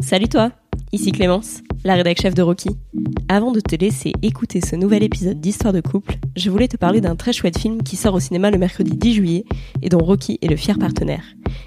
Salut 0.00 0.28
toi, 0.28 0.50
ici 0.92 1.12
Clémence, 1.12 1.62
la 1.84 1.94
rédac 1.94 2.20
chef 2.20 2.34
de 2.34 2.42
Rocky. 2.42 2.70
Avant 3.28 3.52
de 3.52 3.60
te 3.60 3.76
laisser 3.76 4.12
écouter 4.22 4.60
ce 4.60 4.76
nouvel 4.76 5.02
épisode 5.02 5.40
d'Histoire 5.40 5.72
de 5.72 5.80
couple, 5.80 6.16
je 6.36 6.50
voulais 6.50 6.68
te 6.68 6.76
parler 6.76 7.00
d'un 7.00 7.16
très 7.16 7.32
chouette 7.32 7.58
film 7.58 7.82
qui 7.82 7.96
sort 7.96 8.14
au 8.14 8.20
cinéma 8.20 8.50
le 8.50 8.58
mercredi 8.58 8.96
10 8.96 9.14
juillet 9.14 9.44
et 9.82 9.88
dont 9.88 9.98
Rocky 9.98 10.38
est 10.42 10.48
le 10.48 10.56
fier 10.56 10.78
partenaire. 10.78 11.24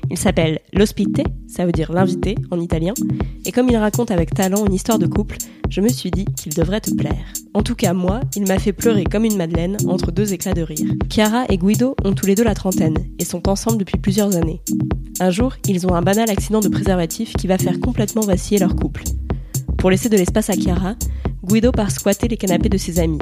Il 0.10 0.18
s'appelle 0.18 0.60
L'Ospite, 0.74 1.22
ça 1.48 1.66
veut 1.66 1.72
dire 1.72 1.92
l'invité 1.92 2.36
en 2.50 2.60
italien, 2.60 2.94
et 3.46 3.52
comme 3.52 3.70
il 3.70 3.78
raconte 3.78 4.12
avec 4.12 4.34
talent 4.34 4.66
une 4.66 4.74
histoire 4.74 5.00
de 5.00 5.08
couple, 5.08 5.38
je 5.70 5.80
me 5.80 5.88
suis 5.88 6.12
dit 6.12 6.26
qu'il 6.26 6.54
devrait 6.54 6.82
te 6.82 6.94
plaire. 6.94 7.32
En 7.54 7.64
tout 7.64 7.76
cas, 7.76 7.94
moi, 7.94 8.20
il 8.36 8.46
m'a 8.46 8.60
fait 8.60 8.74
pleurer 8.74 9.06
comme 9.06 9.24
une 9.24 9.38
madeleine 9.38 9.78
entre 9.88 10.12
deux 10.12 10.34
éclats 10.34 10.54
de 10.54 10.62
rire. 10.62 10.94
Chiara 11.10 11.46
et 11.48 11.58
Guido 11.58 11.96
ont 12.04 12.12
tous 12.12 12.26
les 12.26 12.36
deux 12.36 12.44
la 12.44 12.56
trentaine 12.56 12.98
et 13.20 13.24
sont 13.24 13.48
ensemble 13.48 13.78
depuis 13.78 13.98
plusieurs 13.98 14.36
années. 14.36 14.62
Un 15.22 15.30
jour, 15.30 15.56
ils 15.70 15.88
ont 15.88 15.94
un 15.94 16.02
banal 16.02 16.30
accident 16.30 16.60
de 16.60 16.68
préservatif 16.68 17.34
qui 17.34 17.48
va 17.48 17.58
faire 17.58 17.80
complètement 17.80 18.22
vaciller 18.22 18.60
leur 18.60 18.76
couple. 18.76 18.91
Pour 19.78 19.90
laisser 19.90 20.10
de 20.10 20.18
l'espace 20.18 20.50
à 20.50 20.54
Chiara, 20.54 20.96
Guido 21.44 21.72
part 21.72 21.92
squatter 21.92 22.28
les 22.28 22.38
canapés 22.38 22.70
de 22.70 22.78
ses 22.78 23.00
amis. 23.00 23.20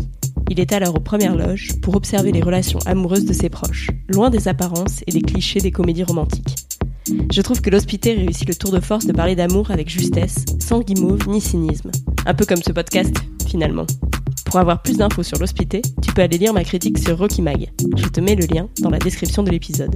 Il 0.49 0.59
est 0.59 0.73
alors 0.73 0.95
aux 0.95 0.99
premières 0.99 1.35
loges 1.35 1.79
pour 1.81 1.95
observer 1.95 2.31
les 2.31 2.41
relations 2.41 2.79
amoureuses 2.85 3.25
de 3.25 3.33
ses 3.33 3.49
proches, 3.49 3.89
loin 4.09 4.29
des 4.29 4.47
apparences 4.47 5.03
et 5.07 5.11
des 5.11 5.21
clichés 5.21 5.59
des 5.59 5.71
comédies 5.71 6.03
romantiques. 6.03 6.55
Je 7.31 7.41
trouve 7.41 7.61
que 7.61 7.69
l'hospité 7.69 8.13
réussit 8.13 8.47
le 8.47 8.55
tour 8.55 8.71
de 8.71 8.79
force 8.79 9.05
de 9.05 9.13
parler 9.13 9.35
d'amour 9.35 9.71
avec 9.71 9.89
justesse, 9.89 10.45
sans 10.59 10.81
guimauve 10.81 11.27
ni 11.27 11.39
cynisme. 11.39 11.91
Un 12.25 12.33
peu 12.33 12.45
comme 12.45 12.61
ce 12.61 12.71
podcast, 12.71 13.15
finalement. 13.47 13.85
Pour 14.45 14.59
avoir 14.59 14.81
plus 14.81 14.97
d'infos 14.97 15.23
sur 15.23 15.37
l'hospité, 15.37 15.81
tu 16.01 16.11
peux 16.11 16.21
aller 16.21 16.37
lire 16.37 16.53
ma 16.53 16.63
critique 16.63 16.97
sur 16.97 17.17
Rocky 17.17 17.41
Mag. 17.41 17.69
Je 17.95 18.07
te 18.07 18.19
mets 18.19 18.35
le 18.35 18.45
lien 18.45 18.67
dans 18.81 18.89
la 18.89 18.99
description 18.99 19.43
de 19.43 19.51
l'épisode. 19.51 19.95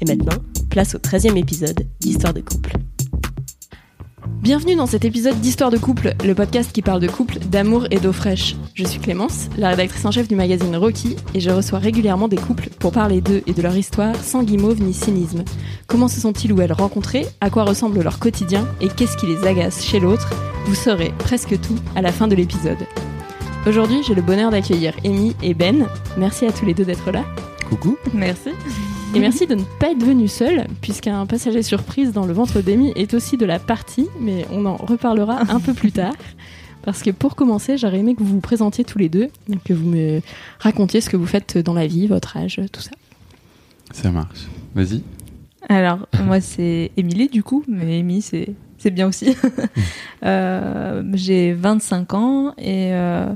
Et 0.00 0.06
maintenant, 0.06 0.38
place 0.70 0.94
au 0.94 0.98
13e 0.98 1.36
épisode 1.36 1.86
d'Histoire 2.00 2.34
de 2.34 2.40
couple. 2.40 2.78
Bienvenue 4.26 4.74
dans 4.74 4.86
cet 4.86 5.04
épisode 5.04 5.38
d'Histoire 5.40 5.70
de 5.70 5.76
couple, 5.76 6.14
le 6.24 6.34
podcast 6.34 6.72
qui 6.72 6.80
parle 6.80 7.00
de 7.00 7.08
couple, 7.08 7.38
d'amour 7.40 7.86
et 7.90 7.98
d'eau 7.98 8.12
fraîche. 8.12 8.56
Je 8.74 8.84
suis 8.84 8.98
Clémence, 8.98 9.48
la 9.58 9.68
rédactrice 9.70 10.04
en 10.04 10.10
chef 10.10 10.28
du 10.28 10.34
magazine 10.34 10.76
Rocky, 10.76 11.16
et 11.34 11.40
je 11.40 11.50
reçois 11.50 11.78
régulièrement 11.78 12.28
des 12.28 12.36
couples 12.36 12.70
pour 12.78 12.92
parler 12.92 13.20
d'eux 13.20 13.42
et 13.46 13.52
de 13.52 13.62
leur 13.62 13.76
histoire 13.76 14.16
sans 14.16 14.42
guimauve 14.42 14.82
ni 14.82 14.94
cynisme. 14.94 15.44
Comment 15.86 16.08
se 16.08 16.20
sont-ils 16.20 16.52
ou 16.52 16.60
elles 16.60 16.72
rencontrés? 16.72 17.26
À 17.40 17.50
quoi 17.50 17.64
ressemble 17.64 18.02
leur 18.02 18.18
quotidien? 18.18 18.66
Et 18.80 18.88
qu'est-ce 18.88 19.16
qui 19.16 19.26
les 19.26 19.46
agace 19.46 19.84
chez 19.84 20.00
l'autre? 20.00 20.30
Vous 20.66 20.74
saurez 20.74 21.12
presque 21.18 21.60
tout 21.60 21.76
à 21.94 22.02
la 22.02 22.12
fin 22.12 22.26
de 22.26 22.34
l'épisode. 22.34 22.86
Aujourd'hui, 23.66 24.02
j'ai 24.06 24.14
le 24.14 24.22
bonheur 24.22 24.50
d'accueillir 24.50 24.94
Amy 25.04 25.34
et 25.42 25.54
Ben. 25.54 25.86
Merci 26.16 26.46
à 26.46 26.52
tous 26.52 26.64
les 26.64 26.74
deux 26.74 26.84
d'être 26.84 27.10
là. 27.10 27.24
Coucou. 27.68 27.96
Merci. 28.12 28.50
Et 29.14 29.20
merci 29.20 29.46
de 29.46 29.54
ne 29.54 29.62
pas 29.78 29.92
être 29.92 30.02
venu 30.02 30.26
seul, 30.26 30.66
puisqu'un 30.80 31.24
passager 31.26 31.62
surprise 31.62 32.12
dans 32.12 32.26
le 32.26 32.32
ventre 32.32 32.60
d'Amy 32.60 32.92
est 32.96 33.14
aussi 33.14 33.36
de 33.36 33.46
la 33.46 33.60
partie, 33.60 34.08
mais 34.18 34.44
on 34.50 34.66
en 34.66 34.74
reparlera 34.76 35.42
un 35.50 35.60
peu 35.60 35.72
plus 35.72 35.92
tard. 35.92 36.14
Parce 36.82 37.00
que 37.00 37.10
pour 37.10 37.36
commencer, 37.36 37.78
j'aurais 37.78 38.00
aimé 38.00 38.16
que 38.16 38.24
vous 38.24 38.34
vous 38.34 38.40
présentiez 38.40 38.82
tous 38.82 38.98
les 38.98 39.08
deux, 39.08 39.28
que 39.64 39.72
vous 39.72 39.88
me 39.88 40.20
racontiez 40.58 41.00
ce 41.00 41.08
que 41.08 41.16
vous 41.16 41.26
faites 41.26 41.58
dans 41.58 41.74
la 41.74 41.86
vie, 41.86 42.08
votre 42.08 42.36
âge, 42.36 42.60
tout 42.72 42.80
ça. 42.80 42.90
Ça 43.92 44.10
marche. 44.10 44.48
Vas-y. 44.74 45.02
Alors, 45.68 46.08
moi, 46.24 46.40
c'est 46.40 46.90
Émilie, 46.96 47.28
du 47.28 47.44
coup, 47.44 47.62
mais 47.68 48.00
Amy, 48.00 48.20
c'est, 48.20 48.50
c'est 48.78 48.90
bien 48.90 49.06
aussi. 49.06 49.36
Euh, 50.24 51.02
j'ai 51.12 51.52
25 51.52 52.14
ans 52.14 52.54
et 52.56 52.94
euh, 52.94 53.26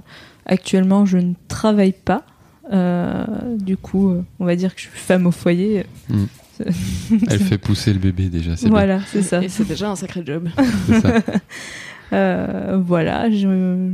actuellement, 0.46 1.04
je 1.04 1.18
ne 1.18 1.34
travaille 1.46 1.92
pas. 1.92 2.24
Euh, 2.72 3.24
du 3.56 3.76
coup, 3.76 4.10
euh, 4.10 4.24
on 4.38 4.44
va 4.44 4.56
dire 4.56 4.74
que 4.74 4.80
je 4.80 4.88
suis 4.88 4.98
femme 4.98 5.26
au 5.26 5.30
foyer. 5.30 5.86
Mm. 6.08 6.24
Elle 7.30 7.38
fait 7.38 7.58
pousser 7.58 7.92
le 7.92 7.98
bébé 7.98 8.28
déjà, 8.28 8.56
c'est 8.56 8.68
Voilà, 8.68 9.00
c'est 9.06 9.22
ça. 9.22 9.42
Et 9.42 9.48
c'est 9.48 9.66
déjà 9.66 9.90
un 9.90 9.96
sacré 9.96 10.22
job. 10.24 10.48
ça. 11.02 11.20
Euh, 12.14 12.80
voilà, 12.82 13.28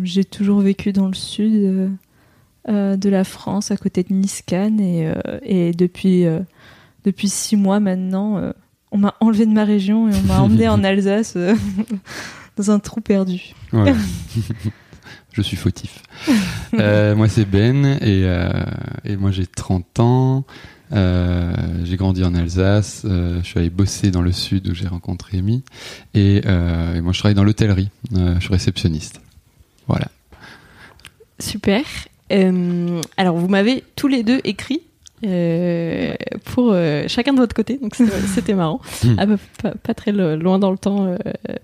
j'ai 0.05 0.25
toujours 0.25 0.61
vécu 0.61 0.93
dans 0.93 1.09
le 1.09 1.15
sud 1.15 1.91
euh, 2.69 2.97
de 2.97 3.09
la 3.09 3.25
France, 3.25 3.71
à 3.71 3.77
côté 3.77 4.05
de 4.05 4.43
Cannes, 4.47 4.81
et, 4.81 5.09
euh, 5.09 5.41
et 5.43 5.73
depuis, 5.73 6.25
euh, 6.25 6.41
depuis 7.05 7.29
six 7.29 7.57
mois 7.57 7.81
maintenant, 7.81 8.39
euh, 8.39 8.53
on 8.93 8.99
m'a 8.99 9.15
enlevé 9.21 9.47
de 9.47 9.53
ma 9.53 9.65
région 9.65 10.09
et 10.09 10.13
on 10.15 10.27
m'a 10.29 10.41
emmené 10.41 10.69
en 10.69 10.85
Alsace 10.85 11.35
euh, 11.37 11.55
dans 12.57 12.71
un 12.71 12.79
trou 12.79 13.01
perdu. 13.01 13.55
Voilà. 13.73 13.97
Je 15.35 15.43
suis 15.43 15.57
fautif. 15.57 16.03
Euh, 16.81 17.15
moi, 17.15 17.29
c'est 17.29 17.45
Ben 17.45 17.87
et, 17.87 18.25
euh, 18.25 18.51
et 19.05 19.15
moi, 19.17 19.31
j'ai 19.31 19.47
30 19.47 20.01
ans. 20.01 20.45
Euh, 20.93 21.55
j'ai 21.85 21.97
grandi 21.97 22.25
en 22.25 22.35
Alsace. 22.35 23.03
je 23.05 23.41
suis 23.45 23.61
allé 23.61 23.71
bosser 23.71 24.11
dans 24.11 24.23
le 24.23 24.33
sud 24.33 24.67
où 24.67 24.75
j'ai 24.75 24.89
rencontré 24.89 25.39
Amy. 25.39 25.63
Et, 26.15 26.41
moi, 26.45 27.13
je 27.13 27.19
travaille 27.21 27.37
dans 27.37 27.45
l'hôtellerie. 27.45 27.91
Je 28.13 28.41
suis 28.41 28.53
réceptionniste. 28.53 29.21
Voilà. 29.87 30.09
Super. 31.39 31.85
Alors, 33.17 33.37
vous 33.37 33.49
m'avez 33.49 33.85
tous 33.95 34.09
les 34.09 34.25
deux 34.25 34.41
écrit 34.43 34.81
euh, 35.25 36.15
pour 36.45 36.71
euh, 36.73 37.05
chacun 37.09 37.33
de 37.33 37.39
votre 37.39 37.55
côté, 37.55 37.79
donc 37.81 37.95
c'était 38.35 38.55
marrant. 38.55 38.81
Hmm. 39.05 39.15
Ah 39.19 39.27
bah, 39.27 39.37
pas, 39.63 39.71
pas 39.73 39.95
très 39.95 40.13
lo- 40.13 40.37
loin 40.37 40.59
dans 40.59 40.71
le 40.71 40.79
temps 40.79 41.07
euh, 41.07 41.17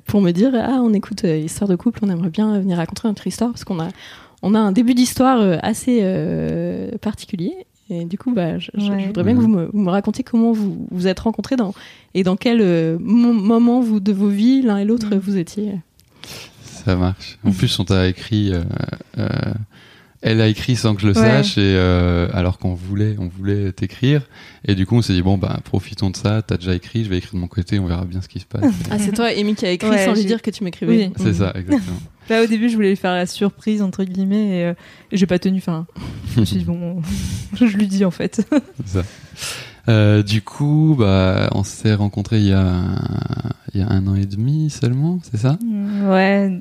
pour 0.06 0.20
me 0.20 0.30
dire 0.32 0.52
Ah, 0.54 0.80
on 0.82 0.92
écoute 0.94 1.24
euh, 1.24 1.36
Histoire 1.36 1.68
de 1.68 1.76
couple, 1.76 2.00
on 2.02 2.10
aimerait 2.10 2.30
bien 2.30 2.58
venir 2.58 2.76
raconter 2.76 3.02
notre 3.08 3.26
histoire 3.26 3.50
parce 3.50 3.64
qu'on 3.64 3.80
a, 3.80 3.88
on 4.42 4.54
a 4.54 4.58
un 4.58 4.72
début 4.72 4.94
d'histoire 4.94 5.40
euh, 5.40 5.56
assez 5.62 6.00
euh, 6.02 6.90
particulier. 7.00 7.52
Et 7.92 8.04
du 8.04 8.16
coup, 8.18 8.32
bah, 8.32 8.58
je, 8.58 8.70
je- 8.74 8.80
je 8.84 8.90
Ouais. 8.92 9.06
voudrais 9.06 9.24
bien 9.24 9.34
que 9.34 9.40
vous 9.40 9.48
me, 9.48 9.68
vous 9.72 9.80
me 9.80 9.90
racontiez 9.90 10.22
comment 10.22 10.52
vous 10.52 10.86
vous 10.92 11.06
êtes 11.08 11.18
rencontrés 11.20 11.56
dans, 11.56 11.74
et 12.14 12.22
dans 12.22 12.36
quel 12.36 12.60
euh, 12.60 12.96
mo- 13.00 13.32
moment 13.32 13.80
vous, 13.80 13.98
de 14.00 14.12
vos 14.12 14.28
vies, 14.28 14.62
l'un 14.62 14.78
et 14.78 14.84
l'autre, 14.84 15.14
Mm. 15.14 15.18
vous 15.18 15.36
étiez. 15.36 15.72
Ça 16.62 16.94
marche. 16.96 17.38
En 17.44 17.50
plus, 17.50 17.78
on 17.80 17.84
t'a 17.84 18.06
écrit. 18.08 18.52
euh, 18.52 18.62
euh, 19.18 19.28
elle 20.22 20.40
a 20.40 20.48
écrit 20.48 20.76
sans 20.76 20.94
que 20.94 21.00
je 21.00 21.06
le 21.06 21.14
Ouais. 21.14 21.20
sache, 21.20 21.56
et 21.58 21.60
euh, 21.76 22.28
alors 22.34 22.58
qu'on 22.58 22.74
voulait, 22.74 23.16
on 23.18 23.28
voulait 23.28 23.72
t'écrire. 23.72 24.22
Et 24.66 24.74
du 24.74 24.84
coup, 24.86 24.96
on 24.96 25.02
s'est 25.02 25.14
dit 25.14 25.22
bon, 25.22 25.38
bah, 25.38 25.58
profitons 25.64 26.10
de 26.10 26.16
ça. 26.16 26.42
T'as 26.42 26.56
déjà 26.58 26.74
écrit, 26.74 27.04
je 27.04 27.08
vais 27.10 27.18
écrire 27.18 27.34
de 27.34 27.38
mon 27.38 27.48
côté, 27.48 27.78
on 27.78 27.86
verra 27.86 28.04
bien 28.04 28.20
ce 28.20 28.28
qui 28.28 28.38
se 28.40 28.44
passe. 28.46 28.64
Ah, 28.90 28.98
c'est 28.98 29.12
toi, 29.12 29.26
Amy, 29.36 29.54
qui 29.54 29.64
a 29.66 29.70
écrit 29.70 29.88
Ouais, 29.88 30.04
sans 30.04 30.14
lui 30.14 30.24
dire 30.26 30.42
que 30.42 30.50
tu 30.50 30.62
m'écrivais. 30.64 31.06
Oui. 31.06 31.12
C'est 31.16 31.34
ça, 31.34 31.52
exactement. 31.54 31.96
Là, 32.28 32.42
au 32.44 32.46
début, 32.46 32.68
je 32.68 32.74
voulais 32.74 32.90
lui 32.90 32.96
faire 32.96 33.14
la 33.14 33.24
surprise, 33.26 33.80
entre 33.82 34.04
guillemets, 34.04 34.58
et, 34.58 34.64
euh, 34.66 34.74
et 35.10 35.16
j'ai 35.16 35.26
pas 35.26 35.38
tenu. 35.38 35.58
Enfin, 35.58 35.86
je 36.34 36.40
me 36.40 36.44
suis 36.44 36.58
dit, 36.58 36.64
bon, 36.64 37.00
je 37.54 37.64
lui 37.76 37.86
dis 37.86 38.04
en 38.04 38.10
fait. 38.10 38.46
C'est 38.84 38.98
ça. 39.00 39.02
Euh, 39.88 40.22
du 40.22 40.42
coup, 40.42 40.94
bah, 40.98 41.48
on 41.54 41.64
s'est 41.64 41.94
rencontrés 41.94 42.38
il 42.40 42.46
y 42.48 42.52
a 42.52 42.60
un, 42.60 42.98
il 43.72 43.80
y 43.80 43.82
a 43.82 43.88
un 43.90 44.06
an 44.06 44.14
et 44.14 44.26
demi 44.26 44.68
seulement, 44.68 45.18
c'est 45.28 45.38
ça? 45.38 45.58
Ouais, 46.04 46.60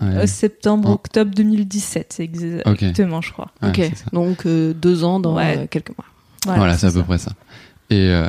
Ouais. 0.00 0.08
euh, 0.08 0.26
septembre, 0.26 0.88
Oh. 0.90 0.94
octobre 0.94 1.32
2017, 1.34 2.12
c'est 2.16 2.24
exactement, 2.24 3.20
je 3.20 3.32
crois. 3.32 3.50
Ouais, 3.62 3.68
ok, 3.70 3.92
donc 4.12 4.46
euh, 4.46 4.72
deux 4.74 5.02
ans 5.04 5.18
dans 5.20 5.34
Ouais. 5.36 5.58
euh, 5.58 5.66
quelques 5.68 5.90
mois. 5.96 6.06
Voilà, 6.56 6.78
c'est 6.78 6.86
à 6.86 6.90
peu 6.92 6.98
ça. 7.00 7.04
près 7.04 7.18
ça. 7.18 7.32
Et, 7.90 8.08
euh, 8.10 8.28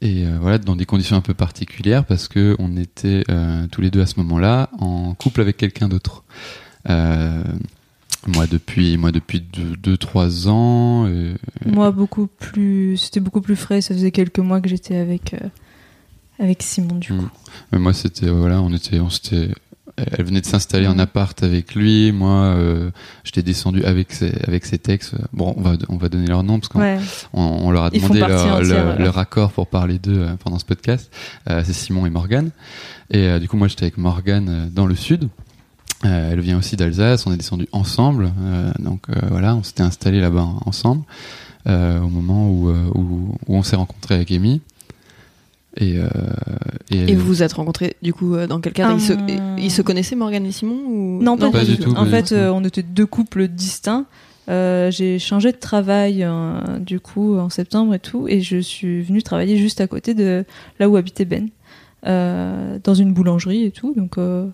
et 0.00 0.24
euh, 0.26 0.38
voilà, 0.40 0.58
dans 0.58 0.76
des 0.76 0.86
conditions 0.86 1.16
un 1.16 1.20
peu 1.20 1.34
particulières 1.34 2.04
parce 2.04 2.26
que 2.26 2.56
on 2.58 2.76
était 2.76 3.22
euh, 3.30 3.66
tous 3.70 3.80
les 3.82 3.90
deux 3.90 4.00
à 4.00 4.06
ce 4.06 4.14
moment-là 4.20 4.70
en 4.78 5.14
couple 5.14 5.40
avec 5.42 5.56
quelqu'un 5.58 5.88
d'autre. 5.88 6.24
Euh, 6.88 7.42
moi 8.26 8.46
depuis 8.46 8.96
moi 8.96 9.12
depuis 9.12 9.40
2-3 9.84 10.48
ans. 10.48 11.06
Moi, 11.64 11.90
beaucoup 11.92 12.26
plus. 12.26 12.96
C'était 12.96 13.20
beaucoup 13.20 13.40
plus 13.42 13.56
frais. 13.56 13.80
Ça 13.80 13.94
faisait 13.94 14.10
quelques 14.10 14.38
mois 14.40 14.60
que 14.60 14.68
j'étais 14.68 14.96
avec, 14.96 15.34
euh, 15.34 15.48
avec 16.38 16.62
Simon, 16.62 16.96
du 16.96 17.12
Mm. 17.12 17.18
coup. 17.18 17.28
Mais 17.72 17.78
moi, 17.78 17.92
c'était 17.92 18.28
voilà, 18.30 18.60
on 18.62 18.72
était, 18.72 18.98
on 19.00 19.10
s'était, 19.10 19.50
elle 19.96 20.24
venait 20.24 20.40
de 20.40 20.46
s'installer 20.46 20.86
en 20.86 20.98
appart 20.98 21.42
avec 21.42 21.74
lui. 21.74 22.12
Moi, 22.12 22.30
euh, 22.30 22.90
j'étais 23.24 23.42
descendu 23.42 23.82
avec 23.84 24.12
ses, 24.12 24.32
avec 24.46 24.64
ses 24.66 24.78
textes. 24.78 25.14
Bon, 25.32 25.54
on 25.56 25.62
va, 25.62 25.76
on 25.88 25.96
va 25.96 26.08
donner 26.08 26.26
leur 26.26 26.42
nom 26.42 26.58
parce 26.60 26.68
qu'on 26.68 26.80
Ouais. 26.80 26.98
on, 27.32 27.42
on 27.42 27.70
leur 27.70 27.84
a 27.84 27.90
demandé 27.90 28.18
leur, 28.20 28.62
leur- 28.98 29.18
accord 29.18 29.52
pour 29.52 29.66
parler 29.68 29.98
d'eux 29.98 30.20
euh, 30.20 30.36
pendant 30.42 30.58
ce 30.58 30.64
podcast. 30.66 31.10
Euh, 31.48 31.62
c'est 31.64 31.72
Simon 31.72 32.04
et 32.06 32.10
Morgane. 32.10 32.50
Et 33.10 33.20
euh, 33.26 33.38
du 33.38 33.48
coup, 33.48 33.56
moi, 33.56 33.68
j'étais 33.68 33.84
avec 33.84 33.96
Morgane 33.98 34.48
euh, 34.48 34.66
dans 34.70 34.86
le 34.86 34.94
sud. 34.94 35.28
Euh, 36.04 36.32
elle 36.32 36.40
vient 36.40 36.58
aussi 36.58 36.76
d'Alsace. 36.76 37.26
On 37.26 37.32
est 37.32 37.38
descendu 37.38 37.66
ensemble. 37.72 38.32
Euh, 38.38 38.70
donc 38.78 39.04
euh, 39.08 39.14
voilà, 39.30 39.56
on 39.56 39.62
s'était 39.62 39.82
installé 39.82 40.20
là-bas 40.20 40.42
en- 40.42 40.60
ensemble 40.66 41.04
euh, 41.66 42.00
au 42.00 42.08
moment 42.08 42.50
où, 42.50 42.68
où, 42.70 43.34
où 43.46 43.56
on 43.56 43.62
s'est 43.62 43.76
rencontré 43.76 44.14
avec 44.14 44.30
Amy. 44.30 44.60
Et, 45.78 45.98
euh, 45.98 46.06
Et 46.90 47.14
vous 47.14 47.26
vous 47.26 47.42
êtes 47.42 47.52
rencontrés 47.52 47.96
du 48.02 48.12
coup 48.14 48.34
euh, 48.34 48.46
dans 48.46 48.60
quel 48.60 48.72
cadre 48.72 48.94
ils, 48.96 49.00
se, 49.00 49.12
Hum. 49.12 49.56
ils 49.58 49.70
se 49.70 49.82
connaissaient 49.82 50.16
Morgane 50.16 50.46
et 50.46 50.52
Simon 50.52 50.78
ou... 50.86 51.22
Non, 51.22 51.36
pas, 51.36 51.50
pas 51.50 51.64
du 51.64 51.72
du 51.72 51.76
tout. 51.78 51.90
tout, 51.92 51.96
En 51.96 52.04
pas 52.04 52.10
fait, 52.22 52.32
euh, 52.32 52.50
on 52.50 52.64
était 52.64 52.82
deux 52.82 53.06
couples 53.06 53.48
distincts. 53.48 54.06
Euh, 54.48 54.90
j'ai 54.90 55.18
changé 55.18 55.50
de 55.52 55.56
travail 55.56 56.26
du 56.80 57.00
coup 57.00 57.36
en 57.36 57.50
septembre 57.50 57.94
et 57.94 57.98
tout, 57.98 58.26
et 58.28 58.40
je 58.40 58.58
suis 58.58 59.02
venue 59.02 59.22
travailler 59.22 59.56
juste 59.56 59.80
à 59.80 59.86
côté 59.88 60.14
de 60.14 60.44
là 60.78 60.88
où 60.88 60.96
habitait 60.96 61.24
Ben, 61.24 61.48
euh, 62.06 62.78
dans 62.84 62.94
une 62.94 63.12
boulangerie 63.12 63.64
et 63.64 63.70
tout. 63.72 63.92
Donc 63.96 64.18
euh, 64.18 64.46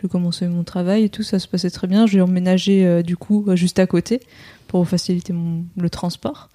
j'ai 0.00 0.08
commencé 0.08 0.46
mon 0.46 0.64
travail 0.64 1.04
et 1.04 1.08
tout, 1.08 1.22
ça 1.22 1.38
se 1.38 1.48
passait 1.48 1.70
très 1.70 1.86
bien. 1.86 2.06
J'ai 2.06 2.20
emménagé 2.20 2.86
euh, 2.86 3.02
du 3.02 3.16
coup 3.16 3.46
juste 3.54 3.78
à 3.78 3.86
côté 3.86 4.20
pour 4.68 4.86
faciliter 4.86 5.32
mon, 5.32 5.64
le 5.76 5.88
transport. 5.90 6.50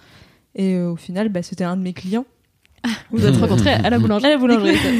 Et 0.56 0.76
euh, 0.76 0.92
au 0.92 0.96
final, 0.96 1.30
bah, 1.30 1.42
c'était 1.42 1.64
un 1.64 1.76
de 1.76 1.82
mes 1.82 1.94
clients. 1.94 2.26
Vous 3.12 3.20
vous 3.20 3.26
êtes 3.26 3.38
rencontrés 3.38 3.72
à 3.74 3.90
la 3.90 3.98
boulangerie. 4.00 4.28
À 4.28 4.30
la 4.32 4.38
boulangerie. 4.38 4.78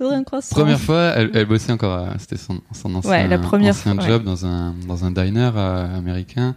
Bonjour 0.00 0.12
un 0.16 0.24
croissant. 0.24 0.56
Première 0.56 0.80
fois, 0.80 1.12
elle, 1.16 1.30
elle 1.34 1.46
bossait 1.46 1.72
encore, 1.72 1.94
à- 1.94 2.18
c'était 2.18 2.36
son, 2.36 2.60
son 2.72 2.94
ancien, 2.96 3.10
Ouais, 3.10 3.28
la 3.28 3.38
première 3.38 3.70
ancien 3.70 3.94
fois, 3.94 4.04
job 4.06 4.24
dans 4.24 4.44
un 4.44 4.74
dans 4.88 5.04
un 5.04 5.10
diner 5.12 5.50
euh, 5.56 5.98
américain. 5.98 6.54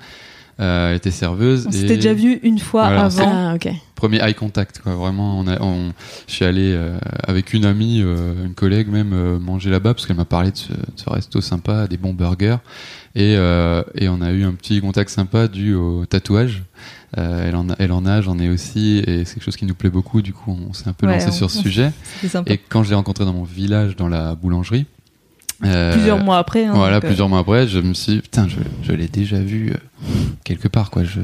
Euh, 0.59 0.89
elle 0.89 0.95
était 0.97 1.11
serveuse. 1.11 1.67
On 1.67 1.69
et 1.69 1.73
s'était 1.73 1.97
déjà 1.97 2.15
vu 2.15 2.39
une 2.41 2.57
fois 2.57 2.87
Voilà, 2.87 3.03
avant. 3.05 3.31
Ah, 3.31 3.53
ok. 3.53 3.69
Premier 3.93 4.17
eye 4.27 4.33
contact, 4.33 4.79
quoi. 4.79 4.95
Vraiment, 4.95 5.37
on 5.39 5.45
a, 5.47 5.61
on, 5.61 5.91
je 6.27 6.33
suis 6.33 6.45
allé 6.45 6.71
euh, 6.73 6.97
avec 7.27 7.53
une 7.53 7.63
amie, 7.63 8.01
euh, 8.03 8.43
une 8.43 8.55
collègue 8.55 8.87
même, 8.87 9.13
euh, 9.13 9.37
manger 9.37 9.69
là-bas 9.69 9.93
parce 9.93 10.07
qu'elle 10.07 10.17
m'a 10.17 10.25
parlé 10.25 10.49
de 10.49 10.57
ce, 10.57 10.73
de 10.73 10.77
ce 10.95 11.07
resto 11.11 11.41
sympa, 11.41 11.85
des 11.85 11.97
bons 11.97 12.13
burgers, 12.13 12.57
et 13.13 13.35
euh, 13.37 13.83
et 13.93 14.09
on 14.09 14.19
a 14.19 14.31
eu 14.31 14.45
un 14.45 14.53
petit 14.53 14.81
contact 14.81 15.11
sympa 15.11 15.47
dû 15.47 15.75
au 15.75 16.07
tatouage. 16.07 16.63
Euh, 17.17 17.47
elle 17.47 17.55
en 17.55 17.69
a, 17.69 17.75
elle 17.79 17.91
en 17.93 18.05
a, 18.05 18.21
j'en 18.21 18.37
ai 18.37 18.49
aussi, 18.49 18.97
et 19.07 19.23
c'est 19.23 19.35
quelque 19.35 19.43
chose 19.43 19.55
qui 19.55 19.65
nous 19.65 19.75
plaît 19.75 19.89
beaucoup. 19.89 20.21
Du 20.21 20.33
coup, 20.33 20.57
on 20.69 20.73
s'est 20.73 20.89
un 20.89 20.93
peu 20.93 21.07
Ouais, 21.07 21.13
lancé 21.13 21.27
on- 21.29 21.31
sur 21.31 21.49
ce 21.51 21.59
sujet. 21.61 21.91
Et 22.47 22.57
quand 22.57 22.83
je 22.83 22.89
l'ai 22.89 22.95
rencontré 22.95 23.23
dans 23.23 23.33
mon 23.33 23.43
village, 23.45 23.95
dans 23.95 24.09
la 24.09 24.35
boulangerie. 24.35 24.85
euh, 25.63 25.93
Plusieurs 25.93 26.19
mois 26.23 26.37
après. 26.37 26.65
hein, 26.65 26.73
voilà, 26.75 26.97
euh, 26.97 26.99
plusieurs 26.99 27.29
mois 27.29 27.39
après, 27.39 27.67
je 27.67 27.79
me 27.79 27.93
suis 27.93 28.15
dit, 28.15 28.21
putain, 28.21 28.47
je, 28.49 28.57
je 28.83 28.91
l'ai 28.91 29.07
déjà 29.07 29.39
vu 29.39 29.73
quelque 30.43 30.67
part, 30.67 30.89
quoi. 30.91 31.03
Je, 31.05 31.21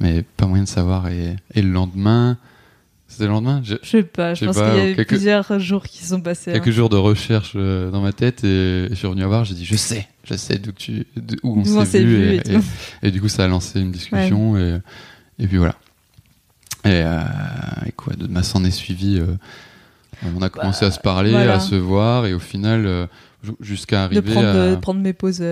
mais 0.00 0.22
pas 0.36 0.46
moyen 0.46 0.64
de 0.64 0.68
savoir. 0.68 1.08
Et, 1.08 1.36
et 1.54 1.62
le 1.62 1.70
lendemain, 1.70 2.36
c'était 3.08 3.24
le 3.24 3.30
lendemain, 3.30 3.60
je- 3.64 3.74
sais 3.82 4.02
pas, 4.02 4.34
je 4.34 4.44
pense 4.44 4.56
qu'il 4.56 4.64
y 4.66 4.68
a 4.80 4.90
eu 4.90 4.94
quelques- 4.94 5.08
plusieurs 5.08 5.58
jours 5.58 5.84
qui 5.84 6.04
sont 6.04 6.20
passés. 6.20 6.52
quelques 6.52 6.68
hein. 6.68 6.72
jours 6.72 6.88
de 6.90 6.96
recherche 6.96 7.52
euh, 7.56 7.90
dans 7.90 8.00
ma 8.02 8.12
tête 8.12 8.44
et, 8.44 8.84
et 8.84 8.88
je 8.90 8.94
suis 8.94 9.06
revenu 9.06 9.24
à 9.24 9.26
voir, 9.26 9.44
j'ai 9.44 9.54
dit, 9.54 9.64
je 9.64 9.76
sais, 9.76 10.06
je 10.24 10.34
sais 10.34 10.58
d'où 10.58 10.72
tu, 10.72 11.06
de- 11.16 11.36
où 11.42 11.60
on 11.66 11.84
s'est 11.84 12.04
vu. 12.04 12.38
vu 12.38 12.40
et, 13.02 13.10
du 13.10 13.20
coup, 13.20 13.28
ça 13.28 13.44
a 13.44 13.48
lancé 13.48 13.80
une 13.80 13.90
discussion 13.92 14.56
et, 14.58 14.78
et 15.38 15.46
puis 15.46 15.56
voilà. 15.56 15.74
Et, 16.84 16.90
euh, 17.04 17.20
quoi, 17.96 18.14
de 18.14 18.26
ma 18.28 18.42
s'en 18.42 18.64
est 18.64 18.70
suivi. 18.70 19.18
euh, 19.18 19.26
on 20.36 20.42
a 20.42 20.48
commencé 20.48 20.84
à 20.84 20.90
se 20.90 21.00
parler, 21.00 21.32
Bah, 21.32 21.38
voilà. 21.38 21.54
à 21.54 21.60
se 21.60 21.74
voir 21.74 22.26
et 22.26 22.34
au 22.34 22.38
final, 22.38 22.86
euh, 22.86 23.06
ju- 23.42 23.52
jusqu'à 23.60 23.96
de 24.08 24.16
arriver 24.16 24.32
prendre, 24.32 24.48
à. 24.48 24.52
euh, 24.54 24.76
prendre 24.76 25.00
mes 25.00 25.12
pauses 25.12 25.42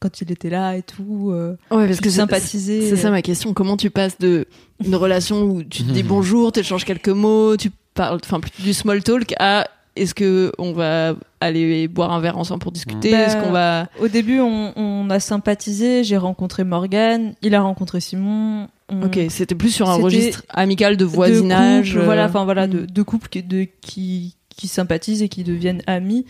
quand 0.00 0.20
il 0.20 0.30
était 0.32 0.50
là 0.50 0.76
et 0.76 0.82
tout. 0.82 1.30
euh, 1.32 1.56
Ouais, 1.70 1.86
parce 1.86 1.98
de 1.98 2.02
que 2.02 2.10
sympathiser. 2.10 2.88
C'est 2.88 2.96
ça 2.96 3.08
euh, 3.08 3.12
ma 3.12 3.22
question. 3.22 3.52
Comment 3.54 3.76
tu 3.76 3.90
passes 3.90 4.18
de 4.18 4.46
une 4.84 4.94
relation 4.96 5.42
où 5.42 5.62
tu 5.62 5.82
te 5.84 5.90
dis 5.92 6.02
bonjour, 6.04 6.52
tu 6.52 6.60
échanges 6.60 6.84
quelques 6.84 7.08
mots, 7.08 7.56
tu 7.56 7.70
parles, 7.94 8.18
enfin 8.24 8.40
plus 8.40 8.50
du 8.62 8.72
small 8.74 9.02
talk 9.02 9.34
à 9.38 9.66
est-ce 9.96 10.14
que 10.14 10.52
on 10.58 10.72
va 10.72 11.14
aller 11.40 11.88
boire 11.88 12.12
un 12.12 12.20
verre 12.20 12.36
ensemble 12.36 12.60
pour 12.60 12.70
discuter? 12.72 13.10
Bah, 13.12 13.18
Est-ce 13.18 13.36
qu'on 13.38 13.50
va 13.50 13.88
Au 13.98 14.08
début, 14.08 14.40
on, 14.40 14.72
on 14.76 15.08
a 15.08 15.20
sympathisé. 15.20 16.04
J'ai 16.04 16.18
rencontré 16.18 16.64
Morgan, 16.64 17.32
il 17.40 17.54
a 17.54 17.62
rencontré 17.62 18.00
Simon. 18.00 18.68
on- 18.90 19.06
Ok, 19.06 19.18
c'était 19.30 19.54
plus 19.54 19.70
sur 19.70 19.88
un 19.88 19.94
registre 19.94 20.42
amical 20.50 20.98
de 20.98 21.04
voisinage. 21.06 21.88
couples, 21.92 22.00
euh, 22.02 22.04
voilà, 22.04 22.26
enfin 22.26 22.44
voilà, 22.44 22.66
de- 22.66 22.84
qui, 23.30 23.42
de, 23.42 23.66
qui, 23.80 24.35
qui 24.56 24.68
sympathisent 24.68 25.22
et 25.22 25.28
qui 25.28 25.44
deviennent 25.44 25.82
amis 25.86 26.24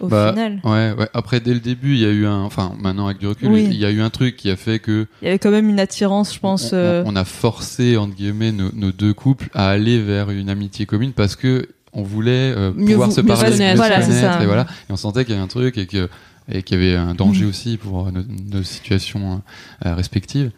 au 0.00 0.08
Bah, 0.08 0.30
final. 0.32 0.60
Ouais, 0.64 0.92
ouais. 0.98 1.08
Après, 1.14 1.38
dès 1.40 1.54
le 1.54 1.60
début, 1.60 1.94
il 1.94 2.00
y 2.00 2.04
a 2.04 2.10
eu 2.10 2.26
un. 2.26 2.42
Enfin, 2.42 2.72
maintenant 2.80 3.06
avec 3.06 3.18
du 3.18 3.26
recul, 3.28 3.48
Oui. 3.48 3.66
il 3.70 3.76
y 3.76 3.84
a 3.84 3.90
eu 3.90 4.00
un 4.00 4.10
truc 4.10 4.36
qui 4.36 4.50
a 4.50 4.56
fait 4.56 4.78
que 4.80 5.06
Il 5.22 5.26
y 5.26 5.28
avait 5.28 5.38
quand 5.38 5.50
même 5.52 5.68
une 5.68 5.78
attirance, 5.80 6.34
je 6.34 6.40
pense. 6.40 6.72
on, 6.72 6.76
on- 6.76 6.78
euh, 6.78 7.02
on 7.06 7.14
a 7.16 7.24
forcé 7.24 7.96
entre 7.96 8.14
guillemets 8.14 8.52
nos, 8.52 8.70
nos 8.72 8.90
deux 8.92 9.14
couples 9.14 9.48
à 9.54 9.68
aller 9.70 10.02
vers 10.02 10.30
une 10.30 10.50
amitié 10.50 10.86
commune 10.86 11.12
parce 11.12 11.36
que 11.36 11.68
on 11.92 12.02
voulait 12.02 12.52
euh, 12.56 12.72
Mieux 12.74 12.86
pouvoir 12.92 13.08
vous- 13.08 13.14
se 13.14 13.20
mieux 13.20 13.26
parler, 13.28 13.50
mieux 13.50 13.56
se 13.56 13.58
connaître, 13.80 14.42
et 14.42 14.46
voilà. 14.46 14.66
Et 14.88 14.92
on 14.92 14.96
sentait 14.96 15.24
qu'il 15.24 15.34
y 15.34 15.36
avait 15.36 15.44
un 15.44 15.48
truc 15.48 15.78
et 15.78 15.86
que 15.86 16.08
et 16.50 16.62
qu'il 16.62 16.78
y 16.78 16.80
avait 16.82 16.96
un 16.96 17.14
danger 17.14 17.44
aussi 17.44 17.76
pour 17.76 18.08
euh, 18.08 18.10
nos, 18.10 18.22
nos 18.58 18.62
situations 18.62 19.42
euh, 19.86 19.94
respectives. 19.94 20.50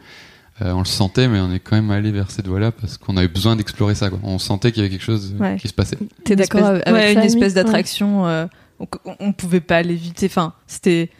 Euh, 0.62 0.72
on 0.72 0.80
le 0.80 0.84
sentait, 0.84 1.26
mais 1.28 1.40
on 1.40 1.50
est 1.52 1.58
quand 1.60 1.76
même 1.76 1.90
allé 1.90 2.10
vers 2.12 2.30
cette 2.30 2.46
voie-là 2.46 2.70
parce 2.72 2.98
qu'on 2.98 3.16
avait 3.16 3.28
besoin 3.28 3.56
d'explorer 3.56 3.94
ça. 3.94 4.10
Quoi. 4.10 4.18
On 4.22 4.38
sentait 4.38 4.72
qu'il 4.72 4.82
y 4.82 4.86
avait 4.86 4.90
quelque 4.94 5.04
chose 5.04 5.34
euh, 5.40 5.42
Ouais. 5.42 5.56
qui 5.56 5.68
se 5.68 5.72
passait. 5.74 5.96
T'es 6.24 6.36
d'accord 6.36 6.64
avec 6.64 6.86
ouais, 6.88 7.14
ça, 7.14 7.20
une 7.20 7.26
espèce 7.26 7.54
Ouais. 7.54 7.62
d'attraction. 7.62 8.26
euh, 8.26 8.46
on- 8.78 8.86
on 9.20 9.32
pouvait 9.32 9.60
pas 9.60 9.82
l'éviter. 9.82 10.26
Enfin, 10.26 10.52
c'était 10.66 11.10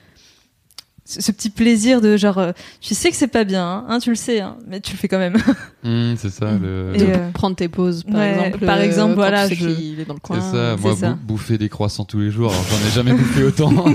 ce, 1.21 1.33
petit 1.33 1.51
plaisir 1.51 2.01
de 2.01 2.17
genre, 2.17 2.39
euh, 2.39 2.53
tu 2.81 2.95
sais 2.95 3.11
que 3.11 3.17
c'est 3.17 3.27
pas 3.29 3.45
bien, 3.45 3.85
hein, 3.89 3.99
tu 3.99 4.11
le 4.11 4.17
sais, 4.17 4.41
hein, 4.41 4.57
mais 4.69 4.81
tu 4.81 4.93
le 4.93 4.99
fais 4.99 5.09
quand 5.09 5.19
même. 5.19 5.37
Hum, 5.85 6.15
c'est 6.19 6.31
ça. 6.31 6.53
Le... 6.53 6.93
Et, 6.95 6.99
De 6.99 7.05
euh, 7.07 7.31
prendre 7.33 7.57
tes 7.57 7.69
pauses, 7.69 8.05
par 8.05 8.17
ouais, 8.21 8.31
exemple. 8.47 8.65
par 8.67 8.79
euh, 8.79 8.83
exemple, 8.83 9.15
voilà, 9.15 9.49
tu 9.49 9.57
sais 9.57 9.61
je- 9.63 9.69
qu'il 9.75 10.01
est 10.01 10.05
dans 10.05 10.15
le 10.15 10.21
C'est 10.23 10.27
coin. 10.35 10.41
ça, 10.41 10.77
c'est 10.77 10.83
moi 10.83 10.97
ça. 10.97 11.11
bou- 11.11 11.19
bouffer 11.35 11.59
des 11.59 11.69
croissants 11.69 12.05
tous 12.05 12.21
les 12.21 12.31
jours, 12.31 12.51
alors 12.53 12.65
j'en 12.71 12.87
ai 12.87 12.91
jamais 12.91 13.13
bouffé 13.13 13.43
autant. 13.45 13.71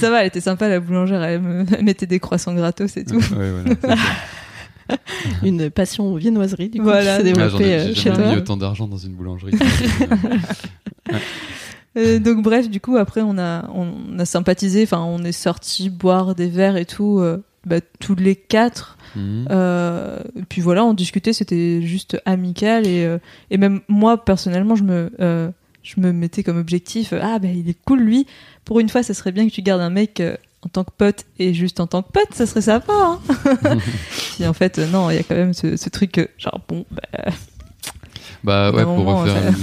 ça 0.00 0.10
va, 0.10 0.20
elle 0.22 0.28
était 0.28 0.40
sympa 0.40 0.68
la 0.68 0.80
boulangère, 0.80 1.22
elle 1.22 1.40
me 1.40 1.64
elle 1.76 1.84
mettait 1.84 2.06
des 2.06 2.18
croissants 2.20 2.54
gratos 2.54 2.96
et 2.96 3.04
tout. 3.04 3.16
Ouais, 3.16 3.50
voilà, 3.80 3.96
ça. 3.96 4.02
Une 5.42 5.70
passion 5.70 6.14
viennoiserie, 6.16 6.68
du 6.68 6.78
coup, 6.78 6.84
Voilà. 6.84 7.18
qui 7.18 7.24
s'est 7.24 7.30
Ah, 7.30 7.34
développée 7.46 7.64
ai, 7.64 7.74
euh, 7.78 7.86
j'ai 7.88 7.94
chez 7.94 8.10
jamais 8.10 8.24
toi. 8.24 8.32
mis 8.32 8.36
autant 8.38 8.56
d'argent 8.56 8.86
dans 8.88 8.96
une 8.98 9.12
boulangerie. 9.12 9.52
Euh, 11.96 12.18
donc 12.18 12.42
bref, 12.42 12.70
du 12.70 12.80
coup 12.80 12.96
après 12.96 13.20
on 13.20 13.36
a 13.38 13.68
on 13.74 14.18
a 14.18 14.24
sympathisé, 14.24 14.82
enfin 14.84 15.00
on 15.00 15.22
est 15.24 15.32
sorti 15.32 15.90
boire 15.90 16.34
des 16.34 16.48
verres 16.48 16.76
et 16.76 16.86
tout, 16.86 17.18
euh, 17.18 17.42
bah, 17.66 17.80
tous 18.00 18.14
les 18.14 18.36
quatre. 18.36 18.96
Mhm. 19.14 19.48
Euh, 19.50 20.20
et 20.36 20.42
puis 20.48 20.62
voilà, 20.62 20.84
on 20.84 20.94
discutait, 20.94 21.32
c'était 21.32 21.82
juste 21.82 22.20
amical 22.24 22.86
et, 22.86 23.18
et 23.50 23.58
même 23.58 23.80
moi 23.88 24.24
personnellement, 24.24 24.74
je 24.74 24.84
me, 24.84 25.52
je 25.82 26.00
me 26.00 26.12
mettais 26.12 26.42
comme 26.42 26.58
objectif, 26.58 27.12
ah 27.20 27.38
ben 27.38 27.54
il 27.54 27.68
est 27.68 27.78
cool 27.84 28.00
lui. 28.00 28.26
Pour 28.64 28.80
une 28.80 28.88
fois, 28.88 29.02
ça 29.02 29.12
serait 29.12 29.32
bien 29.32 29.46
que 29.46 29.52
tu 29.52 29.62
gardes 29.62 29.82
un 29.82 29.90
mec 29.90 30.22
en 30.64 30.68
tant 30.68 30.84
que 30.84 30.92
pote 30.96 31.24
et 31.38 31.54
juste 31.54 31.80
en 31.80 31.86
tant 31.86 32.02
que 32.02 32.12
pote, 32.12 32.32
ça 32.32 32.46
serait 32.46 32.62
sympa. 32.62 32.92
Hein 32.92 33.20
Puis 34.34 34.46
en 34.46 34.52
fait, 34.52 34.78
non, 34.78 35.10
il 35.10 35.16
y 35.16 35.18
a 35.18 35.22
quand 35.22 35.34
même 35.34 35.54
ce, 35.54 35.76
ce 35.76 35.88
truc, 35.88 36.18
euh, 36.18 36.26
genre 36.38 36.60
bon, 36.68 36.86
bah, 36.90 37.32
Bah 38.44 38.70
ouais, 38.70 38.84
pour 38.84 39.04
refaire, 39.04 39.54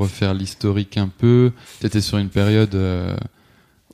refaire 0.00 0.34
l'historique 0.34 0.96
un 0.96 1.08
peu, 1.08 1.52
t'étais 1.80 2.00
sur 2.00 2.18
une 2.18 2.28
période. 2.28 2.74
euh, 2.74 3.14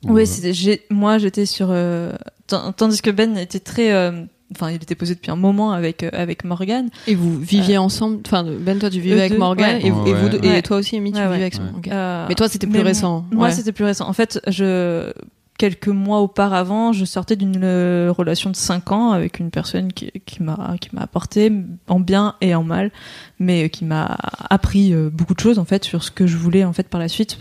où, 0.03 0.13
Oui, 0.13 0.23
euh, 0.45 0.75
moi 0.89 1.17
j'étais 1.17 1.45
sur. 1.45 1.67
euh, 1.69 2.13
tan- 2.47 2.71
tandis 2.71 3.01
que 3.01 3.09
Ben 3.11 3.37
était 3.37 3.59
très. 3.59 3.91
euh, 3.93 4.23
Enfin, 4.53 4.71
il 4.71 4.75
était 4.75 4.95
posé 4.95 5.13
depuis 5.13 5.29
un 5.29 5.35
moment 5.35 5.73
avec, 5.73 6.03
euh, 6.03 6.09
avec 6.13 6.45
Morgan. 6.45 6.89
Et 7.05 7.15
vous 7.15 7.37
viviez 7.37 7.77
ensemble 7.77 8.19
Enfin, 8.25 8.45
Ben, 8.61 8.79
toi, 8.79 8.89
tu 8.89 9.01
vivais 9.01 9.19
avec 9.19 9.37
Morgan 9.37 9.75
ouais. 9.75 9.85
et, 9.85 9.91
vous- 9.91 10.07
et 10.07 10.13
Ouais, 10.13 10.21
vous 10.21 10.29
deux- 10.29 10.39
ouais. 10.39 10.59
et 10.59 10.61
toi 10.61 10.77
aussi, 10.77 10.95
Amy, 10.95 11.11
tu 11.11 11.17
Ouais, 11.17 11.23
vivais 11.25 11.35
ouais. 11.35 11.41
avec 11.41 11.55
son. 11.55 11.63
Euh, 11.91 12.25
Mais 12.29 12.35
toi, 12.35 12.47
c'était 12.47 12.65
plus 12.65 12.79
récent. 12.79 13.25
Moi, 13.33 13.47
ouais. 13.47 13.51
c'était 13.53 13.73
plus 13.73 13.83
récent. 13.83 14.07
En 14.07 14.13
fait, 14.13 14.39
je 14.47 15.11
quelques 15.57 15.87
mois 15.87 16.19
auparavant, 16.19 16.93
je 16.93 17.03
sortais 17.03 17.35
d'une 17.35 17.63
euh, 17.63 18.13
relation 18.15 18.49
de 18.49 18.55
5 18.55 18.91
ans 18.91 19.11
avec 19.11 19.39
une 19.39 19.49
personne 19.49 19.91
qui, 19.91 20.11
m'a 20.39 20.75
qui 20.79 20.89
m'a 20.93 21.01
apporté 21.01 21.51
en 21.87 21.99
bien 21.99 22.35
et 22.41 22.53
en 22.53 22.63
mal, 22.63 22.91
mais 23.39 23.65
euh, 23.65 23.67
qui 23.67 23.83
m'a 23.83 24.17
appris 24.49 24.93
euh, 24.93 25.09
beaucoup 25.11 25.33
de 25.33 25.39
choses 25.39 25.57
en 25.57 25.65
fait 25.65 25.83
sur 25.83 26.03
ce 26.03 26.11
que 26.11 26.27
je 26.27 26.37
voulais 26.37 26.63
en 26.63 26.73
fait 26.73 26.87
par 26.87 26.99
la 26.99 27.07
suite 27.07 27.37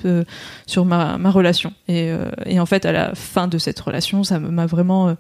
sur 0.67 0.85
ma, 0.85 1.19
ma 1.19 1.31
relation. 1.31 1.73
Et, 1.89 2.11
et 2.47 2.59
en 2.59 2.67
fait, 2.67 2.85
à 2.87 2.93
la 2.93 3.15
fin 3.15 3.49
de 3.49 3.59
cette 3.59 3.79
relation, 3.81 4.25
ça 4.25 4.39
m'a 4.39 4.67
vraiment 4.67 5.15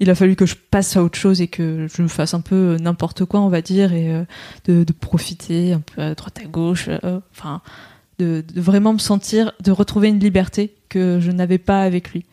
il 0.00 0.10
a 0.10 0.14
fallu 0.14 0.36
que 0.36 0.46
je 0.46 0.54
passe 0.54 0.96
à 0.96 1.02
autre 1.02 1.18
chose 1.18 1.40
et 1.40 1.48
que 1.48 1.86
je 1.92 2.06
fasse 2.06 2.34
un 2.34 2.40
peu 2.40 2.76
n'importe 2.80 3.24
quoi, 3.24 3.40
on 3.40 3.48
va 3.48 3.62
dire, 3.62 3.92
et 3.92 4.24
de, 4.66 4.84
profiter 4.92 5.72
un 5.72 5.80
peu 5.80 6.00
à 6.02 6.14
droite 6.14 6.38
à 6.42 6.46
gauche, 6.46 6.88
enfin, 7.32 7.60
de 8.18 8.44
vraiment 8.54 8.92
me 8.92 8.98
sentir, 8.98 9.52
de 9.62 9.70
retrouver 9.72 10.08
une 10.08 10.20
liberté 10.20 10.74
que 10.88 11.18
je 11.20 11.30
n'avais 11.30 11.58
pas 11.58 11.82
avec 11.82 12.12
lui. 12.12 12.24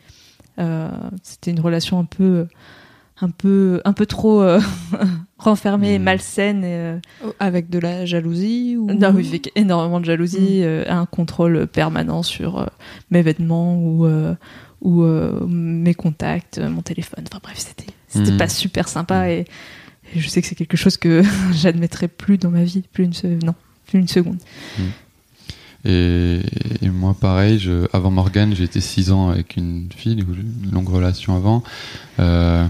Euh, 0.58 0.88
C'était 1.22 1.50
une 1.50 1.60
relation 1.60 1.98
un 1.98 2.04
peu, 2.04 2.46
un 3.20 3.30
peu, 3.30 3.80
un 3.84 3.92
peu 3.92 4.06
trop 4.06 4.40
euh, 4.42 4.60
renfermée, 5.38 5.94
et 5.94 5.98
Mhm. 5.98 6.04
malsaine. 6.04 6.64
Et, 6.64 6.74
euh, 6.74 6.98
Oh, 7.24 7.32
Avec 7.40 7.68
de 7.70 7.78
la 7.78 8.04
jalousie 8.06 8.76
ou... 8.78 8.86
non, 8.92 9.12
oui, 9.14 9.26
avec 9.28 9.52
énormément 9.56 10.00
de 10.00 10.04
jalousie, 10.06 10.62
euh, 10.62 10.84
un 10.88 11.06
contrôle 11.06 11.66
permanent 11.66 12.22
sur 12.22 12.58
euh, 12.60 12.66
mes 13.10 13.22
vêtements 13.22 13.76
ou, 13.78 14.06
euh, 14.06 14.34
ou 14.82 15.02
euh, 15.02 15.44
mes 15.46 15.94
contacts, 15.94 16.58
mon 16.58 16.82
téléphone. 16.82 17.24
Enfin 17.30 17.40
bref, 17.42 17.58
c'était 17.58 17.92
c'était 18.08 18.30
Mhm. 18.32 18.36
pas 18.38 18.48
super 18.48 18.88
sympa 18.88 19.30
et, 19.30 19.44
et 20.14 20.20
je 20.20 20.28
sais 20.28 20.40
que 20.40 20.46
c'est 20.46 20.54
quelque 20.54 20.76
chose 20.76 20.96
que 20.96 21.22
j'admettrai 21.52 22.08
plus 22.08 22.38
dans 22.38 22.50
ma 22.50 22.62
vie, 22.64 22.82
plus 22.92 23.04
une 23.04 23.12
se- 23.12 23.44
non, 23.44 23.54
plus 23.86 23.98
une 23.98 24.08
seconde. 24.08 24.38
Et, 25.86 26.40
et 26.82 26.88
moi, 26.90 27.14
pareil, 27.18 27.58
je, 27.58 27.86
avant 27.92 28.10
Morgane, 28.10 28.54
j'ai 28.54 28.64
été 28.64 28.80
6 28.80 29.12
ans 29.12 29.30
avec 29.30 29.56
une 29.56 29.88
fille, 29.94 30.14
une 30.18 30.70
longue 30.72 30.88
relation 30.88 31.36
avant, 31.36 31.62
euh, 32.18 32.66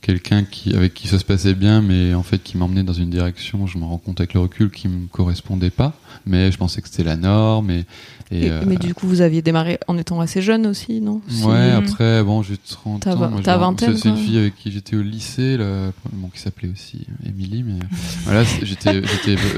quelqu'un 0.00 0.44
qui 0.44 0.74
avec 0.74 0.94
qui 0.94 1.08
ça 1.08 1.18
se 1.18 1.24
passait 1.24 1.54
bien, 1.54 1.82
mais 1.82 2.14
en 2.14 2.22
fait 2.22 2.38
qui 2.42 2.56
m'emmenait 2.56 2.84
dans 2.84 2.92
une 2.92 3.10
direction, 3.10 3.66
je 3.66 3.76
me 3.78 3.84
rends 3.84 3.98
compte 3.98 4.20
avec 4.20 4.34
le 4.34 4.40
recul, 4.40 4.70
qui 4.70 4.86
me 4.88 5.06
correspondait 5.08 5.70
pas. 5.70 5.94
Mais 6.26 6.52
je 6.52 6.58
pensais 6.58 6.80
que 6.80 6.88
c'était 6.88 7.04
la 7.04 7.16
norme. 7.16 7.70
Et, 7.70 7.84
et, 8.30 8.44
Et- 8.46 8.50
euh, 8.50 8.62
Mais 8.66 8.76
du 8.76 8.94
coup, 8.94 9.06
vous 9.08 9.20
aviez 9.22 9.40
démarré 9.42 9.78
en 9.88 9.96
étant 9.98 10.20
assez 10.20 10.40
jeune 10.42 10.66
aussi, 10.66 11.00
non 11.00 11.20
Ouais, 11.44 11.70
après, 11.72 12.22
bon, 12.22 12.42
j'ai 12.42 12.56
30 12.58 13.00
T'as 13.02 13.14
ans. 13.16 13.40
t'as 13.42 13.56
me 13.56 13.62
rends- 13.62 13.70
vingtaine, 13.70 13.96
C'est 13.96 14.08
une 14.10 14.16
fille 14.16 14.38
avec 14.38 14.54
qui 14.56 14.70
j'étais 14.70 14.94
au 14.96 15.02
lycée, 15.02 15.56
là, 15.56 15.90
bon, 16.12 16.28
qui 16.28 16.38
s'appelait 16.40 16.68
aussi 16.70 17.06
Émilie, 17.26 17.62
mais 17.64 17.78
voilà, 18.24 18.44
j'étais, 18.62 19.02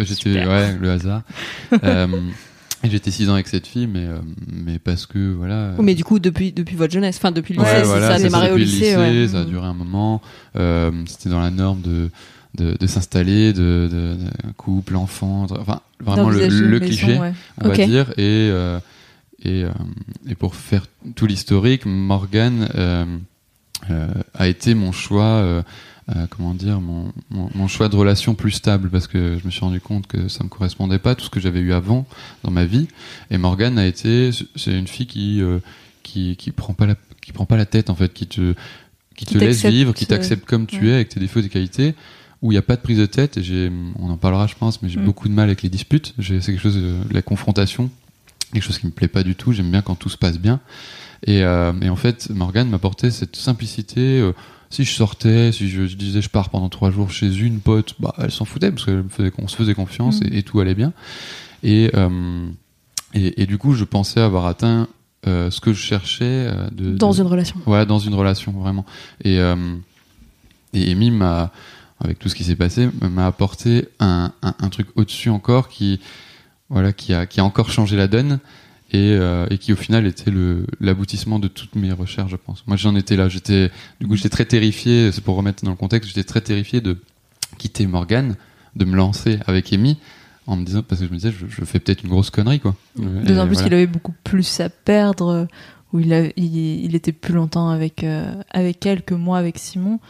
j'étais, 0.07 0.47
ouais, 0.47 0.77
le 0.81 0.91
hasard. 0.91 1.23
Euh, 1.85 2.07
j'étais 2.89 3.11
6 3.11 3.29
ans 3.29 3.35
avec 3.35 3.49
cette 3.49 3.67
fille, 3.67 3.87
mais, 3.87 4.07
euh, 4.07 4.19
mais 4.51 4.79
parce 4.79 5.07
que, 5.07 5.33
voilà. 5.33 5.73
Oh, 5.79 5.83
Mais 5.83 5.95
du 5.95 6.05
coup, 6.05 6.19
depuis, 6.19 6.53
depuis 6.53 6.77
votre 6.77 6.93
jeunesse, 6.93 7.17
enfin 7.19 7.33
depuis 7.33 7.55
le 7.55 7.61
lycée, 7.61 7.75
Ouais, 7.75 7.83
si 7.83 7.87
voilà, 7.89 8.09
ça 8.09 8.15
a 8.15 8.19
démarré 8.19 8.53
au 8.53 8.57
lycée. 8.57 8.97
ouais. 8.97 9.29
ça 9.29 9.41
a 9.41 9.45
duré 9.45 9.67
un 9.67 9.75
moment. 9.75 10.23
Euh, 10.57 10.91
c'était 11.07 11.29
dans 11.29 11.41
la 11.41 11.51
norme 11.51 11.83
de, 11.83 12.11
de, 12.57 12.77
de 12.79 12.87
s'installer, 12.87 13.53
de, 13.53 13.89
de, 13.91 14.15
de 14.15 14.53
couple, 14.57 14.97
enfant, 14.97 15.47
enfin, 15.51 15.81
vraiment 16.01 16.31
le, 16.31 16.39
maison, 16.39 16.79
cliché 16.87 17.19
ouais. 17.19 17.33
on 17.61 17.69
va 17.69 17.77
dire. 17.77 18.11
Et, 18.13 18.49
euh, 18.51 18.79
et, 19.45 19.65
et 20.29 20.35
pour 20.35 20.55
faire 20.55 20.87
tout 21.15 21.27
l'historique, 21.27 21.87
Morgan 21.87 22.69
a 24.35 24.49
été 24.49 24.75
mon 24.75 24.93
choix, 24.93 25.63
euh, 26.11 26.21
euh, 26.21 26.27
comment 26.29 26.55
dire, 26.55 26.81
mon, 26.81 27.13
mon, 27.31 27.51
mon 27.55 27.69
choix 27.69 27.89
de 27.89 27.97
relation 27.97 28.35
plus 28.35 28.51
stable 28.53 28.91
parce 28.91 29.07
que 29.07 29.39
je 29.39 29.47
me 29.47 29.51
suis 29.51 29.61
rendu 29.61 29.81
compte 29.81 30.07
que 30.07 30.29
ça 30.29 30.45
me 30.45 30.49
correspondait 30.49 30.99
pas 30.99 31.13
à 31.13 31.15
tout 31.15 31.25
ce 31.25 31.31
que 31.31 31.41
j'avais 31.41 31.61
eu 31.61 31.73
avant 31.73 32.07
dans 32.45 32.51
ma 32.51 32.65
vie. 32.65 32.89
Et 33.31 33.39
Morgan 33.39 33.79
a 33.79 33.87
été, 33.87 34.31
c'est 34.57 34.79
une 34.79 34.87
fille 34.89 35.07
qui 35.07 35.41
euh, 35.43 35.59
qui 36.03 36.37
qui 36.37 36.51
prend 36.51 36.75
pas 36.75 36.87
la 36.87 36.95
qui 37.21 37.33
prend 37.33 37.47
pas 37.47 37.57
la 37.57 37.67
tête 37.67 37.91
en 37.91 37.95
fait, 37.95 38.13
qui 38.13 38.27
te 38.27 38.55
qui, 39.17 39.27
Qui 39.27 39.35
te 39.35 39.39
laisse 39.39 39.65
vivre, 39.65 39.93
qui 39.93 40.05
euh, 40.05 40.09
t'accepte 40.09 40.47
comme 40.47 40.67
tu 40.67 40.83
ouais. 40.83 40.89
es 40.89 40.95
avec 40.95 41.11
tes 41.11 41.21
défauts 41.21 41.41
et 41.41 41.43
tes 41.43 41.49
qualités 41.49 41.95
où 42.43 42.53
il 42.53 42.55
n'y 42.55 42.59
a 42.59 42.63
pas 42.63 42.77
de 42.77 42.81
prise 42.81 42.99
de 42.99 43.05
tête 43.07 43.37
et 43.37 43.43
j'ai 43.43 43.71
on 43.99 44.09
en 44.11 44.17
parlera 44.17 44.47
je 44.47 44.55
pense 44.55 44.81
mais 44.83 44.89
j'ai 44.89 44.99
Mm. 44.99 45.05
beaucoup 45.05 45.29
de 45.29 45.35
mal 45.35 45.49
avec 45.49 45.63
les 45.63 45.69
disputes 45.69 46.15
c'est 46.21 46.41
quelque 46.41 46.59
chose 46.59 46.77
de 46.77 46.97
la 47.13 47.21
confrontation 47.21 47.91
quelque 48.53 48.63
chose 48.63 48.79
qui 48.79 48.87
me 48.87 48.93
plaît 48.93 49.09
pas 49.09 49.23
du 49.23 49.35
tout 49.35 49.53
j'aime 49.53 49.71
bien 49.71 49.83
quand 49.83 49.95
tout 49.95 50.09
se 50.09 50.17
passe 50.17 50.39
bien 50.39 50.59
et, 51.27 51.43
euh, 51.43 51.73
et 51.83 51.91
en 51.91 51.97
fait 51.97 52.31
Morgane 52.31 52.71
m'apportait 52.71 53.11
cette 53.11 53.37
simplicité 53.37 54.21
euh, 54.21 54.33
si 54.71 54.85
je 54.85 54.93
sortais 54.93 55.53
si 55.53 55.69
je, 55.69 55.87
je 55.87 55.97
disais 55.97 56.23
je 56.23 56.29
pars 56.31 56.49
pendant 56.49 56.69
trois 56.69 56.91
jours 56.91 57.11
chez 57.11 57.35
une 57.37 57.61
pote 57.61 57.95
bah 57.99 58.15
elle 58.19 58.31
s'en 58.31 58.45
foutait 58.45 58.71
parce 58.71 58.87
qu'on 59.35 59.49
se 59.49 59.57
faisait 59.57 59.75
confiance 59.75 60.21
Mm. 60.21 60.27
et, 60.33 60.39
et 60.39 60.43
tout 60.43 60.61
allait 60.61 60.75
bien 60.77 60.93
et, 61.63 61.91
euh, 61.95 62.49
et 63.15 63.43
et 63.43 63.47
du 63.47 63.59
coup 63.59 63.75
je 63.75 63.85
pensais 63.85 64.21
avoir 64.21 64.47
atteint 64.47 64.89
euh, 65.27 65.51
ce 65.51 65.61
que 65.61 65.73
je 65.75 65.81
cherchais 65.83 66.25
euh, 66.25 66.71
de, 66.71 66.97
Dans 66.97 67.13
de- 67.13 67.19
une 67.21 67.27
relation. 67.27 67.57
Ouais, 67.67 67.85
dans 67.85 67.99
une 67.99 68.15
relation, 68.15 68.53
vraiment. 68.53 68.87
Et, 69.23 69.39
euh, 69.39 69.75
et 70.73 70.91
Amy 70.93 71.11
m'a, 71.11 71.53
avec 72.03 72.19
tout 72.19 72.31
ce 72.31 72.35
qui 72.35 72.43
s'est 72.43 72.57
passé, 72.57 72.89
m'a 73.03 73.27
apporté 73.27 73.89
un, 73.99 74.33
un, 74.43 74.55
un 74.59 74.69
truc 74.71 74.87
au-dessus 74.95 75.29
encore 75.29 75.69
qui, 75.69 76.01
voilà, 76.71 76.95
qui 76.95 77.13
a, 77.13 77.27
qui 77.27 77.39
a 77.41 77.45
encore 77.45 77.69
changé 77.71 77.99
la 77.99 78.09
donne 78.09 78.39
et, 78.93 79.13
euh, 79.13 79.47
et 79.51 79.59
qui 79.59 79.73
au 79.73 79.77
final 79.77 80.07
était 80.07 80.33
l'aboutissement 80.81 81.39
de 81.39 81.49
toutes 81.49 81.75
mes 81.77 81.93
recherches, 81.93 82.31
je 82.31 82.37
pense. 82.37 82.65
Moi, 82.67 82.77
j'en 82.77 82.95
étais 82.97 83.17
là. 83.17 83.29
J'étais, 83.29 83.71
du 84.01 84.07
coup, 84.09 84.17
j'étais 84.17 84.29
très 84.29 84.45
terrifié. 84.45 85.13
C'est 85.13 85.23
pour 85.23 85.37
remettre 85.37 85.65
dans 85.65 85.71
le 85.71 85.77
contexte, 85.77 86.09
j'étais 86.09 86.25
très 86.25 86.41
terrifié 86.41 86.81
de 86.81 86.97
quitter 87.59 87.87
Morgan, 87.87 88.37
de 88.77 88.85
me 88.85 88.97
lancer 88.97 89.39
avec 89.47 89.73
Amy 89.73 89.99
en 90.47 90.57
me 90.57 90.65
disant 90.65 90.83
parce 90.83 91.01
que 91.01 91.07
je 91.07 91.13
me 91.13 91.17
disais 91.19 91.33
je, 91.33 91.47
je 91.49 91.65
fais 91.65 91.79
peut-être 91.79 92.03
une 92.03 92.11
grosse 92.11 92.31
connerie 92.31 92.59
quoi. 92.61 92.75
D'autant 92.97 93.47
plus 93.47 93.55
voilà. 93.55 93.63
qu'il 93.63 93.75
avait 93.75 93.87
beaucoup 93.87 94.15
plus 94.25 94.61
à 94.61 94.69
perdre, 94.69 95.47
où 95.93 96.01
il, 96.01 96.13
a- 96.13 96.27
il, 96.37 96.57
il 96.85 96.95
était 96.95 97.13
plus 97.13 97.35
longtemps 97.35 97.69
avec, 97.71 98.03
euh, 98.05 98.33
avec 98.51 98.85
elle 98.87 99.03
que 99.03 99.15
moi 99.15 99.39
avec 99.39 99.59
Simon. 99.59 100.01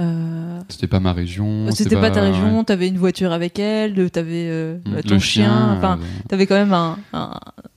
Euh, 0.00 0.60
C'était 0.68 0.86
pas 0.86 1.00
ma 1.00 1.12
région. 1.12 1.70
C'était 1.72 1.96
pas 1.96 2.10
ta 2.10 2.22
ouais. 2.22 2.30
région, 2.30 2.64
t'avais 2.64 2.88
une 2.88 2.98
voiture 2.98 3.32
avec 3.32 3.58
elle, 3.58 4.10
t'avais 4.10 4.46
euh, 4.48 4.78
Mm. 4.86 5.00
ton 5.08 5.18
chien, 5.18 5.76
enfin, 5.76 5.98
euh, 6.00 6.04
t'avais 6.28 6.46
quand 6.46 6.54
même 6.54 6.72
un, 6.72 6.96
un, 7.12 7.32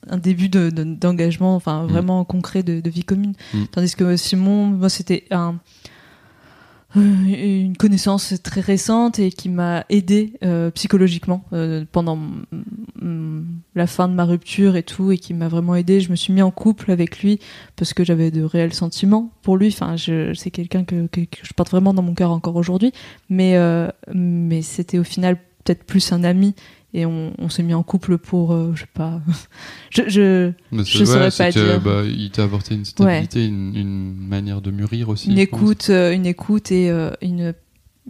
un 0.09 0.17
début 0.17 0.47
de- 0.49 0.69
de- 0.69 0.83
d'engagement, 0.83 1.55
enfin 1.55 1.85
vraiment 1.85 2.23
concret 2.23 2.63
de, 2.63 2.79
de 2.81 2.89
vie 2.89 3.03
commune. 3.03 3.33
Mm. 3.53 3.63
Tandis 3.71 3.95
que 3.95 4.15
Simon, 4.15 4.67
moi 4.67 4.89
c'était 4.89 5.25
un 5.31 5.55
une 6.95 7.75
connaissance 7.75 8.33
très 8.43 8.61
récente 8.61 9.19
et 9.19 9.31
qui 9.31 9.49
m'a 9.49 9.85
aidé 9.89 10.33
euh, 10.43 10.69
psychologiquement 10.71 11.43
euh, 11.53 11.85
pendant 11.91 12.19
la 13.75 13.87
fin 13.87 14.07
de 14.07 14.13
ma 14.13 14.25
rupture 14.25 14.75
et 14.75 14.83
tout 14.83 15.11
et 15.11 15.17
qui 15.17 15.33
m'a 15.33 15.47
vraiment 15.47 15.75
aidé. 15.75 15.99
Je 15.99 16.11
me 16.11 16.15
suis 16.15 16.31
mis 16.33 16.41
en 16.41 16.51
couple 16.51 16.91
avec 16.91 17.21
lui 17.21 17.39
parce 17.75 17.93
que 17.93 18.03
j'avais 18.03 18.31
de 18.31 18.43
réels 18.43 18.73
sentiments 18.73 19.31
pour 19.41 19.57
lui. 19.57 19.67
Enfin 19.67 19.95
c'est 19.97 20.51
quelqu'un 20.51 20.83
que, 20.83 21.07
je 21.15 21.53
porte 21.55 21.71
vraiment 21.71 21.93
dans 21.93 22.03
mon 22.03 22.13
cœur 22.13 22.31
encore 22.31 22.55
aujourd'hui. 22.55 22.91
Mais 23.29 23.57
euh, 23.57 23.87
mais 24.13 24.61
c'était 24.61 24.99
au 24.99 25.03
final 25.03 25.37
peut-être 25.63 25.83
plus 25.83 26.11
un 26.11 26.23
ami 26.23 26.55
et 26.93 27.05
on, 27.05 27.33
on 27.39 27.49
s'est 27.49 27.63
mis 27.63 27.73
en 27.73 27.83
couple 27.83 28.17
pour 28.17 28.51
euh, 28.53 28.71
je 28.75 28.81
sais 28.81 28.87
pas 28.93 29.19
je, 29.89 30.03
je 30.07 30.51
Mais 30.71 30.83
Je 30.83 31.03
saurais 31.05 31.31
pas 31.31 31.51
que, 31.51 31.59
dire. 31.59 31.81
bah, 31.81 32.03
il 32.05 32.29
t'a 32.31 32.43
apporté 32.43 32.75
une 32.75 32.85
stabilité, 32.85 33.45
une, 33.45 33.75
une 33.75 34.15
manière 34.15 34.61
de 34.61 34.71
mûrir 34.71 35.09
aussi. 35.09 35.31
une 35.31 35.37
écoute 35.39 35.87
euh, 35.89 36.13
une 36.13 36.25
écoute 36.25 36.71
et 36.71 36.89
euh, 36.91 37.11
une 37.21 37.53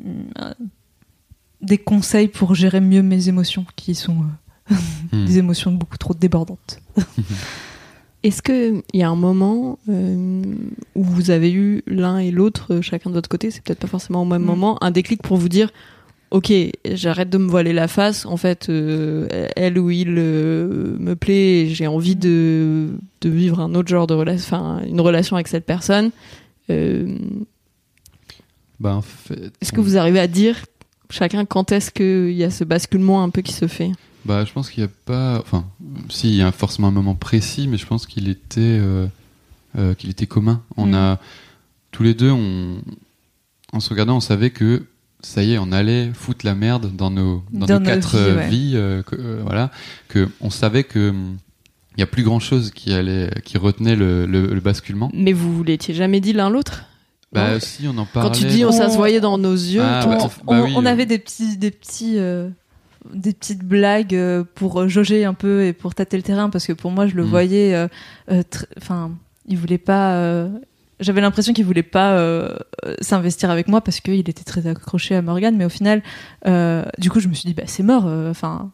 euh, 0.06 0.54
des 1.62 1.78
conseils 1.78 2.28
pour 2.28 2.56
gérer 2.56 2.82
mieux 2.82 3.02
mes 3.04 3.30
émotions 3.30 3.66
qui 3.76 3.96
sont 3.96 4.18
euh, 4.72 4.76
Hmm. 5.12 5.26
des 5.26 5.38
émotions 5.38 5.72
beaucoup 5.72 5.98
trop 5.98 6.14
débordantes 6.14 6.80
Est-ce 8.24 8.42
qu'il 8.42 8.82
y 8.94 9.04
a 9.04 9.10
un 9.10 9.16
moment 9.18 9.78
euh, 9.90 10.42
où 10.96 11.04
vous 11.04 11.30
avez 11.30 11.52
eu 11.52 11.84
l'un 11.88 12.20
et 12.20 12.32
l'autre, 12.32 12.80
chacun 12.82 13.10
de 13.10 13.16
votre 13.16 13.28
côté, 13.28 13.52
c'est 13.52 13.62
peut-être 13.62 13.80
pas 13.82 13.88
forcément 13.88 14.22
au 14.22 14.26
même 14.26 14.42
Mm. 14.44 14.46
moment, 14.46 14.78
un 14.82 14.92
déclic 14.92 15.22
pour 15.22 15.36
vous 15.36 15.50
dire 15.50 15.72
Ok, 16.34 16.52
j'arrête 16.94 17.30
de 17.30 17.38
me 17.38 17.48
voiler 17.48 17.74
la 17.74 17.88
face. 17.88 18.26
En 18.26 18.38
fait, 18.38 18.68
euh, 18.70 19.28
elle 19.56 19.78
ou 19.78 19.92
il 19.92 20.16
euh, 20.18 20.98
me 21.00 21.16
plaît. 21.16 21.62
et 21.62 21.70
J'ai 21.70 21.86
envie 21.86 22.16
de, 22.16 22.90
de 23.22 23.30
vivre 23.30 23.60
un 23.60 23.76
autre 23.76 23.88
genre 23.90 24.08
de 24.08 24.16
relation, 24.16 24.58
enfin 24.58 24.82
une 24.88 25.00
relation 25.00 25.36
avec 25.36 25.48
cette 25.48 25.66
personne. 25.66 26.10
Euh, 26.72 27.18
Bah, 28.80 28.96
en 28.96 29.02
fait, 29.04 29.52
est-ce 29.62 29.72
que 29.72 29.80
vous 29.80 29.96
arrivez 29.96 30.20
à 30.20 30.28
dire 30.28 30.66
chacun 31.12 31.46
quand 31.46 31.72
est-ce 31.72 31.92
qu'il 31.92 32.32
y 32.36 32.44
a 32.44 32.50
ce 32.50 32.64
basculement 32.64 33.24
un 33.24 33.30
peu 33.30 33.44
qui 33.44 33.54
se 33.54 33.68
fait? 33.68 33.92
Bah, 34.26 34.44
je 34.44 34.52
pense 34.54 34.72
qu'il 34.72 34.84
n'y 34.84 34.90
a 34.90 34.94
pas. 35.06 35.40
Enfin, 35.40 35.66
si, 36.10 36.30
il 36.30 36.36
y 36.38 36.42
a 36.42 36.52
forcément 36.52 36.88
un 36.88 36.92
moment 36.92 37.14
précis, 37.16 37.68
mais 37.68 37.78
je 37.78 37.86
pense 37.86 38.08
qu'il 38.08 38.28
était, 38.28 38.80
qu'il 40.00 40.10
était 40.10 40.26
commun. 40.28 40.64
On 40.78 40.88
Mm. 40.88 40.94
a. 40.96 41.20
Tous 41.92 42.02
les 42.02 42.16
deux, 42.16 42.32
on, 42.32 42.78
en 43.72 43.80
se 43.80 43.90
regardant, 43.92 44.16
on 44.18 44.20
savait 44.20 44.50
que 44.50 44.84
ça 45.24 45.42
y 45.44 45.54
est, 45.54 45.58
on 45.58 45.72
allait 45.72 46.12
foutre 46.14 46.46
la 46.46 46.54
merde 46.56 46.96
dans 46.96 47.10
nos, 47.10 47.44
dans 47.52 47.66
Dans 47.66 47.74
nos 47.76 47.80
nos 47.80 47.86
quatre 47.86 48.18
vies, 48.18 48.24
euh, 48.28 48.36
ouais. 48.38 48.50
vies. 48.50 48.72
euh, 48.76 49.02
que, 49.04 49.16
euh, 49.16 49.40
voilà. 49.44 49.72
Que 50.10 50.30
on 50.42 50.50
savait 50.50 50.84
que. 50.84 51.10
hum, 51.10 51.38
Il 51.98 52.00
y 52.00 52.04
a 52.04 52.08
plus 52.08 52.24
grand 52.24 52.40
chose 52.40 52.72
qui 52.72 52.92
allait, 52.94 53.30
qui 53.46 53.58
retenait 53.58 53.96
le, 53.96 54.26
le, 54.26 54.48
le 54.48 54.60
basculement. 54.62 55.10
Mais 55.14 55.32
vous 55.34 55.54
vous 55.56 55.64
l'étiez 55.64 55.94
jamais 55.94 56.20
dit 56.22 56.34
l'un 56.34 56.50
l'autre? 56.50 56.86
Bah, 57.32 57.60
si, 57.60 57.88
on 57.88 57.98
en 57.98 58.06
parlait. 58.06 58.30
Quand 58.30 58.36
tu 58.36 58.46
dis 58.46 58.64
on, 58.66 58.72
ça 58.72 58.90
se 58.90 58.96
voyait 58.98 59.20
dans 59.20 59.38
nos 59.40 59.54
yeux, 59.54 59.82
Ah, 59.84 60.06
bah, 60.06 60.18
on, 60.22 60.26
bah 60.28 60.32
on- 60.48 60.64
oui, 60.66 60.74
on 60.76 60.86
euh. 60.86 60.90
avait 60.90 61.06
des 61.08 61.18
petits 61.20 61.58
des 61.58 61.72
petits 61.72 62.18
euh, 62.18 62.50
des 63.14 63.34
petites 63.34 63.64
blagues 63.64 64.16
pour 64.56 64.88
jauger 64.88 65.26
un 65.26 65.34
peu 65.34 65.66
et 65.66 65.74
pour 65.74 65.94
tâter 65.96 66.16
le 66.18 66.24
terrain 66.24 66.50
parce 66.50 66.66
que 66.68 66.74
pour 66.74 66.92
moi 66.92 67.06
je 67.08 67.16
le 67.16 67.24
Mm. 67.24 67.30
voyais 67.30 67.88
enfin 68.78 69.12
il 69.48 69.58
voulait 69.58 69.78
pas 69.80 70.48
j'avais 71.00 71.22
l'impression 71.22 71.54
qu'il 71.54 71.66
voulait 71.66 71.84
pas 71.84 72.14
euh, 72.18 72.56
s'investir 73.02 73.50
avec 73.50 73.68
moi 73.68 73.82
parce 73.82 74.00
qu'il 74.00 74.20
était 74.30 74.44
très 74.44 74.68
accroché 74.68 75.16
à 75.16 75.22
Morgan 75.22 75.56
mais 75.58 75.66
au 75.66 75.70
final 75.70 76.02
euh, 76.48 76.84
du 76.98 77.10
coup 77.10 77.20
je 77.20 77.28
me 77.28 77.34
suis 77.34 77.48
dit 77.48 77.54
bah 77.54 77.64
c'est 77.66 77.84
mort 77.84 78.06
euh, 78.08 78.30
enfin 78.32 78.72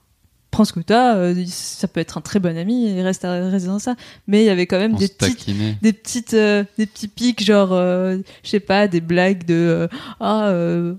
prends 0.51 0.65
ce 0.65 0.73
que 0.73 0.79
t'as 0.79 1.33
ça 1.45 1.87
peut 1.87 1.99
être 1.99 2.17
un 2.17 2.21
très 2.21 2.39
bon 2.39 2.57
ami 2.57 2.87
et 2.87 3.03
reste, 3.03 3.21
reste 3.23 3.67
dans 3.67 3.77
ça. 3.77 3.95
Mais 4.27 4.41
il 4.41 4.45
y 4.47 4.49
avait 4.49 4.65
quand 4.65 4.79
même 4.79 4.95
on 4.95 4.97
des 4.97 5.07
petites 5.27 5.37
des 5.83 5.93
petites 5.93 6.35
des 6.35 6.85
petits 6.87 7.07
pics 7.07 7.43
genre 7.45 7.69
je 7.71 8.21
sais 8.43 8.59
pas 8.59 8.87
des 8.87 8.99
blagues 8.99 9.45
de 9.45 9.87
ah 10.19 10.51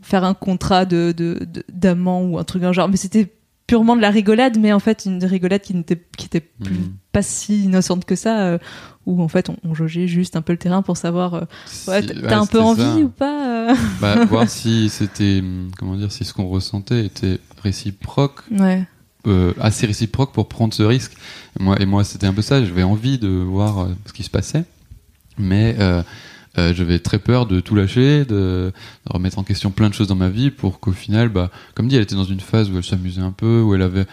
faire 0.02 0.22
un 0.22 0.34
contrat 0.34 0.84
de 0.84 1.12
de- 1.16 1.44
de- 1.44 1.64
d'amant 1.72 2.22
ou 2.22 2.38
un 2.38 2.44
truc 2.44 2.62
d'un 2.62 2.72
genre. 2.72 2.88
Mais 2.88 2.96
c'était 2.96 3.28
purement 3.70 3.96
de 3.96 4.00
la 4.02 4.10
rigolade 4.10 4.58
mais 4.58 4.72
en 4.72 4.80
fait 4.80 5.04
une 5.06 5.24
rigolade 5.24 5.60
qui 5.62 5.74
n'était 5.74 6.02
qui 6.18 6.26
était 6.26 6.40
plus, 6.40 6.74
Mhm. 6.74 6.92
pas 7.12 7.22
si 7.22 7.64
innocente 7.64 8.04
que 8.04 8.16
ça 8.16 8.40
euh, 8.40 8.58
où 9.06 9.22
en 9.22 9.28
fait 9.28 9.48
on, 9.48 9.56
on 9.64 9.74
jaugeait 9.74 10.06
juste 10.08 10.34
un 10.36 10.42
peu 10.42 10.52
le 10.52 10.58
terrain 10.58 10.82
pour 10.82 10.96
savoir 10.96 11.34
euh, 11.34 11.40
ouais, 11.88 12.02
Si- 12.02 12.06
t'as 12.08 12.14
ouais, 12.20 12.32
un 12.32 12.46
peu 12.46 12.60
envie 12.60 12.82
ça. 12.82 12.96
ou 12.96 13.08
pas 13.08 13.70
euh 13.70 13.74
bah, 14.00 14.24
voir 14.26 14.48
si 14.48 14.88
c'était 14.90 15.38
hum, 15.40 15.70
comment 15.78 15.94
dire 15.96 16.10
si 16.12 16.24
ce 16.24 16.32
qu'on 16.34 16.48
ressentait 16.48 17.04
était 17.06 17.38
réciproque 17.62 18.42
ouais 18.50 18.84
euh, 19.26 19.52
assez 19.60 19.86
réciproque 19.86 20.32
pour 20.32 20.48
prendre 20.48 20.72
ce 20.74 20.82
risque 20.82 21.12
et 21.58 21.62
moi 21.62 21.80
et 21.80 21.86
moi 21.86 22.04
c'était 22.04 22.26
un 22.26 22.32
peu 22.34 22.42
ça 22.42 22.64
j'avais 22.64 22.82
envie 22.82 23.18
de 23.18 23.28
voir 23.28 23.88
ce 24.06 24.12
qui 24.12 24.22
se 24.22 24.30
passait 24.30 24.64
mais 25.38 25.76
euh, 26.58 26.74
j'avais 26.74 26.98
très 26.98 27.18
peur 27.18 27.46
de 27.46 27.60
tout 27.60 27.74
lâcher, 27.74 28.24
de, 28.24 28.72
de 29.06 29.12
remettre 29.12 29.38
en 29.38 29.44
question 29.44 29.70
plein 29.70 29.88
de 29.88 29.94
choses 29.94 30.08
dans 30.08 30.16
ma 30.16 30.28
vie 30.30 30.50
pour 30.50 30.80
qu'au 30.80 30.92
final, 30.92 31.28
bah, 31.28 31.50
comme 31.74 31.86
dit, 31.88 31.96
elle 31.96 32.02
était 32.02 32.16
dans 32.16 32.24
une 32.24 32.40
phase 32.40 32.70
où 32.70 32.76
elle 32.76 32.84
s'amusait 32.84 33.20
un 33.20 33.30
peu, 33.32 33.60
où 33.60 33.74
elle 33.74 33.82
avait, 33.82 34.06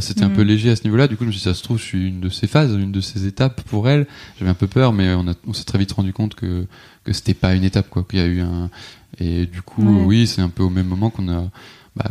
c'était 0.00 0.24
un 0.24 0.28
Mhm. 0.30 0.36
peu 0.36 0.42
léger 0.42 0.70
à 0.70 0.76
ce 0.76 0.84
niveau-là. 0.84 1.06
Du 1.06 1.16
coup, 1.18 1.24
je 1.24 1.28
me 1.28 1.32
suis 1.32 1.40
dit, 1.40 1.44
ça 1.44 1.52
se 1.54 1.62
trouve, 1.62 1.78
je 1.78 1.82
suis 1.84 2.08
une 2.08 2.20
de 2.20 2.30
ces 2.30 2.46
phases, 2.46 2.72
une 2.72 2.92
de 2.92 3.00
ces 3.02 3.26
étapes 3.26 3.60
pour 3.64 3.90
elle. 3.90 4.06
J'avais 4.38 4.50
un 4.50 4.54
peu 4.54 4.66
peur, 4.68 4.94
mais 4.94 5.14
on, 5.46 5.52
s'est 5.52 5.64
très 5.64 5.78
vite 5.78 5.92
rendu 5.92 6.12
compte 6.14 6.34
que 6.34 6.66
que 7.04 7.12
c'était 7.12 7.34
pas 7.34 7.54
une 7.54 7.64
étape, 7.64 7.90
quoi. 7.90 8.04
Qu'il 8.08 8.20
y 8.20 8.22
a 8.22 8.26
eu 8.26 8.40
un 8.40 8.70
et 9.18 9.44
du 9.44 9.60
coup, 9.60 9.82
Ouais. 9.98 10.04
oui, 10.06 10.26
c'est 10.26 10.40
un 10.40 10.48
peu 10.48 10.62
au 10.62 10.70
même 10.70 10.86
moment 10.86 11.10
qu'on 11.10 11.28
a 11.28 11.50
bah, 11.96 12.10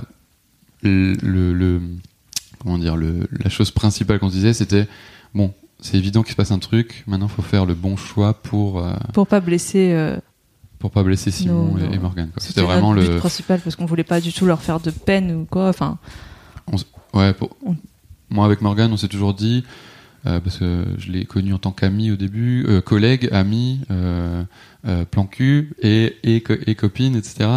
le, 0.84 1.14
le, 1.24 1.54
le- 1.54 1.82
comment 2.60 2.78
dire 2.78 2.96
le, 2.96 3.28
la 3.32 3.50
chose 3.50 3.72
principale 3.72 4.20
qu'on 4.20 4.30
se 4.30 4.36
disait, 4.36 4.54
c'était 4.54 4.88
bon, 5.34 5.54
c'est 5.82 5.98
évident 5.98 6.22
qu'il 6.24 6.32
se 6.32 6.36
passe 6.38 6.52
un 6.52 6.60
truc. 6.60 7.04
Maintenant, 7.08 7.28
faut 7.28 7.42
faire 7.42 7.66
le 7.66 7.74
bon 7.74 7.98
choix 7.98 8.34
pour 8.34 8.80
euh, 8.80 8.94
Pour 9.14 9.28
pas 9.28 9.40
blesser. 9.40 9.92
euh, 9.92 10.18
pour 10.80 10.90
pas 10.92 11.04
blesser 11.04 11.30
Simon 11.32 11.78
et, 11.78 11.84
non. 11.84 11.92
et 11.92 12.00
Morgan. 12.00 12.30
C'était 12.38 12.62
vraiment 12.62 12.94
le 12.94 13.02
but 13.08 13.18
principal 13.18 13.60
parce 13.60 13.76
qu'on 13.76 13.86
voulait 13.86 14.04
pas 14.04 14.20
du 14.22 14.34
tout 14.34 14.46
leur 14.46 14.62
faire 14.62 14.80
de 14.80 14.90
peine 14.92 15.32
ou 15.36 15.46
quoi. 15.46 15.70
Enfin, 15.70 15.98
Ouais, 17.14 17.34
pour... 17.34 17.56
On- 17.66 17.76
moi 18.30 18.46
avec 18.46 18.62
Morgan, 18.62 18.92
on 18.94 18.98
s'est 18.98 19.10
toujours 19.10 19.34
dit, 19.34 19.66
euh, 20.26 20.40
parce 20.40 20.58
que 20.58 20.86
je 20.98 21.12
l'ai 21.12 21.26
connu 21.26 21.54
en 21.54 21.58
tant 21.58 21.72
qu'ami 21.72 22.10
au 22.12 22.16
début, 22.16 22.66
euh, 22.68 22.80
collègue, 22.80 23.28
ami, 23.34 23.82
euh, 23.92 24.44
plan 25.12 25.26
cul 25.26 25.74
et, 25.82 26.16
et, 26.24 26.42
co- 26.42 26.54
et 26.66 26.76
copine, 26.76 27.16
etc. 27.18 27.50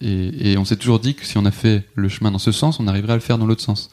Et, 0.00 0.06
et, 0.06 0.52
et 0.52 0.58
on 0.58 0.64
s'est 0.66 0.76
toujours 0.76 1.00
dit 1.00 1.14
que 1.14 1.24
si 1.24 1.38
on 1.38 1.46
a 1.46 1.50
fait 1.50 1.84
le 1.94 2.08
chemin 2.10 2.30
dans 2.30 2.38
ce 2.38 2.52
sens, 2.52 2.78
on 2.78 2.86
arriverait 2.86 3.14
à 3.14 3.16
le 3.16 3.22
faire 3.22 3.38
dans 3.38 3.46
l'autre 3.46 3.62
sens. 3.62 3.90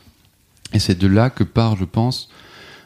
Et 0.74 0.79
c'est 0.79 0.98
de 1.00 1.07
là 1.07 1.29
que 1.29 1.43
part, 1.45 1.77
je 1.77 1.86
pense, 1.86 2.27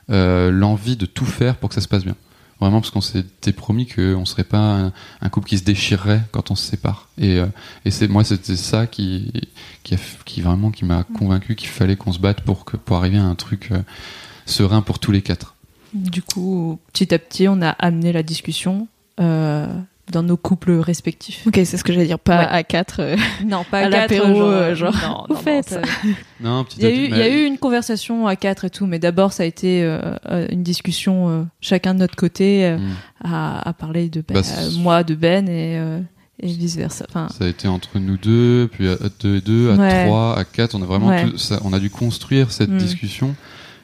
euh, 0.10 0.52
l'envie 0.52 0.96
de 0.96 1.06
tout 1.06 1.26
faire 1.26 1.58
pour 1.58 1.70
que 1.70 1.76
ça 1.76 1.82
se 1.82 1.88
passe 1.88 2.04
bien. 2.04 2.16
Vraiment 2.60 2.82
parce 2.82 2.90
qu'on 2.90 3.02
s'était 3.02 3.52
promis 3.52 3.86
qu'on 3.86 4.26
serait 4.26 4.44
pas 4.44 4.92
un, 5.22 5.30
couple 5.30 5.48
qui 5.48 5.60
se 5.60 5.64
déchirerait 5.64 6.22
quand 6.32 6.50
on 6.50 6.56
se 6.56 6.64
sépare. 6.68 7.08
Et, 7.18 7.38
euh, 7.38 7.46
et 7.86 7.92
c'est 7.92 8.08
moi 8.08 8.24
c'était 8.24 8.56
ça 8.56 8.88
qui 8.88 9.32
qui, 9.84 9.94
a, 9.94 9.98
vraiment 10.42 10.72
qui 10.72 10.84
m'a 10.84 11.04
convaincu 11.04 11.56
qu'il 11.56 11.70
fallait 11.70 11.96
qu'on 11.96 12.12
se 12.12 12.20
batte 12.20 12.42
pour 12.42 12.66
que 12.66 12.76
pour 12.76 12.98
arriver 12.98 13.20
à 13.20 13.26
un 13.26 13.36
truc 13.36 13.70
euh, 13.72 13.80
serein 14.48 14.82
pour 14.82 14.98
tous 14.98 15.12
les 15.12 15.22
quatre. 15.22 15.56
du 15.94 16.24
coup, 16.24 16.80
petit 16.94 17.14
à 17.14 17.20
petit, 17.20 17.48
on 17.48 17.62
a 17.62 17.70
amené 17.70 18.12
la 18.12 18.24
discussion 18.24 18.88
dans 20.12 20.24
nos 20.24 20.38
couples 20.38 20.72
respectifs. 20.72 21.46
Ok, 21.48 21.56
c'est 21.66 21.78
ce 21.78 21.84
que 21.84 21.92
j'allais 21.92 22.06
dire, 22.08 22.20
pas 22.20 22.40
Ouais. 22.40 22.48
à 22.50 22.64
4. 22.64 23.02
Non, 23.46 23.64
pas 23.70 23.80
À 23.80 23.82
à 23.88 23.90
quatre, 23.90 24.12
l'apéro, 24.14 24.26
genre, 24.36 24.48
euh, 24.50 24.76
genre, 24.76 24.94
non, 25.30 25.36
non, 25.36 25.62
ça- 25.64 25.82
Non, 26.40 26.64
petit 26.64 26.78
Il 26.80 26.84
y, 26.84 26.86
a 26.86 26.90
à 26.90 26.92
petit, 26.92 27.02
eu, 27.02 27.06
il 27.10 27.18
y 27.18 27.22
a 27.22 27.28
eu 27.30 27.46
une 27.46 27.58
conversation 27.58 28.26
à 28.28 28.36
quatre 28.36 28.66
et 28.66 28.70
tout, 28.70 28.86
mais 28.86 29.00
d'abord 29.00 29.34
ça 29.34 29.44
a 29.44 29.46
été 29.46 29.84
euh, 29.84 30.00
euh, 30.30 30.48
une 30.50 30.64
discussion 30.64 31.30
euh, 31.30 31.44
chacun 31.62 31.94
de 31.94 32.00
notre 32.00 32.16
côté 32.16 32.66
euh, 32.66 32.78
Hmm. 32.78 32.92
à, 33.34 33.68
à 33.70 33.74
parler 33.74 34.08
de 34.10 34.22
Ben, 34.28 34.36
Bah, 34.36 34.42
euh, 34.60 34.70
moi 34.80 35.04
de 35.04 35.16
Ben 35.16 35.48
et, 35.50 35.78
euh, 35.78 36.00
et 36.40 36.48
vice 36.48 36.76
versa. 36.78 37.06
Enfin, 37.10 37.28
Ça 37.38 37.46
a 37.46 37.48
été 37.48 37.68
entre 37.68 37.98
nous 38.00 38.18
deux, 38.18 38.70
puis 38.72 38.88
à 38.88 38.96
deux 39.20 39.38
et 39.38 39.42
deux, 39.42 39.72
à 39.72 39.76
Ouais. 39.76 40.06
trois, 40.06 40.38
à 40.38 40.44
quatre. 40.46 40.76
On 40.76 40.82
a 40.84 40.86
vraiment, 40.86 41.08
Ouais. 41.08 41.26
tout- 41.30 41.38
ça- 41.38 41.60
on 41.64 41.74
a 41.74 41.80
dû 41.80 41.90
construire 41.90 42.52
cette 42.52 42.70
Mm. 42.70 42.78
discussion 42.78 43.36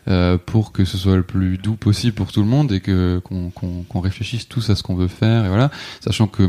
euh, 0.07 0.37
pour 0.37 0.71
que 0.71 0.85
ce 0.85 0.97
soit 0.97 1.15
le 1.15 1.23
plus 1.23 1.57
doux 1.57 1.75
possible 1.75 2.13
pour 2.13 2.31
tout 2.31 2.41
le 2.41 2.47
monde 2.47 2.71
et 2.71 2.79
que 2.81 3.21
qu'on 3.23 3.51
qu'on 3.51 3.99
réfléchisse 4.01 4.47
tous 4.47 4.69
à 4.69 4.75
ce 4.75 4.83
qu'on 4.83 4.95
veut 4.95 5.07
faire 5.07 5.45
et 5.45 5.47
voilà, 5.49 5.71
sachant 6.03 6.27
que 6.27 6.47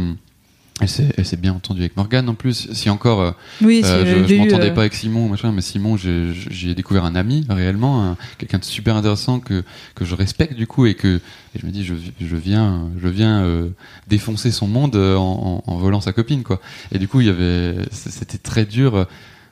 elle 0.80 0.88
s'est 1.24 1.36
bien 1.36 1.52
entendue 1.52 1.82
avec 1.82 1.96
Morgane 1.96 2.28
en 2.28 2.34
plus. 2.34 2.68
Si 2.72 2.90
encore, 2.90 3.20
euh, 3.20 3.30
oui, 3.62 3.80
euh, 3.84 4.26
je, 4.26 4.34
eu, 4.34 4.38
m'entendais 4.38 4.72
pas 4.74 4.80
avec 4.80 4.94
Simon, 4.94 5.28
machin, 5.28 5.52
mais 5.52 5.60
Simon, 5.60 5.96
j'ai 5.96 6.74
découvert 6.74 7.04
un 7.04 7.14
ami 7.14 7.46
réellement, 7.48 8.04
un- 8.04 8.16
quelqu'un 8.38 8.58
de 8.58 8.64
super 8.64 8.96
intéressant 8.96 9.38
que 9.38 9.62
que 9.94 10.04
je 10.04 10.16
respecte 10.16 10.54
du 10.54 10.66
coup 10.66 10.86
et 10.86 10.94
que 10.96 11.20
et 11.54 11.60
je 11.60 11.64
me 11.64 11.70
dis 11.70 11.84
je, 11.84 11.94
je 12.20 12.36
viens 12.36 12.88
je 13.00 13.06
viens 13.06 13.44
euh, 13.44 13.68
défoncer 14.08 14.50
son 14.50 14.66
monde 14.66 14.96
en, 14.96 15.62
en, 15.64 15.72
en 15.72 15.76
volant 15.76 16.00
sa 16.00 16.12
copine 16.12 16.42
quoi. 16.42 16.60
Et 16.90 16.98
du 16.98 17.06
coup 17.06 17.20
il 17.20 17.28
y 17.28 17.30
avait 17.30 17.76
c'était 17.92 18.38
très 18.38 18.64
dur, 18.66 19.06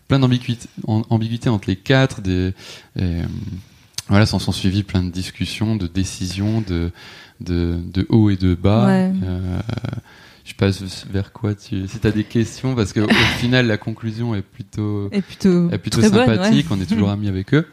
plein 0.08 0.18
d'ambiguïté 0.18 0.68
en- 0.88 1.02
ambiguïté 1.08 1.48
entre 1.48 1.68
les 1.68 1.76
quatre, 1.76 2.20
des 2.20 2.52
et, 2.98 3.20
voilà, 4.08 4.26
s'en 4.26 4.38
sont 4.38 4.52
suivis 4.52 4.82
plein 4.82 5.02
de 5.02 5.10
discussions, 5.10 5.76
de 5.76 5.86
décisions, 5.86 6.60
de 6.60 6.90
de, 7.40 7.78
de 7.92 8.06
haut 8.08 8.30
et 8.30 8.36
de 8.36 8.54
bas. 8.54 8.86
Ouais. 8.86 9.12
Euh, 9.24 9.58
je 10.44 10.54
passe 10.54 11.06
vers 11.10 11.32
quoi 11.32 11.54
tu 11.54 11.86
si 11.86 11.98
t'as 12.00 12.10
des 12.10 12.24
questions 12.24 12.74
parce 12.74 12.92
que 12.92 13.00
au 13.00 13.08
final 13.38 13.68
la 13.68 13.76
conclusion 13.76 14.34
est 14.34 14.42
plutôt 14.42 15.08
est 15.12 15.22
plutôt, 15.22 15.70
est 15.70 15.78
plutôt 15.78 16.00
bonne, 16.00 16.10
sympathique 16.10 16.68
ouais. 16.68 16.76
on 16.76 16.80
est 16.80 16.86
toujours 16.86 17.10
amis 17.12 17.28
avec 17.28 17.54
eux 17.54 17.66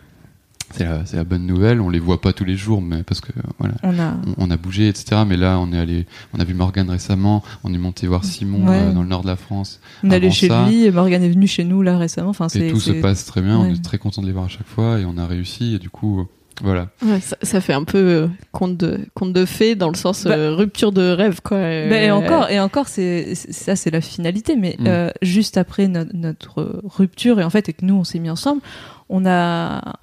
c'est 0.72 0.84
la, 0.86 1.06
c'est 1.06 1.18
la 1.18 1.24
bonne 1.24 1.46
nouvelle 1.46 1.82
on 1.82 1.90
les 1.90 2.00
voit 2.00 2.22
pas 2.22 2.34
tous 2.34 2.46
les 2.46 2.56
jours 2.56 2.82
mais 2.82 3.04
parce 3.04 3.22
que 3.22 3.32
voilà 3.58 3.76
On 3.84 3.98
a, 4.00 4.14
on, 4.38 4.48
on 4.48 4.52
a 4.52 4.58
bougé 4.58 4.88
etc 4.88 5.24
mais 5.28 5.38
là 5.38 5.58
on 5.60 5.72
est 5.74 5.78
allé 5.80 6.06
on 6.36 6.40
a 6.40 6.44
vu 6.44 6.54
Morgan 6.54 6.90
récemment 6.90 7.44
on 7.64 7.74
est 7.74 7.78
monté 7.78 8.08
voir 8.08 8.24
Simon 8.24 8.68
Ouais. 8.68 8.76
euh, 8.78 8.92
dans 8.94 9.02
le 9.04 9.08
nord 9.08 9.22
de 9.24 9.28
la 9.28 9.36
France 9.36 9.80
on 10.04 10.12
est 10.12 10.16
allé 10.16 10.32
chez 10.32 10.48
ça- 10.48 10.66
lui, 10.68 10.86
et 10.86 10.92
Morgan 10.92 11.24
est 11.24 11.30
venu 11.30 11.48
chez 11.48 11.64
nous 11.64 11.82
là 11.82 11.98
récemment. 11.98 12.30
Enfin, 12.30 12.50
c'est 12.50 12.68
et 12.68 12.72
tout 12.72 12.80
se 12.80 12.92
passe 12.92 13.26
très 13.26 13.42
bien 13.42 13.58
on 13.58 13.66
est 13.66 13.84
très 13.84 13.98
content 13.98 14.22
de 14.22 14.28
les 14.28 14.34
voir 14.34 14.46
à 14.46 14.50
chaque 14.50 14.68
fois 14.68 15.00
et 15.00 15.06
on 15.06 15.18
a 15.18 15.26
réussi 15.26 15.76
et 15.76 15.80
du 15.80 15.90
coup 15.90 16.20
euh, 16.22 16.24
voilà 16.62 16.90
Ouais, 17.06 17.22
ça, 17.22 17.38
ça 17.42 17.62
fait 17.62 17.72
un 17.74 17.86
peu 17.86 17.98
euh, 17.98 18.28
conte 18.52 18.76
de 18.76 19.00
conte 19.14 19.32
de 19.32 19.46
fées 19.46 19.76
dans 19.76 19.88
le 19.88 19.96
sens 19.96 20.26
euh, 20.26 20.54
rupture 20.56 20.92
de 20.92 21.10
rêve 21.10 21.40
quoi. 21.42 21.56
Euh, 21.58 21.90
Ben, 21.90 22.04
et 22.04 22.12
encore, 22.12 22.50
et 22.50 22.60
encore, 22.60 22.90
c'est 22.90 23.34
c'est- 23.34 23.54
ça, 23.54 23.78
c'est 23.78 23.92
la 23.92 24.02
finalité. 24.02 24.58
Mais 24.58 24.76
Mm. 24.78 24.84
euh, 24.88 25.10
juste 25.22 25.56
après 25.56 25.88
no- 25.88 26.04
notre 26.14 26.82
rupture 26.84 27.40
et 27.40 27.46
en 27.46 27.50
fait, 27.50 27.70
et 27.70 27.74
que 27.74 27.86
nous, 27.86 27.96
on 27.96 28.04
s'est 28.04 28.20
mis 28.20 28.30
ensemble, 28.30 28.62
on 29.08 29.26
a, 29.26 29.94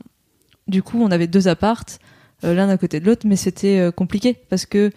du 0.68 0.82
coup, 0.82 1.00
on 1.02 1.10
avait 1.10 1.26
deux 1.26 1.48
appartes, 1.48 2.00
euh, 2.44 2.54
l'un 2.54 2.68
à 2.68 2.76
côté 2.76 3.00
de 3.00 3.06
l'autre, 3.06 3.26
mais 3.26 3.36
c'était 3.36 3.78
euh, 3.78 3.90
compliqué 3.90 4.36
parce 4.50 4.66
que 4.66 4.90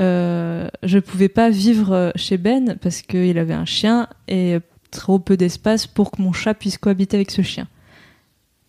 euh, 0.00 0.68
je 0.82 0.98
pouvais 0.98 1.28
pas 1.28 1.50
vivre 1.50 1.92
euh, 1.92 2.10
chez 2.16 2.36
Ben 2.36 2.76
parce 2.82 3.02
qu'il 3.02 3.38
avait 3.38 3.54
un 3.54 3.64
chien 3.64 4.08
et 4.28 4.58
trop 4.90 5.18
peu 5.18 5.36
d'espace 5.36 5.86
pour 5.86 6.10
que 6.10 6.20
mon 6.20 6.32
chat 6.32 6.54
puisse 6.54 6.78
cohabiter 6.78 7.16
avec 7.16 7.30
ce 7.30 7.42
chien. 7.42 7.68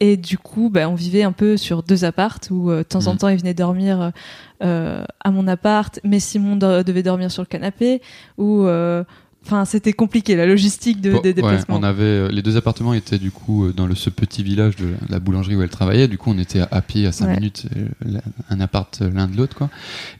Et 0.01 0.17
du 0.17 0.37
coup, 0.37 0.69
ben, 0.69 0.89
on 0.89 0.93
vivait 0.95 1.23
un 1.23 1.31
peu 1.31 1.55
sur 1.55 1.81
deux 1.81 2.03
appartes 2.03 2.49
où 2.51 2.69
euh, 2.69 2.79
de 2.79 2.83
temps 2.83 3.07
en 3.07 3.13
Mhm. 3.13 3.17
temps 3.17 3.27
il 3.29 3.37
venait 3.37 3.53
dormir 3.53 4.11
euh, 4.61 5.03
à 5.23 5.31
mon 5.31 5.47
appart, 5.47 5.99
mais 6.03 6.19
Simon 6.19 6.57
devait 6.57 7.03
dormir 7.03 7.31
sur 7.31 7.41
le 7.41 7.47
canapé. 7.47 8.01
Ou, 8.37 8.67
enfin, 9.45 9.65
c'était 9.65 9.93
compliqué 9.93 10.35
la 10.35 10.45
logistique 10.45 11.01
de, 11.01 11.11
Bon, 11.11 11.21
des 11.21 11.29
ouais, 11.29 11.33
déplacements. 11.35 11.77
on 11.77 11.83
avait 11.83 12.03
euh, 12.03 12.27
les 12.29 12.41
deux 12.41 12.57
appartements 12.57 12.93
étaient 12.93 13.17
du 13.19 13.31
coup 13.31 13.65
euh, 13.65 13.73
dans 13.73 13.87
le, 13.87 13.95
ce 13.95 14.09
petit 14.09 14.43
village 14.43 14.75
de 14.75 14.85
la, 14.87 14.97
la 15.09 15.19
boulangerie 15.19 15.55
où 15.55 15.61
elle 15.61 15.69
travaillait. 15.69 16.07
Du 16.07 16.17
coup, 16.17 16.31
on 16.33 16.37
était 16.37 16.59
à, 16.61 16.67
à 16.71 16.81
pied 16.81 17.05
à 17.07 17.11
5 17.11 17.27
Ouais. 17.27 17.35
minutes, 17.35 17.65
euh, 17.77 18.19
un 18.49 18.59
appart 18.59 18.99
l'un 19.01 19.27
de 19.27 19.37
l'autre 19.37 19.55
quoi. 19.55 19.69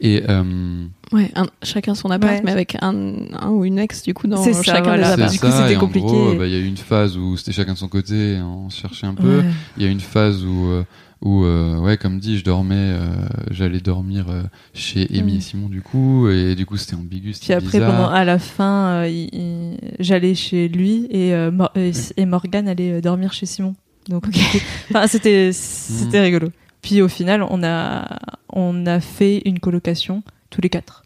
Et 0.01 0.23
euh, 0.29 0.85
Ouais, 1.11 1.31
un- 1.35 1.45
chacun 1.63 1.93
son 1.95 2.09
appart, 2.09 2.33
Ouais. 2.33 2.41
mais 2.43 2.51
avec 2.51 2.77
un, 2.81 2.93
un 3.39 3.49
ou 3.49 3.63
une 3.65 3.77
ex 3.79 4.01
du 4.03 4.13
coup 4.13 4.27
dans 4.27 4.43
C'est 4.43 4.53
ça, 4.53 4.63
chacun 4.63 4.83
voilà. 4.83 4.97
des 4.97 5.03
c'est 5.03 5.17
bah, 5.17 5.23
apparts. 5.25 5.31
du 5.33 5.39
coup, 5.39 5.47
ça, 5.47 5.67
c'était 5.67 5.79
compliqué. 5.79 6.05
gros, 6.07 6.33
bah, 6.35 6.47
il 6.47 6.53
y 6.53 6.55
a 6.55 6.59
eu 6.59 6.65
une 6.65 6.77
phase 6.77 7.17
où 7.17 7.37
c'était 7.37 7.51
chacun 7.51 7.73
de 7.73 7.77
son 7.77 7.87
côté, 7.87 8.39
on 8.41 8.69
se 8.69 8.81
cherchait 8.81 9.05
un 9.07 9.13
peu. 9.13 9.39
Ouais. 9.39 9.45
Il 9.77 9.83
y 9.83 9.85
a 9.87 9.89
une 9.89 9.99
phase 9.99 10.43
où, 10.43 10.67
euh, 10.69 10.83
où 11.25 11.43
euh, 11.43 11.77
ouais, 11.79 11.97
comme 11.97 12.19
dit, 12.19 12.37
je 12.37 12.43
dormais, 12.45 12.75
euh, 12.77 13.07
j'allais 13.51 13.81
dormir 13.81 14.27
euh, 14.29 14.43
chez 14.73 15.07
Amy 15.11 15.33
Mm. 15.33 15.37
et 15.37 15.41
Simon 15.41 15.67
du 15.69 15.81
coup, 15.81 16.29
et 16.29 16.55
du 16.55 16.65
coup 16.65 16.77
c'était 16.77 16.95
ambigu, 16.95 17.33
Puis 17.41 17.51
après, 17.51 17.65
bizarre. 17.79 17.91
pendant, 17.91 18.09
à 18.09 18.23
la 18.23 18.39
fin, 18.39 19.05
il- 19.05 19.29
il- 19.33 19.77
j'allais 19.99 20.35
chez 20.35 20.67
lui 20.69 21.07
et, 21.09 21.33
Mor- 21.51 21.71
et, 21.75 21.91
et 22.15 22.25
Morgane 22.25 22.67
allait 22.69 23.01
dormir 23.01 23.33
chez 23.33 23.45
Simon. 23.45 23.75
Donc, 24.07 24.25
c'était- 24.31 24.63
enfin, 24.91 25.07
c'était 25.07 25.51
c'était 25.51 26.19
Mhm. 26.19 26.23
rigolo. 26.23 26.47
Puis 26.83 27.01
au 27.01 27.07
final, 27.07 27.43
on 27.49 27.63
a 27.63 28.19
on 28.53 28.85
a 28.85 28.99
fait 28.99 29.41
une 29.45 29.59
colocation 29.59 30.21
tous 30.51 30.61
les 30.61 30.69
quatre. 30.69 31.03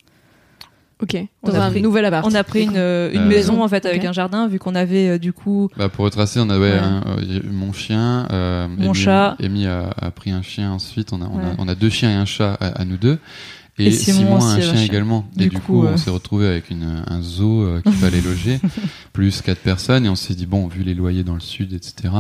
Ok. 1.02 1.16
Dans 1.44 1.56
un 1.56 1.70
pris- 1.72 1.82
nouvel 1.82 2.04
appart. 2.06 2.26
On 2.30 2.36
a 2.36 2.44
pris 2.44 2.64
une, 2.64 2.76
euh, 2.76 3.10
une 3.14 3.22
Euh, 3.22 3.26
maison 3.26 3.64
en 3.64 3.68
fait 3.70 3.86
avec 3.86 4.04
un 4.04 4.12
jardin 4.12 4.48
vu 4.50 4.60
qu'on 4.60 4.76
avait 4.76 5.10
euh, 5.12 5.18
du 5.18 5.32
coup 5.32 5.70
Bah, 5.78 5.88
pour 5.88 6.04
retracer, 6.06 6.40
on 6.42 6.50
avait 6.50 6.74
Ouais. 6.74 6.78
un- 6.80 7.04
euh, 7.08 7.24
y 7.24 7.36
a 7.36 7.40
eu 7.40 7.50
mon 7.52 7.72
chien, 7.72 8.28
euh, 8.32 8.68
Mon 8.68 8.90
Amy- 8.92 8.94
chat. 8.96 9.38
Amy 9.42 9.66
a, 9.66 9.92
a 9.98 10.12
pris 10.12 10.32
un 10.32 10.42
chien 10.42 10.72
ensuite. 10.74 11.14
On 11.14 11.22
a, 11.22 11.26
on, 11.26 11.40
a, 11.40 11.42
Ouais. 11.42 11.56
on 11.58 11.68
a 11.70 11.76
deux 11.76 11.90
chiens 11.90 12.12
et 12.12 12.16
un 12.16 12.26
chat 12.26 12.54
à, 12.56 12.82
à 12.82 12.86
nous 12.86 12.98
deux. 12.98 13.18
Et, 13.78 13.86
Et 13.88 13.92
Simon 13.92 14.18
Simon, 14.18 14.34
a 14.34 14.38
aussi 14.40 14.46
un 14.58 14.60
chien 14.62 14.74
chien. 14.76 14.84
également. 14.84 15.26
et 15.38 15.44
Du 15.44 15.50
du 15.50 15.56
coup, 15.60 15.62
coup, 15.80 15.86
euh, 15.86 15.92
on 15.94 15.98
s'est 15.98 16.10
retrouvé 16.10 16.48
avec 16.48 16.70
une, 16.70 17.02
un 17.08 17.22
zoo 17.22 17.62
euh, 17.64 17.82
qu'il 17.82 17.94
fallait 17.94 18.20
loger, 18.22 18.60
plus 19.14 19.42
quatre 19.42 19.62
personnes. 19.62 20.06
Et 20.06 20.10
on 20.10 20.16
s'est 20.16 20.34
dit, 20.36 20.46
bon, 20.48 20.68
vu 20.68 20.84
les 20.84 20.94
loyers 20.96 21.24
dans 21.24 21.34
le 21.36 21.40
sud, 21.40 21.72
etc., 21.72 22.14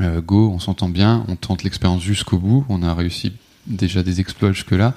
euh, 0.00 0.22
go, 0.22 0.50
on 0.54 0.58
s'entend 0.58 0.88
bien, 0.88 1.24
on 1.28 1.36
tente 1.36 1.64
l'expérience 1.64 2.00
jusqu'au 2.02 2.38
bout. 2.38 2.64
On 2.70 2.82
a 2.82 2.94
réussi 2.94 3.32
déjà 3.66 4.02
des 4.02 4.20
exploits 4.20 4.52
jusque-là. 4.52 4.94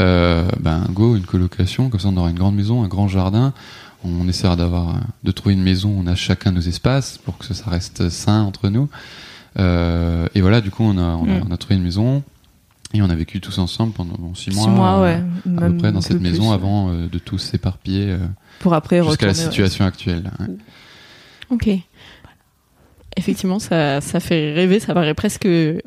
Euh, 0.00 0.48
ben, 0.60 0.86
go, 0.90 1.16
une 1.16 1.24
colocation, 1.26 1.88
comme 1.90 2.00
ça 2.00 2.08
on 2.08 2.16
aura 2.16 2.30
une 2.30 2.38
grande 2.38 2.54
maison, 2.56 2.82
un 2.82 2.88
grand 2.88 3.08
jardin. 3.08 3.52
On 4.04 4.26
essaiera 4.28 4.56
d'avoir, 4.56 4.90
euh, 4.90 4.98
de 5.22 5.30
trouver 5.30 5.54
une 5.54 5.62
maison 5.62 5.90
où 5.90 6.00
on 6.02 6.06
a 6.08 6.14
chacun 6.16 6.50
nos 6.52 6.60
espaces 6.60 7.18
pour 7.18 7.38
que 7.38 7.52
ça 7.54 7.70
reste 7.70 8.08
sain 8.08 8.42
entre 8.42 8.68
nous. 8.68 8.88
Euh, 9.58 10.26
et 10.34 10.40
voilà, 10.40 10.60
du 10.60 10.70
coup, 10.70 10.82
on 10.82 10.98
a, 10.98 11.02
on, 11.16 11.24
a, 11.24 11.38
Mm. 11.38 11.44
on 11.48 11.50
a 11.52 11.56
trouvé 11.56 11.76
une 11.76 11.82
maison 11.82 12.22
et 12.94 13.00
on 13.02 13.08
a 13.10 13.14
vécu 13.14 13.40
tous 13.40 13.58
ensemble 13.58 13.92
pendant 13.92 14.14
bon, 14.18 14.34
six 14.34 14.50
mois, 14.50 14.64
six 14.64 14.70
mois, 14.70 14.98
euh, 14.98 15.02
ouais, 15.02 15.56
à 15.58 15.68
peu 15.68 15.76
près 15.76 15.92
dans 15.92 16.00
cette 16.00 16.20
maison 16.20 16.48
plus. 16.48 16.52
avant 16.54 16.90
euh, 16.90 17.06
de 17.08 17.18
tous 17.18 17.38
s'éparpiller 17.38 18.10
euh, 18.10 18.18
pour 18.58 18.74
après 18.74 19.02
jusqu'à 19.04 19.26
la 19.26 19.34
situation 19.34 19.84
actuelle. 19.84 20.30
ouais. 20.40 20.46
Ok. 21.50 21.68
Effectivement, 23.16 23.58
ça, 23.58 24.00
ça 24.00 24.20
fait 24.20 24.52
rêver, 24.54 24.80
ça 24.80 24.94
paraît 24.94 25.12
presque 25.14 25.44
euh, 25.46 25.78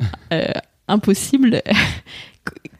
impossible. 0.87 1.61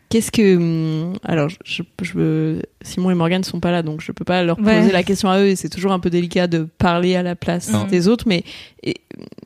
Qu'est-ce 0.10 0.32
que 0.32 0.56
hum, 0.56 1.14
alors 1.24 1.50
je, 1.66 1.82
je, 2.02 2.62
Simon 2.84 3.10
et 3.12 3.16
Morgan 3.16 3.44
sont 3.44 3.60
pas 3.60 3.72
là 3.72 3.82
donc 3.82 4.02
je 4.02 4.12
peux 4.12 4.24
pas 4.24 4.44
leur 4.44 4.56
poser 4.56 4.70
Ouais. 4.70 4.92
la 4.92 5.04
question 5.04 5.30
à 5.30 5.40
eux 5.42 5.48
et 5.48 5.56
c'est 5.56 5.68
toujours 5.68 5.92
un 5.92 6.00
peu 6.00 6.12
délicat 6.12 6.46
de 6.48 6.68
parler 6.78 7.16
à 7.16 7.24
la 7.24 7.36
place 7.36 7.72
des 7.90 8.08
autres 8.08 8.26
mais 8.28 8.44
et, 8.84 8.94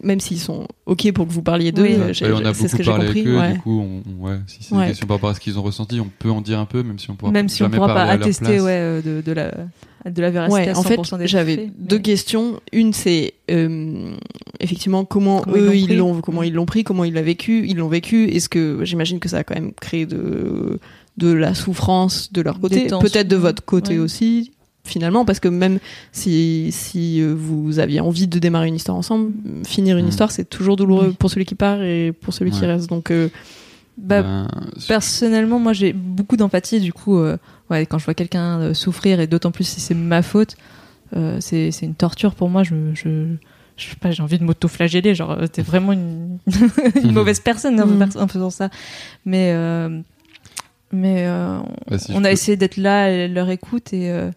même 0.03 0.19
s'ils 0.19 0.37
sont 0.39 0.67
ok 0.85 1.11
pour 1.13 1.25
que 1.27 1.31
vous 1.31 1.41
parliez 1.41 1.71
d'eux 1.71 1.83
Oui. 1.83 1.93
euh, 1.93 2.07
Ouais, 2.07 2.13
j'ai- 2.13 2.31
on 2.31 2.45
a 2.45 2.53
c'est 2.53 2.67
ce 2.67 2.75
que 2.75 2.83
j'ai 2.83 2.91
parlé 2.91 3.05
compris 3.07 3.21
avec 3.21 3.31
eux, 3.33 3.39
ouais. 3.39 3.53
du 3.53 3.59
coup, 3.61 3.81
on, 4.19 4.25
ouais, 4.25 4.35
si 4.47 4.57
c'est 4.61 4.75
Ouais. 4.75 4.81
des 4.83 4.87
questions 4.89 5.07
par 5.07 5.15
rapport 5.17 5.29
à 5.29 5.33
ce 5.33 5.39
qu'ils 5.39 5.57
ont 5.57 5.63
ressenti, 5.63 5.99
on 6.01 6.11
peut 6.19 6.29
en 6.29 6.41
dire 6.41 6.59
un 6.59 6.65
peu, 6.65 6.83
même 6.83 6.99
si 6.99 7.09
on 7.09 7.15
pourra 7.15 7.31
Même 7.31 7.47
si 7.47 7.63
on 7.63 7.65
jamais 7.65 7.77
pourra 7.77 7.93
pas 7.93 8.03
attester 8.03 8.59
ouais, 8.59 8.71
euh, 8.71 9.01
de, 9.01 9.21
de 9.21 9.31
la, 9.31 9.51
de 10.05 10.21
la 10.21 10.29
véracité 10.31 10.61
Ouais, 10.61 10.69
à 10.69 10.77
en 10.77 10.81
100% 10.83 11.05
fait, 11.09 11.17
des 11.17 11.27
j'avais 11.27 11.71
deux 11.77 11.99
questions. 11.99 12.59
Une, 12.71 12.93
c'est 12.93 13.33
euh, 13.51 14.11
effectivement 14.59 15.05
comment, 15.05 15.43
eux 15.53 15.75
ils 15.75 15.97
l'ont, 15.97 16.21
comment 16.21 16.43
ils 16.43 16.53
l'ont 16.53 16.65
pris, 16.65 16.83
comment 16.83 17.03
ils 17.03 17.13
l'ont 17.13 17.21
vécu, 17.23 17.65
ils 17.67 17.77
l'ont 17.77 17.89
vécu. 17.89 18.29
Est-ce 18.29 18.49
que 18.49 18.79
j'imagine 18.83 19.19
que 19.19 19.27
ça 19.29 19.39
a 19.39 19.43
quand 19.43 19.55
même 19.55 19.73
créé 19.73 20.05
de 20.05 20.79
de 21.17 21.33
la 21.33 21.53
souffrance 21.53 22.31
de 22.31 22.41
leur 22.41 22.61
côté, 22.61 22.87
peut-être 22.87 23.27
de 23.27 23.35
votre 23.35 23.63
côté 23.65 23.93
Ouais. 23.93 23.99
aussi. 23.99 24.51
Finalement, 24.85 25.25
parce 25.25 25.41
que 25.41 25.49
même 25.49 25.77
si, 26.13 26.69
si 26.71 27.21
euh, 27.21 27.33
vous 27.37 27.77
aviez 27.79 27.99
envie 27.99 28.27
de 28.27 28.39
démarrer 28.39 28.69
une 28.69 28.75
histoire 28.75 28.97
ensemble, 28.97 29.33
finir 29.65 29.97
une 29.97 30.05
Mm. 30.05 30.09
histoire, 30.09 30.31
c'est 30.31 30.49
toujours 30.49 30.77
douloureux 30.77 31.09
Oui. 31.09 31.15
pour 31.19 31.29
celui 31.29 31.45
qui 31.45 31.53
part 31.55 31.83
et 31.83 32.13
pour 32.13 32.33
celui 32.33 32.49
qui 32.51 32.65
reste. 32.65 32.89
Donc, 32.89 33.11
euh, 33.11 33.27
Bah, 34.01 34.21
Ben, 34.21 34.47
Personnellement, 34.87 35.59
moi 35.59 35.73
j'ai 35.73 35.93
beaucoup 35.93 36.37
d'empathie. 36.37 36.79
Du 36.79 36.93
coup, 36.93 37.17
euh, 37.19 37.37
ouais, 37.69 37.85
quand 37.85 37.97
je 37.97 38.05
vois 38.05 38.13
quelqu'un 38.13 38.59
euh, 38.59 38.73
souffrir, 38.73 39.19
et 39.19 39.27
d'autant 39.27 39.51
plus 39.51 39.65
si 39.65 39.79
c'est 39.79 39.93
ma 39.95 40.21
faute, 40.21 40.55
euh, 41.15 41.37
c'est 41.41 41.71
c'est 41.71 41.85
une 41.85 41.95
torture 41.95 42.33
pour 42.35 42.49
moi. 42.49 42.63
Je, 42.63 42.73
je, 42.93 43.35
je 43.77 43.89
sais 43.89 43.95
pas, 43.99 44.11
j'ai 44.11 44.23
envie 44.23 44.39
de 44.39 44.43
m'auto-flageller. 44.43 45.15
Genre, 45.15 45.37
t'es 45.51 45.61
vraiment 45.61 45.91
une, 45.93 46.37
une 47.03 47.11
mauvaise 47.11 47.39
personne 47.39 47.79
en, 47.81 47.87
Mhm. 47.87 48.09
en 48.15 48.27
faisant 48.27 48.49
ça. 48.49 48.69
Mais, 49.25 49.51
euh, 49.53 50.01
mais 50.91 51.25
euh, 51.27 51.59
bah, 51.89 51.97
si 51.99 52.11
on 52.13 52.19
a 52.19 52.27
peux- 52.27 52.29
essayé 52.33 52.57
d'être 52.57 52.77
là 52.77 53.27
leur 53.27 53.49
écoute 53.49 53.93
et. 53.93 54.09
euh, 54.11 54.31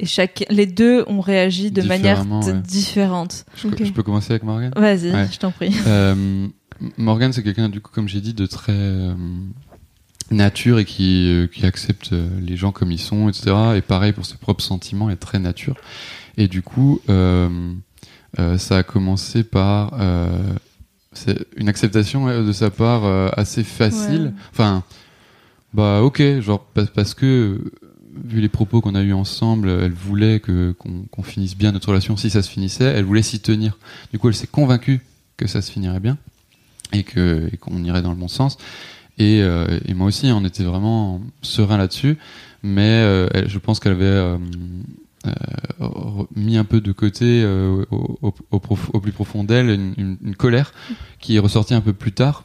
et 0.00 0.06
chaque, 0.06 0.44
les 0.50 0.66
deux 0.66 1.04
ont 1.06 1.20
réagi 1.20 1.70
de 1.70 1.80
manière 1.82 2.26
ouais. 2.28 2.52
différente. 2.66 3.44
je, 3.56 3.68
peux 3.92 4.02
commencer 4.02 4.32
avec 4.32 4.42
Morgan 4.42 4.72
Vas-y, 4.76 5.12
Ouais. 5.12 5.28
je 5.30 5.38
t'en 5.38 5.52
prie. 5.52 5.72
Morgan, 6.98 7.32
c'est 7.32 7.42
quelqu'un, 7.42 7.68
du 7.68 7.80
coup, 7.80 7.90
comme 7.92 8.08
j'ai 8.08 8.20
dit, 8.20 8.34
de 8.34 8.46
très 8.46 8.72
euh, 8.72 9.14
nature 10.30 10.78
et 10.78 10.84
qui, 10.84 11.28
euh, 11.28 11.46
qui 11.46 11.64
accepte 11.66 12.12
euh, 12.12 12.28
les 12.40 12.56
gens 12.56 12.72
comme 12.72 12.90
ils 12.92 12.98
sont, 13.00 13.28
etc. 13.28 13.54
Et 13.76 13.80
pareil 13.82 14.12
pour 14.12 14.26
ses 14.26 14.36
propres 14.36 14.62
sentiments, 14.64 15.10
est 15.10 15.16
très 15.16 15.38
nature. 15.38 15.76
Et 16.36 16.48
du 16.48 16.62
coup, 16.62 17.00
ça 17.06 18.78
a 18.78 18.82
commencé 18.82 19.44
par 19.44 19.92
c'est 21.12 21.46
une 21.56 21.68
acceptation 21.68 22.42
de 22.44 22.52
sa 22.52 22.70
part 22.70 23.04
assez 23.38 23.62
facile. 23.62 24.22
Ouais. 24.24 24.32
Enfin, 24.50 24.82
bah 25.72 26.02
ok, 26.02 26.20
genre 26.40 26.64
pa- 26.64 26.86
parce 26.86 27.14
que 27.14 27.60
vu 28.24 28.40
les 28.40 28.48
propos 28.48 28.80
qu'on 28.80 28.96
a 28.96 29.02
eu 29.02 29.12
ensemble, 29.12 29.68
elle 29.68 29.92
voulait 29.92 30.40
que 30.40 30.72
qu'on 30.72 31.02
qu'on 31.04 31.22
finisse 31.22 31.56
bien 31.56 31.70
notre 31.70 31.88
relation. 31.88 32.16
Si 32.16 32.30
ça 32.30 32.42
se 32.42 32.50
finissait, 32.50 32.84
elle 32.84 33.04
voulait 33.04 33.22
s'y 33.22 33.38
tenir. 33.38 33.78
Du 34.12 34.18
coup, 34.18 34.28
elle 34.28 34.34
s'est 34.34 34.48
convaincue 34.48 35.00
que 35.36 35.46
ça 35.46 35.62
se 35.62 35.70
finirait 35.70 36.00
bien 36.00 36.18
et 36.92 37.02
que 37.02 37.48
et 37.52 37.56
qu'on 37.56 37.82
irait 37.84 38.02
dans 38.02 38.10
le 38.10 38.16
bon 38.16 38.28
sens. 38.28 38.56
Et, 39.18 39.40
euh, 39.42 39.78
et 39.86 39.94
moi 39.94 40.08
aussi, 40.08 40.26
on 40.32 40.44
était 40.44 40.64
vraiment 40.64 41.20
serein 41.42 41.76
là-dessus. 41.78 42.18
Mais 42.62 43.00
euh, 43.04 43.28
elle- 43.32 43.48
je 43.48 43.58
pense 43.58 43.78
qu'elle 43.78 43.92
avait 43.92 44.04
euh, 44.06 44.38
mis 46.34 46.56
un 46.56 46.64
peu 46.64 46.80
de 46.80 46.92
côté 46.92 47.44
au, 47.44 47.86
au- 48.22 48.34
au 48.50 48.58
prof- 48.60 48.90
au 48.92 49.00
plus 49.00 49.12
profond 49.12 49.44
d'elle 49.44 49.70
une, 49.70 49.94
une- 49.96 50.16
une 50.22 50.36
colère 50.36 50.72
qui 51.20 51.36
est 51.36 51.38
ressortie 51.38 51.74
un 51.74 51.80
peu 51.80 51.92
plus 51.92 52.12
tard, 52.12 52.44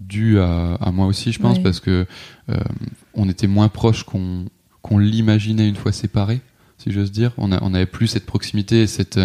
due 0.00 0.38
à, 0.38 0.74
à 0.74 0.90
moi 0.92 1.06
aussi, 1.06 1.32
je 1.32 1.38
pense, 1.40 1.56
parce 1.62 1.80
que 1.80 2.06
on 3.14 3.28
était 3.28 3.46
moins 3.46 3.68
proches 3.68 4.04
qu'on 4.04 4.44
qu'on 4.82 4.98
l'imaginait 4.98 5.68
une 5.68 5.74
fois 5.74 5.90
séparés, 5.90 6.40
si 6.78 6.92
j'ose 6.92 7.10
dire. 7.10 7.32
On 7.38 7.50
a- 7.50 7.60
on 7.64 7.70
n'avait 7.70 7.86
plus 7.86 8.06
cette 8.06 8.24
proximité 8.26 8.82
et 8.82 8.86
cette, 8.86 9.18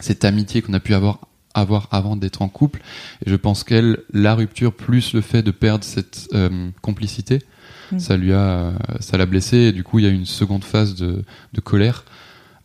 cette 0.00 0.24
amitié 0.24 0.62
qu'on 0.62 0.72
a 0.74 0.80
pu 0.80 0.94
avoir 0.94 1.20
avoir 1.54 1.88
avant 1.90 2.16
d'être 2.16 2.42
en 2.42 2.48
couple. 2.48 2.80
Et 3.26 3.30
je 3.30 3.36
pense 3.36 3.64
qu'elle, 3.64 3.98
la 4.12 4.34
rupture 4.34 4.72
plus 4.72 5.12
le 5.14 5.20
fait 5.20 5.42
de 5.42 5.50
perdre 5.50 5.84
cette 5.84 6.28
euh, 6.34 6.70
complicité, 6.82 7.40
Mm. 7.92 7.98
ça 7.98 8.16
lui 8.16 8.32
a, 8.32 8.72
ça 9.00 9.16
l'a 9.16 9.26
blessé. 9.26 9.56
Et 9.56 9.72
du 9.72 9.84
coup, 9.84 9.98
il 9.98 10.04
y 10.04 10.08
a 10.08 10.10
une 10.10 10.26
seconde 10.26 10.64
phase 10.64 10.94
de, 10.94 11.24
de 11.52 11.60
colère 11.60 12.04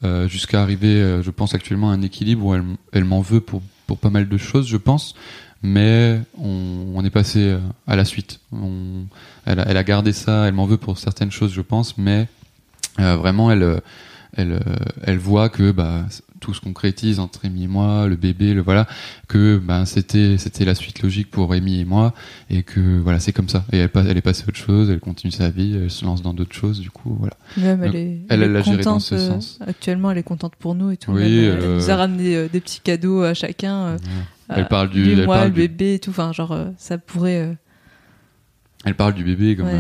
euh, 0.03 0.27
jusqu'à 0.27 0.61
arriver, 0.61 1.01
euh, 1.01 1.21
je 1.23 1.31
pense 1.31 1.53
actuellement, 1.55 1.89
à 1.89 1.93
un 1.93 2.01
équilibre 2.01 2.45
où 2.45 2.53
elle, 2.53 2.63
elle 2.91 3.05
m'en 3.05 3.21
veut 3.21 3.41
pour 3.41 3.61
pour 3.87 3.99
pas 3.99 4.09
mal 4.09 4.27
de 4.27 4.37
choses, 4.37 4.67
je 4.67 4.77
pense. 4.77 5.13
Mais 5.61 6.19
on, 6.39 6.93
on 6.95 7.05
est 7.05 7.11
passé 7.11 7.55
à 7.85 7.95
la 7.95 8.03
suite. 8.03 8.39
On, 8.51 9.05
elle, 9.45 9.59
a, 9.59 9.67
elle 9.67 9.77
a 9.77 9.83
gardé 9.83 10.11
ça. 10.11 10.47
Elle 10.47 10.55
m'en 10.55 10.65
veut 10.65 10.77
pour 10.77 10.97
certaines 10.97 11.31
choses, 11.31 11.53
je 11.53 11.61
pense. 11.61 11.95
Mais 11.99 12.27
euh, 12.99 13.15
vraiment, 13.15 13.51
elle, 13.51 13.81
elle, 14.35 14.59
elle 15.03 15.19
voit 15.19 15.49
que 15.49 15.71
bah, 15.71 16.03
tout 16.45 16.53
se 16.53 16.62
concrétise 16.62 17.19
entre 17.19 17.45
Amy 17.45 17.63
et 17.63 17.67
moi, 17.67 18.08
le 18.08 18.15
bébé, 18.15 18.53
le 18.53 18.62
voilà, 18.62 18.86
que 19.27 19.58
bah, 19.58 19.86
c'était 19.86 20.38
c'était 20.38 20.63
la 20.63 20.75
suite 20.75 21.01
logique 21.01 21.31
pour 21.31 21.51
Amy 21.53 21.79
et 21.79 21.86
moi, 21.86 22.13
et 22.51 22.62
que 22.62 22.99
voilà, 22.99 23.19
c'est 23.19 23.34
comme 23.34 23.49
ça. 23.49 23.65
Et 23.71 23.77
elle, 23.79 23.89
passe- 23.89 24.05
elle 24.08 24.17
est 24.17 24.21
passée 24.21 24.43
à 24.45 24.49
autre 24.49 24.58
chose, 24.58 24.89
elle 24.91 24.99
continue 24.99 25.31
sa 25.31 25.49
vie, 25.49 25.75
elle 25.75 25.89
se 25.89 26.05
lance 26.05 26.21
dans 26.21 26.34
d'autres 26.36 26.55
choses, 26.55 26.79
du 26.79 26.91
coup, 26.91 27.15
voilà. 27.19 27.36
Même 27.58 27.84
elle 27.84 27.95
est, 27.95 28.19
elle, 28.29 28.43
elle 28.43 28.63
géré 28.63 28.84
dans 28.84 28.99
ce 28.99 29.15
euh, 29.15 29.27
sens. 29.29 29.58
Actuellement, 29.65 30.12
elle 30.12 30.19
est 30.19 30.23
contente 30.23 30.55
pour 30.55 30.75
nous 30.75 30.91
et 30.91 30.97
tout. 30.97 31.12
Oui, 31.13 31.21
Même, 31.21 31.29
euh, 31.31 31.58
elle, 31.58 31.63
elle 31.63 31.75
nous 31.77 31.89
a 31.89 31.93
euh, 31.93 31.95
ramené 31.97 32.36
euh, 32.36 32.47
des 32.47 32.60
petits 32.62 32.81
cadeaux 32.81 33.23
à 33.23 33.34
chacun. 33.34 33.75
euh, 33.75 33.97
Elle 34.49 34.67
parle 34.67 34.89
du- 34.91 35.03
lui, 35.03 35.15
moi, 35.25 35.38
parle 35.38 35.47
le 35.47 35.53
bébé 35.55 35.95
et 35.95 35.99
tout. 35.99 36.12
Enfin, 36.12 36.31
genre, 36.31 36.51
euh, 36.51 36.65
ça 36.77 36.99
pourrait. 36.99 37.41
euh, 37.41 37.53
Elle 38.86 38.93
parle 38.95 39.15
du 39.15 39.23
bébé 39.23 39.55
comme 39.55 39.65
Ouais. 39.65 39.73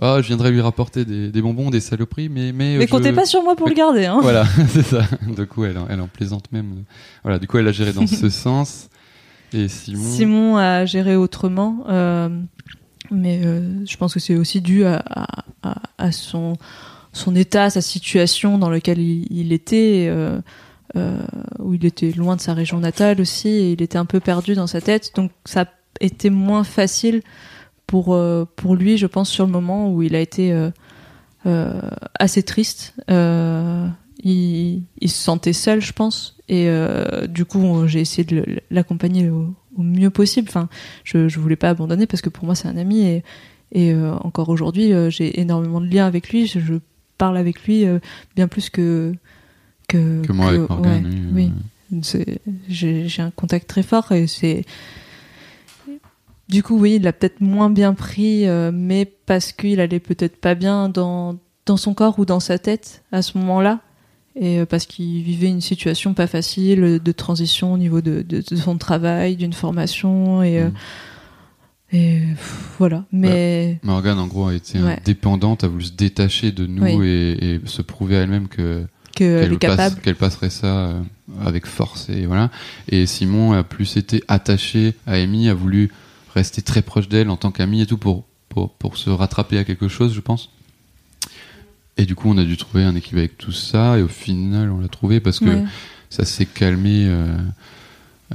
Ah, 0.00 0.18
je 0.22 0.26
viendrais 0.28 0.50
lui 0.50 0.60
rapporter 0.60 1.04
des, 1.04 1.30
des 1.30 1.42
bonbons, 1.42 1.70
des 1.70 1.80
saloperies, 1.80 2.28
mais 2.28 2.52
mais 2.52 2.76
Mais 2.78 2.86
je- 2.86 2.90
comptez 2.90 3.12
pas 3.12 3.26
sur 3.26 3.42
moi 3.42 3.56
pour 3.56 3.68
le 3.68 3.74
garder, 3.74 4.06
hein. 4.06 4.18
Voilà, 4.22 4.44
c'est 4.68 4.82
ça. 4.84 5.02
Du 5.36 5.46
coup, 5.46 5.64
elle, 5.64 5.78
en- 5.78 5.86
elle 5.88 6.00
en 6.00 6.08
plaisante 6.08 6.50
même. 6.52 6.84
Voilà, 7.22 7.38
du 7.38 7.46
coup, 7.46 7.58
elle 7.58 7.68
a 7.68 7.72
géré 7.72 7.92
dans 7.92 8.06
ce 8.06 8.28
sens. 8.30 8.88
Et 9.52 9.68
Simon, 9.68 10.10
Simon 10.10 10.56
a 10.58 10.84
géré 10.84 11.16
autrement, 11.16 11.84
euh, 11.88 12.28
mais 13.10 13.40
euh, 13.44 13.84
je 13.86 13.96
pense 13.96 14.12
que 14.14 14.20
c'est 14.20 14.36
aussi 14.36 14.60
dû 14.60 14.84
à, 14.84 15.02
à- 15.08 15.44
à- 15.62 15.82
à 15.98 16.12
son, 16.12 16.52
son 17.12 17.34
état, 17.34 17.64
à 17.64 17.70
sa 17.70 17.80
situation 17.80 18.58
dans 18.58 18.68
laquelle 18.70 18.98
il, 18.98 19.26
il 19.30 19.52
était, 19.52 20.08
euh, 20.10 20.38
où 21.58 21.74
il 21.74 21.84
était 21.86 22.12
loin 22.12 22.36
de 22.36 22.40
sa 22.40 22.54
région 22.54 22.78
natale 22.80 23.20
aussi, 23.20 23.48
et 23.48 23.72
il 23.72 23.82
était 23.82 23.98
un 23.98 24.04
peu 24.04 24.20
perdu 24.20 24.54
dans 24.54 24.66
sa 24.66 24.80
tête, 24.80 25.12
donc 25.16 25.30
ça 25.44 25.62
a 25.62 25.66
été 26.00 26.28
moins 26.30 26.64
facile 26.64 27.22
pour, 27.88 28.14
euh, 28.14 28.44
pour 28.54 28.76
lui, 28.76 28.98
je 28.98 29.06
pense, 29.06 29.30
sur 29.30 29.46
le 29.46 29.50
moment 29.50 29.90
où 29.90 30.02
il 30.02 30.14
a 30.14 30.20
été 30.20 30.52
euh, 30.52 30.70
euh, 31.46 31.80
assez 32.20 32.44
triste. 32.44 32.94
Il, 33.08 34.82
il 35.00 35.08
se 35.08 35.22
sentait 35.22 35.52
seul, 35.52 35.80
je 35.80 35.92
pense. 35.92 36.36
Et 36.48 36.68
du 37.28 37.44
coup, 37.44 37.86
j'ai 37.86 38.00
essayé 38.00 38.24
de 38.24 38.60
l'accompagner 38.70 39.30
au, 39.30 39.54
au 39.76 39.82
mieux 39.82 40.10
possible. 40.10 40.48
Enfin, 40.48 40.68
je, 41.04 41.28
je 41.28 41.40
voulais 41.40 41.56
pas 41.56 41.70
abandonner 41.70 42.06
parce 42.06 42.20
que 42.20 42.28
pour 42.28 42.44
moi, 42.44 42.54
c'est 42.54 42.68
un 42.68 42.76
ami. 42.76 43.06
Et, 43.06 43.22
et 43.72 43.94
encore 43.94 44.48
aujourd'hui, 44.48 44.92
j'ai 45.10 45.40
énormément 45.40 45.80
de 45.80 45.86
liens 45.86 46.06
avec 46.06 46.30
lui. 46.30 46.46
Je, 46.46 46.58
je 46.58 46.74
parle 47.16 47.36
avec 47.36 47.64
lui 47.64 47.86
bien 48.36 48.48
plus 48.48 48.70
que 48.70 49.14
que, 49.88 50.20
que 50.26 50.32
moi 50.32 50.48
avec 50.48 50.68
Morgane. 50.68 51.06
ouais, 51.32 51.50
oui, 51.92 52.42
j'ai 52.68 53.22
un 53.22 53.30
contact 53.30 53.66
très 53.68 53.82
fort 53.82 54.12
et 54.12 54.26
c'est. 54.26 54.64
Du 56.48 56.62
coup, 56.62 56.78
oui, 56.78 56.94
il 56.96 57.02
l'a 57.02 57.12
peut-être 57.12 57.40
moins 57.40 57.68
bien 57.70 57.92
pris, 57.94 58.46
euh, 58.46 58.70
mais 58.72 59.04
parce 59.26 59.52
qu'il 59.52 59.80
allait 59.80 60.00
peut-être 60.00 60.40
pas 60.40 60.54
bien 60.54 60.88
dans, 60.88 61.36
dans 61.66 61.76
son 61.76 61.92
corps 61.94 62.18
ou 62.18 62.24
dans 62.24 62.40
sa 62.40 62.58
tête 62.58 63.02
à 63.12 63.20
ce 63.22 63.36
moment-là. 63.38 63.80
Et 64.40 64.60
euh, 64.60 64.66
parce 64.66 64.86
qu'il 64.86 65.22
vivait 65.22 65.48
une 65.48 65.60
situation 65.60 66.14
pas 66.14 66.26
facile 66.26 67.00
de 67.04 67.12
transition 67.12 67.72
au 67.74 67.78
niveau 67.78 68.00
de, 68.00 68.22
de, 68.22 68.42
de 68.48 68.56
son 68.56 68.78
travail, 68.78 69.36
d'une 69.36 69.52
formation. 69.52 70.42
Et, 70.42 70.60
euh, 70.60 70.68
Mm. 71.92 71.96
et 71.96 72.20
pff, 72.34 72.74
voilà. 72.78 73.04
Mais. 73.12 73.78
Morgane, 73.82 74.18
en 74.18 74.26
gros, 74.26 74.46
a 74.48 74.54
été 74.54 74.78
Ouais. 74.80 74.98
indépendante, 75.00 75.64
a 75.64 75.68
voulu 75.68 75.84
se 75.84 75.92
détacher 75.92 76.52
de 76.52 76.66
nous 76.66 76.82
Oui. 76.82 77.06
et, 77.06 77.54
et 77.54 77.60
se 77.64 77.82
prouver 77.82 78.16
à 78.16 78.20
elle-même 78.22 78.48
que 78.48 78.84
qu'elle 79.14 79.58
passe- 79.58 79.96
passerait 80.18 80.50
ça 80.50 80.94
avec 81.44 81.66
force 81.66 82.08
et 82.08 82.24
voilà. 82.26 82.50
Et 82.88 83.04
Simon 83.06 83.52
a 83.52 83.64
plus 83.64 83.96
été 83.96 84.22
attaché 84.28 84.94
à 85.06 85.14
Amy, 85.14 85.48
a 85.48 85.54
voulu 85.54 85.90
rester 86.38 86.62
très 86.62 86.82
proche 86.82 87.08
d'elle 87.08 87.28
en 87.30 87.36
tant 87.36 87.50
qu'ami 87.52 87.80
et 87.82 87.86
tout 87.86 87.98
pour, 87.98 88.24
pour 88.48 88.72
pour 88.74 88.96
se 88.96 89.10
rattraper 89.10 89.58
à 89.58 89.64
quelque 89.64 89.88
chose, 89.88 90.14
je 90.14 90.20
pense. 90.20 90.50
Et 91.96 92.06
du 92.06 92.14
coup, 92.14 92.28
on 92.30 92.38
a 92.38 92.44
dû 92.44 92.56
trouver 92.56 92.84
un 92.84 92.94
équilibre 92.94 93.18
avec 93.20 93.36
tout 93.38 93.52
ça 93.52 93.98
et 93.98 94.02
au 94.02 94.08
final, 94.08 94.70
on 94.70 94.78
l'a 94.80 94.88
trouvé 94.88 95.20
parce 95.20 95.40
que 95.40 95.46
Ouais. 95.46 95.64
ça 96.10 96.24
s'est 96.24 96.46
calmé 96.46 97.06
euh, 97.06 97.36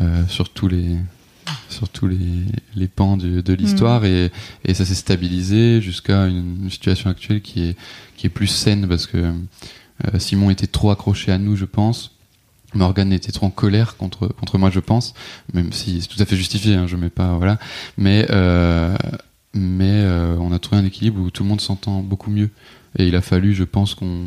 euh, 0.02 0.28
sur 0.28 0.50
tous 0.50 0.68
les 0.68 0.98
sur 1.70 1.90
tous 1.90 2.08
les, 2.08 2.18
les 2.76 2.88
pans 2.88 3.18
de, 3.18 3.42
de 3.42 3.54
l'histoire 3.54 4.02
Mm. 4.02 4.06
et, 4.06 4.32
et 4.66 4.74
ça 4.74 4.86
s'est 4.86 4.96
stabilisé 4.96 5.82
jusqu'à 5.82 6.28
une, 6.28 6.64
une 6.64 6.70
situation 6.70 7.10
actuelle 7.10 7.42
qui 7.42 7.64
est 7.64 7.76
qui 8.18 8.28
est 8.28 8.30
plus 8.30 8.48
saine 8.48 8.88
parce 8.88 9.08
que 9.08 9.18
euh, 9.18 10.20
Simon 10.20 10.50
était 10.52 10.68
trop 10.68 10.92
accroché 10.92 11.32
à 11.32 11.38
nous 11.38 11.56
je 11.56 11.66
pense 11.66 12.13
Morgan 12.76 13.12
était 13.14 13.32
trop 13.32 13.46
en 13.48 13.50
colère 13.52 13.98
contre 13.98 14.28
contre 14.28 14.58
moi 14.58 14.70
je 14.70 14.80
pense 14.80 15.14
même 15.54 15.72
si 15.74 16.02
c'est 16.02 16.08
tout 16.08 16.22
à 16.22 16.26
fait 16.26 16.36
justifié 16.36 16.76
hein, 16.76 16.88
je 16.88 16.96
mets 16.96 17.10
pas 17.10 17.36
voilà 17.38 17.60
mais 17.98 18.26
euh, 18.30 18.96
mais 19.54 19.86
euh, 19.92 20.36
on 20.40 20.52
a 20.52 20.60
trouvé 20.60 20.82
un 20.82 20.86
équilibre 20.86 21.22
où 21.22 21.30
tout 21.30 21.44
le 21.44 21.50
monde 21.50 21.62
s'entend 21.62 22.02
beaucoup 22.02 22.32
mieux. 22.32 22.50
Et 22.98 23.08
il 23.08 23.16
a 23.16 23.22
fallu, 23.22 23.54
je 23.54 23.64
pense, 23.64 23.94
qu'on 23.94 24.22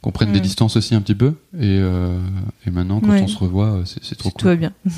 qu'on 0.00 0.10
prenne 0.10 0.32
des 0.32 0.40
Mm. 0.40 0.42
distances 0.42 0.76
aussi 0.76 0.96
un 0.96 1.00
petit 1.00 1.14
peu. 1.14 1.34
Et, 1.54 1.78
euh, 1.78 2.18
et 2.66 2.70
maintenant, 2.72 2.98
quand 3.00 3.10
Ouais. 3.10 3.20
on 3.22 3.28
se 3.28 3.38
revoit, 3.38 3.82
c'est 3.84 4.02
c'est 4.02 4.16
trop 4.16 4.30
Tout 4.30 4.38
cool. 4.38 4.48
va 4.48 4.56
bien. 4.56 4.72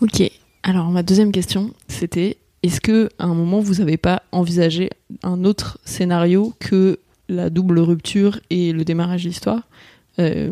Ok. 0.00 0.22
Alors 0.62 0.88
ma 0.90 1.02
deuxième 1.02 1.32
question, 1.32 1.74
c'était 1.88 2.38
est-ce 2.62 2.80
que 2.80 3.10
à 3.18 3.24
un 3.26 3.34
moment 3.34 3.60
vous 3.60 3.74
n'avez 3.74 3.98
pas 3.98 4.22
envisagé 4.32 4.88
un 5.22 5.44
autre 5.44 5.78
scénario 5.84 6.54
que 6.58 6.98
la 7.28 7.50
double 7.50 7.78
rupture 7.78 8.40
et 8.48 8.72
le 8.72 8.84
démarrage 8.86 9.24
de 9.24 9.28
l'histoire? 9.28 9.68
Euh, 10.18 10.50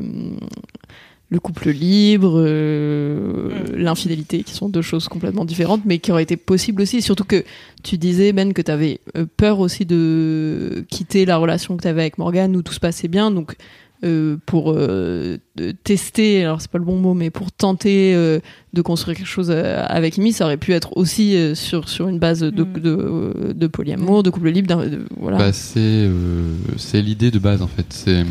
le 1.32 1.38
couple 1.38 1.70
libre, 1.70 2.34
euh, 2.38 3.50
l'infidélité, 3.76 4.42
qui 4.42 4.52
sont 4.52 4.68
deux 4.68 4.82
choses 4.82 5.06
complètement 5.08 5.44
différentes, 5.44 5.82
mais 5.84 5.98
qui 6.00 6.10
auraient 6.10 6.24
été 6.24 6.36
possibles 6.36 6.82
aussi. 6.82 7.02
Surtout 7.02 7.24
que 7.24 7.44
tu 7.84 7.98
disais, 7.98 8.32
Ben, 8.32 8.52
que 8.52 8.62
tu 8.62 8.70
avais 8.70 8.98
peur 9.36 9.60
aussi 9.60 9.86
de 9.86 10.84
quitter 10.90 11.24
la 11.24 11.36
relation 11.36 11.76
que 11.76 11.82
tu 11.82 11.88
avais 11.88 12.00
avec 12.02 12.18
Morgane 12.18 12.56
où 12.56 12.62
tout 12.62 12.72
se 12.72 12.80
passait 12.80 13.06
bien. 13.08 13.30
Donc, 13.30 13.54
euh, 14.02 14.38
pour 14.46 14.72
euh, 14.74 15.36
tester, 15.84 16.42
alors 16.42 16.60
c'est 16.62 16.70
pas 16.70 16.78
le 16.78 16.84
bon 16.84 16.96
mot, 16.98 17.12
mais 17.14 17.28
pour 17.30 17.52
tenter 17.52 18.14
euh, 18.14 18.40
de 18.72 18.80
construire 18.82 19.14
quelque 19.16 19.26
chose 19.28 19.50
euh, 19.50 19.84
avec 19.86 20.18
Amy, 20.18 20.32
ça 20.32 20.46
aurait 20.46 20.56
pu 20.56 20.72
être 20.72 20.96
aussi 20.96 21.36
euh, 21.36 21.54
sur, 21.54 21.88
sur 21.88 22.08
une 22.08 22.18
base 22.18 22.40
de, 22.40 22.64
Mm. 22.64 22.72
de, 22.80 23.52
de 23.52 23.66
polyamour, 23.66 24.22
de 24.22 24.30
couple 24.30 24.48
libre, 24.50 24.84
de- 24.86 25.04
voilà. 25.18 25.36
Bah, 25.36 25.52
c'est 25.52 25.78
euh, 25.78 26.54
c'est 26.78 27.02
l'idée 27.02 27.30
de 27.30 27.38
base 27.38 27.60
en 27.60 27.66
fait. 27.68 27.84
C'est 27.90 28.24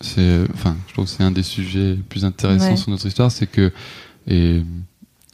c'est 0.00 0.40
enfin 0.54 0.76
je 0.88 0.92
trouve 0.92 1.04
que 1.04 1.10
c'est 1.10 1.22
un 1.22 1.30
des 1.30 1.42
sujets 1.42 1.90
les 1.94 2.02
plus 2.02 2.24
intéressants 2.24 2.70
Ouais. 2.70 2.76
sur 2.76 2.90
notre 2.90 3.06
histoire, 3.06 3.30
c'est 3.30 3.46
que 3.46 3.72
et 4.26 4.62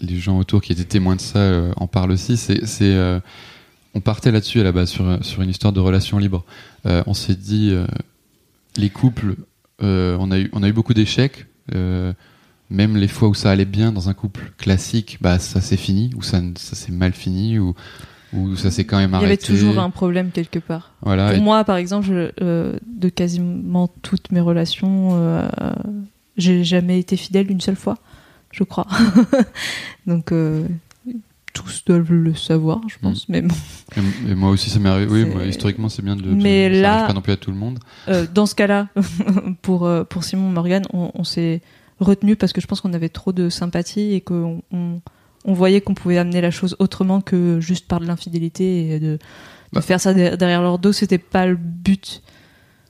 les 0.00 0.18
gens 0.18 0.38
autour 0.38 0.60
qui 0.62 0.72
étaient 0.72 0.84
témoins 0.84 1.16
de 1.16 1.20
ça 1.20 1.38
euh, 1.38 1.72
en 1.76 1.86
parlent 1.86 2.12
aussi. 2.12 2.36
C'est 2.36 2.66
c'est 2.66 2.94
euh, 2.94 3.20
on 3.94 4.00
partait 4.00 4.30
là-dessus 4.30 4.60
à 4.60 4.64
la 4.64 4.72
base 4.72 4.90
sur 4.90 5.24
sur 5.24 5.42
une 5.42 5.50
histoire 5.50 5.72
de 5.72 5.80
relation 5.80 6.18
libre. 6.18 6.44
Euh, 6.86 7.02
on 7.06 7.14
s'est 7.14 7.34
dit 7.34 7.72
les 8.76 8.90
couples, 8.90 9.36
on 9.80 10.30
a 10.30 10.38
eu 10.38 10.50
on 10.52 10.62
a 10.62 10.68
eu 10.68 10.72
beaucoup 10.72 10.94
d'échecs. 10.94 11.46
même 11.72 12.96
les 12.96 13.08
fois 13.08 13.28
où 13.28 13.34
ça 13.34 13.50
allait 13.50 13.64
bien 13.64 13.92
dans 13.92 14.08
un 14.08 14.14
couple 14.14 14.52
classique, 14.58 15.18
bah 15.20 15.38
ça 15.38 15.60
s'est 15.60 15.76
fini, 15.76 16.10
ou 16.16 16.22
ça, 16.22 16.42
ça 16.56 16.74
s'est 16.74 16.92
mal 16.92 17.12
fini, 17.12 17.58
ou, 17.58 17.74
ou 18.32 18.56
ça 18.56 18.70
s'est 18.70 18.84
quand 18.84 18.98
même 18.98 19.10
Il 19.10 19.14
y 19.14 19.16
avait 19.16 19.24
arrêté. 19.26 19.46
toujours 19.46 19.78
un 19.78 19.90
problème 19.90 20.30
quelque 20.30 20.58
part. 20.58 20.92
Voilà, 21.02 21.28
Pour 21.28 21.36
et- 21.36 21.40
moi, 21.40 21.64
par 21.64 21.76
exemple, 21.76 22.06
je- 22.06 22.30
euh, 22.42 22.76
de 22.86 23.08
quasiment 23.08 23.88
toutes 24.02 24.30
mes 24.32 24.40
relations, 24.40 25.10
euh, 25.12 25.48
j'ai 26.36 26.64
jamais 26.64 26.98
été 26.98 27.16
fidèle 27.16 27.50
une 27.50 27.60
seule 27.60 27.76
fois, 27.76 27.98
je 28.50 28.64
crois. 28.64 28.86
Donc, 30.06 30.32
euh, 30.32 30.66
tous 31.52 31.84
doivent 31.86 32.12
le 32.12 32.34
savoir, 32.34 32.80
je 32.88 32.96
pense. 33.00 33.28
Mais 33.28 33.40
bon, 33.42 33.54
Et, 33.96 34.30
et 34.32 34.34
moi 34.34 34.50
aussi, 34.50 34.68
ça 34.68 34.78
m'est 34.78 34.88
arrivé. 34.90 35.10
Oui, 35.10 35.24
moi, 35.24 35.44
historiquement, 35.44 35.88
c'est 35.88 36.02
bien 36.02 36.16
de. 36.16 36.28
Mais 36.28 36.72
ça 36.74 36.80
là- 36.80 37.06
pas 37.06 37.12
non 37.14 37.22
plus 37.22 37.32
à 37.32 37.36
tout 37.38 37.50
le 37.50 37.56
monde. 37.56 37.78
euh, 38.08 38.26
dans 38.32 38.44
ce 38.46 38.54
cas-là, 38.54 38.88
pour, 39.62 39.88
pour 40.10 40.24
Simon 40.24 40.50
Morgan, 40.50 40.82
on, 40.92 41.10
on 41.14 41.24
s'est 41.24 41.62
retenu 41.98 42.36
parce 42.36 42.52
que 42.52 42.60
je 42.60 42.66
pense 42.66 42.82
qu'on 42.82 42.92
avait 42.92 43.08
trop 43.08 43.32
de 43.32 43.48
sympathie 43.48 44.12
et 44.12 44.20
qu'on 44.20 44.60
on, 44.70 45.00
on 45.46 45.54
voyait 45.54 45.80
qu'on 45.80 45.94
pouvait 45.94 46.18
amener 46.18 46.40
la 46.42 46.50
chose 46.50 46.76
autrement 46.78 47.20
que 47.22 47.58
juste 47.60 47.86
par 47.88 48.00
de 48.00 48.06
l'infidélité 48.06 48.90
et 48.90 49.00
de, 49.00 49.06
de 49.12 49.18
Bah. 49.72 49.80
faire 49.80 50.00
ça 50.00 50.12
de- 50.12 50.36
derrière 50.36 50.60
leur 50.60 50.78
dos. 50.78 50.92
C'était 50.92 51.18
pas 51.18 51.46
le 51.46 51.56
but. 51.56 52.20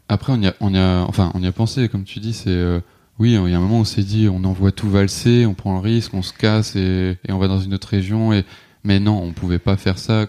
Après, 0.09 0.33
on 0.33 0.41
y 0.41 0.47
a, 0.47 0.55
on 0.61 0.73
y 0.75 0.79
a, 0.79 1.05
enfin, 1.09 1.31
on 1.35 1.43
y 1.43 1.47
a 1.47 1.53
pensé, 1.53 1.89
comme 1.89 2.05
tu 2.05 2.19
dis, 2.21 2.33
c'est. 2.33 2.49
euh, 2.51 2.81
oui, 3.19 3.31
il 3.33 3.51
y 3.51 3.55
a 3.55 3.57
un 3.57 3.61
moment 3.61 3.79
où 3.79 3.81
on 3.81 3.85
s'est 3.85 4.03
dit, 4.03 4.29
on 4.31 4.45
envoie 4.45 4.73
tout 4.73 4.91
valser, 4.91 5.47
on 5.47 5.55
prend 5.55 5.73
le 5.75 5.81
risque, 5.81 6.13
on 6.15 6.21
se 6.23 6.33
casse 6.35 6.77
et, 6.77 7.17
et 7.27 7.33
on 7.33 7.39
va 7.39 7.49
dans 7.49 7.59
une 7.61 7.73
autre 7.75 7.89
région. 7.89 8.33
Et, 8.35 8.45
mais 8.87 9.01
non, 9.01 9.21
on 9.23 9.33
pouvait 9.33 9.59
pas 9.59 9.77
faire 9.77 9.99
ça. 9.99 10.27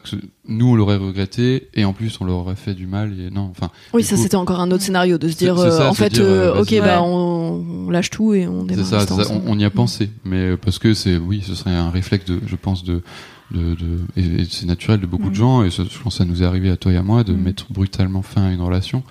nous, 0.49 0.67
on 0.69 0.75
l'aurait 0.75 0.95
regretté 0.97 1.69
et 1.75 1.85
en 1.85 1.93
plus, 1.93 2.17
on 2.19 2.25
leur 2.25 2.37
aurait 2.37 2.55
fait 2.55 2.73
du 2.73 2.87
mal. 2.87 3.13
Et 3.19 3.29
non, 3.29 3.49
enfin, 3.51 3.69
Oui, 3.93 4.03
ça 4.03 4.17
c'était 4.17 4.35
encore 4.35 4.59
un 4.59 4.71
autre 4.71 4.83
scénario 4.83 5.17
de 5.17 5.27
se 5.29 5.37
dire, 5.37 5.57
euh, 5.57 5.69
ça, 5.69 5.89
en 5.89 5.93
fait, 5.93 6.09
dire, 6.13 6.23
euh, 6.25 6.59
ok, 6.61 6.73
bah 6.79 7.01
on, 7.03 7.63
on 7.85 7.89
lâche 7.91 8.09
tout 8.09 8.33
et 8.33 8.47
on 8.47 8.63
démarre 8.63 8.85
c'est 8.87 9.07
ça, 9.07 9.23
on, 9.31 9.41
on 9.53 9.59
y 9.59 9.63
a 9.65 9.69
pensé. 9.69 10.09
Mais 10.25 10.37
euh, 10.51 10.57
parce 10.57 10.79
que 10.79 10.93
c'est, 10.93 11.17
oui, 11.17 11.43
ce 11.45 11.53
serait 11.55 11.75
un 11.75 11.89
réflexe 11.91 12.25
de, 12.25 12.39
je 12.45 12.55
pense, 12.55 12.83
de. 12.83 13.01
De, 13.49 13.75
de- 13.75 13.99
et, 14.17 14.41
et 14.41 14.45
c'est 14.49 14.65
naturel 14.65 14.99
de 14.99 15.05
beaucoup 15.05 15.29
de 15.29 15.29
Mhm. 15.29 15.35
gens 15.35 15.63
et 15.63 15.69
je 15.69 15.81
pense 16.03 16.15
que 16.15 16.17
ça 16.17 16.25
nous 16.25 16.43
est 16.43 16.45
arrivé 16.45 16.69
à 16.69 16.75
toi 16.75 16.91
et 16.91 16.97
à 16.97 17.01
moi 17.01 17.23
de 17.23 17.31
Mhm. 17.31 17.41
mettre 17.43 17.71
brutalement 17.71 18.21
fin 18.21 18.43
à 18.47 18.51
une 18.51 18.59
relation 18.59 19.03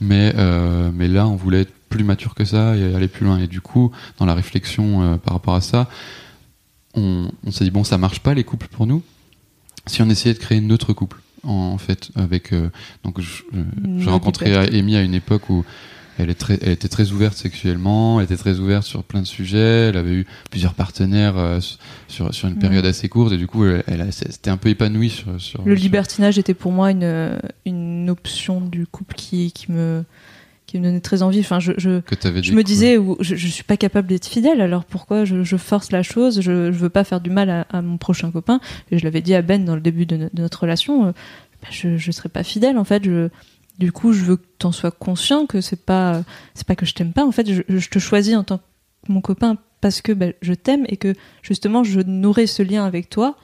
mais 0.00 0.32
euh, 0.36 0.90
mais 0.94 1.08
là 1.08 1.26
on 1.26 1.34
voulait 1.34 1.62
être 1.62 1.72
plus 1.88 2.04
mature 2.04 2.36
que 2.36 2.44
ça 2.44 2.76
et 2.76 2.94
aller 2.94 3.08
plus 3.08 3.26
loin 3.26 3.38
et 3.40 3.48
du 3.48 3.60
coup 3.60 3.90
dans 4.20 4.24
la 4.24 4.34
réflexion 4.34 5.02
euh, 5.02 5.16
par 5.16 5.34
rapport 5.34 5.54
à 5.56 5.60
ça 5.60 5.88
on, 6.94 7.30
on 7.46 7.50
s'est 7.50 7.64
dit 7.64 7.70
bon 7.70 7.84
ça 7.84 7.98
marche 7.98 8.20
pas 8.20 8.34
les 8.34 8.44
couples 8.44 8.68
pour 8.68 8.86
nous 8.86 9.02
si 9.86 10.02
on 10.02 10.08
essayait 10.10 10.34
de 10.34 10.38
créer 10.38 10.58
un 10.58 10.70
autre 10.70 10.92
couple 10.92 11.18
en, 11.44 11.50
en 11.52 11.78
fait 11.78 12.10
avec 12.14 12.52
euh, 12.52 12.70
donc 13.04 13.20
je- 13.20 13.42
j'ai 13.98 14.10
rencontré. 14.10 14.54
Amy 14.54 14.96
à 14.96 15.02
une 15.02 15.14
époque 15.14 15.50
où 15.50 15.64
elle, 16.18 16.28
est 16.30 16.34
très, 16.34 16.58
elle 16.60 16.72
était 16.72 16.88
très 16.88 17.10
ouverte 17.10 17.36
sexuellement, 17.36 18.20
elle 18.20 18.26
était 18.26 18.36
très 18.36 18.58
ouverte 18.58 18.84
sur 18.84 19.02
plein 19.02 19.22
de 19.22 19.26
sujets, 19.26 19.88
elle 19.88 19.96
avait 19.96 20.12
eu 20.12 20.26
plusieurs 20.50 20.74
partenaires 20.74 21.38
euh, 21.38 21.58
sur, 22.06 22.32
sur 22.34 22.48
une 22.48 22.54
Mhm. 22.54 22.60
période 22.60 22.84
assez 22.84 23.08
courte 23.08 23.32
et 23.32 23.38
du 23.38 23.46
coup 23.46 23.64
elle, 23.64 23.82
elle 23.86 24.02
a- 24.02 24.12
c'était 24.12 24.50
un 24.50 24.58
peu 24.58 24.68
épanouie 24.68 25.08
sur, 25.10 25.40
sur 25.40 25.62
Le 25.64 25.74
sur- 25.74 25.82
libertinage 25.82 26.38
était 26.38 26.54
pour 26.54 26.70
moi 26.70 26.90
une, 26.90 27.40
une 27.64 28.10
option 28.10 28.60
du 28.60 28.86
couple 28.86 29.14
qui, 29.16 29.50
qui, 29.52 29.72
me, 29.72 30.04
qui 30.72 30.78
me 30.80 30.84
donnait 30.84 31.00
très 31.00 31.22
envie. 31.22 31.40
Enfin, 31.40 31.60
je, 31.60 31.70
me 32.54 32.62
disais, 32.64 32.96
ou- 32.98 33.16
je, 33.20 33.36
je 33.36 33.46
suis 33.48 33.62
pas 33.64 33.76
capable 33.76 34.08
d'être 34.08 34.26
fidèle, 34.26 34.60
alors 34.60 34.84
pourquoi 34.84 35.24
je, 35.24 35.44
je 35.44 35.56
force 35.56 35.92
la 35.92 36.02
chose 36.02 36.40
je, 36.40 36.72
je 36.72 36.78
veux 36.78 36.88
pas 36.90 37.04
faire 37.04 37.20
du 37.20 37.30
mal 37.30 37.48
à, 37.50 37.60
à 37.70 37.82
mon 37.82 37.98
prochain 37.98 38.30
copain. 38.30 38.60
Et 38.90 38.98
je 38.98 39.04
l'avais 39.04 39.20
dit 39.22 39.34
à 39.34 39.42
Ben 39.42 39.64
dans 39.64 39.74
le 39.76 39.80
début 39.80 40.06
de, 40.06 40.16
no- 40.16 40.28
de 40.32 40.42
notre 40.42 40.60
relation, 40.62 41.06
euh, 41.06 41.12
bah, 41.62 41.68
je, 41.70 41.96
je 41.96 42.10
serais 42.10 42.28
pas 42.28 42.42
fidèle 42.42 42.76
en 42.78 42.84
fait. 42.84 43.04
Je, 43.04 43.28
du 43.78 43.92
coup, 43.92 44.12
je 44.12 44.22
veux 44.24 44.36
que 44.36 44.46
tu 44.58 44.66
en 44.66 44.72
sois 44.72 44.90
conscient 44.90 45.46
que 45.46 45.60
c'est 45.60 45.84
pas, 45.84 46.22
c'est 46.54 46.66
pas 46.66 46.74
que 46.76 46.84
je 46.86 46.94
t'aime 46.94 47.12
pas. 47.12 47.24
En 47.24 47.32
fait, 47.32 47.50
je, 47.52 47.62
je 47.68 47.88
te 47.88 47.98
choisis 47.98 48.34
en 48.36 48.44
tant 48.44 48.58
que 48.58 48.62
mon 49.08 49.20
copain 49.20 49.56
parce 49.80 50.00
que 50.02 50.12
bah, 50.12 50.26
je 50.42 50.52
t'aime 50.54 50.84
et 50.88 50.96
que 50.96 51.14
justement 51.42 51.82
je 51.84 52.00
nourrais 52.00 52.46
ce 52.46 52.62
lien 52.62 52.84
avec 52.84 53.08
toi 53.10 53.36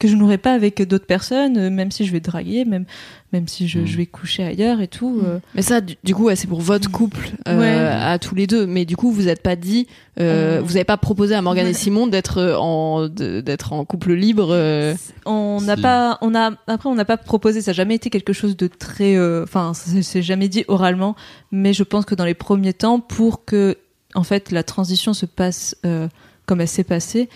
que 0.00 0.08
je 0.08 0.16
n'aurais 0.16 0.38
pas 0.38 0.52
avec 0.52 0.82
d'autres 0.82 1.06
personnes, 1.06 1.56
euh, 1.56 1.70
même 1.70 1.90
si 1.92 2.04
je 2.04 2.10
vais 2.12 2.18
draguer, 2.20 2.64
même, 2.64 2.84
même 3.32 3.46
si 3.46 3.68
je, 3.68 3.78
Mhm. 3.78 3.86
je 3.86 3.96
vais 3.96 4.06
coucher 4.06 4.42
ailleurs 4.42 4.80
et 4.80 4.88
tout. 4.88 5.20
euh, 5.24 5.38
Mais 5.54 5.62
ça, 5.62 5.80
du, 5.80 5.94
du 6.02 6.14
coup, 6.16 6.24
ouais, 6.24 6.34
c'est 6.36 6.48
pour 6.48 6.60
votre 6.60 6.90
couple 6.90 7.30
euh, 7.48 7.58
Ouais. 7.60 8.02
à 8.02 8.18
tous 8.18 8.34
les 8.34 8.46
deux. 8.48 8.66
Mais 8.66 8.84
du 8.84 8.96
coup, 8.96 9.12
vous 9.12 9.22
n'êtes 9.22 9.42
pas 9.42 9.54
dit, 9.56 9.86
euh, 10.20 10.60
vous 10.64 10.72
n'avez 10.74 10.84
pas 10.84 10.96
proposé 10.96 11.34
à 11.36 11.42
Morgane 11.42 11.68
et. 11.68 11.72
Simon 11.74 12.06
d'être 12.08 12.56
en 12.58 13.08
d'être 13.08 13.72
en 13.72 13.84
couple 13.84 14.12
libre. 14.14 14.48
euh, 14.50 14.94
On 15.26 15.60
n'a 15.62 15.76
pas, 15.76 16.18
on 16.22 16.34
a 16.34 16.50
après 16.66 16.88
on 16.88 16.94
n'a 16.96 17.04
pas 17.04 17.16
proposé, 17.16 17.62
ça 17.62 17.70
n'a 17.70 17.74
jamais 17.76 17.94
été 17.94 18.10
quelque 18.10 18.32
chose 18.32 18.56
de 18.56 18.66
très, 18.66 19.16
euh, 19.16 19.44
enfin 19.44 19.72
c'est 19.74 20.22
jamais 20.22 20.48
dit 20.48 20.64
oralement, 20.68 21.14
mais 21.52 21.72
je 21.72 21.84
pense 21.84 22.04
que 22.04 22.14
dans 22.16 22.24
les 22.24 22.34
premiers 22.34 22.72
temps, 22.74 22.98
pour 23.00 23.44
que 23.44 23.78
en 24.16 24.24
fait 24.24 24.50
la 24.50 24.64
transition 24.64 25.14
se 25.14 25.26
passe 25.26 25.76
euh, 25.86 26.08
comme 26.46 26.60
elle 26.60 26.68
s'est 26.68 26.84
passée, 26.84 27.28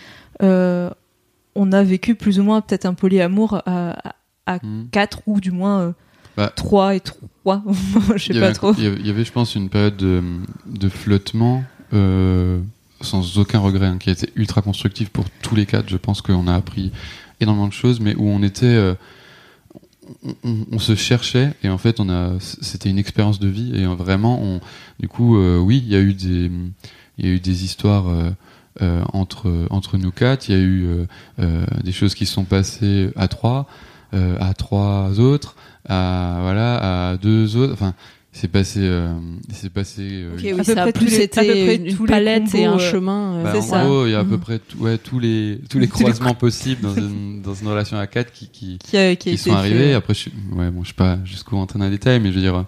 euh, 0.42 0.90
on 1.58 1.72
a 1.72 1.82
vécu 1.82 2.14
plus 2.14 2.38
ou 2.40 2.44
moins 2.44 2.60
peut-être 2.62 2.86
un 2.86 2.94
polyamour 2.94 3.60
à, 3.66 4.14
à 4.46 4.58
Mhm. 4.62 4.88
quatre 4.90 5.20
ou 5.26 5.40
du 5.40 5.50
moins 5.50 5.80
euh, 5.80 5.92
Bah. 6.36 6.52
trois 6.54 6.94
et 6.94 7.00
trois, 7.00 7.62
je 8.16 8.32
sais 8.32 8.40
pas 8.40 8.52
trop. 8.52 8.72
Il 8.78 8.84
y 9.06 9.10
avait- 9.10 9.24
je 9.24 9.32
pense, 9.32 9.54
une 9.56 9.68
période 9.68 9.96
de, 9.96 10.22
de 10.66 10.88
flottement 10.88 11.64
euh, 11.92 12.60
sans 13.00 13.38
aucun 13.38 13.58
regret, 13.58 13.86
hein, 13.86 13.98
qui 13.98 14.08
a 14.08 14.12
été 14.12 14.30
ultra 14.36 14.62
constructive 14.62 15.10
pour 15.10 15.24
tous 15.42 15.54
les 15.54 15.66
quatre. 15.66 15.88
Je 15.88 15.96
pense 15.96 16.22
qu'on 16.22 16.46
a 16.46 16.54
appris 16.54 16.92
énormément 17.40 17.68
de 17.68 17.72
choses, 17.72 18.00
mais 18.00 18.14
où 18.16 18.28
on 18.28 18.42
était, 18.42 18.66
euh, 18.66 18.94
on, 20.24 20.34
on- 20.44 20.66
on 20.72 20.78
se 20.78 20.94
cherchait 20.94 21.52
et 21.62 21.68
en 21.68 21.78
fait, 21.78 22.00
on 22.00 22.08
a, 22.08 22.32
c'était 22.40 22.88
une 22.90 22.98
expérience 22.98 23.38
de 23.40 23.48
vie 23.48 23.72
et 23.74 23.84
euh, 23.84 23.94
vraiment, 23.94 24.40
on, 24.42 24.60
du 25.00 25.08
coup, 25.08 25.36
euh, 25.38 25.58
oui, 25.58 25.82
il 25.84 25.92
y 25.92 25.96
a 25.96 26.00
eu 26.00 26.14
des, 26.14 26.50
il 27.18 27.26
y 27.26 27.28
a 27.28 27.32
eu 27.32 27.40
des 27.40 27.64
histoires. 27.64 28.06
Euh, 28.82 29.02
entre 29.12 29.66
entre 29.70 29.96
nous 29.98 30.10
quatre, 30.10 30.48
il 30.48 30.54
y 30.54 30.58
a 30.58 30.60
eu 30.62 30.84
euh, 30.86 31.04
euh, 31.40 31.64
des 31.84 31.92
choses 31.92 32.14
qui 32.14 32.26
se 32.26 32.32
sont 32.34 32.44
passées 32.44 33.10
à 33.16 33.28
trois, 33.28 33.66
euh, 34.14 34.36
à 34.40 34.54
trois 34.54 35.18
autres, 35.20 35.56
à 35.88 36.38
voilà, 36.42 37.10
à 37.10 37.16
deux 37.16 37.56
autres. 37.56 37.72
Enfin, 37.72 37.94
c'est 38.30 38.48
passé, 38.48 38.80
euh, 38.82 39.12
c'est 39.52 39.72
passé. 39.72 40.02
euh, 40.02 40.30
oui, 40.36 40.64
ça 40.64 40.84
a 40.84 40.92
plus 40.92 41.18
une 41.18 42.06
palette 42.06 42.54
et 42.54 42.66
un 42.66 42.74
euh, 42.74 42.78
chemin. 42.78 43.34
euh, 43.36 43.42
bah, 43.42 43.56
en 43.56 43.62
ça. 43.62 43.84
gros, 43.84 44.06
il 44.06 44.12
y 44.12 44.14
a 44.14 44.20
à 44.20 44.24
peu 44.24 44.34
Mhm. 44.34 44.40
près 44.40 44.58
tout- 44.60 44.78
ouais, 44.78 44.98
tous 44.98 45.18
les 45.18 45.58
tous 45.68 45.78
les 45.78 45.88
Tous 45.88 45.98
les 45.98 46.04
croisements 46.04 46.34
possibles 46.34 46.82
dans 46.82 46.94
une 46.94 47.42
dans 47.42 47.54
une 47.54 47.66
relation 47.68 47.98
à 47.98 48.06
quatre 48.06 48.30
qui 48.32 48.48
qui, 48.48 48.78
Qui, 48.78 48.96
a, 48.96 49.16
qui, 49.16 49.30
a 49.30 49.32
qui 49.32 49.40
été 49.40 49.50
sont 49.50 49.52
arrivés. 49.56 49.78
fait. 49.88 49.94
Après, 49.94 50.14
je, 50.14 50.28
ouais, 50.54 50.70
bon, 50.70 50.84
je 50.84 50.88
sais 50.88 50.94
pas 50.94 51.18
jusqu'où 51.24 51.56
rentrer 51.56 51.78
dans 51.80 51.86
les 51.86 51.90
détails, 51.90 52.20
mais 52.20 52.28
je 52.30 52.34
veux 52.36 52.40
dire. 52.42 52.64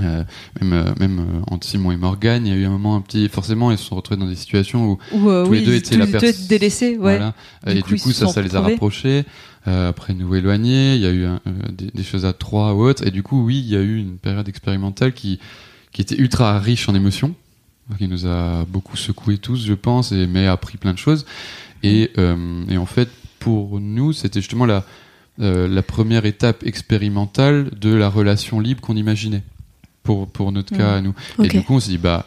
Euh, 0.00 0.24
même 0.60 0.72
euh, 0.72 0.84
même 1.00 1.18
euh, 1.20 1.40
entre 1.46 1.66
Simon 1.66 1.92
et 1.92 1.96
Morgane, 1.96 2.46
il 2.46 2.50
y 2.52 2.56
a 2.56 2.58
eu 2.58 2.64
un 2.64 2.70
moment 2.70 2.96
un 2.96 3.00
petit 3.00 3.28
forcément 3.28 3.70
ils 3.70 3.78
se 3.78 3.84
sont 3.84 3.96
retrouvés 3.96 4.20
dans 4.20 4.26
des 4.28 4.34
situations 4.36 4.98
où 5.12 5.28
euh, 5.30 5.44
tous 5.46 5.52
les 5.52 5.62
deux 5.62 5.74
étaient 5.74 5.96
la 5.96 6.06
personne 6.06 6.46
délaissés, 6.48 6.90
ouais. 6.98 7.18
Voilà. 7.18 7.34
Du 7.66 7.72
et 7.78 7.82
coup, 7.82 7.94
du 7.94 8.00
coup, 8.00 8.12
ça, 8.12 8.42
les 8.42 8.54
a 8.56 8.60
rapprochés. 8.60 9.24
Euh, 9.68 9.88
après, 9.88 10.14
nous 10.14 10.32
éloigner. 10.34 10.94
Il 10.94 11.00
y 11.00 11.06
a 11.06 11.10
eu 11.10 11.24
un- 11.24 11.40
euh, 11.46 11.52
des, 11.72 11.90
des 11.92 12.02
choses 12.04 12.24
à 12.24 12.32
trois 12.32 12.72
ou 12.74 12.82
autres. 12.82 13.04
Et 13.04 13.10
du 13.10 13.24
coup, 13.24 13.44
oui, 13.44 13.58
il 13.58 13.68
y 13.72 13.76
a 13.76 13.80
eu 13.80 13.98
une 13.98 14.16
période 14.16 14.48
expérimentale 14.48 15.12
qui, 15.12 15.40
qui 15.90 16.02
était 16.02 16.14
ultra 16.16 16.60
riche 16.60 16.88
en 16.88 16.94
émotions, 16.94 17.34
qui 17.98 18.06
nous 18.06 18.26
a 18.26 18.64
beaucoup 18.68 18.96
secoué 18.96 19.38
tous, 19.38 19.66
je 19.66 19.72
pense, 19.74 20.12
et, 20.12 20.28
mais 20.28 20.46
a 20.46 20.52
appris 20.52 20.78
plein 20.78 20.92
de 20.92 20.98
choses. 20.98 21.26
Et, 21.82 22.12
euh, 22.16 22.62
et 22.68 22.76
en 22.78 22.86
fait, 22.86 23.08
pour 23.40 23.80
nous, 23.80 24.12
c'était 24.12 24.40
justement 24.40 24.66
la, 24.66 24.84
euh, 25.40 25.66
la 25.66 25.82
première 25.82 26.26
étape 26.26 26.64
expérimentale 26.64 27.70
de 27.80 27.92
la 27.92 28.08
relation 28.08 28.60
libre 28.60 28.80
qu'on 28.80 28.96
imaginait 28.96 29.42
pour, 30.06 30.26
pour 30.28 30.52
notre 30.52 30.72
Mm. 30.74 30.78
cas 30.78 30.94
à 30.96 31.00
nous. 31.00 31.14
Ok. 31.38 31.44
Et 31.46 31.48
du 31.48 31.62
coup, 31.62 31.74
on 31.74 31.80
s'est 31.80 31.90
dit, 31.90 31.98
bah, 31.98 32.24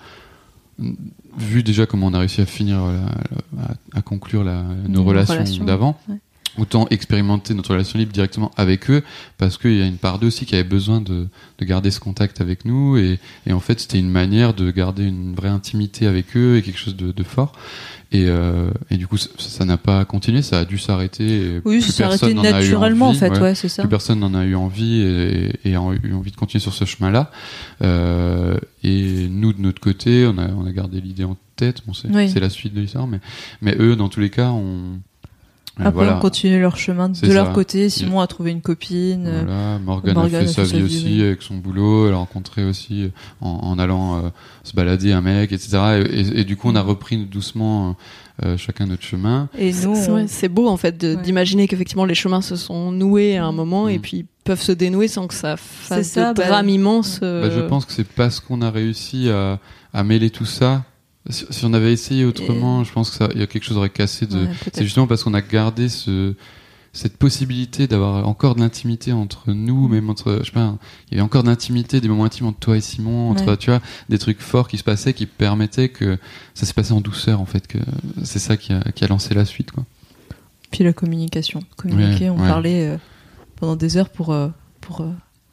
vu 1.37 1.63
déjà 1.63 1.85
comment 1.85 2.07
on 2.07 2.13
a 2.13 2.19
réussi 2.19 2.41
à 2.41 2.45
finir, 2.45 2.77
euh, 2.83 2.99
la- 3.57 3.63
à, 3.63 3.99
à 3.99 4.01
conclure 4.01 4.43
la, 4.43 4.61
nos 4.63 4.99
Nos 4.99 5.03
relations, 5.03 5.33
relations, 5.35 5.65
d'avant, 5.65 5.97
ouais. 6.07 6.15
Autant 6.59 6.87
expérimenter 6.89 7.53
notre 7.53 7.71
relation 7.71 7.97
libre 7.99 8.11
directement 8.11 8.51
avec 8.57 8.89
eux, 8.89 9.03
parce 9.37 9.57
qu'il 9.57 9.75
y 9.77 9.81
a 9.81 9.85
une 9.85 9.97
part 9.97 10.19
d'eux 10.19 10.27
aussi 10.27 10.45
qui 10.45 10.55
avait 10.55 10.63
besoin 10.63 11.01
de, 11.01 11.27
de 11.57 11.65
garder 11.65 11.91
ce 11.91 11.99
contact 11.99 12.41
avec 12.41 12.65
nous, 12.65 12.97
et, 12.97 13.19
et 13.47 13.53
en 13.53 13.59
fait, 13.59 13.79
c'était 13.79 13.99
une 13.99 14.09
manière 14.09 14.53
de 14.53 14.69
garder 14.71 15.03
une 15.05 15.33
vraie 15.35 15.49
intimité 15.49 16.07
avec 16.07 16.35
eux 16.37 16.57
et 16.57 16.61
quelque 16.61 16.79
chose 16.79 16.95
de, 16.95 17.11
de 17.11 17.23
fort. 17.23 17.53
Et, 18.11 18.25
euh, 18.27 18.71
et 18.89 18.97
du 18.97 19.05
coup, 19.05 19.17
ça- 19.17 19.65
n'a 19.65 19.77
pas 19.77 20.03
continué, 20.03 20.41
ça 20.41 20.59
a 20.61 20.65
dû 20.65 20.79
s'arrêter. 20.79 21.61
Oui, 21.63 21.79
plus 21.79 21.91
ça 21.91 21.93
s'est 21.93 22.03
arrêté 22.03 22.33
naturellement, 22.33 23.05
en 23.05 23.09
envie, 23.09 23.19
fait, 23.19 23.29
ouais 23.29 23.39
ouais, 23.39 23.55
c'est 23.55 23.69
ça. 23.69 23.83
plus 23.83 23.89
personne 23.89 24.19
n'en 24.19 24.33
a 24.33 24.45
eu 24.45 24.55
envie 24.55 25.01
et, 25.01 25.51
et 25.63 25.75
a 25.75 25.79
eu 26.03 26.13
envie 26.13 26.31
de 26.31 26.35
continuer 26.35 26.59
sur 26.59 26.73
ce 26.73 26.85
chemin-là. 26.85 27.29
Euh, 27.83 28.57
et 28.83 29.27
nous, 29.29 29.53
de 29.53 29.61
notre 29.61 29.79
côté, 29.79 30.25
on 30.25 30.37
a, 30.39 30.47
on 30.49 30.65
a 30.65 30.71
gardé 30.71 31.01
l'idée 31.01 31.23
en 31.23 31.37
tête. 31.55 31.81
Bon, 31.85 31.93
c'est 31.93 32.07
Oui. 32.09 32.29
c'est 32.29 32.39
la 32.39 32.49
suite 32.49 32.73
de 32.73 32.81
l'histoire, 32.81 33.05
mais, 33.05 33.19
mais 33.61 33.75
eux, 33.79 33.95
dans 33.95 34.09
tous 34.09 34.19
les 34.21 34.29
cas, 34.31 34.49
on. 34.49 34.99
Après, 35.79 35.91
voilà. 35.91 36.17
on 36.17 36.19
continue 36.19 36.59
leur 36.59 36.77
chemin 36.77 37.09
de 37.09 37.31
leur 37.33 37.47
ça. 37.47 37.53
côté. 37.53 37.89
Simon 37.89 38.19
a 38.19 38.27
trouvé 38.27 38.51
une 38.51 38.61
copine. 38.61 39.25
euh, 39.27 39.43
Voilà, 39.45 39.79
Morgan, 39.79 40.17
a 40.17 40.27
fait 40.29 40.47
sa 40.47 40.63
vie 40.63 40.83
aussi 40.83 41.21
avec 41.21 41.41
son 41.41 41.55
boulot. 41.55 42.07
Elle 42.07 42.13
a 42.13 42.17
rencontré 42.17 42.63
aussi 42.65 43.11
en, 43.41 43.49
en 43.49 43.79
allant 43.79 44.17
euh, 44.17 44.29
se 44.63 44.73
balader 44.73 45.11
un 45.13 45.21
mec, 45.21 45.51
etc. 45.51 45.77
Et, 46.11 46.19
et- 46.19 46.39
et 46.41 46.43
du 46.43 46.57
coup, 46.57 46.69
on 46.69 46.75
a 46.75 46.81
repris 46.81 47.17
doucement 47.25 47.95
euh, 48.43 48.55
chacun 48.57 48.85
notre 48.85 49.03
chemin. 49.03 49.49
Et 49.57 49.71
nous, 49.83 49.95
C'est 50.27 50.47
on- 50.49 50.53
beau 50.53 50.67
en 50.67 50.77
fait 50.77 50.97
de- 50.97 51.15
Ouais. 51.15 51.21
d'imaginer 51.21 51.67
qu'effectivement 51.67 52.05
les 52.05 52.15
chemins 52.15 52.41
se 52.41 52.55
sont 52.55 52.91
noués 52.91 53.35
à 53.37 53.45
un 53.45 53.51
moment 53.51 53.85
Mm. 53.85 53.89
et 53.89 53.99
puis 53.99 54.25
peuvent 54.45 54.61
se 54.61 54.71
dénouer 54.71 55.07
sans 55.09 55.27
que 55.27 55.33
ça 55.33 55.57
fasse 55.57 56.07
ça, 56.11 56.33
de 56.33 56.37
bah, 56.41 56.47
drame 56.47 56.69
immense. 56.69 57.19
euh, 57.21 57.47
Bah, 57.49 57.53
je 57.55 57.59
pense 57.67 57.85
que 57.85 57.91
c'est 57.91 58.07
parce 58.07 58.39
qu'on 58.39 58.61
a 58.61 58.71
réussi 58.71 59.29
à, 59.29 59.59
à 59.93 60.03
mêler 60.03 60.29
tout 60.29 60.45
ça. 60.45 60.83
Si, 61.29 61.45
si 61.49 61.65
on 61.65 61.73
avait 61.73 61.93
essayé 61.93 62.25
autrement, 62.25 62.83
je 62.83 62.91
pense 62.91 63.11
que 63.11 63.17
ça, 63.17 63.29
il 63.33 63.39
y 63.39 63.43
a 63.43 63.47
quelque 63.47 63.63
chose 63.63 63.77
aurait 63.77 63.89
cassé 63.89 64.25
de. 64.25 64.45
ouais. 64.45 64.49
C'est 64.73 64.83
justement 64.83 65.05
parce 65.07 65.23
qu'on 65.23 65.33
a 65.35 65.41
gardé 65.41 65.87
ce, 65.89 66.33
cette 66.91 67.17
possibilité 67.17 67.85
d'avoir 67.87 68.27
encore 68.27 68.55
de 68.55 68.61
l'intimité 68.61 69.13
entre 69.13 69.51
nous, 69.51 69.87
Mm. 69.87 69.91
même 69.91 70.09
entre, 70.09 70.39
je 70.41 70.45
sais 70.45 70.51
pas, 70.51 70.75
il 71.09 71.13
y 71.13 71.17
avait 71.19 71.25
encore 71.25 71.43
d'intimité, 71.43 72.01
des 72.01 72.07
moments 72.07 72.23
intimes 72.25 72.47
entre 72.47 72.59
toi 72.59 72.77
et 72.77 72.81
Simon, 72.81 73.29
entre, 73.29 73.45
Ouais. 73.45 73.57
tu 73.57 73.69
vois, 73.69 73.79
des 74.09 74.17
trucs 74.17 74.39
forts 74.41 74.67
qui 74.67 74.77
se 74.79 74.83
passaient, 74.83 75.13
qui 75.13 75.27
permettaient 75.27 75.89
que 75.89 76.17
ça 76.55 76.65
s'est 76.65 76.73
passé 76.73 76.93
en 76.93 77.01
douceur, 77.01 77.39
en 77.41 77.45
fait, 77.45 77.67
que 77.67 77.77
c'est 78.23 78.39
ça 78.39 78.57
qui 78.57 78.73
a, 78.73 78.81
qui 78.95 79.03
a 79.03 79.07
lancé 79.07 79.33
la 79.35 79.45
suite, 79.45 79.71
quoi. 79.71 79.85
Puis 80.71 80.83
la 80.83 80.93
communication. 80.93 81.61
Communiquer, 81.77 82.29
Ouais, 82.29 82.35
on 82.37 82.41
ouais. 82.41 82.47
parlait 82.47 82.87
euh, 82.89 82.97
pendant 83.55 83.75
des 83.75 83.97
heures 83.97 84.09
pour. 84.09 84.31
euh, 84.33 84.49
pour 84.81 85.01
euh, 85.01 85.09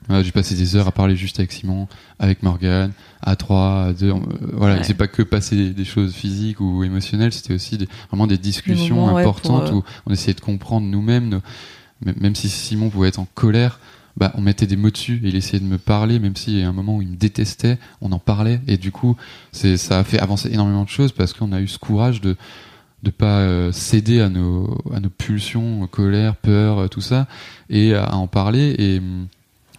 Voilà, 0.09 0.23
j'ai 0.23 0.31
passé 0.33 0.55
des 0.55 0.77
heures 0.77 0.87
à 0.87 0.93
parler 0.93 1.17
juste 1.17 1.39
avec 1.41 1.51
Simon, 1.53 1.89
avec 2.19 2.43
Morgane, 2.43 2.93
à 3.23 3.35
trois, 3.37 3.87
à 3.87 3.93
deux. 3.93 4.11
euh, 4.11 4.15
voilà, 4.53 4.77
Ouais. 4.77 4.85
c'est 4.85 4.95
pas 4.95 5.09
que 5.09 5.23
passer 5.23 5.71
des, 5.71 5.85
choses 5.85 6.15
physiques 6.15 6.61
ou 6.61 6.85
émotionnelles, 6.85 7.33
c'était 7.33 7.55
aussi 7.55 7.77
des- 7.77 7.89
vraiment 8.09 8.27
des 8.27 8.39
discussions 8.39 8.97
moments, 8.97 9.15
ouais, 9.15 9.23
importantes 9.23 9.71
pour, 9.71 9.79
euh, 9.79 9.81
où 9.81 10.11
on 10.11 10.13
essayait 10.13 10.35
de 10.35 10.41
comprendre 10.41 10.87
nous-mêmes, 10.87 11.29
nos- 11.29 11.43
même 12.21 12.35
si 12.35 12.49
Simon 12.49 12.89
pouvait 12.91 13.09
être 13.09 13.19
en 13.19 13.27
colère. 13.35 13.81
Bah, 14.19 14.33
on 14.35 14.41
mettait 14.41 14.67
des 14.67 14.77
mots 14.77 14.91
dessus 14.91 15.21
et 15.25 15.29
il 15.29 15.37
essayait 15.37 15.61
de 15.61 15.67
me 15.69 15.77
parler, 15.77 16.19
même 16.19 16.37
s'il 16.37 16.59
y 16.59 16.63
a 16.63 16.69
un 16.69 16.73
moment 16.73 16.97
où 16.97 17.03
il 17.03 17.09
me 17.09 17.17
détestait, 17.17 17.79
on 18.01 18.13
en 18.13 18.19
parlait 18.19 18.63
et 18.67 18.79
du 18.79 18.91
coup, 18.91 19.15
c'est 19.53 19.77
ça 19.77 19.99
a 19.99 20.05
fait 20.05 20.19
avancer 20.19 20.49
énormément 20.51 20.85
de 20.85 20.89
choses 20.89 21.13
parce 21.13 21.35
qu'on 21.35 21.53
a 21.53 21.61
eu 21.61 21.69
ce 21.69 21.79
courage 21.79 22.21
de 22.23 22.35
de 23.03 23.11
pas 23.11 23.41
euh, 23.41 23.73
céder 23.73 24.23
à 24.23 24.31
nos 24.31 24.83
à 24.95 25.01
nos 25.01 25.11
pulsions, 25.11 25.87
colère, 25.89 26.35
peur, 26.35 26.89
tout 26.89 27.03
ça, 27.03 27.27
et 27.69 27.95
à, 27.95 28.15
en 28.17 28.27
parler 28.27 28.75
et 28.79 28.99
hum, 29.01 29.27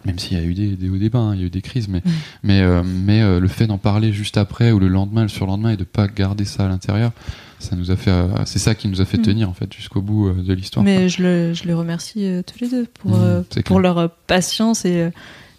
même 0.04 0.18
s'il 0.18 0.38
y 0.38 0.40
a 0.40 0.44
eu 0.44 0.54
des, 0.54 0.76
des 0.76 0.88
hauts 0.88 0.96
débats, 0.98 1.18
hein, 1.18 1.34
il 1.34 1.40
y 1.40 1.44
a 1.44 1.46
eu 1.46 1.50
des 1.50 1.62
crises, 1.62 1.88
mais 1.88 1.98
Mm. 2.04 2.10
mais 2.44 2.60
euh, 2.62 2.82
mais 2.84 3.20
euh, 3.22 3.40
le 3.40 3.48
fait 3.48 3.66
d'en 3.66 3.78
parler 3.78 4.12
juste 4.12 4.36
après 4.36 4.70
ou 4.72 4.78
le 4.78 4.88
lendemain, 4.88 5.22
le 5.22 5.28
surlendemain, 5.28 5.70
et 5.70 5.76
de 5.76 5.84
pas 5.84 6.06
garder 6.08 6.44
ça 6.44 6.64
à 6.66 6.68
l'intérieur, 6.68 7.12
ça 7.58 7.74
nous 7.76 7.90
a 7.90 7.96
fait, 7.96 8.10
euh, 8.10 8.28
c'est 8.46 8.58
ça 8.60 8.74
qui 8.74 8.86
nous 8.88 9.00
a 9.00 9.04
fait 9.04 9.18
Mm. 9.18 9.22
tenir 9.22 9.48
en 9.50 9.54
fait 9.54 9.72
jusqu'au 9.72 10.00
bout 10.00 10.30
de 10.32 10.52
l'histoire. 10.54 10.84
Mais 10.84 11.08
je, 11.08 11.22
le, 11.22 11.54
je 11.54 11.64
les 11.64 11.74
remercie 11.74 12.26
tous 12.46 12.60
les 12.60 12.68
deux 12.70 12.86
pour, 13.00 13.10
Mmh, 13.16 13.44
c'est 13.50 13.64
pour 13.64 13.80
leur 13.80 14.10
patience 14.26 14.84
et, 14.84 15.10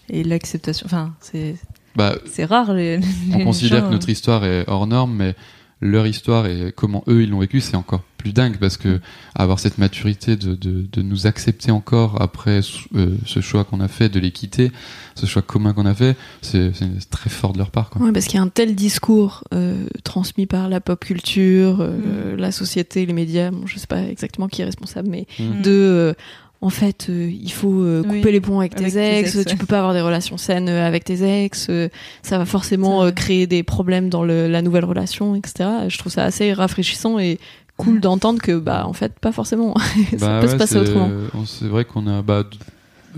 et 0.10 0.24
l'acceptation. 0.24 0.86
Enfin, 0.86 1.14
c'est 1.20 1.56
Bah, 1.96 2.16
rare. 2.48 2.74
Les, 2.74 3.00
on 3.34 3.38
les 3.40 3.44
considère 3.44 3.82
gens, 3.82 3.88
que 3.88 3.94
notre 3.94 4.10
histoire 4.10 4.46
est 4.46 4.64
hors 4.68 4.88
norme, 4.88 5.14
mais 5.16 5.36
leur 5.82 6.08
histoire 6.08 6.46
et 6.46 6.74
comment 6.76 7.04
eux 7.08 7.24
ils 7.24 7.30
l'ont 7.30 7.40
vécu, 7.40 7.62
c'est 7.62 7.78
encore 7.78 8.02
plus 8.18 8.34
dingue 8.34 8.58
parce 8.58 8.76
que 8.76 9.00
avoir 9.34 9.60
cette 9.60 9.78
maturité 9.78 10.36
de, 10.36 10.54
de, 10.54 10.86
de 10.92 11.02
nous 11.02 11.26
accepter 11.26 11.72
encore 11.72 12.22
après 12.22 12.60
euh, 12.96 13.16
ce 13.26 13.40
choix 13.40 13.64
qu'on 13.64 13.80
a 13.80 13.88
fait, 13.88 14.10
de 14.10 14.20
les 14.20 14.32
quitter, 14.32 14.74
ce 15.16 15.26
choix 15.26 15.42
commun 15.42 15.72
qu'on 15.72 15.86
a 15.86 15.94
fait, 15.94 16.18
c'est 16.42 16.74
c'est 16.76 17.10
très 17.10 17.30
fort 17.30 17.54
de 17.54 17.60
leur 17.60 17.72
part. 17.72 17.90
Quoi. 17.90 18.02
Ouais, 18.02 18.12
parce 18.12 18.26
qu'il 18.26 18.36
y 18.36 18.40
a 18.40 18.42
un 18.42 18.50
tel 18.50 18.76
discours 18.76 19.46
euh, 19.54 19.86
transmis 20.04 20.48
par 20.48 20.68
la 20.68 20.82
pop 20.82 21.00
culture, 21.00 21.80
euh, 21.80 22.36
Mm. 22.36 22.40
la 22.40 22.52
société, 22.52 23.06
les 23.06 23.14
médias. 23.14 23.52
Bon, 23.52 23.66
je 23.66 23.80
sais 23.80 23.88
pas 23.88 24.02
exactement 24.04 24.50
qui 24.50 24.62
est 24.62 24.66
responsable, 24.66 25.08
mais 25.10 25.28
Mm. 25.40 25.62
de 25.62 25.72
euh, 25.72 26.14
en 26.62 26.70
fait, 26.70 27.08
euh, 27.10 27.30
il 27.32 27.52
faut 27.52 27.82
euh, 27.82 28.04
couper 28.04 28.22
Oui, 28.26 28.32
les 28.34 28.42
ponts 28.42 28.60
avec, 28.60 28.74
avec 28.78 28.88
tes 28.94 29.00
tes 29.00 29.20
ex, 29.20 29.38
tu 29.46 29.56
peux 29.56 29.66
pas 29.66 29.78
avoir 29.80 29.94
des 29.94 30.02
relations 30.02 30.38
saines 30.38 30.68
euh, 30.70 30.86
avec 30.86 31.06
tes 31.06 31.44
ex, 31.46 31.68
euh, 31.70 31.88
ça 32.22 32.38
va 32.38 32.46
forcément 32.46 33.04
euh, 33.04 33.12
créer 33.12 33.48
des 33.48 33.64
problèmes 33.64 34.10
dans 34.10 34.24
le, 34.24 34.48
la 34.48 34.62
nouvelle 34.62 34.84
relation, 34.86 35.36
etc. 35.36 35.70
Je 35.88 35.98
trouve 35.98 36.12
ça 36.12 36.24
assez 36.26 36.52
rafraîchissant 36.52 37.18
et 37.20 37.40
cool 37.78 38.02
d'entendre 38.02 38.42
que 38.42 38.58
bah 38.60 38.86
en 38.86 38.92
fait 38.94 39.18
pas 39.20 39.32
forcément. 39.32 39.74
ça 40.18 40.18
Bah 40.18 40.40
peut 40.42 40.48
ouais, 40.48 40.52
se 40.54 40.58
passer 40.58 40.78
autrement. 40.78 41.10
on- 41.34 41.46
C'est 41.46 41.68
vrai 41.68 41.86
qu'on 41.86 42.08
a 42.08 42.22
bah, 42.22 42.44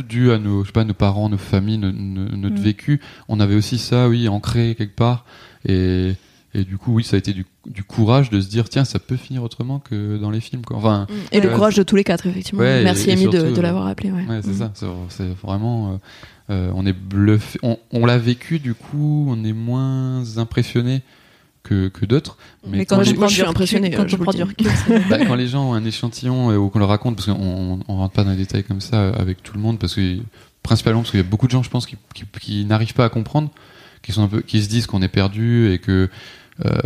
dû 0.08 0.32
à 0.32 0.38
nos, 0.38 0.62
je 0.62 0.68
sais 0.68 0.72
pas, 0.74 0.84
nos 0.84 0.94
parents, 0.94 1.28
nos 1.28 1.38
familles, 1.40 1.80
no- 1.80 1.92
no- 1.92 2.30
notre 2.38 2.60
Mm. 2.60 2.64
vécu, 2.64 3.02
on 3.28 3.40
avait 3.40 3.56
aussi 3.56 3.80
ça, 3.80 4.08
oui, 4.08 4.28
ancré 4.28 4.76
quelque 4.78 4.96
part. 4.96 5.26
Et, 5.68 6.14
et 6.54 6.64
du 6.64 6.78
coup, 6.78 6.94
oui, 6.94 7.04
ça 7.04 7.16
a 7.16 7.20
été 7.20 7.34
du, 7.34 7.46
du 7.66 7.84
courage 7.84 8.30
de 8.30 8.42
se 8.42 8.48
dire, 8.50 8.68
tiens, 8.70 8.84
ça 8.86 9.00
peut 9.00 9.16
finir 9.16 9.42
autrement 9.44 9.80
que 9.80 10.18
dans 10.18 10.32
les 10.32 10.42
films. 10.42 10.64
Quoi. 10.64 10.78
Enfin, 10.78 11.08
Et 11.32 11.40
le 11.40 11.48
Ouais, 11.50 11.56
courage 11.56 11.76
de 11.76 11.84
tous 11.84 11.96
les 11.96 12.04
quatre 12.04 12.28
effectivement. 12.28 12.62
Ouais, 12.62 12.84
Merci 12.84 13.10
Amy 13.12 13.28
de, 13.28 13.38
euh, 13.38 13.62
l'avoir 13.62 13.88
appelé. 13.88 14.12
Ouais. 14.12 14.26
Ouais, 14.28 14.42
c'est 14.44 14.52
Mm. 14.52 14.72
ça. 14.74 14.74
C'est, 15.10 15.30
vraiment. 15.42 15.94
euh, 15.94 15.96
euh, 16.50 16.72
on 16.76 16.86
est 16.86 16.92
bluffé. 16.94 17.58
On, 17.64 17.78
on 17.92 18.06
l'a 18.06 18.18
vécu, 18.18 18.60
du 18.60 18.74
coup, 18.74 19.26
on 19.30 19.44
est 19.46 19.54
moins 19.54 20.24
impressionné 20.38 21.02
que, 21.64 21.88
que 21.88 22.06
d'autres. 22.06 22.38
Mais, 22.68 22.80
Mais 22.80 22.86
quand, 22.86 22.98
quand, 22.98 23.04
je- 23.04 23.12
les, 23.12 23.18
on 23.18 23.20
moi, 23.20 23.28
prend 23.28 23.30
je 23.30 23.34
suis 23.36 23.42
du 23.44 23.46
recul- 23.46 23.50
impressionné, 23.52 23.92
Quand 23.92 24.08
je 24.08 24.16
on 24.16 24.18
vous 24.18 24.24
prend 24.24 24.32
le 24.34 24.38
du 24.38 24.44
recul, 24.44 24.68
bah, 25.10 25.18
quand 25.26 25.36
les 25.36 25.48
gens 25.48 25.70
ont 25.70 25.74
un 25.74 25.86
échantillon 25.86 26.50
euh, 26.52 26.58
ou 26.58 26.70
qu'on 26.70 26.80
leur 26.80 26.90
raconte, 26.90 27.16
parce 27.16 27.28
qu'on 27.28 27.80
on 27.88 27.96
rentre 27.96 28.14
pas 28.14 28.24
dans 28.26 28.32
les 28.32 28.38
détails 28.38 28.64
comme 28.64 28.82
ça 28.82 28.98
euh, 28.98 29.14
avec 29.18 29.42
tout 29.44 29.54
le 29.54 29.62
monde, 29.62 29.80
parce 29.80 29.94
que 29.96 30.18
principalement 30.64 31.02
parce 31.02 31.12
qu'il 31.12 31.20
y 31.20 31.24
a 31.24 31.26
beaucoup 31.26 31.46
de 31.48 31.52
gens, 31.52 31.64
je 31.64 31.70
pense, 31.70 31.86
qui, 31.86 31.96
qui, 32.14 32.24
qui 32.42 32.66
n'arrivent 32.66 32.94
pas 32.96 33.06
à 33.06 33.10
comprendre, 33.10 33.50
qui 34.02 34.12
sont 34.12 34.24
un 34.24 34.28
peu, 34.28 34.42
qui 34.42 34.62
se 34.64 34.68
disent 34.70 34.88
qu'on 34.88 35.02
est 35.04 35.08
perdu 35.08 35.72
et 35.72 35.78
que 35.80 35.92
euh, 35.92 36.08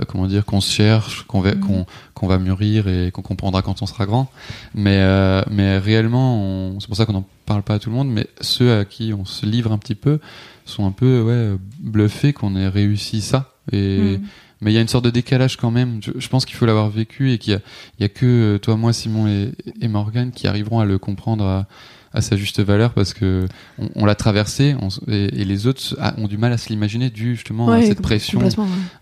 comment 0.07 0.27
dire, 0.27 0.45
qu'on 0.45 0.61
se 0.61 0.71
cherche, 0.71 1.23
qu'on 1.27 1.41
va, 1.41 1.55
Mhm. 1.55 1.85
qu'on, 2.13 2.27
va 2.27 2.37
mûrir 2.37 2.87
et 2.87 3.11
qu'on 3.11 3.21
comprendra 3.21 3.61
quand 3.61 3.81
on 3.81 3.85
sera 3.85 4.05
grand. 4.05 4.29
Mais, 4.73 4.97
euh, 4.99 5.41
mais 5.51 5.77
réellement, 5.77 6.79
c'est 6.79 6.87
pour 6.87 6.95
ça 6.97 7.05
qu'on 7.05 7.13
n'en 7.13 7.25
parle 7.45 7.63
pas 7.63 7.75
à 7.75 7.79
tout 7.79 7.89
le 7.89 7.95
monde. 7.95 8.09
Mais 8.09 8.27
ceux 8.41 8.77
à 8.79 8.85
qui 8.85 9.13
on 9.13 9.25
se 9.25 9.45
livre 9.45 9.71
un 9.71 9.77
petit 9.77 9.95
peu 9.95 10.19
sont 10.65 10.85
un 10.87 10.91
peu 10.91 11.21
ouais, 11.21 11.57
bluffés 11.79 12.33
qu'on 12.33 12.55
ait 12.55 12.67
réussi 12.67 13.21
ça. 13.21 13.51
Et, 13.71 14.17
Mm. 14.17 14.21
mais 14.61 14.71
il 14.71 14.75
y 14.75 14.77
a 14.77 14.81
une 14.81 14.87
sorte 14.87 15.05
de 15.05 15.09
décalage 15.11 15.57
quand 15.57 15.71
même. 15.71 15.99
Je, 16.01 16.11
je 16.17 16.27
pense 16.29 16.45
qu'il 16.45 16.55
faut 16.55 16.65
l'avoir 16.65 16.89
vécu 16.89 17.31
et 17.31 17.37
qu'il 17.37 17.53
y 17.53 17.55
a, 17.55 17.59
il 17.99 18.03
y 18.03 18.05
a 18.05 18.09
que 18.09 18.25
euh, 18.55 18.57
toi, 18.59 18.75
moi, 18.77 18.93
Simon 18.93 19.27
et, 19.27 19.51
et 19.81 19.87
Morgan 19.87 20.31
qui 20.31 20.47
arriveront 20.47 20.79
à 20.79 20.85
le 20.85 20.97
comprendre 20.97 21.43
à, 21.45 21.67
à 22.15 22.21
sa 22.21 22.35
juste 22.35 22.59
valeur 22.61 22.93
parce 22.93 23.13
que 23.13 23.45
on, 23.77 23.89
on 23.95 24.05
l'a 24.05 24.15
traversé 24.15 24.75
on 24.81 24.87
et, 25.11 25.25
et 25.41 25.45
les 25.45 25.67
autres 25.67 25.95
a- 25.99 26.17
ont 26.19 26.27
du 26.27 26.37
mal 26.37 26.51
à 26.53 26.57
se 26.57 26.69
l'imaginer 26.69 27.09
dû 27.09 27.35
justement 27.35 27.69
à 27.69 27.81
cette 27.81 28.01
pression. 28.01 28.39
ouais. 28.39 28.49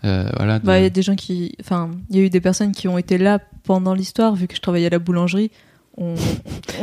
euh, 0.04 0.28
voilà, 0.36 0.58
de- 0.58 0.66
Bah, 0.66 0.78
il 0.78 0.82
y 0.82 0.86
a 0.86 0.90
des 0.90 1.02
gens 1.02 1.14
qui. 1.14 1.54
Enfin, 1.60 1.90
il 2.10 2.16
y 2.16 2.20
a 2.20 2.22
eu 2.22 2.30
des 2.30 2.40
personnes 2.40 2.72
qui 2.72 2.88
ont 2.88 2.98
été 2.98 3.16
là 3.18 3.38
pendant 3.62 3.94
l'histoire, 3.94 4.34
vu 4.34 4.46
que 4.48 4.56
je 4.56 4.60
travaillais 4.60 4.86
à 4.86 4.90
la 4.90 4.98
boulangerie. 4.98 5.50
On, 5.96 6.16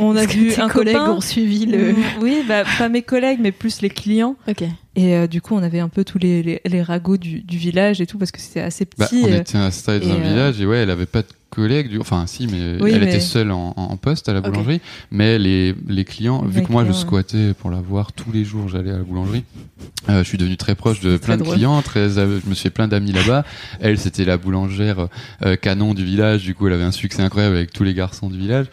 on 0.00 0.16
a 0.16 0.24
vu 0.24 0.54
un 0.54 0.68
collègues 0.70 0.96
copain. 0.96 1.10
ont 1.12 1.20
suivi 1.20 1.66
le. 1.66 1.92
Mm, 1.92 1.96
Oui, 2.22 2.42
bah, 2.48 2.64
pas 2.78 2.88
mes 2.88 3.02
collègues, 3.02 3.40
mais 3.42 3.52
plus 3.52 3.82
les 3.82 3.90
clients. 3.90 4.36
Ok. 4.48 4.62
Et 4.96 5.14
euh, 5.14 5.26
du 5.26 5.42
coup, 5.42 5.54
on 5.54 5.62
avait 5.62 5.80
un 5.80 5.90
peu 5.90 6.02
tous 6.02 6.16
les, 6.18 6.42
les, 6.42 6.60
les 6.64 6.82
ragots 6.82 7.18
du, 7.18 7.42
du 7.42 7.58
village 7.58 8.00
et 8.00 8.06
tout, 8.06 8.16
parce 8.16 8.30
que 8.30 8.40
c'était 8.40 8.60
assez 8.62 8.86
Bah, 8.96 9.06
petit. 9.06 9.20
on 9.24 9.30
euh, 9.30 9.40
était 9.40 9.58
installé 9.58 10.00
dans 10.06 10.12
un 10.14 10.16
euh, 10.18 10.28
village 10.30 10.60
et 10.62 10.66
ouais, 10.66 10.78
elle 10.78 10.90
avait 10.90 11.04
pas 11.04 11.20
de 11.20 11.26
collègues, 11.52 11.88
du... 11.90 11.98
enfin 12.00 12.24
si, 12.26 12.46
mais 12.46 12.82
Oui, 12.82 12.92
elle 12.94 13.00
mais- 13.00 13.08
était 13.08 13.20
seule 13.20 13.50
en, 13.52 13.74
en 13.76 13.96
poste 13.96 14.28
à 14.28 14.32
la 14.32 14.40
boulangerie. 14.40 14.80
Mais 15.10 15.38
les, 15.38 15.74
les 15.88 16.04
clients, 16.04 16.42
vu 16.44 16.62
que 16.62 16.72
moi 16.72 16.84
je 16.84 16.88
ouais. 16.90 16.94
squattais 16.96 17.52
pour 17.54 17.70
la 17.70 17.80
voir 17.80 18.12
tous 18.12 18.32
les 18.32 18.44
jours, 18.44 18.68
j'allais 18.68 18.90
à 18.90 18.96
la 18.96 19.02
boulangerie. 19.04 19.44
euh, 20.08 20.22
je 20.22 20.28
suis 20.28 20.38
devenu 20.38 20.56
très 20.56 20.74
proche 20.74 21.00
de 21.00 21.16
plein 21.18 21.36
de 21.36 21.42
drôle. 21.42 21.54
clients, 21.56 21.80
très, 21.82 22.08
je 22.10 22.20
me 22.48 22.54
suis 22.54 22.62
fait 22.64 22.70
plein 22.70 22.88
d'amis 22.88 23.12
là-bas. 23.12 23.44
Elle, 23.80 23.98
c'était 23.98 24.24
la 24.24 24.36
boulangère 24.38 25.08
euh, 25.44 25.56
canon 25.56 25.94
du 25.94 26.04
village. 26.04 26.42
Du 26.42 26.54
coup, 26.54 26.66
elle 26.66 26.72
avait 26.74 26.84
un 26.84 26.90
succès 26.92 27.22
incroyable 27.22 27.56
avec 27.56 27.72
tous 27.72 27.84
les 27.84 27.94
garçons 27.94 28.30
du 28.30 28.38
village. 28.38 28.66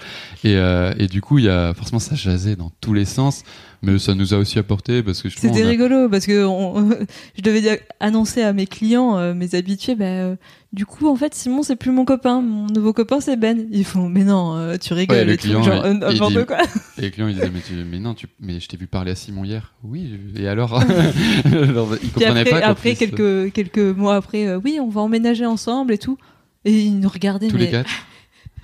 Et, 0.43 0.55
euh, 0.55 0.93
et 0.97 1.07
du 1.07 1.21
coup, 1.21 1.37
il 1.37 1.45
y 1.45 1.49
a 1.49 1.73
forcément 1.73 1.99
ça 1.99 2.15
jasait 2.15 2.55
dans 2.55 2.71
tous 2.81 2.93
les 2.93 3.05
sens. 3.05 3.43
Mais 3.81 3.97
ça 3.97 4.13
nous 4.13 4.33
a 4.33 4.37
aussi 4.37 4.59
apporté 4.59 5.01
parce 5.01 5.21
que 5.21 5.29
justement, 5.29 5.53
C'était 5.53 5.65
a- 5.65 5.69
rigolo 5.69 6.09
parce 6.09 6.25
que 6.25 6.43
on- 6.45 6.89
je 7.37 7.41
devais 7.41 7.81
annoncer 8.01 8.41
à 8.41 8.51
mes 8.51 8.67
clients, 8.67 9.17
euh, 9.17 9.33
mes 9.33 9.55
habitués, 9.55 9.95
bah, 9.95 10.05
euh, 10.05 10.35
du 10.73 10.85
coup, 10.85 11.07
en 11.07 11.15
fait, 11.15 11.33
Simon, 11.33 11.63
c'est 11.63 11.77
plus 11.77 11.91
mon 11.91 12.03
copain. 12.03 12.41
Mon 12.41 12.67
nouveau 12.67 12.91
copain, 12.93 13.21
c'est 13.21 13.37
Ben. 13.37 13.67
Ils 13.71 13.85
font, 13.85 14.09
mais 14.09 14.23
non, 14.25 14.55
euh, 14.57 14.75
tu 14.77 14.93
rigoles. 14.93 15.15
Ouais, 15.17 15.25
le 15.25 15.37
client, 15.37 15.63
genre, 15.63 15.83
n'importe 15.87 16.33
dit- 16.37 16.45
quoi. 16.45 16.57
Et 16.97 17.01
les 17.03 17.11
clients 17.11 17.27
ils 17.29 17.35
disaient 17.35 17.49
mais, 17.53 17.61
tu, 17.61 17.73
mais 17.89 17.99
non 17.99 18.13
tu, 18.13 18.27
mais 18.41 18.59
je 18.59 18.67
t'ai 18.67 18.75
vu 18.77 18.87
parler 18.87 19.11
à 19.11 19.15
Simon 19.15 19.45
hier. 19.45 19.73
Oui 19.83 20.11
et 20.35 20.47
alors? 20.47 20.81
Genre, 21.45 21.95
Ils 22.03 22.11
comprenaient 22.11 22.41
après, 22.41 22.59
pas 22.61 22.67
après 22.67 22.95
quelques, 22.95 23.53
quelques 23.53 23.77
mois 23.79 24.15
après, 24.15 24.55
oui, 24.55 24.79
on 24.81 24.89
va 24.89 25.01
emménager 25.01 25.45
ensemble 25.45 25.93
et 25.93 25.97
tout. 25.97 26.17
Et 26.65 26.77
ils 26.81 26.99
nous 26.99 27.07
regardaient, 27.09 27.47
tous 27.47 27.55
mais, 27.55 27.65
les 27.65 27.71
quatre? 27.71 27.89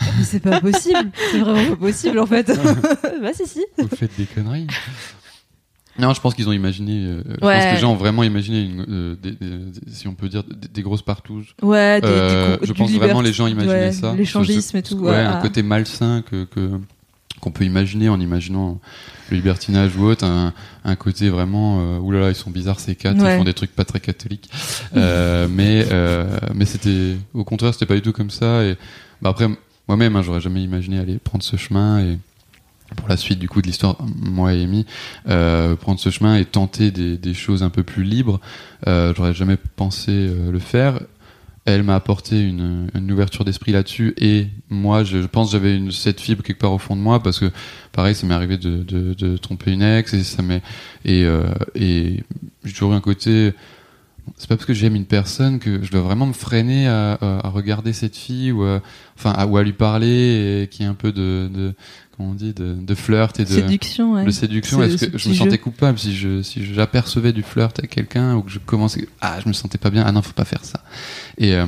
Mais 0.01 0.23
c'est 0.23 0.39
pas 0.39 0.59
possible. 0.61 1.11
c'est 1.31 1.39
vraiment 1.39 1.69
pas 1.71 1.75
possible, 1.77 2.19
en 2.19 2.25
fait. 2.25 2.47
bah, 3.21 3.29
si, 3.33 3.47
si. 3.47 3.63
vous 3.77 3.87
faites 3.95 4.15
des 4.17 4.25
conneries. 4.25 4.67
Non, 5.97 6.13
je 6.13 6.19
pense 6.19 6.33
qu'ils 6.35 6.49
ont 6.49 6.53
imaginé. 6.53 7.05
euh, 7.05 7.23
Je 7.25 7.33
pense 7.35 7.47
Ouais. 7.47 7.67
que 7.69 7.75
les 7.75 7.79
gens 7.79 7.93
ont 7.93 7.95
vraiment 7.95 8.23
imaginé, 8.23 8.63
une, 8.63 8.85
euh, 8.89 9.15
des, 9.15 9.31
des- 9.31 9.57
des- 9.57 9.91
si 9.93 10.07
on 10.09 10.13
peut 10.13 10.27
dire, 10.27 10.43
des, 10.43 10.67
des 10.67 10.81
grosses 10.81 11.01
partouches. 11.03 11.55
Ouais, 11.61 12.01
des, 12.01 12.07
Euh, 12.07 12.57
je 12.63 12.73
pense 12.73 12.91
vraiment 12.91 13.21
liberti- 13.21 13.25
les 13.25 13.33
gens 13.33 13.47
imaginaient 13.47 13.73
ouais, 13.73 13.91
ça. 13.93 14.13
L'échangisme 14.13 14.75
et 14.77 14.83
tout. 14.83 14.95
Ouais, 14.97 15.11
ouais, 15.11 15.17
un 15.19 15.41
côté 15.41 15.63
malsain 15.63 16.21
que 16.29 16.43
que- 16.45 16.79
qu'on 17.39 17.51
peut 17.51 17.63
imaginer 17.63 18.09
en 18.09 18.19
imaginant 18.19 18.79
le 19.29 19.35
libertinage 19.37 19.95
ou 19.97 20.03
autre, 20.05 20.25
un, 20.25 20.53
un 20.83 20.95
côté 20.95 21.29
vraiment 21.29 21.79
euh, 21.79 21.99
oulala 21.99 22.29
ils 22.29 22.35
sont 22.35 22.49
bizarres 22.49 22.79
ces 22.79 22.95
quatre, 22.95 23.21
Ouais. 23.21 23.35
ils 23.35 23.37
font 23.37 23.43
des 23.43 23.53
trucs 23.53 23.73
pas 23.75 23.85
très 23.85 23.99
catholiques, 24.01 24.49
Euh, 24.95 25.47
mais 25.49 25.85
euh, 25.91 26.37
mais 26.53 26.65
c'était 26.65 27.15
au 27.33 27.43
contraire 27.43 27.73
c'était 27.73 27.85
pas 27.85 27.95
du 27.95 28.01
tout 28.01 28.13
comme 28.13 28.29
ça 28.31 28.63
et 28.63 28.75
bah 29.21 29.29
après 29.29 29.47
moi-même 29.87 30.15
hein, 30.15 30.21
j'aurais 30.21 30.41
jamais 30.41 30.63
imaginé 30.63 30.99
aller 30.99 31.17
prendre 31.17 31.43
ce 31.43 31.57
chemin 31.57 31.99
et 31.99 32.17
pour 32.95 33.09
la 33.09 33.17
suite 33.17 33.39
du 33.39 33.49
coup 33.49 33.61
de 33.61 33.67
l'histoire 33.67 33.97
moi 34.15 34.53
et 34.53 34.63
Amy 34.63 34.85
euh, 35.27 35.75
prendre 35.75 35.99
ce 35.99 36.09
chemin 36.09 36.37
et 36.37 36.45
tenter 36.45 36.91
des, 36.91 37.33
choses 37.33 37.63
un 37.63 37.69
peu 37.69 37.83
plus 37.83 38.03
libres 38.03 38.39
euh, 38.87 39.13
j'aurais 39.15 39.33
jamais 39.33 39.57
pensé 39.75 40.11
euh, 40.11 40.51
le 40.51 40.59
faire. 40.59 40.99
Elle 41.67 41.81
m'a 41.81 41.95
apporté 41.95 42.39
une, 42.39 42.91
ouverture 43.11 43.43
d'esprit 43.43 43.71
là-dessus 43.71 44.13
et 44.17 44.49
moi 44.69 45.03
je, 45.03 45.23
je 45.23 45.25
pense 45.25 45.51
j'avais 45.51 45.81
cette 45.89 46.21
fibre 46.21 46.43
quelque 46.43 46.59
part 46.59 46.73
au 46.73 46.77
fond 46.77 46.95
de 46.95 47.01
moi 47.01 47.23
parce 47.23 47.39
que 47.39 47.51
pareil 47.91 48.13
ça 48.13 48.27
m'est 48.27 48.35
arrivé 48.35 48.59
de, 48.59 49.37
tromper 49.37 49.71
une 49.71 49.81
ex 49.81 50.13
et 50.13 50.23
ça 50.23 50.43
m'est 50.43 50.61
et 51.05 51.25
et 51.73 52.23
j'ai 52.63 52.71
toujours 52.71 52.93
eu 52.93 52.95
un 52.95 53.01
côté 53.01 53.51
c'est 54.37 54.49
pas 54.49 54.55
parce 54.55 54.65
que 54.65 54.73
j'aime 54.73 54.95
une 54.95 55.05
personne 55.05 55.59
que 55.59 55.83
je 55.83 55.91
dois 55.91 56.01
vraiment 56.01 56.25
me 56.25 56.33
freiner 56.33 56.87
à, 56.87 57.13
à, 57.13 57.47
à 57.47 57.49
regarder 57.49 57.93
cette 57.93 58.15
fille 58.15 58.51
ou 58.51 58.63
à, 58.63 58.81
enfin 59.17 59.31
à, 59.31 59.45
ou 59.45 59.57
à 59.57 59.63
lui 59.63 59.73
parler 59.73 60.63
et 60.63 60.67
qu'il 60.67 60.83
y 60.83 60.87
ait 60.87 60.91
un 60.91 60.95
peu 60.95 61.11
de, 61.11 61.49
de 61.53 61.73
comment 62.15 62.31
on 62.31 62.33
dit 62.33 62.53
de, 62.53 62.75
de 62.79 62.95
flirt 62.95 63.39
et 63.39 63.43
de 63.43 63.49
Séduction, 63.49 64.13
ouais. 64.13 64.25
de 64.25 64.31
séduction. 64.31 64.81
Est-ce 64.81 64.97
ce 64.97 65.05
que 65.05 65.17
je 65.17 65.29
me 65.29 65.33
sentais 65.35 65.51
jeu. 65.51 65.57
coupable 65.57 65.99
si 65.99 66.15
je 66.15 66.41
si 66.41 66.65
j'apercevais 66.65 67.33
du 67.33 67.43
flirt 67.43 67.77
avec 67.77 67.91
quelqu'un 67.91 68.35
ou 68.35 68.41
que 68.41 68.51
je 68.51 68.59
commençais 68.59 69.07
ah 69.21 69.37
je 69.43 69.47
me 69.47 69.53
sentais 69.53 69.77
pas 69.77 69.89
bien 69.89 70.03
ah 70.05 70.11
non 70.11 70.21
faut 70.21 70.33
pas 70.33 70.45
faire 70.45 70.63
ça 70.63 70.83
et 71.37 71.53
euh, 71.55 71.65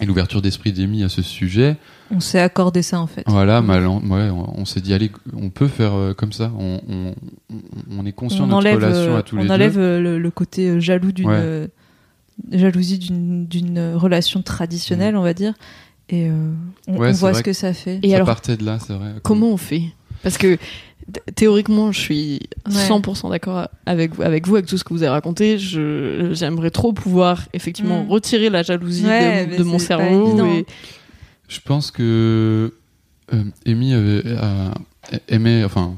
et 0.00 0.04
l'ouverture 0.06 0.42
d'esprit 0.42 0.72
d'Amy 0.72 1.02
à 1.04 1.08
ce 1.08 1.22
sujet 1.22 1.76
On 2.10 2.20
s'est 2.20 2.40
accordé 2.40 2.82
ça, 2.82 3.00
en 3.00 3.06
fait. 3.06 3.22
voilà 3.26 3.62
mal 3.62 3.86
ouais, 3.86 4.00
on, 4.30 4.60
on 4.60 4.64
s'est 4.64 4.80
dit 4.80 4.92
allez 4.92 5.10
on 5.34 5.50
peut 5.50 5.68
faire 5.68 5.94
euh, 5.94 6.12
comme 6.14 6.32
ça 6.32 6.52
on, 6.58 6.80
on, 6.88 7.14
on- 7.52 7.98
on 8.00 8.06
est 8.06 8.12
conscient 8.12 8.44
on 8.44 8.46
de 8.46 8.52
notre 8.52 8.58
enlève, 8.66 8.76
relation 8.84 9.14
euh, 9.14 9.18
à 9.18 9.22
tous 9.22 9.36
on 9.38 9.42
les 9.42 9.50
enlève 9.50 9.74
deux 9.74 9.80
euh, 9.80 10.00
le, 10.00 10.18
le 10.18 10.30
côté 10.30 10.80
jaloux 10.80 11.12
d'une 11.12 11.28
Ouais. 11.30 11.68
jalousie 12.52 12.98
d'une 12.98 13.46
d'une 13.46 13.94
relation 13.94 14.42
traditionnelle, 14.42 15.16
on 15.16 15.22
va 15.22 15.32
dire, 15.34 15.54
et 16.10 16.28
euh, 16.28 16.50
on, 16.88 16.92
Mm. 16.92 17.06
On 17.06 17.12
voit 17.12 17.34
ce 17.34 17.42
que 17.42 17.52
ça 17.52 17.72
fait. 17.72 17.98
Et 18.02 18.10
ça 18.10 18.16
alors, 18.16 18.26
partait 18.26 18.56
de 18.56 18.64
là 18.64 18.78
c'est 18.78 18.92
vrai 18.92 19.14
comment 19.22 19.48
on 19.48 19.56
fait? 19.56 19.82
Parce 20.22 20.38
que 20.38 20.58
théoriquement, 21.34 21.92
je 21.92 22.00
suis 22.00 22.40
Ouais. 22.68 22.72
100% 22.88 23.30
d'accord 23.30 23.68
avec 23.86 24.14
vous, 24.14 24.22
avec 24.22 24.46
vous, 24.46 24.56
avec 24.56 24.66
tout 24.66 24.76
ce 24.76 24.84
que 24.84 24.92
vous 24.92 25.02
avez 25.02 25.10
raconté. 25.10 25.58
Je, 25.58 26.30
j'aimerais 26.32 26.70
trop 26.70 26.92
pouvoir 26.92 27.42
effectivement 27.52 28.04
Mm. 28.04 28.10
retirer 28.10 28.50
la 28.50 28.62
jalousie 28.62 29.06
Ouais, 29.06 29.46
de, 29.46 29.62
mon 29.62 29.78
cerveau. 29.78 30.44
et- 30.46 30.66
Je 31.48 31.60
pense 31.60 31.90
que 31.92 32.74
euh, 33.32 33.42
Amy 33.66 33.94
avait, 33.94 34.22
a- 34.36 34.74
aimait, 35.28 35.62
enfin 35.64 35.94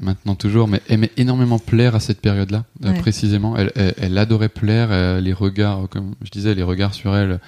maintenant 0.00 0.34
toujours, 0.34 0.66
mais 0.66 0.80
aimait 0.88 1.10
énormément 1.16 1.58
plaire 1.58 1.94
à 1.94 2.00
cette 2.00 2.20
période-là, 2.20 2.64
euh, 2.84 2.92
précisément. 2.94 3.56
Elle, 3.56 3.70
elle, 3.76 3.94
elle 3.98 4.18
adorait 4.18 4.48
plaire, 4.48 4.88
euh, 4.90 5.20
les 5.20 5.32
regards, 5.34 5.88
comme 5.90 6.14
je 6.22 6.30
disais, 6.30 6.54
les 6.54 6.62
regards 6.62 6.94
sur 6.94 7.14
elle, 7.14 7.38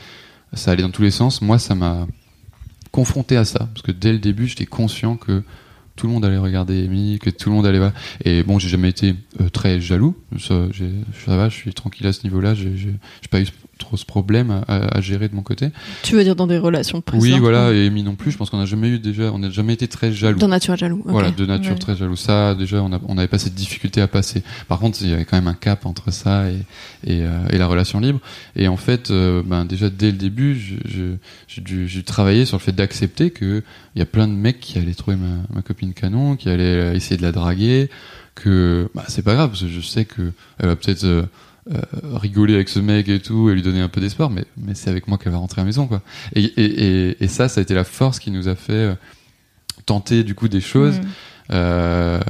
ça 0.53 0.71
allait 0.73 0.83
dans 0.83 0.91
tous 0.91 1.03
les 1.03 1.11
sens. 1.11 1.41
Moi, 1.43 1.59
ça 1.59 1.75
m'a 1.75 2.07
confronté 2.93 3.37
à 3.37 3.45
ça, 3.45 3.69
parce 3.75 3.83
que 3.83 3.91
dès 3.91 4.13
le 4.13 4.19
début, 4.19 4.47
j'étais 4.47 4.67
conscient 4.67 5.17
que 5.17 5.43
tout 5.97 6.07
le 6.07 6.13
monde 6.13 6.25
allait 6.25 6.39
regarder 6.39 6.85
Amy, 6.85 7.19
que 7.21 7.31
tout 7.31 7.51
le 7.51 7.55
monde 7.55 7.67
allait 7.67 7.79
voir. 7.79 7.93
Et 8.25 8.43
bon, 8.43 8.59
j'ai 8.59 8.69
jamais 8.69 8.89
été 8.89 9.15
euh, 9.41 9.49
très 9.49 9.81
jaloux. 9.81 10.17
Ça, 10.39 10.67
va, 11.27 11.49
je 11.49 11.55
suis 11.55 11.75
tranquille 11.75 12.07
à 12.07 12.13
ce 12.13 12.25
niveau-là. 12.25 12.55
J'ai 12.55 12.99
pas 13.31 13.41
eu 13.41 13.47
trop 13.79 13.97
ce 13.97 14.05
problème 14.05 14.51
à- 14.51 14.63
à- 14.69 14.99
à 14.99 15.01
gérer 15.01 15.29
de 15.29 15.35
mon 15.35 15.43
côté. 15.43 15.69
Tu 16.03 16.15
veux 16.15 16.23
dire 16.25 16.37
dans 16.37 16.47
des 16.47 16.59
relations 16.59 16.99
Oui, 16.99 17.03
précédentes 17.03 17.41
voilà, 17.41 17.73
et 17.73 17.87
Amy 17.87 18.03
non 18.03 18.15
plus. 18.15 18.31
Je 18.31 18.37
pense 18.37 18.51
qu'on 18.51 18.59
n'a 18.59 18.67
jamais 18.67 18.89
eu 18.89 18.99
déjà, 18.99 19.33
on 19.33 19.39
n'a 19.39 19.51
jamais 19.51 19.73
été 19.75 19.89
très 19.89 20.13
jaloux. 20.13 20.39
D'un 20.39 20.49
nature 20.49 20.77
jaloux. 20.77 21.01
ok. 21.05 21.11
Voilà, 21.11 21.31
de 21.31 21.47
nature 21.47 21.73
Ouais. 21.73 21.79
très 21.79 21.97
jaloux. 21.97 22.17
Ça, 22.17 22.55
déjà, 22.55 22.83
on 22.83 22.93
a- 22.93 23.01
on 23.09 23.15
n'avait 23.17 23.29
pas 23.29 23.39
cette 23.39 23.55
difficulté 23.55 24.01
à 24.01 24.09
passer. 24.09 24.43
Par 24.69 24.79
contre, 24.79 24.99
il 25.03 25.11
y 25.11 25.13
avait 25.13 25.25
quand 25.25 25.37
même 25.37 25.49
un 25.49 25.55
cap 25.55 25.87
entre 25.87 26.13
ça 26.13 26.49
et, 26.51 26.55
et, 27.07 27.23
euh, 27.23 27.49
et 27.51 27.59
la 27.59 27.67
relation 27.67 28.01
libre. 28.01 28.21
Et 28.57 28.69
en 28.69 28.77
fait, 28.77 29.11
euh, 29.11 29.43
ben, 29.45 29.65
déjà, 29.65 29.91
dès 29.91 30.07
le 30.13 30.17
début, 30.19 30.55
j'ai 31.49 31.61
dû, 31.61 31.87
dû 31.87 32.05
travailler 32.05 32.45
sur 32.47 32.57
le 32.59 32.63
fait 32.63 32.73
d'accepter 32.73 33.31
que 33.31 33.63
il 33.95 33.99
y 33.99 34.03
a 34.03 34.07
plein 34.07 34.27
de 34.29 34.33
mecs 34.33 34.61
qui 34.61 34.79
allaient 34.79 34.95
trouver 34.95 35.17
ma, 35.17 35.43
ma 35.55 35.63
copine 35.63 35.93
canon, 35.95 36.37
qui 36.37 36.49
allaient 36.49 36.63
euh, 36.65 36.95
essayer 36.95 37.17
de 37.17 37.23
la 37.23 37.33
draguer, 37.33 37.89
que 38.35 38.89
bah, 38.95 39.05
c'est 39.09 39.23
pas 39.23 39.35
grave, 39.35 39.51
parce 39.51 39.63
que 39.63 39.69
je 39.69 39.81
sais 39.81 40.05
que 40.05 40.33
elle 40.59 40.67
va 40.69 40.77
peut-être 40.77 41.05
euh, 41.05 41.23
euh, 41.73 41.81
rigoler 42.15 42.55
avec 42.55 42.69
ce 42.69 42.79
mec 42.79 43.09
et 43.09 43.21
tout, 43.21 43.51
et 43.51 43.55
lui 43.55 43.63
donner 43.63 43.81
un 43.81 43.89
peu 43.89 44.01
d'espoir, 44.01 44.31
mais, 44.31 44.45
mais 44.57 44.75
c'est 44.75 44.91
avec 44.91 45.09
moi 45.09 45.19
qu'elle 45.19 45.33
va 45.33 45.39
rentrer 45.39 45.61
à 45.61 45.65
la 45.65 45.67
maison, 45.67 45.87
quoi. 45.87 46.03
Et, 46.35 46.45
et, 46.45 47.09
et, 47.11 47.25
et 47.25 47.29
ça, 47.29 47.49
ça 47.49 47.61
a 47.61 47.63
été 47.63 47.75
la 47.75 47.85
force 47.85 48.19
qui 48.19 48.31
nous 48.31 48.49
a 48.49 48.55
fait 48.55 48.73
euh, 48.73 48.95
tenter 49.87 50.25
du 50.25 50.35
coup 50.35 50.49
des 50.49 50.61
choses. 50.61 50.99
Mm. 50.99 51.05
Euh, 51.51 52.21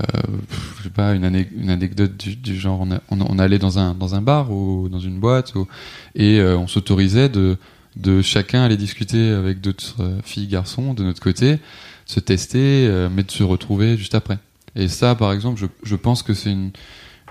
je 0.79 0.83
sais 0.83 0.91
pas, 0.91 1.15
une, 1.15 1.25
une 1.57 1.71
anecdote 1.71 2.17
du, 2.17 2.35
du 2.35 2.57
genre, 2.59 2.81
on, 2.81 2.91
a- 2.91 3.01
on, 3.11 3.21
on 3.21 3.39
allait 3.39 3.61
dans 3.61 3.79
un, 3.79 3.95
dans 3.95 4.17
un 4.17 4.21
bar 4.23 4.51
ou 4.51 4.89
dans 4.89 4.99
une 4.99 5.21
boîte 5.21 5.55
ou, 5.55 5.69
et 6.17 6.41
euh, 6.41 6.59
on 6.59 6.67
s'autorisait 6.67 7.29
de, 7.29 7.57
de 7.95 8.23
chacun 8.23 8.65
aller 8.65 8.77
discuter 8.77 9.31
avec 9.31 9.61
d'autres 9.61 9.95
euh, 10.01 10.19
filles, 10.25 10.49
garçons 10.49 10.95
de 10.95 11.05
notre 11.05 11.21
côté, 11.21 11.59
se 12.07 12.19
tester, 12.19 12.89
euh, 12.89 13.09
mais 13.09 13.23
de 13.23 13.31
se 13.31 13.45
retrouver 13.45 13.97
juste 13.97 14.17
après. 14.17 14.39
Et 14.75 14.89
ça, 14.89 15.15
par 15.15 15.33
exemple, 15.33 15.61
je, 15.61 15.67
je 15.85 15.95
pense 15.95 16.25
que 16.25 16.35
c'est 16.35 16.51
une, 16.51 16.73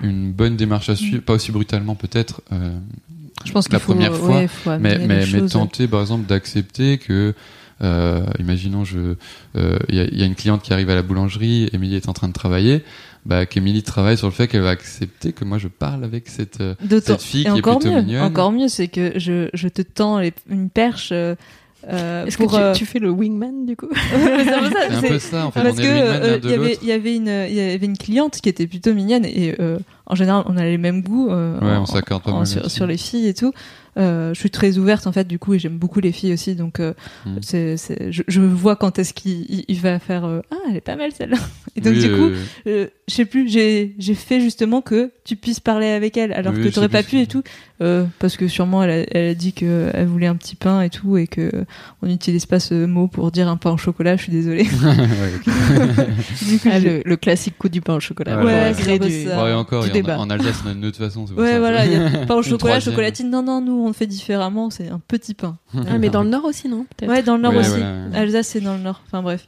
une 0.02 0.32
bonne 0.32 0.56
démarche 0.56 0.90
à 0.90 0.96
suivre, 0.96 1.22
pas 1.22 1.34
aussi 1.34 1.52
brutalement 1.52 1.96
peut-être, 1.96 2.42
euh, 2.52 2.78
Je 3.46 3.52
pense 3.52 3.72
la 3.72 3.80
faut, 3.80 3.94
première 3.94 4.16
fois, 4.16 4.38
ouais, 4.66 4.80
mais, 4.80 5.26
tenter 5.48 5.88
par 5.88 6.02
exemple 6.02 6.26
d'accepter 6.26 6.98
que 6.98 7.34
euh, 7.82 8.24
imaginons 8.40 8.86
je 8.86 9.16
euh, 9.58 9.78
il 9.90 9.96
y, 9.96 10.00
a, 10.00 10.04
il 10.06 10.18
y 10.18 10.22
a 10.24 10.26
une 10.26 10.36
cliente 10.36 10.62
qui 10.62 10.72
arrive 10.74 10.90
à 10.92 10.96
la 10.96 11.02
boulangerie 11.02 11.70
Émilie 11.74 11.96
est 11.96 12.08
en 12.08 12.14
train 12.14 12.28
de 12.28 12.34
travailler 12.34 12.84
bah 13.26 13.46
qu'Émilie 13.46 13.82
travaille 13.84 14.18
sur 14.18 14.28
le 14.28 14.34
fait 14.34 14.48
qu'elle 14.48 14.62
va 14.62 14.70
accepter 14.70 15.34
que 15.34 15.44
moi 15.44 15.58
je 15.58 15.68
parle 15.68 16.04
avec 16.04 16.28
cette 16.28 16.62
cette 17.02 17.22
fille 17.22 17.42
et 17.42 17.44
qui 17.44 17.48
est 17.48 17.52
encore 17.52 17.80
plutôt 17.80 17.94
mieux, 17.96 18.02
mignonne. 18.04 18.22
Encore 18.24 18.52
mieux, 18.52 18.68
c'est 18.68 18.88
que 18.90 19.18
je, 19.18 19.50
je 19.54 19.68
te 19.68 19.82
tends 19.82 20.20
les- 20.20 20.34
une 20.50 20.70
perche 20.70 21.10
euh, 21.12 21.36
euh, 21.90 22.26
Est-ce 22.26 22.38
pour. 22.38 22.52
que 22.52 22.56
tu, 22.56 22.62
euh, 22.62 22.74
tu 22.74 22.86
fais 22.86 23.00
le 23.00 23.10
wingman 23.10 23.66
du 23.66 23.76
coup 23.76 23.90
c'est 23.94 24.54
un 24.54 25.02
peu 25.02 25.20
ça, 25.20 25.46
en 25.48 25.52
fait. 25.52 25.62
Parce 25.64 25.78
on 25.78 25.82
est 25.82 26.02
euh, 26.02 26.40
y 26.44 26.54
avait 26.54 26.78
y 26.82 26.92
une 27.16 27.28
il 27.28 27.54
y 27.56 27.60
avait 27.60 27.86
une 27.86 27.98
cliente 27.98 28.40
qui 28.42 28.50
était 28.50 28.68
plutôt 28.68 28.94
mignonne 28.94 29.26
et 29.26 29.56
euh, 29.60 29.80
en 30.06 30.16
général 30.16 30.44
on 30.48 30.58
a 30.58 30.64
les 30.64 30.78
mêmes 30.78 31.02
goûts 31.02 31.30
euh, 31.30 31.60
Ouais, 31.60 31.76
en- 31.76 31.82
on 31.82 31.86
s'accorde 31.86 32.24
sur, 32.46 32.70
sur 32.72 32.88
les 32.88 32.98
filles 32.98 33.28
et 33.28 33.34
tout. 33.34 33.48
Euh, 33.48 33.52
je 33.96 34.32
suis 34.34 34.50
très 34.50 34.78
ouverte 34.78 35.06
en 35.08 35.12
fait 35.12 35.28
du 35.28 35.38
coup 35.40 35.54
et 35.54 35.60
j'aime 35.60 35.78
beaucoup 35.78 36.00
les 36.00 36.12
filles 36.12 36.34
aussi 36.34 36.56
donc 36.56 36.80
euh, 36.80 36.94
Mm. 37.26 37.38
c'est 37.42 37.78
c'est- 37.78 38.12
je, 38.12 38.24
je 38.28 38.42
vois 38.42 38.76
quand 38.76 39.00
est-ce 39.00 39.14
qu'il 39.14 39.42
il- 39.50 39.66
il 39.68 39.80
va 39.80 40.00
faire 40.00 40.26
euh, 40.26 40.42
ah 40.52 40.56
elle 40.70 40.76
est 40.78 40.82
pas 40.82 40.96
mal 40.96 41.12
celle-là 41.12 41.38
et 41.76 41.82
donc 41.82 41.94
Oui, 41.94 42.00
du 42.00 42.10
coup 42.10 42.24
euh, 42.30 42.36
euh, 42.68 42.88
je 43.08 43.14
sais 43.14 43.26
plus 43.26 43.48
j'ai 43.50 43.94
j'ai 44.00 44.16
fait 44.16 44.40
justement 44.42 44.82
que 44.82 45.12
tu 45.24 45.36
puisses 45.36 45.60
parler 45.60 45.88
avec 45.88 46.18
elle 46.18 46.34
alors 46.34 46.54
Oui, 46.54 46.64
que 46.64 46.70
t'aurais 46.70 46.90
pas 46.90 47.04
pu 47.04 47.20
et 47.20 47.28
tout 47.28 47.44
euh, 47.82 48.06
parce 48.20 48.36
que 48.38 48.48
sûrement 48.48 48.84
elle 48.84 48.90
a, 48.90 49.06
elle 49.12 49.30
a 49.30 49.34
dit 49.36 49.54
que 49.54 49.90
elle 49.94 50.08
voulait 50.08 50.28
un 50.28 50.36
petit 50.36 50.56
pain 50.56 50.82
et 50.82 50.90
tout 50.90 51.18
et 51.18 51.28
que 51.28 51.52
on 52.02 52.08
n'utilise 52.08 52.46
pas 52.46 52.60
ce 52.60 52.86
mot 52.86 53.08
pour 53.08 53.32
dire 53.32 53.48
un 53.48 53.58
pain 53.58 53.72
au 53.72 53.78
chocolat 53.78 54.16
je 54.18 54.24
suis 54.24 54.32
désolée 54.32 54.64
du 56.48 56.60
coup 56.60 56.70
Ah, 56.72 56.80
le, 56.80 57.02
le 57.06 57.16
classique 57.18 57.58
coup 57.58 57.70
du 57.70 57.82
pain 57.82 57.96
au 57.96 58.00
chocolat. 58.00 58.38
Ouais, 58.40 58.46
ouais, 58.46 58.74
c'est 58.74 59.00
du- 59.00 59.26
ça. 59.28 59.44
Ouais, 59.44 59.54
encore 59.54 59.84
du 59.84 59.90
il 59.94 59.98
y 60.06 60.12
en 60.12 60.20
en 60.20 60.30
Alsace 60.30 60.62
on 60.66 60.70
a 60.70 60.74
une 60.74 60.86
autre 60.86 60.98
façon 60.98 61.26
c'est 61.28 61.34
Ouais, 61.34 61.52
ça. 61.54 61.60
voilà, 61.60 61.86
il 61.86 61.92
y 61.94 61.96
a 61.96 62.10
pain 62.28 62.36
au 62.36 62.42
chocolat, 62.44 62.80
chocolatine. 62.80 63.30
Non, 63.30 63.44
non, 63.44 63.62
nous, 63.62 63.83
on 63.84 63.88
le 63.88 63.94
fait 63.94 64.08
différemment, 64.08 64.70
c'est 64.70 64.90
un 64.90 65.00
petit 65.08 65.34
pain. 65.34 65.58
Ah, 65.88 65.98
mais 65.98 66.10
dans 66.10 66.24
le 66.24 66.30
nord 66.30 66.46
aussi, 66.46 66.68
non. 66.70 66.86
Ouais, 67.02 67.24
dans 67.24 67.36
le 67.36 67.42
nord 67.44 67.54
Ouais, 67.54 67.60
aussi. 67.60 67.70
voilà. 67.70 68.06
Alsace, 68.14 68.48
c'est 68.48 68.62
dans 68.62 68.76
le 68.76 68.82
nord. 68.84 69.02
Enfin, 69.06 69.22
bref. 69.22 69.48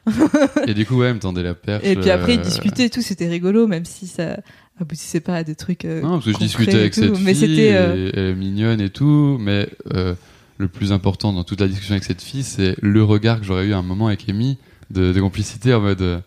et 0.67 0.73
du 0.73 0.85
coup 0.85 0.97
ouais 0.97 1.07
elle 1.07 1.15
me 1.15 1.19
tendait 1.19 1.43
la 1.43 1.53
perche 1.53 1.83
Et 1.85 1.95
puis 1.95 2.09
après, 2.09 2.35
ils 2.35 2.39
euh, 2.39 2.43
discutaient 2.43 2.85
et 2.85 2.89
tout, 2.89 3.01
c'était 3.01 3.27
rigolo, 3.27 3.67
même 3.67 3.85
si 3.85 4.07
ça 4.07 4.37
aboutissait 4.79 5.19
pas 5.21 5.35
à 5.35 5.43
des 5.43 5.55
trucs. 5.55 5.85
euh, 5.85 6.01
Non, 6.01 6.13
parce 6.13 6.25
que 6.25 6.31
je 6.33 6.37
discutais 6.37 6.73
et 6.73 6.79
avec 6.79 6.93
tout, 6.93 7.01
cette 7.01 7.19
Mais 7.21 7.33
fille, 7.33 7.47
c'était. 7.55 7.71
euh, 7.75 7.95
et 7.95 8.11
elle 8.13 8.25
est 8.31 8.35
mignonne 8.35 8.81
et 8.81 8.89
tout, 8.89 9.37
mais 9.39 9.69
euh, 9.93 10.13
le 10.57 10.67
plus 10.67 10.91
important 10.91 11.31
dans 11.33 11.43
toute 11.43 11.61
la 11.61 11.67
discussion 11.67 11.93
avec 11.93 12.03
cette 12.03 12.21
fille, 12.21 12.43
c'est 12.43 12.75
le 12.81 13.03
regard 13.03 13.39
que 13.39 13.45
j'aurais 13.45 13.65
eu 13.65 13.73
à 13.73 13.77
un 13.77 13.81
moment 13.83 14.07
avec 14.07 14.27
Amy 14.29 14.57
de, 14.91 15.11
de 15.13 15.19
complicité 15.21 15.73
en 15.73 15.81
mode. 15.81 16.01
euh, 16.01 16.19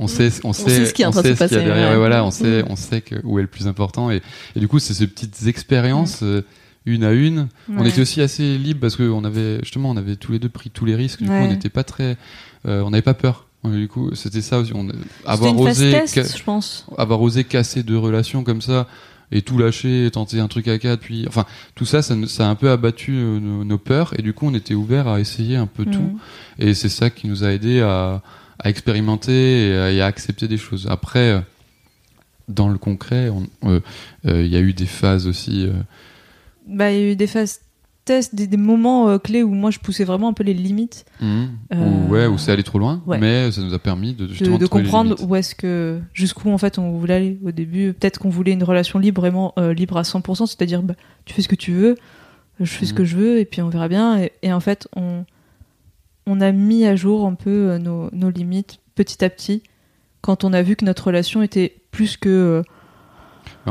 on 0.00 0.06
sait, 0.06 0.30
on 0.44 0.52
sait, 0.52 0.70
sait 0.70 0.86
ce 0.86 0.94
qui 0.94 1.02
est 1.02 1.06
en 1.06 1.10
train 1.10 1.22
de 1.22 1.26
sait 1.28 1.34
se 1.34 1.44
ce 1.44 1.48
qu'il 1.48 1.56
y 1.56 1.60
a 1.60 1.64
passer, 1.64 1.66
derrière. 1.70 1.86
ouais. 1.88 1.92
Ouais, 1.94 1.98
voilà, 1.98 2.24
on 2.24 2.30
sait, 2.30 2.62
Mm. 2.62 2.66
on 2.70 2.76
sait 2.76 3.00
que, 3.00 3.16
où 3.24 3.38
est 3.40 3.42
le 3.42 3.48
plus 3.48 3.66
important. 3.66 4.10
Et, 4.12 4.22
et 4.54 4.60
du 4.60 4.68
coup, 4.68 4.78
c'est 4.78 4.94
ces 4.94 5.08
petites 5.08 5.46
expériences, 5.48 6.20
euh, 6.22 6.42
une 6.94 7.04
à 7.04 7.12
une. 7.12 7.48
On 7.74 7.84
était 7.84 8.00
aussi 8.00 8.20
assez 8.20 8.58
libre 8.58 8.80
parce 8.80 8.96
que 8.96 9.02
on 9.04 9.24
avait 9.24 9.58
justement 9.62 9.90
on 9.90 9.96
avait 9.96 10.16
tous 10.16 10.32
les 10.32 10.38
deux 10.38 10.48
pris 10.48 10.70
tous 10.70 10.84
les 10.84 10.94
risques. 10.96 11.22
Du 11.22 11.28
Ouais. 11.28 11.38
coup, 11.38 11.44
on 11.46 11.48
n'était 11.48 11.68
pas 11.68 11.84
très, 11.84 12.16
euh, 12.66 12.82
on 12.82 12.90
n'avait 12.90 13.02
pas 13.02 13.14
peur. 13.14 13.46
Du 13.64 13.88
coup, 13.88 14.14
c'était 14.14 14.40
ça 14.40 14.58
aussi. 14.60 14.72
On, 14.74 14.86
C'était 14.86 14.98
avoir 15.26 15.52
une 15.52 15.60
osé, 15.68 15.90
test, 15.90 16.36
je 16.38 16.42
pense. 16.44 16.86
avoir 16.96 17.20
osé 17.20 17.44
casser 17.44 17.82
deux 17.82 17.98
relations 17.98 18.44
comme 18.44 18.62
ça 18.62 18.86
et 19.30 19.42
tout 19.42 19.58
lâcher, 19.58 20.08
tenter 20.12 20.40
un 20.40 20.48
truc 20.48 20.68
à 20.68 20.78
quatre, 20.78 21.00
puis 21.00 21.26
enfin 21.28 21.44
tout 21.74 21.84
ça, 21.84 22.00
ça, 22.00 22.14
a 22.14 22.48
un 22.48 22.54
peu 22.54 22.70
abattu 22.70 23.12
euh, 23.16 23.38
nos, 23.40 23.62
nos 23.64 23.76
peurs 23.76 24.18
et 24.18 24.22
du 24.22 24.32
coup 24.32 24.46
on 24.46 24.54
était 24.54 24.72
ouvert 24.74 25.06
à 25.06 25.20
essayer 25.20 25.56
un 25.56 25.66
peu 25.66 25.84
tout 25.84 25.98
Mm. 25.98 26.18
et 26.60 26.72
c'est 26.72 26.88
ça 26.88 27.10
qui 27.10 27.26
nous 27.28 27.44
a 27.44 27.52
aidé 27.52 27.80
à, 27.82 28.22
à 28.58 28.70
expérimenter 28.70 29.68
et 29.68 29.76
à, 29.76 29.90
et 29.92 30.00
à 30.00 30.06
accepter 30.06 30.48
des 30.48 30.56
choses. 30.56 30.86
Après, 30.88 31.32
euh, 31.32 31.40
dans 32.48 32.68
le 32.68 32.78
concret, 32.78 33.28
on- 33.28 33.46
euh, 33.68 33.80
euh, 34.26 34.42
il 34.44 34.50
y 34.50 34.56
a 34.56 34.60
eu 34.60 34.72
des 34.72 34.86
phases 34.86 35.26
aussi. 35.26 35.66
euh, 35.66 35.72
Bah, 36.68 36.92
il 36.92 36.98
y 36.98 37.02
a 37.02 37.12
eu 37.12 37.16
des 37.16 37.26
phases 37.26 37.60
test, 38.04 38.34
des, 38.34 38.46
des 38.46 38.56
moments 38.56 39.08
euh, 39.08 39.18
clés 39.18 39.42
où 39.42 39.50
moi 39.52 39.70
je 39.70 39.78
poussais 39.78 40.04
vraiment 40.04 40.28
un 40.28 40.32
peu 40.32 40.42
les 40.44 40.54
limites, 40.54 41.04
Mhm. 41.20 41.48
Euh, 41.74 41.76
Où, 42.08 42.12
ouais, 42.12 42.26
où 42.26 42.38
c'est 42.38 42.52
allé 42.52 42.62
trop 42.62 42.78
loin, 42.78 43.02
ouais. 43.06 43.18
mais 43.18 43.50
ça 43.52 43.60
nous 43.60 43.74
a 43.74 43.78
permis 43.78 44.14
de, 44.14 44.26
de, 44.26 44.56
de 44.56 44.66
comprendre 44.66 45.16
où 45.22 45.36
est-ce 45.36 45.54
que 45.54 46.00
jusqu'où 46.14 46.50
en 46.50 46.56
fait 46.58 46.78
on 46.78 46.92
voulait 46.92 47.14
aller 47.14 47.38
au 47.44 47.50
début. 47.50 47.92
Peut-être 47.92 48.18
qu'on 48.18 48.30
voulait 48.30 48.52
une 48.52 48.62
relation 48.64 48.98
libre, 48.98 49.20
vraiment 49.20 49.52
euh, 49.58 49.74
libre 49.74 49.96
à 49.98 50.02
100%, 50.02 50.46
c'est-à-dire 50.46 50.82
bah, 50.82 50.94
tu 51.26 51.34
fais 51.34 51.42
ce 51.42 51.48
que 51.48 51.54
tu 51.56 51.72
veux, 51.72 51.96
je 52.60 52.64
fais 52.70 52.86
ce 52.86 52.92
Mhm. 52.92 52.98
que 52.98 53.04
je 53.04 53.16
veux 53.16 53.38
et 53.40 53.44
puis 53.44 53.60
on 53.62 53.68
verra 53.68 53.88
bien. 53.88 54.18
Et, 54.20 54.32
et 54.42 54.52
en 54.54 54.60
fait, 54.60 54.88
on, 54.96 55.24
on 56.26 56.40
a 56.40 56.50
mis 56.52 56.86
à 56.86 56.96
jour 56.96 57.26
un 57.26 57.34
peu 57.34 57.50
euh, 57.72 57.78
nos, 57.78 58.08
nos 58.12 58.30
limites 58.30 58.78
petit 58.94 59.22
à 59.24 59.28
petit 59.30 59.62
quand 60.22 60.44
on 60.44 60.52
a 60.54 60.62
vu 60.62 60.76
que 60.76 60.84
notre 60.84 61.06
relation 61.08 61.42
était 61.42 61.76
plus 61.90 62.16
que 62.16 62.28
euh, 62.28 62.62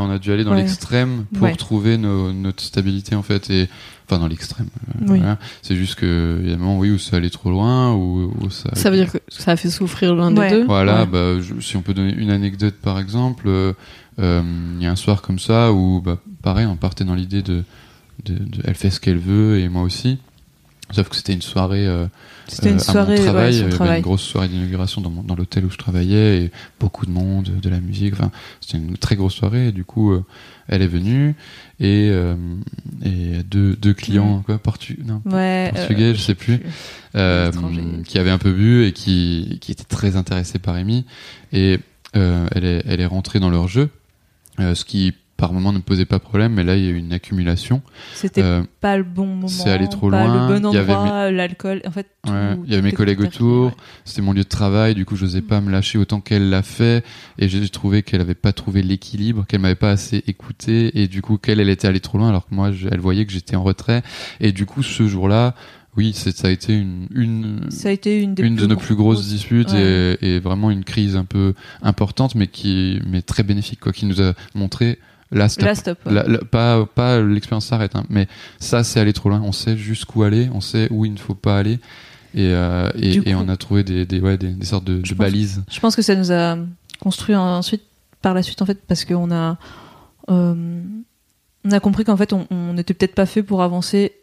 on 0.02 0.10
a 0.10 0.20
dû 0.20 0.32
aller 0.32 0.44
dans 0.44 0.52
Ouais. 0.52 0.58
l'extrême 0.58 1.26
pour 1.34 1.44
Ouais. 1.44 1.56
trouver 1.56 1.98
nos- 1.98 2.32
notre 2.34 2.64
stabilité 2.64 3.16
en 3.16 3.22
fait 3.24 3.50
et 3.50 3.68
enfin 4.06 4.20
dans 4.20 4.28
l'extrême. 4.28 4.68
euh, 4.90 5.06
Oui. 5.10 5.20
voilà. 5.20 5.38
C'est 5.62 5.76
juste 5.76 5.96
que 5.96 6.40
il 6.42 6.50
y 6.50 6.52
a 6.52 6.56
un 6.56 6.58
moment 6.58 6.78
oui 6.78 6.92
où 6.92 6.98
ça 6.98 7.18
allait 7.18 7.30
trop 7.30 7.50
loin 7.52 7.94
ou 7.94 8.32
ça. 8.50 8.70
Ça 8.74 8.90
veut 8.90 8.98
dire 8.98 9.12
que 9.12 9.18
ça 9.28 9.52
a 9.52 9.56
fait 9.56 9.70
souffrir 9.70 10.16
l'un 10.16 10.36
Ouais. 10.36 10.50
des 10.50 10.56
deux. 10.58 10.66
Voilà, 10.66 11.02
Ouais. 11.02 11.06
bah, 11.08 11.42
je- 11.42 11.60
si 11.62 11.76
on 11.78 11.82
peut 11.82 11.94
donner 11.94 12.14
une 12.14 12.32
anecdote 12.32 12.76
par 12.82 13.00
exemple, 13.00 13.46
euh, 13.48 13.74
euh, 14.20 14.42
il 14.78 14.84
y 14.84 14.88
a 14.88 14.92
un 14.92 14.96
soir 14.96 15.22
comme 15.22 15.40
ça 15.40 15.72
où, 15.74 16.02
bah, 16.02 16.18
pareil, 16.42 16.66
on 16.66 16.76
partait 16.76 17.04
dans 17.04 17.16
l'idée 17.16 17.42
de, 17.42 17.64
de, 18.26 18.34
de- 18.34 18.62
elle 18.64 18.76
fait 18.76 18.90
ce 18.90 19.00
qu'elle 19.00 19.20
veut 19.20 19.60
et 19.60 19.70
moi 19.70 19.84
aussi. 19.84 20.18
Sauf 20.92 21.10
que 21.10 21.16
c'était 21.16 21.34
une 21.34 21.42
soirée 21.42 21.86
euh, 21.86 22.08
c'était 22.48 22.70
euh, 22.70 22.78
à 22.88 22.94
mon 22.94 23.10
ouais, 23.10 23.18
travail, 23.18 23.54
son 23.54 23.82
avait 23.82 23.98
une 23.98 24.02
grosse 24.02 24.22
soirée 24.22 24.48
d'inauguration 24.48 25.02
dans, 25.02 25.10
dans 25.10 25.36
l'hôtel 25.36 25.66
où 25.66 25.70
je 25.70 25.78
travaillais 25.78 26.44
et 26.44 26.52
beaucoup 26.80 27.06
de 27.06 27.12
monde, 27.12 27.50
de 27.62 27.70
la 27.70 27.80
musique. 27.80 28.14
Enfin, 28.14 28.32
c'était 28.62 28.78
une 28.78 28.98
très 28.98 29.16
grosse 29.16 29.34
soirée. 29.34 29.68
Et 29.68 29.72
du 29.72 29.84
coup, 29.84 30.14
euh, 30.14 30.24
elle 30.68 30.82
est 30.82 30.88
venue 30.88 31.36
et, 31.80 32.10
euh, 32.10 32.36
et 33.04 33.44
deux, 33.44 33.76
deux 33.76 33.94
clients, 33.94 34.44
quoi, 34.46 34.58
portu 34.60 35.00
non, 35.06 35.22
Ouais, 35.26 35.72
euh, 35.74 35.78
portugais, 35.78 36.16
je 36.16 36.22
sais 36.22 36.36
plus, 36.36 36.62
euh, 37.16 37.52
qui 38.06 38.18
avaient 38.18 38.32
un 38.32 38.38
peu 38.38 38.54
bu 38.54 38.86
et 38.86 38.94
qui, 38.94 39.58
qui 39.60 39.72
étaient 39.74 39.84
très 39.84 40.16
intéressés 40.16 40.60
par 40.60 40.76
Amy. 40.76 41.06
Et 41.52 41.80
euh, 42.16 42.48
elle, 42.54 42.64
est, 42.64 42.84
elle 42.88 43.02
est 43.02 43.06
rentrée 43.06 43.40
dans 43.40 43.50
leur 43.50 43.68
jeu, 43.68 43.90
euh, 44.60 44.74
ce 44.74 44.86
qui 44.86 45.14
par 45.38 45.54
moment 45.54 45.72
ne 45.72 45.78
me 45.78 45.84
posait 45.84 46.06
pas 46.06 46.20
problème, 46.20 46.54
mais 46.54 46.64
là 46.64 46.76
il 46.76 46.84
y 46.84 46.88
a 46.88 46.90
eu 46.90 46.98
une 46.98 47.14
accumulation. 47.14 47.82
c'était 48.16 48.42
Euh, 48.42 48.64
pas 48.82 48.98
le 48.98 49.04
bon 49.04 49.28
moment, 49.28 49.48
c'est 49.48 49.70
allé 49.70 49.88
trop 49.88 50.10
pas 50.10 50.26
loin, 50.26 50.34
le 50.56 50.60
bon 50.60 50.70
il 50.72 50.76
y 50.76 50.78
avait 50.78 50.94
endroit, 50.94 51.32
l'alcool, 51.32 51.82
en 51.86 51.92
fait. 51.92 52.08
tout- 52.26 52.32
Ouais, 52.32 52.58
il 52.66 52.72
y 52.72 52.74
avait 52.74 52.82
mes 52.82 52.92
collègues 52.92 53.22
autour, 53.22 53.68
ouais. 53.68 53.74
c'était 54.04 54.22
mon 54.24 54.34
lieu 54.34 54.44
de 54.44 54.50
travail, 54.50 54.96
du 54.96 55.06
coup 55.06 55.16
je 55.16 55.26
n'osais 55.26 55.42
pas 55.42 55.62
me 55.62 55.72
lâcher 55.72 55.98
autant 55.98 56.20
qu'elle 56.22 56.50
l'a 56.50 56.64
fait, 56.64 57.06
et 57.38 57.48
j'ai 57.48 57.68
trouvé 57.70 58.04
qu'elle 58.04 58.22
avait 58.22 58.34
pas 58.36 58.52
trouvé 58.52 58.82
l'équilibre, 58.82 59.46
qu'elle 59.48 59.62
m'avait 59.62 59.76
pas 59.76 59.92
assez 59.92 60.24
écouté, 60.28 61.00
et 61.02 61.08
du 61.08 61.22
coup 61.22 61.38
qu'elle 61.38 61.60
elle 61.60 61.70
était 61.70 61.88
allée 61.88 62.00
trop 62.00 62.18
loin, 62.18 62.30
alors 62.30 62.48
que 62.50 62.56
moi 62.56 62.72
je- 62.72 62.88
elle 62.92 63.00
voyait 63.00 63.26
que 63.26 63.32
j'étais 63.32 63.56
en 63.56 63.64
retrait, 63.64 64.02
et 64.40 64.52
du 64.52 64.66
coup 64.66 64.82
ce 64.84 65.08
jour-là, 65.08 65.54
oui 65.96 66.14
ça 66.14 66.30
a 66.48 66.52
été 66.52 66.74
une 66.76 67.08
une 67.12 67.72
Ça 67.72 67.90
a 67.90 67.92
été 67.92 68.22
une 68.22 68.36
des 68.36 68.44
une 68.44 68.56
de 68.56 68.66
nos 68.68 68.76
plus 68.76 68.96
grosses 68.96 69.28
disputes 69.28 69.72
Ouais. 69.72 70.18
et, 70.22 70.36
et 70.36 70.40
vraiment 70.40 70.70
une 70.72 70.84
crise 70.84 71.16
un 71.16 71.26
peu 71.26 71.54
importante, 71.82 72.36
mais 72.36 72.48
qui 72.48 73.00
mais 73.08 73.22
très 73.22 73.44
bénéfique 73.44 73.80
quoi, 73.80 73.92
qui 73.94 74.06
nous 74.06 74.22
a 74.22 74.34
montré 74.56 75.00
stop. 75.50 75.76
Stop. 75.76 76.00
ouais. 76.06 76.14
La- 76.14 76.24
la- 76.24 76.38
pas 76.40 76.86
pas 76.86 77.20
l'expérience 77.22 77.66
s'arrête, 77.66 77.96
hein, 77.96 78.06
mais 78.10 78.28
ça 78.60 78.84
c'est 78.84 79.00
aller 79.00 79.14
trop 79.14 79.30
loin. 79.30 79.42
On 79.44 79.52
sait 79.52 79.76
jusqu'où 79.78 80.24
aller, 80.24 80.50
on 80.54 80.62
sait 80.62 80.88
où 80.92 81.06
il 81.06 81.14
ne 81.14 81.18
faut 81.20 81.36
pas 81.36 81.58
aller, 81.58 81.80
et, 82.34 82.52
euh, 82.54 82.90
et, 82.96 83.36
on 83.36 83.50
a 83.50 83.58
trouvé 83.58 83.84
des, 83.84 84.06
des, 84.06 84.20
ouais, 84.20 84.38
des, 84.38 84.50
des 84.52 84.66
sortes 84.66 84.86
de, 84.86 85.02
Je 85.04 85.12
de 85.14 85.18
pense- 85.18 85.26
balises. 85.26 85.64
Je 85.70 85.80
pense 85.80 85.96
que 85.96 86.02
ça 86.02 86.16
nous 86.16 86.32
a 86.32 86.58
construit 87.00 87.36
ensuite, 87.36 87.84
par 88.22 88.34
la 88.34 88.42
suite, 88.44 88.62
en 88.62 88.66
fait, 88.66 88.80
parce 88.88 89.06
qu'on 89.06 89.32
a, 89.32 89.58
euh, 90.30 90.82
on 91.66 91.72
a 91.72 91.80
compris 91.80 92.04
qu'en 92.04 92.18
fait, 92.18 92.34
on 92.34 92.74
n'était 92.74 92.94
peut-être 92.94 93.16
pas 93.16 93.26
fait 93.26 93.44
pour 93.44 93.62
avancer 93.64 94.14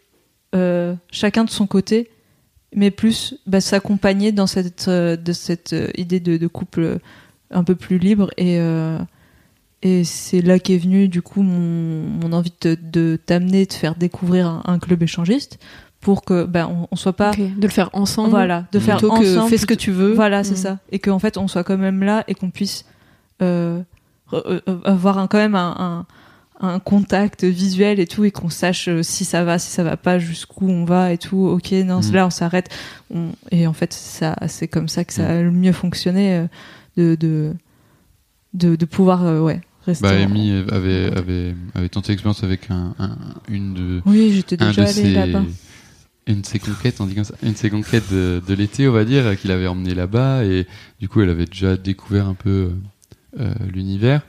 euh, 0.55 0.95
chacun 1.11 1.45
de 1.45 1.51
son 1.51 1.67
côté, 1.67 2.11
mais 2.75 2.91
plus 2.91 3.35
bah, 3.47 3.61
s'accompagner 3.61 4.33
dans 4.33 4.47
cette, 4.47 4.89
de 4.89 5.33
cette 5.33 5.75
idée 5.97 6.21
de, 6.21 6.37
de 6.37 6.47
couple 6.47 6.99
un 7.51 7.65
peu 7.65 7.75
plus 7.75 7.99
libre. 7.99 8.31
Et, 8.37 8.59
et 9.85 10.03
c'est 10.03 10.41
là 10.41 10.59
qu'est 10.59 10.79
venu, 10.79 11.07
du 11.09 11.23
coup, 11.23 11.43
mon, 11.43 12.09
mon 12.21 12.33
envie 12.33 12.53
de, 12.63 12.77
de 12.83 13.17
t'amener, 13.25 13.67
de 13.67 13.73
faire 13.73 13.95
découvrir 13.95 14.47
un, 14.49 14.63
un 14.65 14.79
club 14.81 15.03
échangiste 15.03 15.59
pour 16.01 16.25
que 16.25 16.45
bah, 16.45 16.69
on, 16.69 16.89
on 16.91 16.97
soit 16.97 17.13
pas. 17.13 17.31
Ok, 17.31 17.39
De 17.59 17.63
le 17.67 17.73
faire 17.73 17.91
ensemble. 17.93 18.31
Voilà, 18.31 18.67
de 18.73 18.79
faire 18.81 18.97
Plutôt 18.97 19.15
que 19.15 19.37
ensemble. 19.37 19.51
fais 19.51 19.59
ce 19.59 19.67
que 19.67 19.75
tu 19.75 19.91
veux. 19.93 20.13
Voilà, 20.15 20.43
c'est 20.43 20.55
Mm. 20.55 20.57
ça. 20.57 20.79
Et 20.91 20.99
qu'en 20.99 21.19
fait, 21.19 21.37
on 21.39 21.47
soit 21.49 21.65
quand 21.65 21.79
même 21.79 22.03
là 22.03 22.25
et 22.29 22.35
qu'on 22.35 22.51
puisse 22.51 22.85
euh, 23.43 23.81
re- 24.33 24.61
euh, 24.69 24.79
avoir 24.85 25.19
un, 25.19 25.27
quand 25.27 25.39
même 25.39 25.55
un, 25.55 26.07
un, 26.61 26.67
un 26.69 26.79
contact 26.79 27.45
visuel 27.45 28.01
et 28.01 28.07
tout, 28.07 28.25
et 28.25 28.31
qu'on 28.31 28.49
sache 28.51 28.89
euh, 28.89 29.03
si 29.03 29.25
ça 29.25 29.45
va, 29.45 29.59
si 29.59 29.71
ça 29.71 29.83
va 29.83 29.97
pas, 29.97 30.19
jusqu'où 30.19 30.69
on 30.69 30.85
va 30.85 31.13
et 31.13 31.19
tout. 31.19 31.47
Ok, 31.47 31.73
non, 31.73 32.01
Mm. 32.01 32.13
là, 32.13 32.27
on 32.27 32.31
s'arrête. 32.31 32.69
On- 33.15 33.31
Et 33.51 33.67
en 33.67 33.73
fait, 33.75 33.93
ça, 33.93 34.37
c'est 34.49 34.69
comme 34.69 34.89
ça 34.89 35.05
que 35.05 35.13
ça 35.13 35.29
a 35.29 35.43
le 35.43 35.51
mieux 35.51 35.73
fonctionné 35.73 36.35
euh, 36.37 36.47
de, 36.97 37.15
de, 37.17 37.53
de, 38.55 38.77
de 38.77 38.85
pouvoir 38.85 39.25
euh, 39.25 39.41
ouais, 39.41 39.61
Bah, 40.01 40.11
Amy 40.11 40.51
avait, 40.71 41.07
avait, 41.17 41.55
avait 41.75 41.89
tenté 41.89 42.13
l'expérience 42.13 42.43
avec 42.43 42.71
un, 42.71 42.95
un- 42.99 43.17
une 43.49 43.75
de, 43.75 44.03
Oui, 44.07 44.33
j'étais 44.35 44.57
déjà 44.57 44.83
allée 44.83 44.93
ses, 44.93 45.13
là-bas. 45.13 45.45
une 46.27 46.41
de 46.41 46.47
ses 46.47 46.59
conquêtes, 46.59 47.01
on 47.01 47.07
dit 47.07 47.15
comme 47.15 47.25
ça, 47.25 47.35
une 47.43 47.53
de 47.53 47.57
ses 47.59 47.71
conquêtes 47.71 48.11
de, 48.11 48.43
de 48.47 48.55
l'été, 48.55 48.89
on 48.89 48.93
va 48.93 49.05
dire, 49.05 49.39
qu'il 49.39 49.51
avait 49.53 49.67
emmené 49.67 49.95
là-bas, 49.95 50.45
et 50.45 50.67
du 51.01 51.09
coup, 51.09 51.21
elle 51.21 51.31
avait 51.31 51.45
déjà 51.47 51.77
découvert 51.77 52.27
un 52.27 52.35
peu 52.35 52.73
euh, 53.39 53.53
l'univers. 53.73 54.23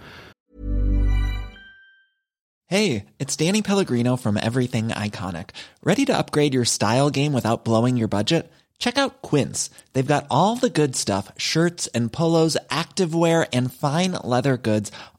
Hey, 2.67 3.05
it's 3.19 3.35
Danny 3.37 3.61
Pellegrino 3.61 4.17
from 4.17 4.37
Everything 4.37 4.89
Iconic. 4.89 5.51
Ready 5.83 6.03
to 6.05 6.13
upgrade 6.17 6.53
your 6.53 6.65
style 6.65 7.09
game 7.11 7.31
without 7.33 7.63
blowing 7.63 7.95
your 7.95 8.07
budget? 8.09 8.51
Check 8.79 8.97
out 8.97 9.21
Quince. 9.21 9.69
They've 9.93 10.05
got 10.05 10.25
all 10.29 10.55
the 10.57 10.69
good 10.69 10.95
stuff 10.95 11.31
shirts 11.37 11.87
and 11.93 12.11
polos, 12.11 12.57
activewear, 12.69 13.45
and 13.53 13.71
fine 13.71 14.13
leather 14.23 14.57
goods, 14.57 14.91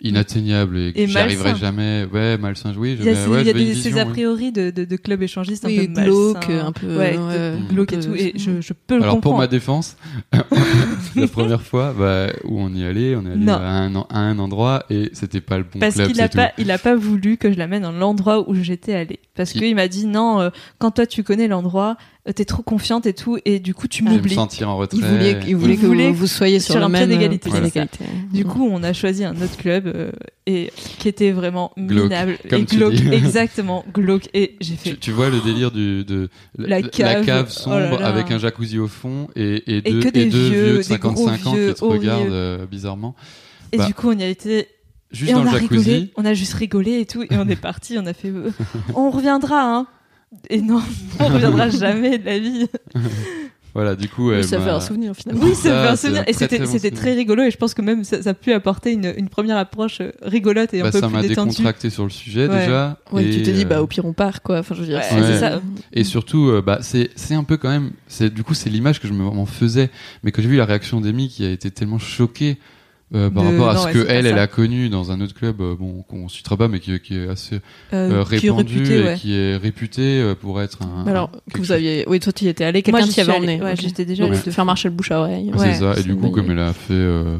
inatteignable 0.00 0.78
et 0.78 0.92
que 0.92 0.98
Et 1.00 1.06
j'y 1.06 1.16
arriverais 1.18 1.50
malsain. 1.52 1.66
jamais. 1.66 2.06
Ouais, 2.12 2.36
malsain, 2.38 2.72
oui. 2.76 2.96
Il 2.98 3.04
y 3.04 3.08
a, 3.08 3.14
ces, 3.14 3.28
ouais, 3.30 3.42
y 3.42 3.44
des- 3.44 3.52
vision, 3.52 3.90
ces 3.92 3.98
a 3.98 4.04
priori 4.06 4.52
de, 4.52 4.70
de, 4.70 4.84
de 4.84 4.96
club 4.96 5.22
échangiste 5.22 5.64
Oui, 5.66 5.88
un 5.90 5.92
peu 5.94 6.02
glauque, 6.02 6.50
un 6.50 6.72
peu, 6.72 6.96
ouais, 6.98 7.16
glauque 7.70 7.92
et 7.92 8.00
tout. 8.00 8.14
Et 8.14 8.32
je, 8.36 8.60
je 8.60 8.72
peux 8.72 8.96
le 8.96 9.02
Alors 9.02 9.20
pour 9.20 9.36
ma 9.36 9.46
défense, 9.46 9.96
la 11.16 11.26
première 11.28 11.62
fois 11.62 11.94
bah, 11.98 12.28
où 12.44 12.60
on 12.60 12.72
y 12.74 12.84
allait, 12.84 13.16
on 13.16 13.24
est 13.26 13.32
allé 13.32 13.48
à 13.48 13.58
un, 13.58 13.94
à 13.96 14.18
un 14.18 14.38
endroit 14.38 14.84
et 14.90 15.10
c'était 15.12 15.40
pas 15.40 15.58
le 15.58 15.64
bon 15.64 15.78
Parce 15.78 15.94
club. 15.94 16.08
qu'il 16.08 16.20
a 16.20 16.28
pas, 16.28 16.52
il 16.58 16.70
a 16.70 16.78
pas 16.78 16.94
voulu 16.96 17.36
que 17.36 17.52
je 17.52 17.58
l'amène 17.58 17.82
dans 17.82 17.92
l'endroit 17.92 18.48
où 18.48 18.54
j'étais 18.54 18.94
allée. 18.94 19.20
Parce 19.34 19.54
Il- 19.54 19.60
qu'il 19.60 19.74
m'a 19.74 19.88
dit 19.88 20.06
non, 20.06 20.40
euh, 20.40 20.50
quand 20.78 20.90
toi 20.92 21.06
tu 21.06 21.22
connais 21.22 21.48
l'endroit, 21.48 21.96
t'es 22.34 22.44
trop 22.44 22.62
confiante 22.62 23.06
et 23.06 23.14
tout, 23.14 23.38
et 23.44 23.60
du 23.60 23.74
coup 23.74 23.88
tu 23.88 24.00
Je 24.00 24.04
vais 24.04 24.10
me 24.10 24.16
m'oublies. 24.18 24.34
sentir 24.34 24.68
en 24.68 24.76
retrait. 24.76 24.98
Il 24.98 25.04
voulait, 25.04 25.40
il 25.48 25.56
voulait 25.56 25.74
Il 25.74 25.80
que 25.80 25.86
vous, 25.86 26.14
vous 26.14 26.26
soyez 26.26 26.60
sur, 26.60 26.72
sur 26.74 26.80
le 26.80 26.86
un 26.86 26.90
pied 26.90 27.00
même 27.00 27.08
d'égalité, 27.08 27.50
euh. 27.54 28.04
Du 28.32 28.44
coup, 28.44 28.68
on 28.70 28.82
a 28.82 28.92
choisi 28.92 29.24
un 29.24 29.34
autre 29.40 29.56
club 29.56 29.86
euh, 29.86 30.12
et 30.46 30.70
qui 30.98 31.08
était 31.08 31.30
vraiment 31.32 31.72
Glauque, 31.78 32.04
minable 32.04 32.38
comme 32.48 32.62
et 32.62 32.64
tu 32.66 32.76
glauque, 32.76 32.92
dis. 32.94 33.08
exactement 33.08 33.84
glauque. 33.92 34.28
Et 34.34 34.56
j'ai 34.60 34.76
fait 34.76 34.90
Tu, 34.90 34.98
tu 34.98 35.10
vois 35.12 35.30
le 35.30 35.40
délire 35.40 35.70
du, 35.70 36.04
de 36.04 36.28
La 36.58 36.82
cave. 36.82 37.50
sombre 37.50 37.76
Oh 37.76 37.78
là 37.78 37.98
là. 38.00 38.06
avec 38.06 38.30
un 38.30 38.38
jacuzzi 38.38 38.78
au 38.78 38.88
fond 38.88 39.28
et, 39.34 39.76
et, 39.78 39.80
deux, 39.82 40.00
et 40.14 40.24
vieux, 40.26 40.50
vieux 40.50 40.72
de 40.72 40.76
des 40.78 40.82
55 40.82 41.46
ans 41.46 41.52
vieux 41.54 41.68
qui 41.72 41.80
te 41.80 41.84
regardent 41.84 42.30
euh, 42.32 42.66
bizarrement. 42.66 43.14
et 43.72 43.78
Bah, 43.78 43.86
du 43.86 43.94
coup 43.94 44.08
on 44.10 44.18
y 44.18 44.22
a 44.22 44.28
été 44.28 44.68
Juste 45.12 45.30
et 45.30 45.34
dans 45.34 45.40
on 45.40 45.44
le 45.44 45.48
a 45.48 45.52
jacuzzi. 45.58 45.90
rigolé, 45.90 46.12
on 46.16 46.24
a 46.24 46.34
juste 46.34 46.52
rigolé 46.54 47.00
et 47.00 47.06
tout 47.06 47.22
et 47.24 47.28
on 47.32 47.48
est 47.48 47.56
parti, 47.56 47.96
on 47.98 48.06
a 48.06 48.12
fait 48.12 48.28
euh, 48.28 48.50
on 48.94 49.10
reviendra 49.10 49.60
hein. 49.62 49.86
Et 50.48 50.60
non, 50.60 50.80
on 51.18 51.24
reviendra 51.26 51.68
jamais 51.70 52.18
de 52.18 52.24
la 52.26 52.38
vie. 52.38 52.66
Voilà, 53.72 53.94
du 53.94 54.08
coup, 54.08 54.32
ça 54.42 54.58
fait 54.58 54.64
m'a- 54.64 54.74
un 54.74 54.80
souvenir 54.80 55.14
finalement. 55.14 55.44
Oui, 55.44 55.54
ça 55.54 55.62
Ça, 55.62 55.70
fait 55.70 55.88
un 55.90 55.96
souvenir. 55.96 56.20
un 56.22 56.24
Et 56.24 56.66
c'était 56.66 56.90
très 56.90 57.14
rigolo 57.14 57.44
et 57.44 57.52
je 57.52 57.56
pense 57.56 57.72
que 57.72 57.82
même 57.82 58.02
ça, 58.02 58.20
ça 58.20 58.30
a 58.30 58.34
pu 58.34 58.52
apporter 58.52 58.90
une, 58.92 59.14
une 59.16 59.28
première 59.28 59.56
approche 59.58 60.00
euh, 60.00 60.10
rigolote 60.22 60.74
et 60.74 60.80
un 60.80 60.82
bah, 60.82 60.90
peu 60.90 60.98
ça 60.98 61.06
plus 61.06 61.14
m'a 61.14 61.22
détendue. 61.22 61.50
décontracté 61.50 61.88
sur 61.88 62.02
le 62.02 62.10
sujet 62.10 62.48
Ouais. 62.48 62.58
déjà. 62.64 62.98
Ouais, 63.12 63.24
et, 63.26 63.30
tu 63.30 63.42
dit, 63.42 63.62
euh, 63.62 63.64
bah 63.66 63.80
au 63.80 63.86
pire 63.86 64.04
on 64.06 64.12
part 64.12 64.42
quoi. 64.42 64.58
Enfin, 64.58 64.74
je 64.74 64.80
veux 64.80 64.86
dire, 64.88 64.96
Ouais, 64.98 65.04
c'est- 65.22 65.38
ça. 65.38 65.60
Et 65.92 66.02
surtout, 66.02 66.48
euh, 66.48 66.60
bah, 66.62 66.80
c'est 66.82 67.08
un 67.32 67.44
peu 67.44 67.58
quand 67.58 67.68
même. 67.68 67.92
Du 68.34 68.42
coup 68.42 68.54
c'est 68.54 68.70
l'image 68.70 68.98
que 69.00 69.06
je 69.06 69.12
me- 69.12 69.22
m'en 69.22 69.46
faisais, 69.46 69.88
mais 70.24 70.32
quand 70.32 70.42
j'ai 70.42 70.48
vu 70.48 70.56
la 70.56 70.64
réaction 70.64 71.00
d'Amy 71.00 71.28
qui 71.28 71.44
a 71.44 71.50
été 71.50 71.70
tellement 71.70 72.00
choquée 72.00 72.58
euh, 73.14 73.28
par 73.30 73.42
De- 73.42 73.48
rapport 73.48 73.68
à 73.70 73.74
non, 73.74 73.80
ce 73.80 73.86
ouais, 73.86 73.92
que 73.92 74.06
elle, 74.08 74.26
elle 74.26 74.38
a 74.38 74.46
connu 74.46 74.88
dans 74.88 75.10
un 75.10 75.20
autre 75.20 75.34
club, 75.34 75.60
euh, 75.60 75.74
bon 75.78 76.02
qu'on 76.08 76.28
citera 76.28 76.56
pas, 76.56 76.68
mais 76.68 76.78
qui, 76.80 76.98
qui 77.00 77.16
est 77.16 77.28
assez 77.28 77.56
Euh, 77.92 78.10
euh, 78.20 78.22
répandu 78.22 78.78
réputé, 78.78 78.98
et 78.98 79.02
ouais. 79.04 79.16
qui 79.16 79.34
est 79.34 79.56
réputé 79.56 80.20
euh, 80.20 80.34
pour 80.34 80.60
être 80.62 80.78
un. 80.82 81.06
Alors, 81.08 81.30
un- 81.34 81.50
que 81.52 81.58
vous 81.58 81.64
chose- 81.64 81.72
aviez. 81.72 82.04
Oui, 82.06 82.20
toi 82.20 82.32
tu 82.32 82.44
y 82.44 82.48
étais 82.48 82.64
allé, 82.64 82.82
quelqu'un 82.82 83.06
t'y 83.06 83.20
avait 83.20 83.32
emmené. 83.32 83.60
Ouais, 83.60 83.72
Ok. 83.72 83.80
j'étais 83.80 84.04
déjà 84.04 84.24
allée 84.26 84.38
deux 84.44 84.50
faire 84.52 84.64
marcher 84.64 84.88
le 84.88 84.94
bouche 84.94 85.10
à 85.10 85.20
oreille. 85.20 85.50
Ah, 85.52 85.58
Ouais. 85.58 85.72
c'est 85.74 85.80
ça. 85.80 85.94
Et 85.98 86.02
du 86.02 86.14
coup, 86.14 86.30
comme 86.30 86.50
elle 86.50 86.58
a 86.60 86.72
fait, 86.72 86.92
euh, 86.92 87.36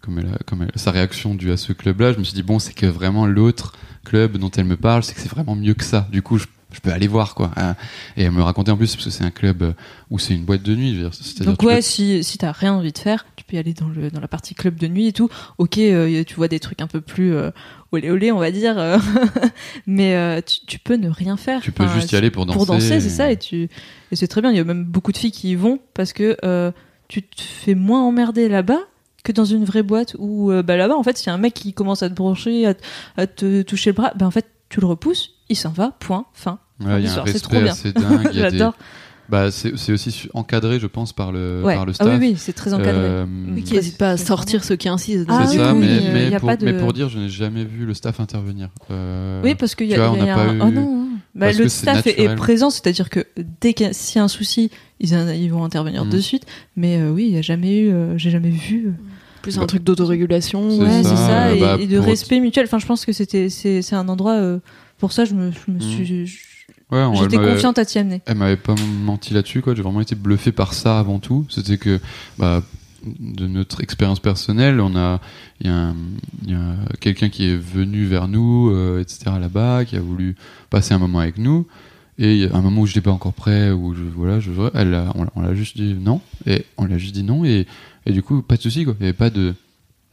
comme 0.00 0.18
elle 0.18 0.26
a, 0.28 0.38
comme 0.46 0.62
elle- 0.62 0.72
sa 0.76 0.90
réaction 0.90 1.34
due 1.34 1.52
à 1.52 1.56
ce 1.58 1.72
club-là, 1.74 2.12
je 2.14 2.18
me 2.18 2.24
suis 2.24 2.34
dit 2.34 2.42
bon, 2.42 2.58
c'est 2.58 2.72
que 2.74 2.86
vraiment 2.86 3.26
l'autre 3.26 3.74
club 4.04 4.36
dont 4.38 4.50
elle 4.56 4.64
me 4.64 4.76
parle, 4.76 5.02
c'est 5.02 5.14
que 5.14 5.20
c'est 5.20 5.30
vraiment 5.30 5.54
mieux 5.54 5.74
que 5.74 5.84
ça. 5.84 6.08
Du 6.10 6.22
coup, 6.22 6.38
je, 6.38 6.46
je 6.72 6.80
peux 6.80 6.90
aller 6.92 7.06
voir 7.08 7.34
quoi. 7.34 7.50
Ah, 7.56 7.74
Et 8.16 8.22
elle 8.22 8.30
me 8.32 8.42
racontait 8.42 8.70
en 8.70 8.76
plus 8.76 8.94
parce 8.94 9.04
que 9.04 9.10
c'est 9.10 9.24
un 9.24 9.30
club 9.30 9.62
euh, 9.62 9.72
où 10.10 10.18
c'est 10.18 10.34
une 10.34 10.44
boîte 10.44 10.62
de 10.62 10.74
nuit. 10.74 10.90
je 10.90 10.96
veux 10.96 11.02
dire, 11.10 11.14
c'est-à-dire 11.14 11.46
Donc 11.52 11.62
ouais, 11.62 11.76
peux- 11.76 11.80
si, 11.82 12.22
si 12.24 12.38
t'as 12.38 12.52
rien 12.52 12.74
envie 12.74 12.92
de 12.92 12.98
faire, 12.98 13.26
tu 13.36 13.44
peux 13.44 13.56
y 13.56 13.58
aller 13.58 13.74
dans, 13.74 13.88
le, 13.88 14.10
dans 14.10 14.20
la 14.20 14.28
partie 14.28 14.54
club 14.54 14.76
de 14.76 14.86
nuit 14.88 15.08
et 15.08 15.12
tout. 15.12 15.28
Ok, 15.58 15.78
euh, 15.78 16.22
tu 16.24 16.34
vois 16.34 16.48
des 16.48 16.60
trucs 16.60 16.80
un 16.80 16.86
peu 16.86 17.00
plus 17.00 17.34
euh, 17.34 17.50
olé 17.92 18.10
olé, 18.10 18.30
on 18.32 18.38
va 18.38 18.50
dire. 18.50 18.78
euh, 18.78 18.98
mais 19.86 20.42
tu, 20.42 20.58
tu 20.66 20.78
peux 20.78 20.96
ne 20.96 21.08
rien 21.08 21.36
faire. 21.36 21.60
tu 21.60 21.72
peux 21.72 21.84
Enfin, 21.84 21.98
juste 21.98 22.12
y 22.12 22.16
aller 22.16 22.30
pour 22.30 22.46
danser. 22.46 22.56
Pour 22.56 22.66
danser, 22.66 23.00
c'est 23.00 23.08
ça. 23.10 23.30
Et, 23.32 23.36
tu, 23.36 23.68
et 24.12 24.16
c'est 24.16 24.28
très 24.28 24.40
bien. 24.40 24.50
Il 24.50 24.56
y 24.56 24.60
a 24.60 24.64
même 24.64 24.84
beaucoup 24.84 25.12
de 25.12 25.18
filles 25.18 25.32
qui 25.32 25.50
y 25.50 25.54
vont 25.56 25.78
parce 25.94 26.12
que 26.12 26.36
tu 27.08 27.22
te 27.22 27.42
fais 27.42 27.74
moins 27.74 28.02
emmerder 28.02 28.48
là-bas 28.48 28.80
que 29.24 29.32
dans 29.32 29.44
une 29.44 29.64
vraie 29.64 29.82
boîte 29.82 30.16
où 30.18 30.50
euh, 30.50 30.62
bah, 30.62 30.76
là-bas, 30.76 30.96
en 30.96 31.02
fait, 31.02 31.18
s'il 31.18 31.26
y 31.26 31.30
a 31.30 31.34
un 31.34 31.38
mec 31.38 31.54
qui 31.54 31.72
commence 31.72 32.02
à 32.02 32.08
te 32.08 32.14
brancher, 32.14 32.66
à, 32.66 32.74
te- 32.74 32.82
à 33.16 33.26
te 33.26 33.62
toucher 33.62 33.90
le 33.90 33.94
bras, 33.94 34.12
ben 34.16 34.26
en 34.26 34.30
fait, 34.30 34.46
tu 34.68 34.80
le 34.80 34.86
repousses, 34.86 35.30
il 35.48 35.56
s'en 35.56 35.70
va, 35.70 35.96
point, 36.00 36.26
fin. 36.32 36.58
Ouais, 36.84 37.02
y 37.02 37.06
a 37.06 37.24
c'est 37.26 37.40
trop 37.40 37.60
bien. 37.60 37.74
y 37.74 37.88
a 37.88 38.22
des- 38.32 38.38
J'adore. 38.38 38.74
Bah, 39.28 39.52
c'est 39.52 39.76
c'est 39.76 39.92
aussi 39.92 40.28
encadré, 40.34 40.80
je 40.80 40.88
pense, 40.88 41.12
par 41.12 41.30
le, 41.30 41.62
Ouais. 41.64 41.76
par 41.76 41.86
le 41.86 41.92
Ah 41.92 41.94
staff. 41.94 42.08
oui, 42.20 42.30
oui, 42.30 42.34
c'est 42.36 42.52
très 42.52 42.72
encadré. 42.74 42.92
Euh, 42.96 43.26
Oui, 43.54 43.62
qui 43.62 43.74
n'hésite 43.74 43.96
pas 43.96 44.10
à 44.10 44.16
sortir 44.16 44.64
ceux 44.64 44.74
qui 44.74 44.88
insistent. 44.88 45.26
Ah 45.28 45.44
c'est 45.46 45.52
oui, 45.52 45.64
ça, 45.64 45.72
oui, 45.72 45.80
mais, 45.80 45.86
euh, 45.86 46.10
mais, 46.12 46.30
y 46.30 46.34
a 46.34 46.40
pour, 46.40 46.48
pas 46.48 46.56
de- 46.56 46.64
mais 46.64 46.72
pour 46.76 46.92
dire, 46.92 47.08
je 47.08 47.18
n'ai 47.20 47.28
jamais 47.28 47.64
vu 47.64 47.86
le 47.86 47.94
staff 47.94 48.18
intervenir. 48.18 48.70
Euh, 48.90 49.40
Oui, 49.44 49.54
parce 49.54 49.76
qu'il 49.76 49.86
y 49.86 49.94
a, 49.94 49.98
vois, 50.08 50.18
y 50.18 50.22
on 50.22 50.26
n'a 50.26 50.32
a 50.32 50.36
pas 50.36 50.42
un... 50.50 50.54
eu- 50.56 50.60
Oh 50.62 50.70
non, 50.72 51.06
bah, 51.36 51.46
parce 51.46 51.58
le 51.58 51.68
staff 51.68 52.06
est, 52.08 52.34
présent, 52.34 52.70
c'est-à-dire 52.70 53.08
que 53.08 53.24
dès 53.60 53.72
qu'il 53.72 53.86
y 53.86 53.88
a 53.90 53.92
s'il 53.92 54.16
y 54.16 54.18
a 54.20 54.24
un 54.24 54.28
souci, 54.28 54.68
ils, 54.98 55.12
ils 55.12 55.48
vont 55.48 55.62
intervenir 55.62 56.04
Mhm. 56.06 56.10
de 56.10 56.18
suite. 56.18 56.46
Mais 56.74 56.98
euh, 56.98 57.10
oui, 57.12 57.26
il 57.26 57.32
n'y 57.32 57.38
a 57.38 57.42
jamais 57.42 57.78
eu, 57.78 57.92
euh, 57.92 58.18
j'ai 58.18 58.30
jamais 58.30 58.50
vu. 58.50 58.94
Plus 59.42 59.58
un 59.58 59.66
truc 59.66 59.82
d'autorégulation. 59.82 60.78
Ouais, 60.78 61.02
c'est 61.02 61.16
ça, 61.16 61.54
et, 61.54 61.60
bah, 61.60 61.76
et 61.80 61.86
de 61.86 61.98
respect 61.98 62.40
mutuel. 62.40 62.64
Enfin, 62.66 62.78
je 62.78 62.86
pense 62.86 63.04
que 63.06 63.12
c'était, 63.12 63.48
c'est, 63.48 63.82
un 63.94 64.08
endroit. 64.08 64.34
euh, 64.34 64.58
pour 64.98 65.12
ça, 65.12 65.24
je 65.24 65.32
me, 65.34 65.50
je 65.50 65.70
me 65.72 65.76
Mhm. 65.76 65.80
suis, 65.80 66.26
je- 66.26 66.38
Ouais, 66.92 67.04
j'étais 67.20 67.36
confiante 67.36 67.78
à 67.78 67.84
t'y 67.84 67.98
amener. 68.00 68.20
Elle 68.26 68.36
m'avait 68.36 68.56
pas 68.56 68.74
menti 69.04 69.32
là-dessus, 69.32 69.62
quoi. 69.62 69.74
J'ai 69.76 69.82
vraiment 69.82 70.00
été 70.00 70.14
bluffé 70.16 70.50
par 70.52 70.74
ça 70.74 70.98
avant 70.98 71.20
tout. 71.20 71.46
C'était 71.48 71.78
que, 71.78 72.00
bah, 72.36 72.62
de 73.06 73.46
notre 73.46 73.80
expérience 73.80 74.18
personnelle, 74.20 74.80
on 74.80 74.94
a, 74.96 75.20
il 75.60 75.68
y 75.68 75.70
a, 75.70 75.88
a 76.58 76.96
quelqu'un 77.00 77.28
qui 77.30 77.48
est 77.48 77.56
venu 77.56 78.04
vers 78.06 78.26
nous, 78.28 78.70
euh, 78.70 79.00
etc. 79.00 79.38
là-bas, 79.40 79.84
qui 79.84 79.96
a 79.96 80.00
voulu 80.00 80.34
passer 80.68 80.92
un 80.92 80.98
moment 80.98 81.20
avec 81.20 81.38
nous. 81.38 81.64
Et 82.18 82.46
a 82.52 82.56
un 82.56 82.60
moment 82.60 82.82
où 82.82 82.86
je 82.86 82.90
n'étais 82.90 83.00
pas 83.00 83.12
encore 83.12 83.32
prêt, 83.32 83.70
où 83.70 83.94
je, 83.94 84.02
voilà, 84.02 84.40
je, 84.40 84.50
elle 84.74 84.92
a- 84.92 85.14
on 85.36 85.40
l'a 85.40 85.54
juste 85.54 85.76
dit 85.78 85.94
non, 85.98 86.20
et 86.44 86.66
on 86.76 86.84
l'a 86.84 86.98
juste 86.98 87.14
dit 87.14 87.22
non, 87.22 87.46
et, 87.46 87.66
et 88.06 88.12
du 88.12 88.22
coup, 88.22 88.42
pas 88.42 88.56
de 88.56 88.62
souci, 88.62 88.84
quoi. 88.84 88.94
Il 89.00 89.02
y 89.04 89.06
avait 89.08 89.12
pas 89.12 89.30
de, 89.30 89.54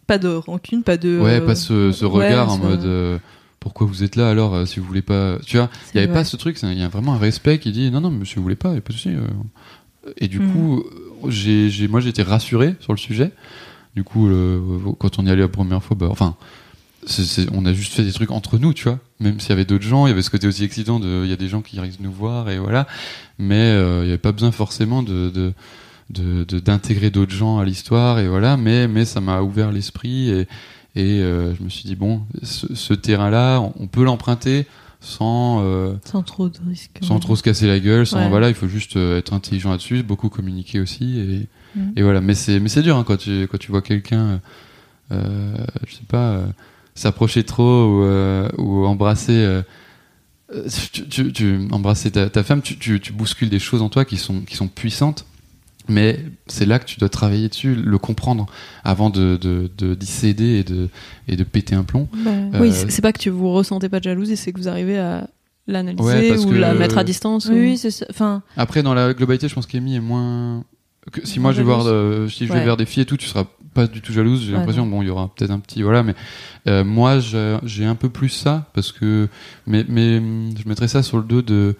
Pas 0.07 0.17
de 0.17 0.27
rancune, 0.29 0.83
pas 0.83 0.97
de. 0.97 1.19
ouais, 1.19 1.41
pas 1.41 1.55
ce, 1.55 1.91
ce 1.91 2.05
ouais, 2.05 2.25
regard 2.27 2.51
en 2.51 2.57
mode, 2.57 2.85
euh, 2.85 3.17
pourquoi 3.59 3.87
vous 3.87 4.03
êtes 4.03 4.15
là 4.15 4.29
alors, 4.29 4.53
euh, 4.55 4.65
si 4.65 4.79
vous 4.79 4.85
voulez 4.85 5.01
pas, 5.01 5.37
tu 5.45 5.57
vois. 5.57 5.69
Il 5.93 5.97
n'y 5.97 5.99
avait 6.03 6.07
vrai. 6.11 6.21
pas 6.21 6.23
ce 6.25 6.37
truc, 6.37 6.57
il 6.61 6.77
y 6.79 6.83
a 6.83 6.87
vraiment 6.87 7.13
un 7.15 7.17
respect 7.17 7.59
qui 7.59 7.71
dit 7.71 7.89
non, 7.91 8.01
non, 8.01 8.11
monsieur, 8.11 8.37
vous 8.37 8.43
voulez 8.43 8.55
pas, 8.55 8.69
il 8.69 8.73
n'y 8.73 8.77
a 8.77 8.81
pas 8.81 8.93
de 8.93 8.97
souci. 8.97 9.09
euh. 9.09 10.11
Et 10.17 10.27
du 10.29 10.39
Mhm. 10.39 10.51
coup, 10.53 10.83
j'ai, 11.27 11.69
j'ai, 11.69 11.87
moi 11.89 11.99
j'ai 11.99 12.09
été 12.09 12.23
rassuré 12.23 12.75
sur 12.79 12.93
le 12.93 12.97
sujet. 12.97 13.31
Du 13.95 14.03
coup, 14.03 14.27
le- 14.27 14.61
quand 14.99 15.19
on 15.19 15.25
y 15.25 15.29
allait 15.29 15.41
la 15.41 15.47
première 15.47 15.83
fois, 15.83 15.97
bah, 15.99 16.07
enfin, 16.09 16.35
c'est- 17.05 17.23
c'est- 17.25 17.47
on 17.53 17.65
a 17.65 17.73
juste 17.73 17.93
fait 17.93 18.03
des 18.03 18.13
trucs 18.13 18.31
entre 18.31 18.57
nous, 18.57 18.73
tu 18.73 18.83
vois. 18.85 18.99
Même 19.19 19.39
s'il 19.39 19.49
y 19.49 19.53
avait 19.53 19.65
d'autres 19.65 19.83
gens, 19.85 20.05
il 20.05 20.11
y 20.11 20.13
avait 20.13 20.21
ce 20.21 20.29
côté 20.29 20.47
aussi 20.47 20.63
excitant 20.63 20.99
de, 20.99 21.23
il 21.25 21.29
y 21.29 21.33
a 21.33 21.35
des 21.37 21.47
gens 21.49 21.61
qui 21.61 21.79
risquent 21.79 21.99
de 21.99 22.03
nous 22.05 22.11
voir 22.13 22.49
et 22.49 22.59
voilà. 22.59 22.87
Mais 23.39 23.55
euh, 23.55 24.01
il 24.01 24.05
n'y 24.05 24.09
avait 24.11 24.17
pas 24.17 24.31
besoin 24.31 24.51
forcément 24.51 25.03
de, 25.03 25.29
de, 25.29 25.51
de- 26.09 26.43
de- 26.45 26.59
d'intégrer 26.59 27.09
d'autres 27.09 27.33
gens 27.33 27.57
à 27.59 27.65
l'histoire 27.65 28.19
et 28.19 28.27
voilà. 28.27 28.57
Mais, 28.57 28.87
mais 28.87 29.05
ça 29.05 29.21
m'a 29.21 29.41
ouvert 29.41 29.71
l'esprit 29.71 30.29
et, 30.29 30.41
et 30.95 31.21
euh, 31.21 31.53
je 31.55 31.63
me 31.63 31.69
suis 31.69 31.83
dit 31.85 31.95
bon, 31.95 32.21
ce, 32.43 32.73
ce 32.75 32.93
terrain-là, 32.93 33.59
on, 33.59 33.73
on 33.79 33.87
peut 33.87 34.03
l'emprunter 34.03 34.65
sans 34.99 35.61
euh, 35.63 35.93
Sans 36.05 36.23
trop 36.23 36.49
de 36.49 36.57
risques. 36.67 36.97
sans 37.01 37.19
trop 37.19 37.35
se 37.35 37.43
casser 37.43 37.67
la 37.67 37.79
gueule, 37.79 38.07
sans 38.07 38.17
Ouais. 38.19 38.29
voilà, 38.29 38.49
il 38.49 38.55
faut 38.55 38.67
juste 38.67 38.95
euh, 38.97 39.19
être 39.19 39.33
intelligent 39.33 39.69
là-dessus, 39.71 40.01
beaucoup 40.03 40.29
communiquer 40.29 40.79
aussi 40.79 41.19
et, 41.19 41.47
Mhm. 41.75 41.93
et 41.97 42.01
voilà. 42.01 42.21
Mais 42.21 42.33
c'est 42.33 42.59
mais 42.59 42.69
c'est 42.69 42.81
dur 42.81 42.97
hein, 42.97 43.03
quand 43.05 43.17
tu 43.17 43.47
quand 43.51 43.57
tu 43.59 43.69
vois 43.71 43.81
quelqu'un, 43.83 44.39
euh, 45.11 45.55
je 45.85 45.93
sais 45.95 46.05
pas, 46.07 46.41
s'approcher 46.95 47.43
trop 47.43 47.85
ou, 47.85 48.03
ou 48.57 48.85
embrasser. 48.85 49.61
tu, 50.93 51.07
tu, 51.09 51.33
tu- 51.33 51.67
embrasser 51.71 52.09
ta, 52.11 52.29
ta 52.29 52.41
femme, 52.43 52.61
tu, 52.61 52.77
tu, 52.77 52.99
tu 53.01 53.11
bouscules 53.13 53.49
des 53.49 53.59
choses 53.59 53.81
en 53.81 53.89
toi 53.89 54.05
qui 54.05 54.17
sont, 54.17 54.41
qui 54.41 54.55
sont 54.55 54.67
puissantes, 54.69 55.25
mais 55.89 56.19
c'est 56.47 56.65
là 56.65 56.79
que 56.79 56.85
tu 56.85 56.99
dois 56.99 57.09
travailler 57.09 57.49
dessus, 57.49 57.75
le 57.75 57.97
comprendre 57.97 58.45
avant 58.83 59.09
de, 59.09 59.37
de, 59.37 59.69
de, 59.77 59.93
d'y 59.95 60.05
céder 60.05 60.57
et 60.59 60.63
de, 60.63 60.89
et 61.27 61.35
de 61.35 61.43
péter 61.43 61.75
un 61.75 61.83
plomb. 61.83 62.07
Bah, 62.23 62.31
Euh, 62.31 62.59
Oui, 62.61 62.71
c'est 62.73 62.89
c'est 62.91 63.01
pas 63.01 63.13
que 63.13 63.19
tu 63.19 63.29
vous 63.29 63.51
ressentez 63.51 63.89
pas 63.89 63.99
de 63.99 64.03
jalousie, 64.05 64.37
c'est 64.37 64.51
que 64.51 64.59
vous 64.59 64.67
arrivez 64.67 64.97
à 64.99 65.29
l'analyser 65.67 66.03
Ouais, 66.03 66.29
parce 66.29 66.45
ou 66.45 66.49
que- 66.49 66.55
la 66.55 66.73
mettre 66.73 66.97
à 66.97 67.03
distance. 67.03 67.47
Oui, 67.49 67.55
ou- 67.55 67.59
oui, 67.61 67.77
c'est 67.77 67.91
ça. 67.91 68.05
Enfin, 68.09 68.41
Après, 68.55 68.83
dans 68.83 68.93
la 68.93 69.13
globalité, 69.13 69.47
je 69.47 69.53
pense 69.55 69.65
qu'Amy 69.67 69.95
est 69.95 69.99
moins. 70.01 70.63
Que 71.11 71.25
si 71.25 71.39
moi 71.39 71.51
je 71.53 71.57
vais 71.57 71.63
voir, 71.63 71.85
euh, 71.87 72.27
si 72.27 72.45
je 72.47 72.51
vais 72.51 72.59
Ouais. 72.59 72.65
vers 72.65 72.75
des 72.77 72.85
filles 72.85 73.03
et 73.03 73.05
tout, 73.05 73.15
tu 73.17 73.27
seras 73.27 73.45
pas 73.73 73.87
du 73.87 74.01
tout 74.01 74.11
jalouse. 74.11 74.41
J'ai 74.43 74.51
Ouais, 74.51 74.57
l'impression, 74.57 74.85
bon, 74.85 75.01
il 75.01 75.07
y 75.07 75.09
aura 75.09 75.31
peut-être 75.33 75.51
un 75.51 75.59
petit, 75.59 75.81
voilà, 75.83 76.03
mais 76.03 76.15
euh, 76.67 76.83
moi 76.83 77.19
j'ai 77.19 77.57
j'ai 77.63 77.85
un 77.85 77.95
peu 77.95 78.09
plus 78.09 78.27
ça 78.29 78.69
parce 78.73 78.91
que, 78.91 79.29
mais, 79.67 79.85
mais 79.87 80.17
je 80.19 80.67
mettrais 80.67 80.89
ça 80.89 81.03
sur 81.03 81.17
le 81.17 81.23
dos 81.23 81.41
de, 81.41 81.75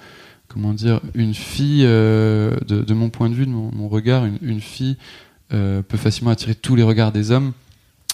comment 0.48 0.74
dire, 0.74 1.02
une 1.14 1.34
fille, 1.34 1.84
euh, 1.86 2.56
de, 2.68 2.94
mon 2.94 3.10
point 3.10 3.30
de 3.30 3.36
vue, 3.36 3.46
de 3.46 3.52
mon, 3.52 3.88
regard, 3.88 4.26
une, 4.42 4.62
fille 4.62 4.98
euh, 5.54 5.82
peut 5.82 5.98
facilement 5.98 6.32
attirer 6.32 6.56
tous 6.56 6.76
les 6.76 6.84
regards 6.84 7.12
des 7.12 7.32
hommes. 7.32 7.54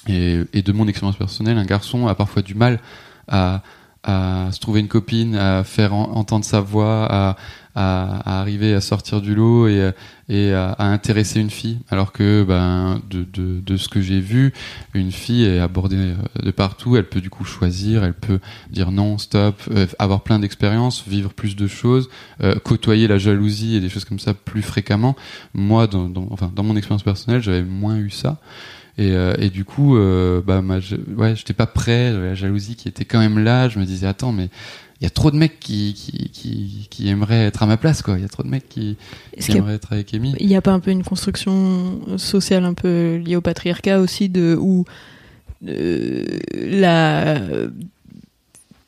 Et, 0.08 0.44
de 0.54 0.72
mon 0.74 0.88
expérience 0.88 1.16
personnelle, 1.16 1.58
un 1.58 1.66
garçon 1.66 2.08
a 2.08 2.16
parfois 2.16 2.42
du 2.42 2.56
mal 2.56 2.80
à, 3.28 3.62
se 4.06 4.60
trouver 4.60 4.82
une 4.82 4.90
copine, 4.90 5.36
à 5.36 5.64
faire 5.64 5.94
en- 5.94 6.12
entendre 6.16 6.44
sa 6.44 6.60
voix, 6.60 7.08
à, 7.10 7.38
à, 7.76 8.38
à 8.38 8.40
arriver 8.42 8.74
à 8.74 8.82
sortir 8.82 9.22
du 9.22 9.36
lot 9.36 9.68
et, 9.68 9.92
et 10.30 10.54
à, 10.54 10.72
à 10.72 10.86
intéresser 10.86 11.40
une 11.40 11.50
fille. 11.50 11.80
Alors 11.90 12.12
que 12.12 12.44
ben, 12.44 13.02
de, 13.10 13.24
de, 13.24 13.60
de 13.60 13.78
ce 13.78 13.88
que 13.90 14.02
j'ai 14.02 14.20
vu, 14.20 14.54
une 14.94 15.12
fille 15.12 15.44
est 15.44 15.60
abordée 15.60 15.96
euh, 15.98 16.16
de 16.42 16.52
partout, 16.52 16.96
elle 16.98 17.08
peut 17.08 17.22
du 17.22 17.30
coup 17.30 17.46
choisir, 17.46 18.04
elle 18.04 18.14
peut 18.14 18.40
dire 18.70 18.92
non, 18.92 19.18
stop, 19.18 19.62
euh, 19.72 19.88
avoir 20.00 20.22
plein 20.22 20.40
d'expériences, 20.40 21.04
vivre 21.08 21.34
plus 21.34 21.56
de 21.56 21.68
choses, 21.68 22.10
euh, 22.42 22.56
côtoyer 22.64 23.08
la 23.08 23.18
jalousie 23.18 23.76
et 23.76 23.80
des 23.80 23.90
choses 23.90 24.06
comme 24.06 24.20
ça 24.20 24.34
plus 24.34 24.62
fréquemment. 24.62 25.16
Moi, 25.54 25.88
dans, 25.88 26.10
dans, 26.10 26.28
enfin, 26.32 26.52
dans 26.56 26.64
mon 26.64 26.76
expérience 26.76 27.04
personnelle, 27.04 27.42
j'avais 27.42 27.64
moins 27.64 27.98
eu 27.98 28.10
ça. 28.10 28.40
Et, 29.00 29.14
euh, 29.14 29.34
et 29.40 29.50
du 29.50 29.66
coup, 29.66 29.98
euh, 29.98 30.40
bah, 30.46 30.62
ma, 30.62 30.78
ouais, 31.18 31.36
j'étais 31.36 31.54
pas 31.54 31.66
prêt. 31.66 32.14
La 32.14 32.36
jalousie 32.36 32.76
qui 32.76 32.88
était 32.88 33.06
quand 33.06 33.18
même 33.18 33.40
là. 33.40 33.68
Je 33.68 33.80
me 33.80 33.86
disais, 33.86 34.06
attends, 34.06 34.32
mais 34.32 34.50
il 35.04 35.06
y 35.06 35.08
a 35.08 35.10
trop 35.10 35.32
de 35.32 35.36
mecs 35.36 35.60
qui, 35.60 35.94
qui, 35.94 36.30
qui, 36.30 36.88
qui 36.90 37.10
aimeraient 37.10 37.48
être 37.48 37.62
à 37.62 37.66
ma 37.66 37.76
place, 37.76 38.02
quoi. 38.02 38.16
Il 38.18 38.22
y 38.22 38.26
a 38.26 38.30
trop 38.30 38.42
de 38.44 38.48
mecs 38.48 38.70
qui, 38.70 38.96
a- 39.38 39.52
aimeraient 39.54 39.76
être 39.76 39.92
avec 39.92 40.14
Amy. 40.14 40.34
il 40.40 40.48
n'y 40.48 40.56
a 40.56 40.62
pas 40.62 40.72
un 40.72 40.80
peu 40.80 40.92
une 40.92 41.04
construction 41.04 42.18
sociale 42.18 42.64
un 42.64 42.74
peu 42.74 43.18
liée 43.18 43.36
au 43.36 43.42
patriarcat 43.42 44.00
aussi 44.00 44.30
de 44.30 44.58
où 44.58 44.86
euh, 45.68 46.24
la 46.56 47.36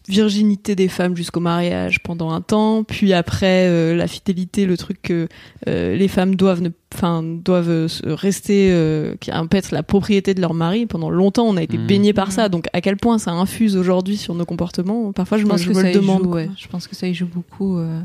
virginité 0.07 0.75
des 0.75 0.87
femmes 0.87 1.15
jusqu'au 1.15 1.39
mariage 1.39 1.99
pendant 2.03 2.31
un 2.31 2.41
temps, 2.41 2.83
puis 2.83 3.13
après 3.13 3.67
euh, 3.67 3.95
la 3.95 4.07
fidélité, 4.07 4.65
le 4.65 4.77
truc 4.77 5.01
que 5.01 5.27
euh, 5.67 5.95
les 5.95 6.07
femmes 6.07 6.35
doivent, 6.35 6.61
ne, 6.61 6.69
enfin 6.93 7.23
doivent 7.23 7.69
euh, 7.69 7.87
rester, 8.05 8.69
euh, 8.71 9.15
qui 9.19 9.31
un 9.31 9.47
peu 9.47 9.57
être 9.57 9.71
la 9.71 9.83
propriété 9.83 10.33
de 10.33 10.41
leur 10.41 10.53
mari. 10.53 10.85
Pendant 10.85 11.09
longtemps, 11.09 11.45
on 11.45 11.57
a 11.57 11.63
été 11.63 11.77
Mhm. 11.77 11.87
baigné 11.87 12.13
par 12.13 12.31
ça. 12.31 12.49
Donc 12.49 12.67
à 12.73 12.81
quel 12.81 12.97
point 12.97 13.17
ça 13.17 13.31
infuse 13.31 13.75
aujourd'hui 13.77 14.17
sur 14.17 14.35
nos 14.35 14.45
comportements? 14.45 15.11
Parfois, 15.11 15.37
je, 15.37 15.43
je 15.43 15.47
pense 15.47 15.61
je 15.61 15.69
que 15.69 15.75
me 15.75 15.81
ça 15.81 15.87
le 15.87 15.93
demande. 15.93 16.23
joue, 16.23 16.29
quoi. 16.29 16.35
ouais. 16.41 16.49
Je 16.57 16.67
pense 16.67 16.87
que 16.87 16.95
ça 16.95 17.07
y 17.07 17.13
joue 17.13 17.27
beaucoup. 17.27 17.77
euh, 17.77 17.99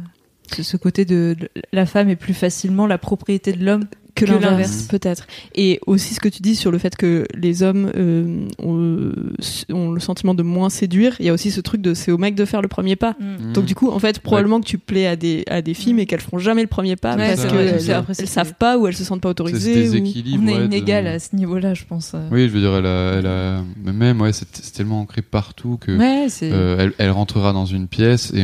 ce, 0.54 0.62
ce 0.64 0.76
côté 0.76 1.04
de, 1.04 1.36
de- 1.38 1.48
la 1.72 1.86
femme 1.86 2.08
est 2.08 2.16
plus 2.16 2.34
facilement 2.34 2.86
la 2.88 2.98
propriété 2.98 3.52
de 3.52 3.64
l'homme 3.64 3.84
que, 4.14 4.24
Que 4.24 4.30
l'inverse, 4.30 4.82
peut-être. 4.88 5.26
Et 5.54 5.80
aussi 5.86 6.14
ce 6.14 6.20
que 6.20 6.28
tu 6.28 6.42
dis 6.42 6.54
sur 6.56 6.70
le 6.70 6.78
fait 6.78 6.96
que 6.96 7.26
les 7.34 7.62
hommes 7.62 7.90
euh, 7.96 8.46
ont, 8.62 9.12
ont 9.72 9.90
le 9.92 10.00
sentiment 10.00 10.34
de 10.34 10.42
moins 10.42 10.70
séduire. 10.70 11.16
Il 11.20 11.26
y 11.26 11.28
a 11.28 11.32
aussi 11.32 11.50
ce 11.50 11.60
truc 11.60 11.80
de 11.80 11.94
c'est 11.94 12.10
au 12.12 12.18
mec 12.18 12.34
de 12.34 12.44
faire 12.44 12.62
le 12.62 12.68
premier 12.68 12.96
pas. 12.96 13.14
Mm. 13.20 13.52
Donc 13.52 13.64
du 13.64 13.74
coup, 13.74 13.90
en 13.90 13.98
fait, 13.98 14.20
probablement 14.20 14.60
que 14.60 14.66
tu 14.66 14.78
plais 14.78 15.06
à 15.06 15.16
des 15.16 15.44
à 15.48 15.62
des 15.62 15.74
filles, 15.74 15.94
mais 15.94 16.06
qu'elles 16.06 16.20
feront 16.20 16.38
jamais 16.38 16.62
le 16.62 16.68
premier 16.68 16.96
pas 16.96 17.16
Ouais, 17.16 17.28
parce 17.28 17.40
c'est 17.42 17.48
que 17.48 17.52
vrai. 17.54 17.66
elles, 17.66 17.80
C'est- 17.80 17.92
après, 17.92 18.14
c'est- 18.14 18.22
elles 18.22 18.28
savent 18.28 18.54
pas 18.58 18.78
ou 18.78 18.86
elles 18.86 18.96
se 18.96 19.04
sentent 19.04 19.20
pas 19.20 19.30
C'est 19.30 19.38
ce 19.38 19.42
autorisées. 19.42 19.72
ou- 19.72 19.92
déséquilibre. 20.00 20.42
On 20.44 20.48
est 20.48 20.52
ouais, 20.54 20.58
de- 20.60 20.64
inégal 20.66 21.06
à 21.06 21.18
ce 21.18 21.34
niveau-là, 21.36 21.74
je 21.74 21.84
pense. 21.84 22.14
Oui, 22.30 22.42
je 22.48 22.52
veux 22.52 22.60
dire, 22.60 22.74
elle 22.76 22.86
a, 22.86 23.12
elle 23.18 23.26
a- 23.26 23.62
mais 23.84 23.92
même, 23.92 24.20
ouais, 24.20 24.32
c'est 24.32 24.46
tellement 24.72 25.00
ancré 25.00 25.22
partout 25.22 25.78
que 25.80 25.90
euh, 25.92 26.76
elle, 26.78 26.92
elle 26.98 27.10
rentrera 27.10 27.52
dans 27.52 27.66
une 27.66 27.86
pièce 27.88 28.32
et, 28.34 28.40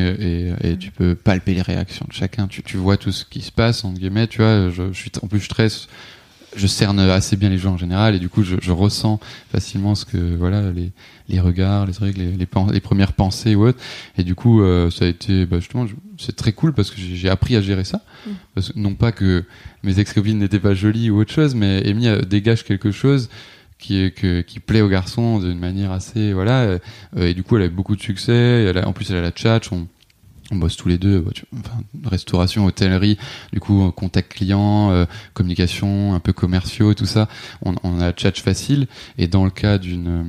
et, 0.63 0.71
et 0.73 0.77
tu 0.77 0.91
peux 0.91 1.15
palper 1.15 1.55
les 1.55 1.63
réactions 1.63 2.07
de 2.09 2.13
chacun. 2.13 2.47
Tu, 2.47 2.63
tu 2.63 2.77
vois 2.77 2.97
tout 2.97 3.13
ce 3.13 3.25
qui 3.25 3.41
se 3.43 3.53
passe, 3.53 3.85
entre 3.85 3.99
guillemets, 3.99 4.27
tu 4.27 4.39
vois. 4.39 4.71
Je, 4.71 4.83
je 4.93 4.99
suis, 4.99 5.11
en 5.23 5.27
plus, 5.27 5.41
je 5.41 5.49
je 6.57 6.67
cerne 6.67 6.99
assez 6.99 7.37
bien 7.37 7.51
les 7.51 7.59
gens 7.59 7.75
en 7.75 7.77
général 7.79 8.15
et 8.15 8.19
du 8.19 8.29
coup, 8.29 8.43
je, 8.43 8.57
je 8.61 8.73
ressens 8.73 9.21
facilement 9.53 9.95
ce 9.95 10.05
que, 10.05 10.37
voilà, 10.37 10.71
les, 10.73 10.91
les 11.29 11.41
regards, 11.41 11.87
les 11.87 11.93
trucs, 11.93 12.17
les, 12.17 12.33
les, 12.33 12.81
premières 12.81 13.13
pensées 13.13 13.55
ou 13.55 13.67
autres. 13.67 13.79
Et 14.17 14.25
du 14.25 14.35
coup, 14.35 14.63
euh, 14.63 14.91
ça 14.91 15.05
a 15.05 15.09
été, 15.09 15.45
bah, 15.47 15.59
justement, 15.59 15.87
c'est 16.19 16.35
très 16.35 16.53
cool 16.53 16.73
parce 16.73 16.91
que 16.91 16.97
j'ai 16.99 17.29
appris 17.29 17.57
à 17.57 17.61
gérer 17.61 17.85
ça. 17.85 18.01
Mm. 18.27 18.31
Parce 18.55 18.73
que- 18.73 18.79
non 18.79 18.95
pas 18.95 19.13
que 19.13 19.45
mes 19.83 19.99
ex-copines 19.99 20.39
n'étaient 20.39 20.59
pas 20.61 20.75
jolies 20.75 21.11
ou 21.11 21.21
autre 21.21 21.33
chose, 21.33 21.55
mais 21.55 21.87
Amy 21.89 22.09
euh, 22.09 22.23
dégage 22.23 22.65
quelque 22.65 22.91
chose 22.91 23.29
qui 23.79 24.11
que 24.13 24.41
qui 24.41 24.59
plaît 24.59 24.81
aux 24.81 24.89
garçons 24.89 25.39
d'une 25.39 25.59
manière 25.59 25.93
assez 25.93 26.33
voilà 26.33 26.63
euh, 26.63 26.79
et 27.19 27.35
du 27.35 27.43
coup 27.43 27.59
elle 27.59 27.65
a 27.65 27.69
beaucoup 27.69 27.95
de 27.95 28.01
succès 28.01 28.33
elle 28.65 28.79
a- 28.79 28.89
en 28.89 28.95
plus 28.95 29.11
elle 29.11 29.19
a 29.19 29.21
la 29.21 29.61
on 29.71 29.87
on 30.51 30.57
bosse 30.57 30.77
tous 30.77 30.89
les 30.89 30.99
deux 30.99 31.25
enfin, 31.59 31.81
restauration 32.05 32.67
hôtellerie 32.67 33.19
du 33.53 33.61
coup 33.61 33.87
euh, 33.87 33.91
contact 33.91 34.33
client 34.35 34.91
euh, 34.93 35.05
communication 35.35 36.15
un 36.15 36.21
peu 36.21 36.33
commerciaux 36.33 36.95
tout 36.95 37.07
ça. 37.07 37.29
On, 37.65 37.75
on 37.83 38.01
a 38.01 38.13
tchatch 38.13 38.43
facile. 38.43 38.87
Et 39.19 39.27
dans 39.29 39.45
le 39.45 39.51
cas 39.51 39.79
d'une 39.79 40.09
euh, 40.09 40.25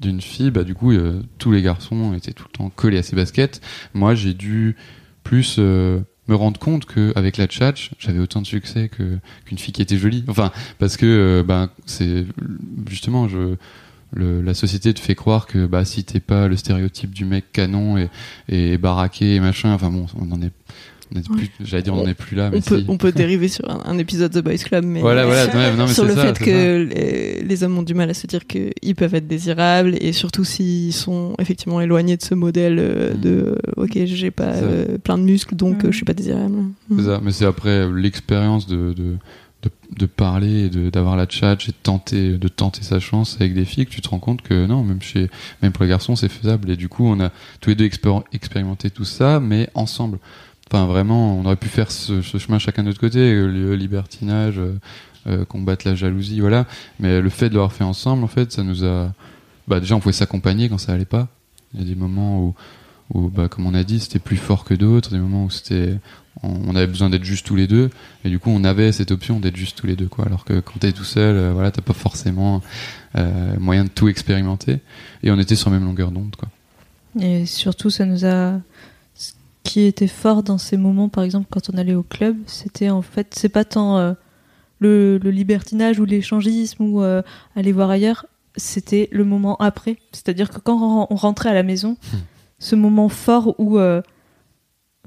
d'une 0.00 0.20
fille 0.20 0.50
bah 0.50 0.64
du 0.64 0.74
coup 0.74 0.92
euh, 0.92 1.22
tous 1.38 1.52
les 1.52 1.62
garçons 1.62 2.14
étaient 2.14 2.32
tout 2.32 2.44
le 2.50 2.56
temps 2.56 2.70
collés 2.70 2.98
à 2.98 3.02
ses 3.02 3.16
baskets. 3.16 3.60
Moi 3.94 4.14
j'ai 4.14 4.34
dû 4.34 4.76
plus 5.22 5.56
euh, 5.58 6.00
me 6.28 6.34
rendre 6.34 6.58
compte 6.58 6.84
que 6.84 7.12
avec 7.16 7.36
la 7.36 7.46
tchatch 7.46 7.90
j'avais 7.98 8.18
autant 8.18 8.40
de 8.40 8.46
succès 8.46 8.88
que 8.88 9.18
qu'une 9.44 9.58
fille 9.58 9.72
qui 9.72 9.82
était 9.82 9.98
jolie. 9.98 10.24
Enfin 10.28 10.50
parce 10.78 10.96
que 10.96 11.44
ben 11.46 11.70
c'est 11.86 12.24
justement 12.88 13.28
je 13.28 13.56
le, 14.14 14.40
la 14.42 14.54
société 14.54 14.92
te 14.94 15.00
fait 15.00 15.14
croire 15.14 15.46
que 15.46 15.66
bah 15.66 15.84
si 15.84 16.02
t'es 16.04 16.20
pas 16.20 16.48
le 16.48 16.56
stéréotype 16.56 17.12
du 17.14 17.24
mec 17.24 17.52
canon 17.52 17.98
et, 17.98 18.08
et 18.48 18.78
baraqué 18.78 19.34
et 19.34 19.40
machin 19.40 19.72
enfin 19.72 19.90
bon 19.90 20.06
on 20.18 20.30
en 20.32 20.40
est, 20.40 20.50
plus 21.30 21.50
j'allais 21.64 21.82
dire 21.82 21.94
on 21.94 22.02
en 22.02 22.06
est 22.06 22.14
plus 22.14 22.36
là 22.36 22.50
mais 22.50 22.58
On 22.58 22.60
peut, 22.60 22.78
si. 22.80 22.84
on 22.88 22.96
peut 22.98 23.12
dériver 23.12 23.48
sur 23.48 23.68
un, 23.70 23.82
un 23.86 23.96
épisode 23.98 24.30
de 24.32 24.40
Boys 24.42 24.56
Club, 24.58 24.84
mais 24.84 25.00
voilà 25.00 25.24
voilà 25.26 25.46
ouais, 25.46 25.74
non, 25.76 25.86
mais 25.86 25.92
sur 25.94 26.04
le 26.04 26.14
ça, 26.14 26.34
fait 26.34 26.44
que 26.44 26.84
les, 26.94 27.42
les 27.42 27.62
hommes 27.64 27.78
ont 27.78 27.82
du 27.82 27.94
mal 27.94 28.10
à 28.10 28.14
se 28.14 28.26
dire 28.26 28.46
qu'ils 28.46 28.94
peuvent 28.96 29.14
être 29.14 29.26
désirables 29.26 29.94
et 30.00 30.12
surtout 30.12 30.44
s'ils 30.44 30.92
sont 30.92 31.34
effectivement 31.38 31.80
éloignés 31.80 32.16
de 32.18 32.22
ce 32.22 32.34
modèle 32.34 32.78
euh, 32.78 33.14
Mm. 33.14 33.20
de 33.20 33.30
euh, 33.30 33.54
ok 33.82 33.92
j'ai 34.04 34.30
pas 34.30 34.52
euh, 34.54 34.98
plein 34.98 35.16
de 35.18 35.22
muscles 35.22 35.54
donc 35.56 35.82
Mm. 35.82 35.86
euh, 35.86 35.90
je 35.92 35.96
suis 35.96 36.04
pas 36.04 36.14
désirable. 36.14 36.56
C'est 36.90 36.94
Mm. 36.94 37.04
ça, 37.06 37.20
mais 37.22 37.32
c'est 37.32 37.46
après 37.46 37.90
l'expérience 37.90 38.66
de, 38.66 38.92
de, 38.92 39.16
de, 39.62 39.70
de 39.96 40.06
parler 40.06 40.68
d'avoir 40.68 41.16
la 41.16 41.26
tchatch 41.26 41.68
et 41.68 41.72
de 41.72 41.76
tenter, 41.82 42.38
de 42.38 42.48
tenter 42.48 42.82
sa 42.82 43.00
chance 43.00 43.36
avec 43.40 43.54
des 43.54 43.64
filles 43.64 43.86
que 43.86 43.90
tu 43.90 44.00
te 44.00 44.08
rends 44.08 44.20
compte 44.20 44.42
que 44.42 44.66
non, 44.66 44.84
même, 44.84 45.02
chez, 45.02 45.30
même 45.62 45.72
pour 45.72 45.84
les 45.84 45.90
garçons, 45.90 46.14
c'est 46.16 46.28
faisable. 46.28 46.70
Et 46.70 46.76
du 46.76 46.88
coup, 46.88 47.06
on 47.06 47.18
a 47.20 47.30
tous 47.60 47.70
les 47.70 47.76
deux 47.76 47.86
expér- 47.86 48.22
expérimenté 48.32 48.90
tout 48.90 49.04
ça, 49.04 49.40
mais 49.40 49.68
ensemble. 49.74 50.18
Enfin, 50.70 50.86
vraiment, 50.86 51.38
on 51.38 51.44
aurait 51.46 51.56
pu 51.56 51.68
faire 51.68 51.90
ce, 51.90 52.22
ce 52.22 52.38
chemin 52.38 52.58
chacun 52.58 52.82
de 52.82 52.88
notre 52.88 53.00
côté, 53.00 53.18
euh, 53.18 53.46
le 53.46 53.74
libertinage, 53.74 54.58
euh, 54.58 54.78
euh, 55.26 55.44
combattre 55.44 55.88
la 55.88 55.94
jalousie, 55.94 56.40
voilà. 56.40 56.66
Mais 57.00 57.20
le 57.20 57.30
fait 57.30 57.48
de 57.48 57.54
l'avoir 57.54 57.72
fait 57.72 57.84
ensemble, 57.84 58.22
en 58.22 58.28
fait, 58.28 58.52
ça 58.52 58.62
nous 58.62 58.84
a. 58.84 59.12
Bah, 59.66 59.80
déjà, 59.80 59.96
on 59.96 60.00
pouvait 60.00 60.12
s'accompagner 60.12 60.68
quand 60.68 60.78
ça 60.78 60.92
allait 60.92 61.04
pas. 61.04 61.28
Il 61.74 61.80
y 61.80 61.82
a 61.82 61.86
des 61.86 61.94
moments 61.94 62.40
où, 62.40 62.54
où 63.14 63.28
bah, 63.28 63.48
comme 63.48 63.66
on 63.66 63.74
a 63.74 63.82
dit, 63.82 63.98
c'était 63.98 64.18
plus 64.18 64.36
fort 64.36 64.64
que 64.64 64.74
d'autres, 64.74 65.10
des 65.10 65.18
moments 65.18 65.44
où 65.44 65.50
c'était 65.50 65.98
on 66.42 66.76
avait 66.76 66.86
besoin 66.86 67.10
d'être 67.10 67.24
juste 67.24 67.46
tous 67.46 67.56
les 67.56 67.66
deux 67.66 67.90
et 68.24 68.28
du 68.28 68.38
coup 68.38 68.50
on 68.50 68.64
avait 68.64 68.92
cette 68.92 69.10
option 69.10 69.40
d'être 69.40 69.56
juste 69.56 69.78
tous 69.78 69.86
les 69.86 69.96
deux 69.96 70.06
quoi 70.06 70.26
alors 70.26 70.44
que 70.44 70.60
quand 70.60 70.78
t'es 70.80 70.92
tout 70.92 71.04
seul 71.04 71.36
euh, 71.36 71.52
voilà 71.52 71.70
t'as 71.70 71.82
pas 71.82 71.94
forcément 71.94 72.62
euh, 73.16 73.54
moyen 73.58 73.84
de 73.84 73.88
tout 73.88 74.08
expérimenter 74.08 74.80
et 75.22 75.30
on 75.30 75.38
était 75.38 75.56
sur 75.56 75.70
la 75.70 75.78
même 75.78 75.86
longueur 75.86 76.10
d'onde 76.10 76.36
quoi 76.36 76.48
Et 77.20 77.46
surtout, 77.46 77.90
ça 77.90 78.04
nous 78.04 78.24
a. 78.24 78.60
Ce 79.14 79.32
qui 79.64 79.80
était 79.80 80.08
fort 80.08 80.42
dans 80.42 80.58
ces 80.58 80.76
moments, 80.76 81.08
par 81.08 81.24
exemple, 81.24 81.46
quand 81.50 81.68
on 81.72 81.76
allait 81.76 81.94
au 81.94 82.02
club, 82.02 82.36
c'était 82.46 82.90
en 82.90 83.02
fait, 83.02 83.34
c'est 83.34 83.48
pas 83.48 83.64
tant 83.64 83.98
euh, 83.98 84.12
le, 84.78 85.18
le 85.18 85.30
libertinage 85.30 85.98
ou 85.98 86.04
l'échangisme 86.04 86.84
ou 86.84 87.02
aller 87.02 87.72
voir 87.72 87.90
ailleurs, 87.90 88.26
c'était 88.56 89.08
le 89.10 89.24
moment 89.24 89.56
après. 89.56 89.98
C'est-à-dire 90.12 90.48
que 90.50 90.58
quand 90.58 91.06
on 91.10 91.14
rentrait 91.16 91.50
à 91.50 91.54
la 91.54 91.62
maison, 91.62 91.96
ce 92.58 92.76
moment 92.76 93.08
fort 93.08 93.54
où. 93.58 93.78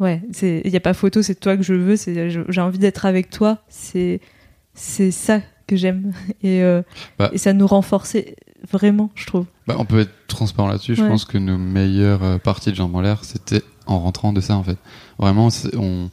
Ouais, 0.01 0.21
il 0.41 0.69
n'y 0.69 0.75
a 0.75 0.81
pas 0.81 0.93
photo, 0.93 1.21
c'est 1.21 1.35
toi 1.35 1.55
que 1.55 1.63
je 1.63 1.73
veux, 1.73 1.95
j'ai 2.49 2.61
envie 2.61 2.79
d'être 2.79 3.05
avec 3.05 3.29
toi, 3.29 3.59
c'est 3.69 4.19
c'est 4.73 5.11
ça 5.11 5.41
que 5.67 5.75
j'aime. 5.75 6.11
Et, 6.43 6.61
euh, 6.63 6.81
Bah. 7.17 7.29
et 7.33 7.37
ça 7.37 7.53
nous 7.53 7.67
renforçait 7.67 8.35
vraiment, 8.69 9.09
je 9.15 9.25
trouve. 9.25 9.45
bah, 9.67 9.75
on 9.79 9.85
peut 9.85 9.99
être 10.01 10.11
transparent 10.27 10.67
là-dessus 10.67 10.95
je 10.95 11.03
pense 11.03 11.25
que 11.25 11.37
nos 11.37 11.57
meilleures 11.57 12.23
euh, 12.23 12.37
parties 12.37 12.71
de 12.71 12.75
jambes 12.75 12.95
en 12.95 13.01
l'air 13.01 13.23
c'était 13.23 13.61
en 13.87 13.99
rentrant 13.99 14.33
de 14.33 14.39
ça 14.41 14.55
en 14.55 14.63
fait 14.63 14.77
vraiment 15.17 15.49
on 15.77 16.09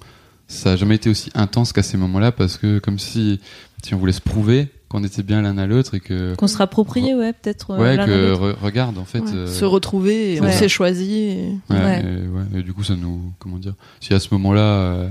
ça 0.48 0.72
a 0.72 0.76
jamais 0.76 0.94
été 0.94 1.10
aussi 1.10 1.30
intense 1.34 1.72
qu'à 1.74 1.82
ces 1.82 1.96
moments-là 1.98 2.32
parce 2.32 2.56
que 2.56 2.78
comme 2.78 2.98
si 2.98 3.38
si 3.84 3.94
on 3.94 3.98
voulait 3.98 4.12
se 4.12 4.20
prouver 4.22 4.68
qu'on 4.88 5.04
était 5.04 5.22
bien 5.22 5.42
l'un 5.42 5.58
à 5.58 5.66
l'autre 5.66 5.94
et 5.94 6.00
que 6.00 6.34
Qu'on 6.36 6.46
se 6.48 6.56
rappropriait, 6.56 7.14
ouais, 7.14 7.32
peut-être. 7.34 7.72
euh, 7.72 7.78
ouais 7.78 7.96
que 7.98 8.34
re- 8.34 8.56
regarde 8.62 8.96
en 8.98 9.04
fait 9.04 9.20
Ouais. 9.20 9.34
euh, 9.34 9.46
Se 9.46 9.64
retrouver, 9.64 10.34
et 10.36 10.40
on 10.40 10.50
s'est 10.50 10.68
choisi. 10.68 11.12
et- 11.14 11.52
Ouais, 11.70 11.76
Ouais. 11.76 12.00
Et, 12.04 12.26
ouais, 12.28 12.60
et 12.60 12.62
du 12.62 12.72
coup, 12.72 12.82
ça 12.84 12.96
nous. 12.96 13.32
Comment 13.38 13.58
dire 13.58 13.74
Si 14.00 14.14
à 14.14 14.20
ce 14.20 14.28
moment-là, 14.32 14.60
euh, 14.62 15.08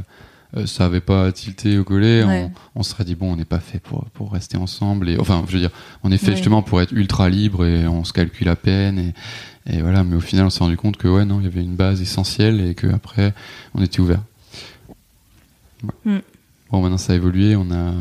euh, 0.55 0.65
ça 0.65 0.85
avait 0.85 1.01
pas 1.01 1.31
tilté 1.31 1.77
ou 1.77 1.83
collé, 1.83 2.23
Ouais. 2.23 2.49
on, 2.75 2.79
on 2.79 2.83
se 2.83 2.91
serait 2.91 3.03
dit, 3.03 3.13
bon, 3.15 3.33
on 3.33 3.35
n'est 3.35 3.45
pas 3.45 3.59
fait 3.59 3.79
pour, 3.79 4.05
pour 4.13 4.31
rester 4.31 4.57
ensemble. 4.57 5.09
Et, 5.09 5.19
enfin, 5.19 5.43
je 5.47 5.53
veux 5.53 5.59
dire, 5.59 5.71
on 6.03 6.11
est 6.11 6.17
fait 6.17 6.29
Ouais. 6.29 6.35
justement 6.35 6.61
pour 6.63 6.81
être 6.81 6.91
ultra 6.93 7.29
libre 7.29 7.65
et 7.65 7.87
on 7.87 8.03
se 8.03 8.13
calcule 8.13 8.49
à 8.49 8.55
peine. 8.55 8.97
Et, 8.97 9.13
et 9.75 9.81
voilà, 9.81 10.03
mais 10.03 10.15
au 10.15 10.21
final, 10.21 10.45
on 10.45 10.49
s'est 10.49 10.63
rendu 10.63 10.77
compte 10.77 10.97
que, 10.97 11.07
ouais, 11.07 11.25
non, 11.25 11.39
il 11.39 11.43
y 11.43 11.47
avait 11.47 11.61
une 11.61 11.75
base 11.75 12.01
essentielle 12.01 12.61
et 12.61 12.73
qu'après, 12.73 13.33
on 13.75 13.83
était 13.83 13.99
ouvert. 13.99 14.21
Ouais. 15.83 16.13
Mm. 16.13 16.19
Bon, 16.71 16.81
maintenant, 16.81 16.97
ça 16.97 17.13
a 17.13 17.15
évolué. 17.15 17.55
On 17.55 17.69
a. 17.71 17.93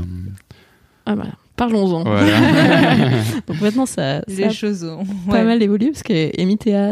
Ah 1.05 1.15
voilà, 1.15 1.33
parlons-en. 1.57 2.03
Voilà. 2.05 2.39
Donc 3.47 3.61
maintenant 3.61 3.87
ça, 3.87 4.21
ça 4.21 4.25
Les 4.29 4.45
a 4.45 4.51
choses 4.51 4.85
ont 4.85 5.05
pas 5.31 5.43
mal 5.45 5.63
évolué 5.63 5.91
parce 5.91 6.03
que 6.03 6.13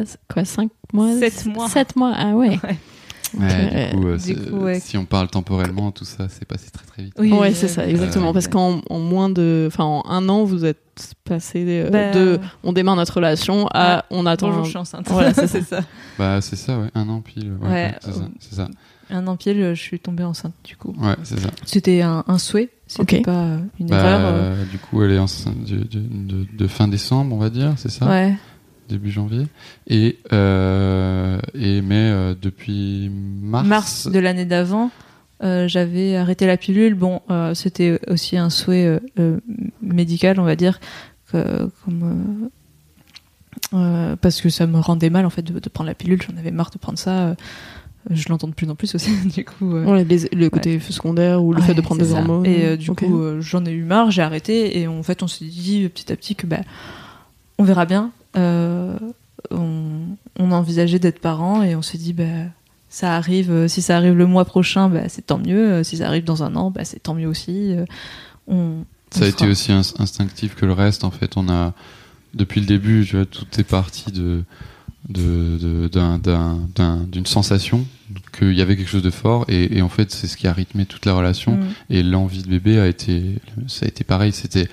à 0.01 0.05
quoi 0.33 0.45
5 0.45 0.71
mois 0.93 1.17
Sept 1.19 1.47
mois. 1.47 1.69
7 1.69 1.97
mois, 1.97 2.13
ah 2.17 2.35
ouais. 2.35 2.59
Ouais. 2.63 2.77
Ouais, 3.37 3.91
du 3.91 3.97
coup, 3.97 4.07
euh, 4.07 4.17
Du 4.17 4.23
c'est- 4.23 4.35
coup, 4.51 4.57
ouais. 4.59 4.79
si 4.79 4.97
on 4.97 5.05
parle 5.07 5.27
temporellement, 5.27 5.91
tout 5.91 6.05
ça 6.05 6.29
s'est 6.29 6.45
passé 6.45 6.71
très 6.71 6.85
très 6.87 7.03
vite. 7.03 7.15
Oui, 7.19 7.33
ouais, 7.33 7.51
euh, 7.51 7.53
c'est 7.53 7.67
ça, 7.67 7.85
exactement. 7.85 8.31
euh, 8.31 8.33
parce 8.33 8.47
qu'en 8.47 8.81
en 8.89 8.99
moins 9.01 9.29
de. 9.29 9.65
Enfin, 9.67 9.83
en 9.83 10.05
un 10.09 10.29
an, 10.29 10.45
vous 10.45 10.65
êtes 10.65 10.79
passé 11.25 11.65
euh, 11.67 11.91
Bah, 11.91 12.13
de. 12.13 12.39
On 12.63 12.73
démarre 12.73 12.95
notre 12.95 13.15
relation 13.17 13.67
à. 13.75 13.97
Ouais. 13.97 14.03
On 14.11 14.27
attend. 14.27 14.47
Bonjour, 14.49 14.61
un- 14.61 14.65
je 14.67 14.69
suis 14.71 14.79
enceinte. 14.79 15.07
Voilà, 15.09 15.35
c'est 15.35 15.49
c'est 15.49 15.63
ça. 15.69 15.81
Bah, 16.17 16.41
c'est 16.41 16.55
ça, 16.55 16.79
ouais, 16.79 16.91
un 16.95 17.09
an 17.09 17.23
pile. 17.23 17.55
Ouais, 17.61 17.95
ça. 18.01 18.11
c'est 18.39 18.55
ça. 18.55 18.69
Un 19.11 19.27
an 19.27 19.37
pile, 19.37 19.75
je 19.75 19.81
suis 19.81 19.99
tombée 19.99 20.25
enceinte, 20.25 20.55
du 20.65 20.77
coup. 20.77 20.95
Ouais, 20.99 21.15
c'est 21.25 21.39
ça. 21.39 21.51
C'était 21.65 22.03
un, 22.03 22.25
un 22.27 22.39
souhait, 22.39 22.71
c'était 22.87 23.19
Ok. 23.19 23.25
pas 23.25 23.45
euh, 23.45 23.59
une 23.81 23.87
Bah, 23.89 23.99
erreur. 23.99 24.21
euh. 24.25 24.65
Du 24.71 24.79
coup, 24.79 25.03
elle 25.03 25.13
est 25.13 25.19
enceinte 25.19 25.63
de, 25.65 25.77
de, 25.79 26.01
de- 26.01 26.47
de 26.57 26.67
fin 26.67 26.89
décembre, 26.89 27.35
on 27.35 27.39
va 27.39 27.51
dire, 27.51 27.75
c'est 27.77 27.91
ça 27.91 28.07
Ouais. 28.09 28.35
Début 28.89 29.11
janvier. 29.11 29.47
Et, 29.87 30.19
euh, 30.33 31.39
et 31.55 31.81
mais 31.83 32.11
euh, 32.11 32.35
depuis 32.41 33.11
mars. 33.11 33.67
Mars 33.67 34.09
de 34.09 34.19
l'année 34.19 34.45
d'avant, 34.45 34.91
euh, 35.43 35.67
j'avais 35.69 36.17
arrêté 36.17 36.47
la 36.47 36.57
pilule. 36.59 36.95
Bon, 36.95 37.21
euh, 37.31 37.55
c'était 37.55 37.99
aussi 38.09 38.37
un 38.37 38.51
souhait 38.51 38.87
euh, 38.87 39.01
euh, 39.19 39.41
médical, 39.83 40.39
on 40.39 40.45
va 40.45 40.55
dire, 40.57 40.81
que- 41.33 41.71
comme, 41.85 42.51
euh, 43.73 43.73
euh, 43.73 44.17
parce 44.17 44.41
que 44.41 44.49
ça 44.51 44.67
me 44.67 44.79
rendait 44.79 45.11
mal 45.11 45.25
en 45.27 45.31
fait 45.31 45.43
de, 45.43 45.59
de 45.59 45.69
prendre 45.69 45.89
la 45.89 45.95
pilule. 45.95 46.21
J'en 46.23 46.37
avais 46.37 46.51
marre 46.51 46.71
de 46.71 46.79
prendre 46.79 46.99
ça. 46.99 47.35
Je 48.11 48.29
l'entends 48.29 48.49
de 48.49 48.55
plus 48.55 48.69
en 48.69 48.75
plus 48.75 48.95
aussi, 48.95 49.11
du 49.35 49.45
coup. 49.45 49.75
euh, 49.77 49.85
Ouais, 49.85 50.05
les- 50.05 50.29
le 50.33 50.51
côté 50.51 50.79
secondaire 50.81 51.43
ou 51.43 51.53
le 51.53 51.61
Ouais, 51.61 51.67
fait 51.67 51.75
de 51.75 51.81
prendre 51.81 52.01
des 52.03 52.09
ça. 52.11 52.19
hormones. 52.19 52.47
Et 52.47 52.65
euh, 52.65 52.77
du 52.77 52.91
coup, 52.93 53.21
euh, 53.21 53.41
j'en 53.41 53.65
ai 53.65 53.71
eu 53.71 53.85
marre, 53.85 54.11
j'ai 54.11 54.23
arrêté. 54.23 54.79
Et 54.81 54.87
en 54.89 55.03
fait, 55.03 55.23
on 55.23 55.29
s'est 55.29 55.45
dit 55.45 55.89
petit 55.89 56.13
à 56.13 56.17
petit 56.17 56.35
que 56.37 56.47
bah, 56.47 56.61
on 57.59 57.65
verra 57.65 57.87
bien. 57.87 58.11
Euh, 58.37 58.97
on, 59.51 60.01
on 60.39 60.51
a 60.53 60.55
envisagé 60.55 60.99
d'être 60.99 61.19
parents 61.21 61.63
et 61.63 61.77
on 61.77 61.83
s'est 61.83 61.99
dit 61.99 62.13
bah, 62.13 62.25
ça 62.89 63.15
arrive. 63.17 63.51
euh, 63.51 63.69
si 63.69 63.83
ça 63.83 63.97
arrive 63.97 64.15
le 64.15 64.27
mois 64.27 64.45
prochain, 64.45 64.89
bah, 64.89 65.09
c'est 65.09 65.27
tant 65.27 65.39
mieux. 65.39 65.73
Euh, 65.73 65.83
Si 65.85 65.99
ça 65.99 66.07
arrive 66.09 66.25
dans 66.25 66.43
un 66.43 66.55
an, 66.57 66.71
bah, 66.71 66.85
c'est 66.85 67.03
tant 67.03 67.15
mieux 67.15 67.29
aussi. 67.29 67.73
Euh, 67.75 67.85
on, 68.49 68.85
Ça 69.11 69.21
on 69.21 69.25
a 69.25 69.29
été 69.29 69.47
aussi 69.47 69.73
ins- 69.73 69.95
instinctif 69.99 70.55
que 70.55 70.67
le 70.67 70.73
reste. 70.73 71.05
En 71.05 71.11
fait, 71.11 71.37
on 71.37 71.49
a 71.49 71.73
depuis 72.35 72.61
le 72.61 72.67
début, 72.67 73.05
tu 73.09 73.17
vois, 73.17 73.27
tout 73.27 73.47
est 73.59 73.63
parti 73.65 74.11
de 74.11 74.43
d'une 75.09 75.91
sensation 77.27 77.85
qu'il 78.39 78.55
y 78.55 78.63
avait 78.63 78.77
quelque 78.77 78.89
chose 78.89 79.03
de 79.03 79.11
fort 79.11 79.45
et, 79.49 79.77
et 79.79 79.83
en 79.83 79.89
fait 79.89 80.11
c'est 80.11 80.27
ce 80.27 80.37
qui 80.37 80.47
a 80.47 80.53
rythmé 80.53 80.87
toute 80.87 81.07
la 81.07 81.15
relation 81.15 81.57
Mm. 81.57 81.65
et 81.91 82.03
l'envie 82.03 82.43
de 82.43 82.49
bébé 82.49 82.79
a 82.79 82.87
été 82.87 83.37
ça 83.69 83.85
a 83.85 83.89
été 83.89 84.05
pareil 84.05 84.33
c'était 84.33 84.69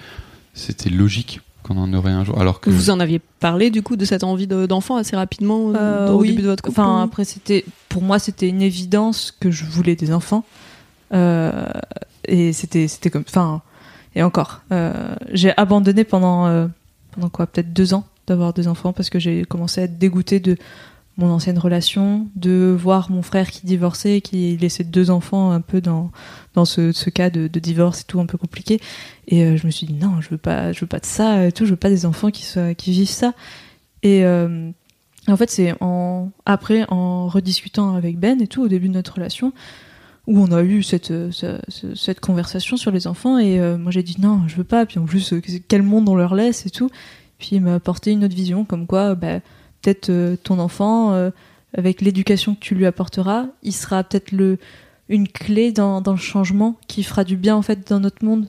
c'était 0.54 0.90
logique 0.90 1.42
qu'on 1.64 1.78
en 1.78 1.94
aurait 1.94 2.12
un 2.12 2.24
jour 2.24 2.40
alors 2.40 2.60
que 2.60 2.70
Vous 2.70 2.90
en 2.90 3.00
aviez 3.00 3.20
parlé 3.40 3.70
du 3.70 3.82
coup 3.84 3.96
de 3.96 4.06
cette 4.06 4.24
envie 4.24 4.48
de- 4.48 4.66
d'enfant 4.66 4.96
assez 4.98 5.16
rapidement 5.16 5.70
euh, 5.70 6.08
Euh, 6.08 6.12
au 6.12 6.24
début 6.24 6.42
de 6.42 6.48
votre 6.48 6.64
couple 6.64 6.80
Enfin, 6.80 7.04
après, 7.04 7.24
c'était 7.24 7.64
pour 7.90 8.02
moi, 8.02 8.18
c'était 8.20 8.48
une 8.50 8.62
évidence 8.64 9.32
que 9.40 9.52
je 9.52 9.66
voulais 9.66 9.96
des 9.96 10.12
enfants. 10.12 10.44
Euh, 11.14 11.68
et 12.28 12.52
c'était, 12.54 12.88
c'était 12.88 13.10
comme, 13.12 13.24
enfin, 13.28 13.62
et 14.16 14.24
encore, 14.24 14.62
euh, 14.72 15.14
j'ai 15.32 15.54
abandonné 15.58 16.04
pendant, 16.04 16.48
euh, 16.48 16.68
pendant 17.12 17.30
quoi, 17.30 17.46
peut-être 17.48 17.72
deux 17.74 17.94
ans 17.94 18.06
d'avoir 18.28 18.54
des 18.54 18.68
enfants 18.68 18.94
parce 18.94 19.10
que 19.10 19.20
j'ai 19.20 19.44
commencé 19.46 19.82
à 19.82 19.84
être 19.86 19.98
dégoûtée 19.98 20.40
de 20.40 20.58
mon 21.18 21.30
ancienne 21.30 21.58
relation, 21.60 22.28
de 22.36 22.76
voir 22.80 23.12
mon 23.12 23.22
frère 23.22 23.52
qui 23.52 23.66
divorçait, 23.66 24.22
qui 24.22 24.56
laissait 24.58 24.86
deux 24.86 25.12
enfants 25.12 25.52
un 25.52 25.60
peu 25.62 25.82
dans 25.82 26.10
dans 26.54 26.64
ce, 26.66 26.92
ce 26.94 27.10
cas 27.10 27.30
de, 27.30 27.48
divorce 27.48 28.02
et 28.02 28.04
tout 28.06 28.20
un 28.22 28.26
peu 28.26 28.38
compliqué. 28.38 28.80
Et 29.28 29.44
euh, 29.44 29.58
je 29.58 29.66
me 29.68 29.72
suis 29.72 29.86
dit 29.86 29.94
non, 29.94 30.22
je 30.22 30.30
veux 30.30 30.38
pas, 30.38 30.72
je 30.72 30.80
veux 30.82 30.88
pas 30.88 31.00
de 31.00 31.06
ça, 31.06 31.48
et 31.48 31.52
tout, 31.52 31.66
je 31.66 31.72
veux 31.72 31.76
pas 31.78 31.90
des 31.90 32.06
enfants 32.06 32.32
qui 32.32 32.46
soient 32.46 32.74
qui 32.76 32.92
vivent 32.92 33.10
ça. 33.10 33.34
Et 34.04 34.24
euh, 34.26 34.72
en 35.28 35.36
fait, 35.38 35.50
c'est 35.52 35.74
en 35.82 36.32
après 36.46 36.86
en 36.90 37.28
rediscutant 37.28 37.94
avec 37.96 38.18
Ben 38.18 38.42
et 38.42 38.48
tout 38.48 38.64
au 38.64 38.68
début 38.70 38.88
de 38.88 38.94
notre 38.94 39.16
relation 39.16 39.52
où 40.28 40.40
on 40.40 40.52
a 40.52 40.64
eu 40.64 40.82
cette 40.82 41.12
euh, 41.12 41.30
ce- 41.32 41.60
ce- 41.68 41.94
cette 41.94 42.20
conversation 42.22 42.78
sur 42.78 42.92
les 42.92 43.06
enfants 43.06 43.38
et 43.38 43.60
moi 43.78 43.92
j'ai 43.92 44.02
dit 44.04 44.16
non, 44.20 44.44
je 44.48 44.56
veux 44.56 44.64
pas. 44.64 44.86
Puis 44.86 44.98
en 44.98 45.06
plus, 45.06 45.34
quel 45.68 45.84
monde 45.84 46.08
on 46.08 46.16
leur 46.16 46.36
laisse 46.36 46.66
et 46.66 46.70
tout. 46.70 46.90
Puis 47.42 47.50
il 47.58 47.62
m'a 47.62 47.74
apporté 47.76 48.12
une 48.12 48.24
autre 48.24 48.36
vision 48.36 48.64
comme 48.66 48.86
quoi 48.88 49.16
bah, 49.16 49.40
peut-être 49.82 50.10
euh, 50.12 50.36
ton 50.42 50.60
enfant 50.60 51.12
euh, 51.14 51.32
avec 51.76 52.02
l'éducation 52.02 52.54
que 52.56 52.60
tu 52.60 52.76
lui 52.76 52.86
apporteras, 52.86 53.48
il 53.64 53.74
sera 53.74 54.04
peut-être 54.04 54.32
le 54.32 54.60
une 55.10 55.28
clé 55.28 55.72
dans, 55.74 56.00
dans 56.00 56.12
le 56.14 56.18
changement 56.20 56.78
qui 56.88 57.04
fera 57.04 57.24
du 57.26 57.36
bien 57.36 57.56
en 57.56 57.62
fait 57.62 57.90
dans 57.90 58.00
notre 58.00 58.24
monde. 58.24 58.48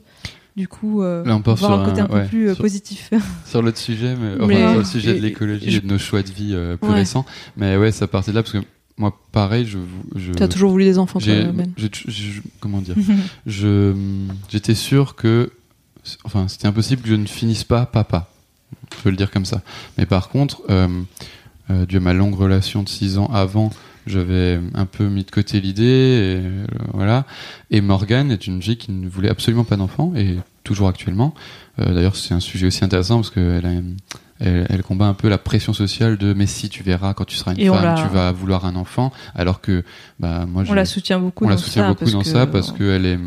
Du 0.55 0.67
coup, 0.67 1.01
euh, 1.01 1.25
Là, 1.25 1.35
on 1.35 1.41
part 1.41 1.55
voir 1.55 1.71
sur 1.71 1.79
un 1.81 1.85
côté 1.85 2.01
un- 2.01 2.05
un 2.05 2.07
peu 2.07 2.25
plus 2.27 2.49
sur- 2.53 2.57
positif. 2.59 3.09
sur 3.47 3.61
l'autre 3.63 3.79
sujet 3.79 4.15
mais, 4.15 4.35
enfin, 4.35 4.45
Mais- 4.47 4.69
sur 4.69 4.77
le 4.77 4.83
sujet 4.85 5.13
de 5.15 5.19
l'écologie 5.19 5.71
je- 5.71 5.77
et 5.77 5.81
de 5.81 5.87
nos 5.87 5.97
choix 5.97 6.21
de 6.21 6.29
vie 6.31 6.55
plus 6.79 6.89
Ouais. 6.89 6.95
récents 6.95 7.25
mais 7.57 7.75
ouais 7.75 7.91
ça 7.91 8.05
partait 8.07 8.29
de 8.31 8.35
là 8.35 8.43
parce 8.43 8.53
que 8.53 8.59
moi 8.97 9.17
pareil 9.31 9.65
je 9.65 9.79
je 10.15 10.31
T'as 10.33 10.47
toujours 10.47 10.69
voulu 10.69 10.83
des 10.83 10.99
enfants, 10.99 11.19
toi, 11.19 11.33
Ben 11.33 11.65
j'ai- 11.77 12.41
comment 12.59 12.81
dire 12.81 12.95
je 13.47 13.93
j'étais 14.49 14.75
sûr 14.75 15.15
que 15.15 15.51
enfin 16.23 16.47
c'était 16.47 16.67
impossible 16.67 17.01
que 17.01 17.09
je 17.09 17.15
ne 17.15 17.25
finisse 17.25 17.63
pas 17.63 17.85
papa 17.87 18.29
je 18.95 19.01
peux 19.03 19.09
le 19.09 19.15
dire 19.17 19.31
comme 19.31 19.45
ça. 19.45 19.61
Mais 19.97 20.05
par 20.05 20.29
contre 20.29 20.61
euh, 20.69 20.87
euh, 21.69 21.85
dû 21.85 21.97
à 21.97 21.99
ma 21.99 22.13
longue 22.13 22.35
relation 22.35 22.83
de 22.83 22.89
6 22.89 23.17
ans 23.17 23.29
avant 23.33 23.69
j'avais 24.05 24.59
un 24.73 24.85
peu 24.85 25.07
mis 25.07 25.23
de 25.23 25.31
côté 25.31 25.61
l'idée 25.61 25.83
et 25.83 26.35
euh, 26.45 26.65
voilà. 26.93 27.25
Et 27.71 27.79
Morgane 27.79 28.31
est 28.31 28.47
une 28.47 28.61
fille 28.61 28.75
qui 28.77 28.91
ne 28.91 29.07
voulait 29.07 29.29
absolument 29.29 29.63
pas 29.63 29.77
d'enfant 29.77 30.11
et 30.15 30.37
toujours 30.65 30.89
actuellement. 30.89 31.33
Euh, 31.79 31.93
d'ailleurs 31.93 32.15
c'est 32.17 32.33
un 32.33 32.41
sujet 32.41 32.67
aussi 32.67 32.83
intéressant 32.83 33.15
parce 33.15 33.29
qu'elle 33.29 33.65
a 33.65 33.71
elle, 34.39 34.65
elle 34.69 34.83
combat 34.83 35.05
un 35.05 35.13
peu 35.13 35.29
la 35.29 35.37
pression 35.37 35.71
sociale 35.71 36.17
de 36.17 36.33
mais 36.33 36.47
si 36.47 36.67
tu 36.67 36.83
verras 36.83 37.13
quand 37.13 37.23
tu 37.23 37.37
seras 37.37 37.53
une 37.53 37.61
Et 37.61 37.69
on 37.69 37.75
femme 37.75 37.95
tu 38.03 38.13
vas 38.13 38.31
vouloir 38.33 38.65
un 38.65 38.75
enfant. 38.75 39.13
Alors 39.35 39.61
que 39.61 39.85
bah 40.19 40.45
moi 40.45 40.63
on 40.63 40.65
je 40.65 40.73
la 40.73 40.85
soutient 40.85 41.19
beaucoup. 41.19 41.45
on 41.45 41.49
la 41.49 41.55
dans 41.55 41.61
soutient 41.61 41.83
ça, 41.83 41.87
beaucoup 41.87 42.11
dans 42.11 42.21
que- 42.23 42.27
ça 42.27 42.45
parce 42.45 42.71
qu'elle 42.73 43.05
est 43.05 43.19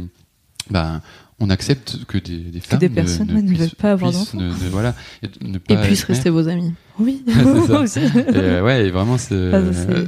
ben 0.70 1.00
on 1.38 1.50
accepte 1.50 1.98
que 2.06 2.16
des, 2.18 2.38
des 2.38 2.60
femmes 2.60 2.78
des 2.78 2.88
ne- 2.88 2.94
personnes 2.94 3.26
ne, 3.28 3.40
ne 3.40 3.54
veulent 3.56 3.68
pas 3.78 3.92
avoir 3.92 4.10
d'enfants. 4.12 4.38
ne- 4.38 4.48
ne- 4.48 4.70
voilà 4.70 4.94
et 5.22 5.28
ne 5.44 5.58
puissent 5.58 6.04
rester 6.04 6.30
vos 6.30 6.48
amis. 6.48 6.72
Oui, 6.98 7.22
ça. 7.66 7.80
aussi. 7.80 7.98
Et, 8.00 8.04
euh, 8.36 8.62
ouais 8.62 8.86
et 8.86 8.90
vraiment 8.90 9.18
c'est 9.18 9.52
Ah, 9.52 9.60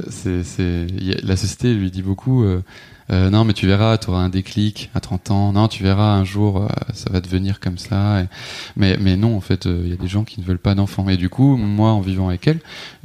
c'est- 0.09 0.87
a- 0.87 1.21
la 1.27 1.35
société 1.37 1.73
lui 1.75 1.91
dit 1.91 2.01
beaucoup 2.01 2.43
euh, 2.43 2.63
euh, 3.11 3.29
non 3.29 3.43
mais 3.43 3.53
tu 3.53 3.67
verras 3.67 3.97
tu 3.99 4.09
auras 4.09 4.21
un 4.21 4.29
déclic 4.29 4.89
à 4.95 4.99
30 4.99 5.29
ans 5.29 5.51
non 5.53 5.67
tu 5.67 5.83
verras 5.83 6.15
un 6.15 6.23
jour 6.23 6.63
euh, 6.63 6.67
ça 6.95 7.11
va 7.11 7.21
devenir 7.21 7.59
comme 7.59 7.77
ça 7.77 8.21
et- 8.21 8.27
mais 8.75 8.97
mais 8.99 9.15
non 9.15 9.35
en 9.37 9.41
fait 9.41 9.65
il 9.65 9.87
y 9.89 9.93
a 9.93 9.97
des 9.97 10.07
gens 10.07 10.23
qui 10.23 10.39
ne 10.41 10.45
veulent 10.45 10.57
pas 10.57 10.73
d'enfants 10.73 11.07
et 11.09 11.17
du 11.17 11.29
coup 11.29 11.57
moi 11.57 11.91
en 11.91 12.01
vivant 12.01 12.29
avec 12.29 12.47
elle 12.47 12.59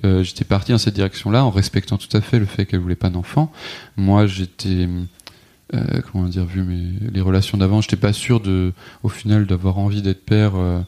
euh, 0.07 0.23
j'étais 0.23 0.45
parti 0.45 0.73
dans 0.73 0.79
cette 0.79 0.95
direction 0.95 1.31
là 1.31 1.45
en 1.45 1.51
respectant 1.51 1.99
tout 1.99 2.15
à 2.17 2.23
fait 2.23 2.39
le 2.39 2.47
fait 2.47 2.65
qu'elle 2.65 2.81
voulait 2.81 2.95
pas 2.97 3.11
d'enfants 3.11 3.53
moi 3.99 4.27
j'étais 4.27 4.89
euh, 5.75 6.01
comment 6.11 6.25
dire 6.29 6.45
vu 6.45 6.63
mes 6.63 7.11
les 7.13 7.21
relations 7.21 7.59
d'avant 7.59 7.81
j'étais 7.81 7.97
pas 7.97 8.13
sûr 8.13 8.41
de 8.41 8.73
au 9.03 9.09
final 9.09 9.47
d'avoir 9.47 9.79
envie 9.79 10.03
d'être 10.03 10.25
père 10.25 10.53
euh, 10.57 10.81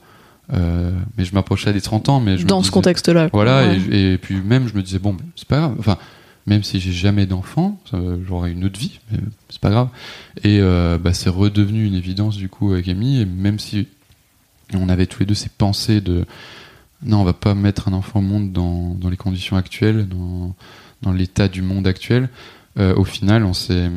euh, 0.55 0.93
mais 1.19 1.25
je 1.25 1.35
m'approchais 1.35 1.73
des 1.73 1.81
30 1.81 2.09
ans 2.09 2.21
mais 2.21 2.39
je 2.39 2.45
me 2.45 2.49
Dans 2.49 2.59
ce 2.61 2.65
disais- 2.69 2.73
contexte-là. 2.73 3.29
voilà, 3.33 3.67
Ouais. 3.69 3.79
et, 3.91 4.13
et 4.15 4.19
puis 4.19 4.37
même, 4.41 4.69
je 4.69 4.75
me 4.75 4.83
disais, 4.83 5.01
bon, 5.01 5.13
ben, 5.13 5.25
c'est 5.35 5.49
pas 5.49 5.59
grave. 5.59 5.75
Enfin, 5.81 5.99
même 6.47 6.63
si 6.63 6.79
j'ai 6.79 6.93
jamais 6.93 7.27
d'enfant, 7.27 7.81
j'aurai 8.29 8.53
une 8.53 8.65
autre 8.65 8.79
vie, 8.79 9.01
mais 9.11 9.19
c'est 9.49 9.61
pas 9.61 9.71
grave. 9.71 9.89
Et 10.45 10.61
euh, 10.61 10.99
bah, 10.99 11.13
c'est 11.13 11.31
redevenu 11.31 11.85
une 11.85 11.95
évidence 11.97 12.37
du 12.37 12.49
coup 12.49 12.73
avec 12.73 12.87
Amy, 12.87 13.21
et 13.23 13.25
même 13.25 13.59
si 13.59 13.89
on 14.73 14.89
avait 14.89 15.07
tous 15.07 15.19
les 15.21 15.27
deux 15.27 15.35
ces 15.35 15.49
pensées 15.49 16.01
de 16.01 16.25
non, 17.03 17.23
on 17.23 17.25
va 17.25 17.33
pas 17.33 17.55
mettre 17.55 17.89
un 17.89 17.93
enfant 17.93 18.21
au 18.21 18.23
monde 18.23 18.53
dans, 18.53 18.95
dans 18.95 19.11
les 19.11 19.17
conditions 19.17 19.57
actuelles, 19.57 20.07
dans, 20.09 20.55
dans 21.03 21.13
l'état 21.13 21.49
du 21.49 21.61
monde 21.63 21.89
actuel, 21.89 22.29
au 22.79 23.05
final, 23.05 23.45
on 23.45 23.53
s'est. 23.55 23.91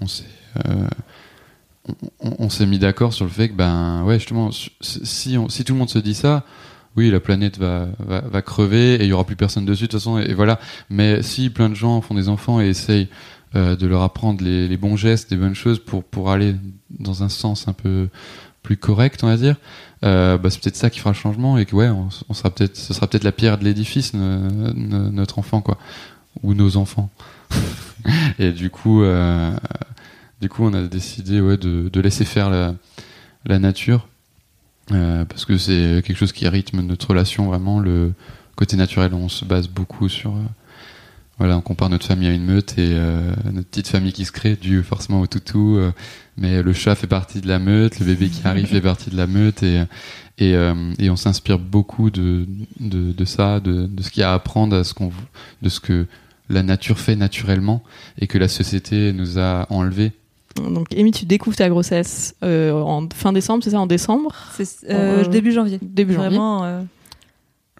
On 0.00 0.06
s'est 0.06 0.24
euh, 0.66 0.88
on, 2.20 2.36
on 2.38 2.50
s'est 2.50 2.66
mis 2.66 2.78
d'accord 2.78 3.12
sur 3.14 3.24
le 3.24 3.30
fait 3.30 3.48
que 3.48 3.54
ben 3.54 4.02
ouais 4.04 4.18
justement 4.18 4.50
si, 4.80 5.38
on- 5.38 5.48
si 5.48 5.64
tout 5.64 5.72
le 5.72 5.78
monde 5.78 5.88
se 5.90 5.98
dit 5.98 6.14
ça 6.14 6.44
oui, 6.96 7.10
la 7.10 7.20
planète 7.20 7.58
va, 7.58 7.86
va, 8.00 8.20
va 8.22 8.42
crever 8.42 8.94
et 8.96 9.04
il 9.04 9.08
y 9.08 9.12
aura 9.12 9.24
plus 9.24 9.36
personne 9.36 9.64
dessus 9.64 9.84
de 9.84 9.88
toute 9.88 10.00
façon. 10.00 10.18
Et, 10.18 10.34
voilà. 10.34 10.58
Mais 10.90 11.22
si 11.22 11.48
plein 11.48 11.68
de 11.68 11.74
gens 11.76 12.00
font 12.00 12.14
des 12.14 12.28
enfants 12.28 12.60
et 12.60 12.66
essayent 12.66 13.06
euh, 13.54 13.76
de 13.76 13.86
leur 13.86 14.02
apprendre 14.02 14.42
les, 14.42 14.66
les 14.66 14.76
bons 14.76 14.96
gestes, 14.96 15.30
les 15.30 15.36
bonnes 15.36 15.54
choses 15.54 15.78
pour 15.78 16.02
pour 16.02 16.30
aller 16.32 16.56
dans 16.90 17.22
un 17.22 17.28
sens 17.28 17.68
un 17.68 17.72
peu 17.72 18.08
plus 18.64 18.76
correct, 18.76 19.20
on 19.22 19.28
va 19.28 19.36
dire, 19.36 19.56
euh, 20.04 20.38
bah, 20.38 20.50
c'est 20.50 20.60
peut-être 20.60 20.76
ça 20.76 20.90
qui 20.90 20.98
fera 20.98 21.10
le 21.10 21.16
changement 21.16 21.56
et 21.56 21.66
que 21.66 21.76
ouais, 21.76 21.88
on, 21.88 22.34
sera 22.34 22.50
peut-être, 22.50 22.76
ce 22.76 22.92
sera 22.92 23.06
peut-être 23.06 23.22
la 23.24 23.32
pierre 23.32 23.58
de 23.58 23.64
l'édifice, 23.64 24.12
ne- 24.14 25.10
notre 25.10 25.38
enfant 25.38 25.60
quoi, 25.60 25.78
ou 26.42 26.54
nos 26.54 26.76
enfants. 26.76 27.10
et 28.38 28.52
du 28.52 28.70
coup, 28.70 29.02
euh, 29.02 29.50
du 30.40 30.48
coup, 30.48 30.64
on 30.64 30.74
a 30.74 30.82
décidé 30.82 31.40
ouais 31.40 31.56
de, 31.56 32.00
laisser 32.00 32.24
faire 32.24 32.50
la, 32.50 33.58
nature. 33.58 34.08
Euh, 34.92 35.24
parce 35.24 35.44
que 35.44 35.58
c'est 35.58 36.02
quelque 36.04 36.16
chose 36.16 36.32
qui 36.32 36.48
rythme 36.48 36.80
notre 36.80 37.08
relation 37.08 37.46
vraiment 37.46 37.78
le 37.78 38.14
côté 38.56 38.74
naturel 38.74 39.12
on 39.12 39.28
se 39.28 39.44
base 39.44 39.68
beaucoup 39.68 40.08
sur 40.08 40.30
euh, 40.34 40.42
voilà 41.36 41.58
on 41.58 41.60
compare 41.60 41.90
notre 41.90 42.06
famille 42.06 42.28
à 42.28 42.32
une 42.32 42.46
meute 42.46 42.78
et 42.78 42.98
notre 43.52 43.68
petite 43.68 43.88
famille 43.88 44.14
qui 44.14 44.24
se 44.24 44.32
crée 44.32 44.56
dû 44.56 44.82
forcément 44.82 45.20
au 45.20 45.26
toutou 45.26 45.78
mais 46.38 46.62
le 46.62 46.72
chat 46.72 46.94
fait 46.94 47.06
partie 47.06 47.42
de 47.42 47.48
la 47.48 47.58
meute 47.58 48.00
le 48.00 48.06
bébé 48.06 48.30
qui 48.30 48.46
arrive 48.46 48.64
fait 48.64 48.80
partie 48.80 49.10
de 49.10 49.16
la 49.18 49.26
meute 49.26 49.62
et 49.62 49.82
et 50.38 51.10
on 51.10 51.16
s'inspire 51.16 51.58
beaucoup 51.58 52.08
de, 52.08 52.46
de, 52.80 53.12
de 53.12 53.24
ça 53.26 53.60
de, 53.60 53.86
de 53.86 54.02
ce 54.02 54.10
qu'il 54.10 54.22
y 54.22 54.24
a 54.24 54.30
à 54.30 54.34
apprendre 54.34 54.74
à 54.74 54.84
ce 54.84 54.94
qu'on 54.94 55.12
de 55.60 55.68
ce 55.68 55.80
que 55.80 56.06
la 56.48 56.62
nature 56.62 56.98
fait 56.98 57.16
naturellement 57.16 57.82
et 58.20 58.26
que 58.26 58.38
la 58.38 58.48
société 58.48 59.12
nous 59.12 59.38
a 59.38 59.66
enlevé 59.70 60.12
Donc, 60.56 60.86
Amy, 60.96 61.10
tu 61.12 61.24
découvres 61.26 61.56
ta 61.56 61.68
grossesse 61.68 62.34
euh, 62.42 62.72
en 62.72 63.08
fin 63.14 63.32
décembre, 63.32 63.62
c'est 63.64 63.70
ça, 63.70 63.80
en 63.80 63.86
décembre 63.86 64.34
C'est 64.56 64.90
euh, 64.90 65.24
Euh, 65.24 65.28
début 65.28 65.52
janvier. 65.52 65.78
Début 65.82 66.14
janvier. 66.14 66.28
Vraiment. 66.30 66.64
euh, 66.64 66.80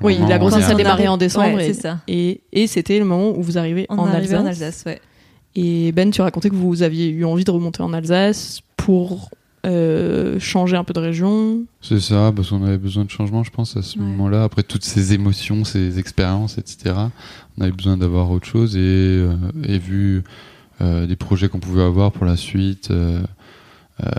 Oui, 0.03 0.16
la 0.29 0.39
grossesse 0.39 0.69
a 0.69 0.75
démarré 0.75 1.09
en 1.09 1.16
décembre 1.16 1.57
Ouais, 1.57 1.71
et, 1.71 1.75
c'est 1.75 1.81
ça. 1.83 1.99
et, 2.07 2.41
et 2.53 2.66
c'était 2.66 2.99
le 2.99 3.05
moment 3.05 3.31
où 3.37 3.43
vous 3.43 3.59
arrivez 3.59 3.87
On 3.89 3.99
en 3.99 4.07
est 4.12 4.16
arrivé 4.16 4.35
Alsace. 4.35 4.45
en 4.45 4.47
Alsace, 4.47 4.83
ouais. 4.87 5.01
Et 5.57 5.91
Ben, 5.93 6.11
tu 6.11 6.21
racontais 6.23 6.51
que 6.51 6.55
vous 6.55 6.83
aviez 6.83 7.09
eu 7.09 7.25
envie 7.25 7.43
de 7.45 7.51
remonter 7.51 7.83
en 7.83 7.93
Alsace 7.93 8.61
pour 8.77 9.31
euh, 9.67 10.39
changer 10.39 10.77
un 10.77 10.85
peu 10.85 10.93
de 10.93 11.01
région. 11.01 11.65
C'est 11.81 12.01
ça, 12.01 12.33
parce 12.35 12.51
qu'on 12.51 12.65
avait 12.65 12.79
besoin 12.79 13.05
de 13.05 13.11
changement, 13.11 13.43
je 13.45 13.51
pense, 13.51 13.77
à 13.77 13.83
ce 13.83 13.99
Ouais. 13.99 14.05
moment-là. 14.05 14.45
Après 14.45 14.63
toutes 14.63 14.85
ces 14.85 15.13
émotions, 15.15 15.65
ces 15.65 15.99
expériences, 15.99 16.59
etc., 16.59 16.95
on 17.59 17.63
avait 17.63 17.73
besoin 17.73 17.97
d'avoir 17.97 18.31
autre 18.31 18.47
chose 18.47 18.77
et, 18.77 18.79
euh, 18.81 19.35
et 19.65 19.79
vu 19.79 20.23
euh, 20.81 21.07
des 21.07 21.17
projets 21.17 21.49
qu'on 21.49 21.59
pouvait 21.59 21.83
avoir 21.83 22.13
pour 22.13 22.25
la 22.25 22.37
suite, 22.37 22.91
euh, 22.93 23.21
euh, 24.05 24.11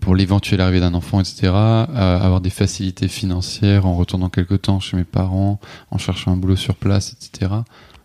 pour 0.00 0.16
l'éventuelle 0.16 0.62
arrivée 0.62 0.80
d'un 0.80 0.94
enfant, 0.94 1.20
etc., 1.20 1.40
euh, 1.44 1.86
avoir 2.20 2.40
des 2.40 2.48
facilités 2.50 3.08
financières 3.08 3.84
en 3.84 3.94
retournant 3.94 4.30
quelque 4.30 4.54
temps 4.54 4.80
chez 4.80 4.96
mes 4.96 5.04
parents, 5.04 5.60
en 5.90 5.98
cherchant 5.98 6.32
un 6.32 6.36
boulot 6.36 6.56
sur 6.56 6.76
place, 6.76 7.12
etc. 7.14 7.52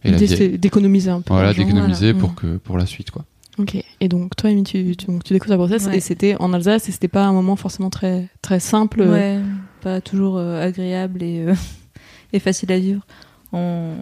Et 0.04 0.12
d'économiser 0.58 1.12
un 1.12 1.22
peu. 1.22 1.34
voilà, 1.34 1.54
d'économiser 1.54 2.12
voilà. 2.12 2.20
pour 2.20 2.32
Mm. 2.32 2.36
que 2.36 2.58
pour 2.58 2.78
la 2.78 2.86
suite, 2.86 3.10
quoi. 3.12 3.24
Ok. 3.60 3.78
Et 4.02 4.08
donc, 4.08 4.36
toi, 4.36 4.50
Amy, 4.50 4.64
tu, 4.64 4.96
tu, 4.96 5.06
donc, 5.06 5.24
tu 5.24 5.34
découvres 5.34 5.52
ta 5.52 5.58
grossesse 5.58 5.86
Ouais. 5.86 5.98
et 5.98 6.00
c'était 6.00 6.36
en 6.40 6.54
Alsace 6.54 6.90
et 6.90 6.92
c'était 6.92 7.08
pas 7.08 7.24
un 7.26 7.34
moment 7.34 7.56
forcément 7.56 7.90
très, 7.92 8.28
très 8.42 8.60
simple. 8.60 9.02
Ouais, 9.02 9.40
pas 9.82 10.02
toujours 10.02 10.38
euh, 10.38 10.62
agréable 10.66 11.22
et, 11.22 11.46
euh, 11.48 11.54
et 12.34 12.40
facile 12.40 12.72
à 12.72 12.80
vivre. 12.80 13.06
On, 13.52 13.94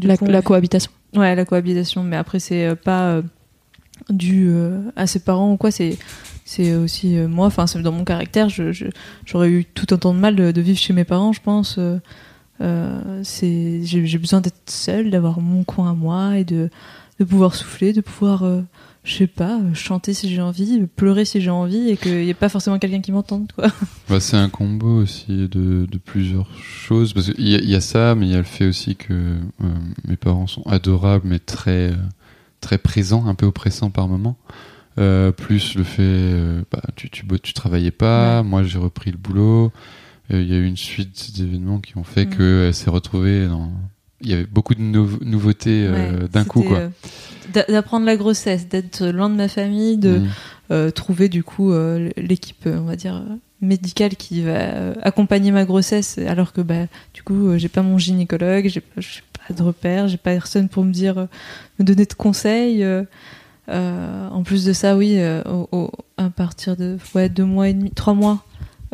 la, 0.00 0.16
coup, 0.16 0.24
la 0.26 0.40
cohabitation. 0.42 0.90
Ouais, 1.14 1.34
la 1.34 1.44
cohabitation, 1.44 2.02
mais 2.02 2.16
après 2.16 2.38
c'est 2.38 2.66
euh, 2.66 2.74
pas 2.74 3.08
euh, 3.10 3.22
dû 4.10 4.46
euh, 4.48 4.80
à 4.96 5.06
ses 5.06 5.20
parents 5.20 5.52
ou 5.52 5.56
quoi, 5.58 5.70
c'est 5.70 5.98
c'est 6.44 6.74
aussi 6.74 7.16
euh, 7.18 7.28
moi, 7.28 7.46
enfin 7.46 7.66
c'est 7.66 7.80
dans 7.82 7.92
mon 7.92 8.04
caractère, 8.04 8.48
je- 8.48 8.72
je- 8.72 8.86
j'aurais 9.24 9.50
eu 9.50 9.64
tout 9.64 9.86
un 9.94 9.98
temps 9.98 10.14
de 10.14 10.18
mal 10.18 10.36
de, 10.36 10.50
de 10.52 10.60
vivre 10.60 10.78
chez 10.78 10.92
mes 10.94 11.04
parents, 11.04 11.32
je 11.32 11.40
pense. 11.42 11.76
euh, 11.78 11.98
Euh, 12.62 13.20
c'est, 13.22 13.82
j'ai 13.84 14.16
besoin 14.18 14.40
d'être 14.40 14.70
seule, 14.70 15.10
d'avoir 15.10 15.40
mon 15.42 15.62
coin 15.62 15.90
à 15.90 15.94
moi 15.94 16.38
et 16.38 16.44
de, 16.44 16.70
de 17.18 17.24
pouvoir 17.24 17.54
souffler, 17.54 17.92
de 17.92 18.00
pouvoir, 18.00 18.42
euh, 18.44 18.60
je 19.04 19.14
sais 19.14 19.26
pas, 19.26 19.58
euh, 19.58 19.72
chanter 19.74 20.12
si 20.14 20.28
j'ai 20.28 20.40
envie, 20.42 20.82
pleurer 20.96 21.24
si 21.24 21.40
j'ai 21.40 21.50
envie 21.50 21.88
et 21.90 21.96
qu'il 21.96 22.16
n'y 22.18 22.28
ait 22.28 22.34
pas 22.34 22.48
forcément 22.48 22.78
quelqu'un 22.78 23.00
qui 23.00 23.12
m'entende, 23.12 23.50
quoi. 23.54 23.68
Bah, 24.08 24.20
c'est 24.20 24.36
un 24.36 24.48
combo 24.48 25.02
aussi 25.02 25.48
de, 25.48 25.86
de 25.90 25.98
plusieurs 25.98 26.48
choses. 26.58 27.12
Parce 27.12 27.32
qu'il 27.32 27.48
y, 27.48 27.54
a- 27.54 27.58
il 27.60 27.70
y 27.70 27.74
a 27.74 27.80
ça, 27.80 28.14
mais 28.14 28.26
il 28.26 28.32
y 28.32 28.34
a 28.34 28.38
le 28.38 28.44
fait 28.44 28.66
aussi 28.66 28.96
que 28.96 29.12
euh, 29.12 29.38
mes 30.06 30.16
parents 30.16 30.46
sont 30.46 30.62
adorables, 30.66 31.26
mais 31.26 31.38
très, 31.38 31.92
très 32.60 32.78
présents, 32.78 33.26
un 33.26 33.34
peu 33.34 33.46
oppressants 33.46 33.90
par 33.90 34.08
moment. 34.08 34.36
Euh, 34.98 35.30
plus 35.30 35.74
le 35.74 35.84
fait, 35.84 36.32
bah, 36.72 36.80
tu, 36.96 37.10
tu, 37.10 37.22
tu 37.42 37.52
travaillais 37.52 37.90
pas, 37.90 38.42
moi 38.42 38.62
j'ai 38.62 38.78
repris 38.78 39.10
le 39.10 39.18
boulot. 39.18 39.70
Il 40.30 40.42
y 40.42 40.54
a 40.54 40.56
eu 40.56 40.64
une 40.66 40.76
suite 40.76 41.36
d'événements 41.36 41.78
qui 41.80 41.96
ont 41.98 42.02
fait 42.04 42.24
Mm. 42.26 42.36
qu'elle 42.36 42.74
s'est 42.74 42.90
retrouvée 42.90 43.46
dans. 43.46 43.70
Il 44.22 44.30
y 44.30 44.32
avait 44.32 44.46
beaucoup 44.46 44.74
de 44.74 44.80
nouve- 44.80 45.18
nouveautés 45.22 45.86
euh, 45.86 45.92
Ouais, 46.22 46.28
d'un 46.32 46.44
coup, 46.44 46.62
quoi. 46.62 46.78
euh, 46.78 46.88
d'a- 47.52 47.64
d'apprendre 47.68 48.06
la 48.06 48.16
grossesse, 48.16 48.66
d'être 48.68 49.04
loin 49.06 49.28
de 49.28 49.34
ma 49.34 49.48
famille, 49.48 49.98
de 49.98 50.18
Mm. 50.18 50.26
euh, 50.70 50.90
trouver 50.90 51.28
du 51.28 51.44
coup 51.44 51.72
l'équipe, 52.16 52.66
on 52.66 52.84
va 52.84 52.96
dire, 52.96 53.22
médicale 53.60 54.16
qui 54.16 54.42
va 54.42 54.92
accompagner 55.02 55.50
ma 55.50 55.64
grossesse, 55.64 56.18
alors 56.18 56.52
que 56.52 56.60
bah, 56.60 56.86
du 57.14 57.22
coup, 57.22 57.56
j'ai 57.58 57.68
pas 57.68 57.82
mon 57.82 57.98
gynécologue, 57.98 58.68
j'ai 58.68 58.80
pas, 58.80 59.00
pas 59.48 59.54
de 59.54 59.62
repère, 59.62 60.08
j'ai 60.08 60.16
pas 60.18 60.32
personne 60.32 60.68
pour 60.68 60.84
me 60.84 60.92
dire, 60.92 61.28
me 61.78 61.84
donner 61.84 62.06
de 62.06 62.14
conseils. 62.14 62.84
en 63.68 64.42
plus 64.44 64.64
de 64.64 64.72
ça, 64.72 64.96
oui, 64.96 65.18
au- 65.46 65.68
au- 65.72 65.90
à 66.16 66.30
partir 66.30 66.76
de 66.76 66.98
ouais, 67.14 67.28
deux 67.28 67.44
mois 67.44 67.68
et 67.68 67.74
demi, 67.74 67.90
trois 67.90 68.14
mois, 68.14 68.44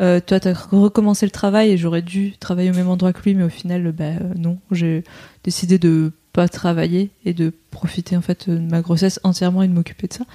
euh, 0.01 0.19
toi, 0.19 0.39
tu 0.39 0.47
as 0.47 0.53
recommencé 0.53 1.25
le 1.25 1.31
travail 1.31 1.71
et 1.71 1.77
j'aurais 1.77 2.01
dû 2.01 2.33
travailler 2.39 2.71
au 2.71 2.73
même 2.73 2.89
endroit 2.89 3.13
que 3.13 3.21
lui, 3.23 3.35
mais 3.35 3.43
au 3.43 3.49
final, 3.49 3.91
bah, 3.91 4.05
euh, 4.05 4.33
non, 4.35 4.57
j'ai 4.71 5.03
décidé 5.43 5.77
de 5.77 6.11
pas 6.33 6.47
travailler 6.47 7.11
et 7.25 7.33
de 7.33 7.53
profiter 7.69 8.17
en 8.17 8.21
fait 8.21 8.49
de 8.49 8.57
ma 8.57 8.81
grossesse 8.81 9.19
entièrement 9.23 9.61
et 9.61 9.67
de 9.67 9.73
m'occuper 9.73 10.07
de 10.07 10.13
ça. 10.13 10.25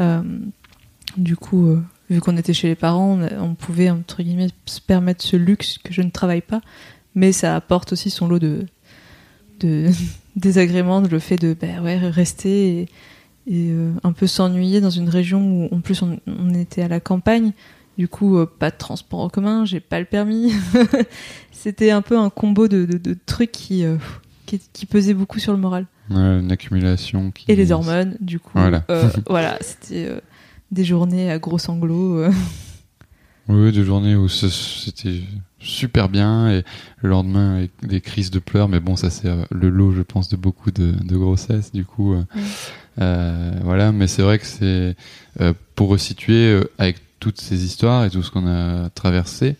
Euh, 0.00 0.22
du 1.18 1.36
coup, 1.36 1.66
euh, 1.66 1.82
vu 2.10 2.20
qu'on 2.20 2.36
était 2.36 2.54
chez 2.54 2.68
les 2.68 2.74
parents, 2.74 3.20
on, 3.38 3.54
pouvait 3.54 3.90
entre 3.90 4.22
guillemets 4.22 4.48
se 4.66 4.80
permettre 4.80 5.22
ce 5.22 5.36
luxe 5.36 5.78
que 5.78 5.92
je 5.92 6.00
ne 6.02 6.10
travaille 6.10 6.40
pas, 6.40 6.62
mais 7.14 7.30
ça 7.30 7.54
apporte 7.54 7.92
aussi 7.92 8.10
son 8.10 8.26
lot 8.26 8.38
de, 8.38 8.66
désagréments, 10.36 11.00
le 11.00 11.18
fait 11.18 11.36
de 11.36 11.54
bah, 11.58 11.82
ouais, 11.82 11.96
rester 11.96 12.80
et, 12.80 12.88
euh, 13.52 13.92
un 14.02 14.12
peu 14.12 14.26
s'ennuyer 14.26 14.80
dans 14.80 14.90
une 14.90 15.10
région 15.10 15.40
où 15.40 15.74
en 15.74 15.80
plus 15.80 16.02
on 16.02 16.54
était 16.54 16.82
à 16.82 16.88
la 16.88 17.00
campagne. 17.00 17.52
Du 17.96 18.08
coup, 18.08 18.38
euh, 18.38 18.46
pas 18.58 18.70
de 18.70 18.76
transport 18.76 19.20
en 19.20 19.28
commun, 19.28 19.64
j'ai 19.64 19.80
pas 19.80 20.00
le 20.00 20.04
permis. 20.06 20.52
C'était 21.52 21.90
un 21.90 22.02
peu 22.02 22.18
un 22.18 22.28
combo 22.30 22.66
de, 22.68 22.84
de- 22.84 22.98
de 22.98 23.16
trucs 23.26 23.52
qui, 23.52 23.84
euh, 23.84 23.96
qui, 24.46 24.60
qui 24.72 24.86
pesaient 24.86 25.14
beaucoup 25.14 25.38
sur 25.38 25.52
le 25.52 25.58
moral. 25.58 25.86
Ouais, 26.10 26.40
une 26.40 26.50
accumulation 26.52 27.30
qui. 27.30 27.44
Et 27.50 27.56
les 27.56 27.72
hormones, 27.72 28.16
du 28.20 28.38
coup. 28.40 28.50
Voilà. 28.58 28.84
euh, 28.90 29.08
voilà, 29.28 29.56
c'était 29.60 30.06
euh, 30.06 30.18
des 30.72 30.84
journées 30.84 31.30
à 31.30 31.38
gros 31.38 31.58
sanglots. 31.58 32.18
euh. 32.18 32.30
Oui, 33.48 33.72
des 33.72 33.84
journées 33.84 34.16
où 34.16 34.28
c'était 34.28 35.20
super 35.60 36.08
bien 36.08 36.50
et 36.50 36.64
le 37.02 37.08
lendemain 37.10 37.56
avec 37.58 37.70
des 37.82 38.00
crises 38.00 38.30
de 38.30 38.38
pleurs, 38.38 38.68
mais 38.68 38.80
bon, 38.80 38.96
ça 38.96 39.10
c'est 39.10 39.28
le 39.50 39.68
lot, 39.68 39.92
je 39.92 40.00
pense, 40.02 40.28
de 40.30 40.36
beaucoup 40.36 40.70
de, 40.70 40.92
de 40.92 41.16
grossesses, 41.16 41.70
du 41.70 41.84
coup. 41.84 42.16
voilà, 42.96 43.92
mais 43.92 44.06
c'est 44.06 44.22
vrai 44.22 44.38
que 44.38 44.46
c'est 44.46 44.96
pour 45.74 45.88
resituer 45.90 46.58
avec 46.78 46.96
toutes 47.24 47.40
ces 47.40 47.64
histoires 47.64 48.04
et 48.04 48.10
tout 48.10 48.22
ce 48.22 48.30
qu'on 48.30 48.46
a 48.46 48.90
traversé. 48.90 49.56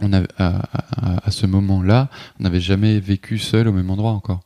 On 0.00 0.12
a, 0.14 0.20
à, 0.38 0.62
à- 0.66 1.26
à 1.26 1.30
ce 1.30 1.46
moment-là, 1.46 2.08
on 2.40 2.44
n'avait 2.44 2.60
jamais 2.60 2.98
vécu 3.00 3.38
seul 3.38 3.68
au 3.68 3.72
même 3.72 3.90
endroit 3.90 4.12
encore. 4.12 4.40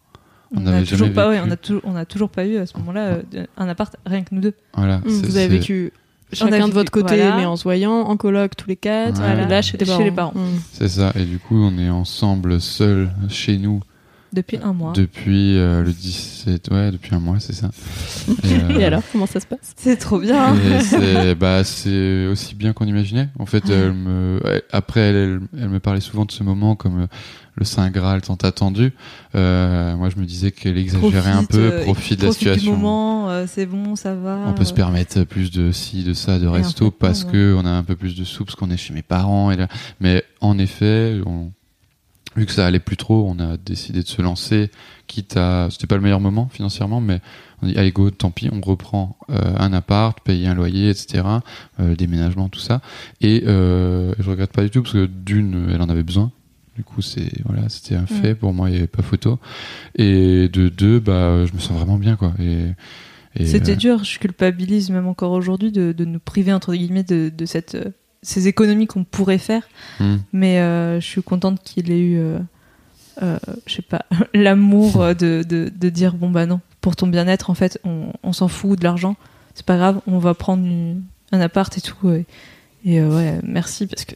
On 0.52 0.58
On 0.58 0.60
n'avait 0.62 0.78
a 0.78 0.80
toujours 0.80 0.98
jamais 0.98 1.10
pas, 1.14 1.28
ouais, 1.28 1.40
on 1.46 1.50
a 1.50 1.56
toujours, 1.56 1.82
on 1.84 1.94
a 1.94 2.04
toujours 2.04 2.28
pas 2.28 2.44
eu 2.44 2.56
à 2.56 2.66
ce 2.66 2.76
moment-là 2.78 3.02
euh, 3.34 3.46
un 3.56 3.68
appart 3.68 3.94
rien 4.04 4.22
que 4.24 4.34
nous 4.34 4.40
deux. 4.40 4.54
Voilà, 4.74 4.98
Mm, 4.98 5.08
Vous 5.08 5.36
avez 5.36 5.46
vécu 5.46 5.92
chacun 6.32 6.66
de 6.66 6.72
votre 6.72 6.90
côté, 6.90 7.16
voilà. 7.18 7.36
mais 7.36 7.44
en 7.46 7.54
se 7.56 7.62
voyant, 7.62 7.92
en 8.00 8.16
coloc, 8.16 8.56
tous 8.56 8.68
les 8.68 8.74
quatre. 8.76 9.20
Ouais. 9.22 9.44
Et 9.44 9.46
là, 9.46 9.62
chez, 9.62 9.78
Chez 9.78 10.04
les 10.04 10.10
parents. 10.10 10.32
Mm. 10.34 10.58
C'est 10.72 10.88
ça, 10.88 11.12
et 11.14 11.24
du 11.24 11.38
coup, 11.38 11.56
on 11.56 11.78
est 11.78 11.90
ensemble, 11.90 12.60
seuls, 12.60 13.10
chez 13.28 13.58
nous, 13.58 13.80
Depuis 14.32 14.58
un 14.62 14.72
mois. 14.72 14.92
depuis 14.92 15.58
euh, 15.58 15.82
le 15.82 15.92
17, 15.92 16.68
ouais, 16.70 16.90
depuis 16.90 17.14
un 17.14 17.20
mois, 17.20 17.40
c'est 17.40 17.52
ça. 17.52 17.70
Et, 18.44 18.54
euh, 18.54 18.78
Et 18.78 18.84
alors, 18.84 19.02
comment 19.10 19.26
ça 19.26 19.40
se 19.40 19.46
passe? 19.46 19.74
C'est 19.76 19.96
trop 19.96 20.18
bien. 20.18 20.56
C'est 20.82 21.34
bah, 21.34 21.64
c'est 21.64 22.26
aussi 22.26 22.54
bien 22.54 22.72
qu'on 22.72 22.86
imaginait. 22.86 23.28
En 23.38 23.46
fait, 23.46 23.68
elle 23.68 23.92
me, 23.92 24.40
après, 24.72 25.00
elle, 25.00 25.16
elle, 25.16 25.40
elle 25.62 25.68
me 25.68 25.80
parlait 25.80 26.00
souvent 26.00 26.24
de 26.24 26.32
ce 26.32 26.42
moment 26.42 26.76
comme 26.76 27.00
le, 27.00 27.06
le 27.60 27.64
Saint 27.64 27.90
Graal 27.90 28.22
tant 28.22 28.36
attendu. 28.36 28.92
Euh, 29.34 29.96
moi, 29.96 30.08
je 30.08 30.16
me 30.20 30.24
disais 30.24 30.50
qu'elle 30.50 30.78
exagérait 30.78 31.30
un 31.30 31.44
peu, 31.44 31.58
euh, 31.58 31.82
profite 31.84 32.20
de 32.20 32.26
la 32.26 32.32
profite 32.32 32.48
du 32.48 32.54
situation. 32.54 32.76
moment, 32.76 33.30
euh, 33.30 33.44
c'est 33.46 33.66
bon, 33.66 33.96
ça 33.96 34.14
va. 34.14 34.38
On 34.46 34.54
peut 34.54 34.64
se 34.64 34.72
euh. 34.72 34.76
permettre 34.76 35.24
plus 35.24 35.50
de 35.50 35.70
ci, 35.70 36.02
de 36.02 36.14
ça, 36.14 36.38
de 36.38 36.46
resto 36.46 36.90
parce 36.90 37.24
non, 37.24 37.32
que 37.32 37.54
on 37.58 37.66
a 37.66 37.70
un 37.70 37.82
peu 37.82 37.96
plus 37.96 38.16
de 38.16 38.24
sous 38.24 38.44
parce 38.44 38.56
qu'on 38.56 38.70
est 38.70 38.76
chez 38.76 38.94
mes 38.94 39.02
parents. 39.02 39.50
Et 39.50 39.56
là... 39.56 39.68
Mais 40.00 40.24
en 40.40 40.58
effet, 40.58 41.20
on... 41.26 41.52
vu 42.36 42.46
que 42.46 42.52
ça 42.52 42.66
allait 42.66 42.80
plus 42.80 42.96
trop, 42.96 43.26
on 43.28 43.38
a 43.40 43.56
décidé 43.56 44.02
de 44.02 44.08
se 44.08 44.22
lancer. 44.22 44.70
Quitte 45.06 45.36
à, 45.36 45.68
c'était 45.70 45.86
pas 45.86 45.96
le 45.96 46.02
meilleur 46.02 46.20
moment 46.20 46.48
financièrement, 46.52 47.00
mais 47.00 47.20
on 47.62 47.66
dit 47.66 47.76
allez 47.76 47.90
go, 47.90 48.10
tant 48.10 48.30
pis, 48.30 48.48
on 48.52 48.60
reprend 48.60 49.16
euh, 49.30 49.54
un 49.58 49.72
appart, 49.72 50.18
payer 50.20 50.46
un 50.46 50.54
loyer, 50.54 50.90
etc. 50.90 51.24
Euh, 51.80 51.96
déménagement, 51.96 52.48
tout 52.48 52.60
ça. 52.60 52.80
Et 53.20 53.44
euh, 53.46 54.14
je 54.18 54.30
regrette 54.30 54.52
pas 54.52 54.62
du 54.62 54.70
tout 54.70 54.82
parce 54.82 54.92
que 54.92 55.06
d'une, 55.06 55.70
elle 55.72 55.82
en 55.82 55.88
avait 55.88 56.04
besoin. 56.04 56.30
Du 56.76 56.84
coup, 56.84 57.02
c'est 57.02 57.30
voilà, 57.44 57.68
c'était 57.68 57.96
un 57.96 58.06
fait 58.06 58.34
pour 58.34 58.54
moi, 58.54 58.70
il 58.70 58.72
n'y 58.72 58.78
avait 58.78 58.86
pas 58.86 59.02
photo. 59.02 59.38
Et 59.96 60.48
de 60.48 60.68
deux, 60.68 61.00
bah, 61.00 61.44
je 61.44 61.52
me 61.52 61.58
sens 61.58 61.76
vraiment 61.76 61.98
bien 61.98 62.16
quoi. 62.16 62.32
Et, 62.38 62.68
et, 63.36 63.46
C'était 63.46 63.72
euh, 63.72 63.76
dur, 63.76 64.04
je 64.04 64.18
culpabilise 64.18 64.90
même 64.90 65.06
encore 65.06 65.32
aujourd'hui 65.32 65.70
de, 65.70 65.92
de 65.92 66.04
nous 66.04 66.18
priver 66.18 66.52
entre 66.52 66.74
guillemets 66.74 67.04
de, 67.04 67.30
de 67.34 67.46
cette, 67.46 67.76
euh, 67.76 67.90
ces 68.22 68.48
économies 68.48 68.86
qu'on 68.86 69.04
pourrait 69.04 69.38
faire. 69.38 69.62
hmm. 70.00 70.16
Mais 70.32 70.58
euh, 70.60 71.00
je 71.00 71.06
suis 71.06 71.22
contente 71.22 71.62
qu'il 71.62 71.90
ait 71.90 72.00
eu, 72.00 72.18
euh, 72.18 72.38
euh, 73.22 73.38
je 73.66 73.74
sais 73.76 73.82
pas, 73.82 74.04
l'amour 74.34 74.98
de, 75.14 75.42
de, 75.42 75.70
de 75.74 75.88
dire 75.88 76.14
bon 76.14 76.30
bah 76.30 76.46
non, 76.46 76.60
pour 76.80 76.96
ton 76.96 77.06
bien-être 77.06 77.50
en 77.50 77.54
fait, 77.54 77.78
on, 77.84 78.12
on 78.22 78.32
s'en 78.32 78.48
fout 78.48 78.78
de 78.78 78.84
l'argent, 78.84 79.16
c'est 79.54 79.66
pas 79.66 79.76
grave, 79.76 80.00
on 80.06 80.18
va 80.18 80.34
prendre 80.34 80.64
une- 80.64 81.02
un 81.32 81.40
appart 81.40 81.76
et 81.76 81.80
tout. 81.80 82.10
Et, 82.10 82.26
et, 82.84 83.00
euh, 83.00 83.14
ouais, 83.14 83.40
merci 83.44 83.86
parce 83.86 84.04
que 84.04 84.14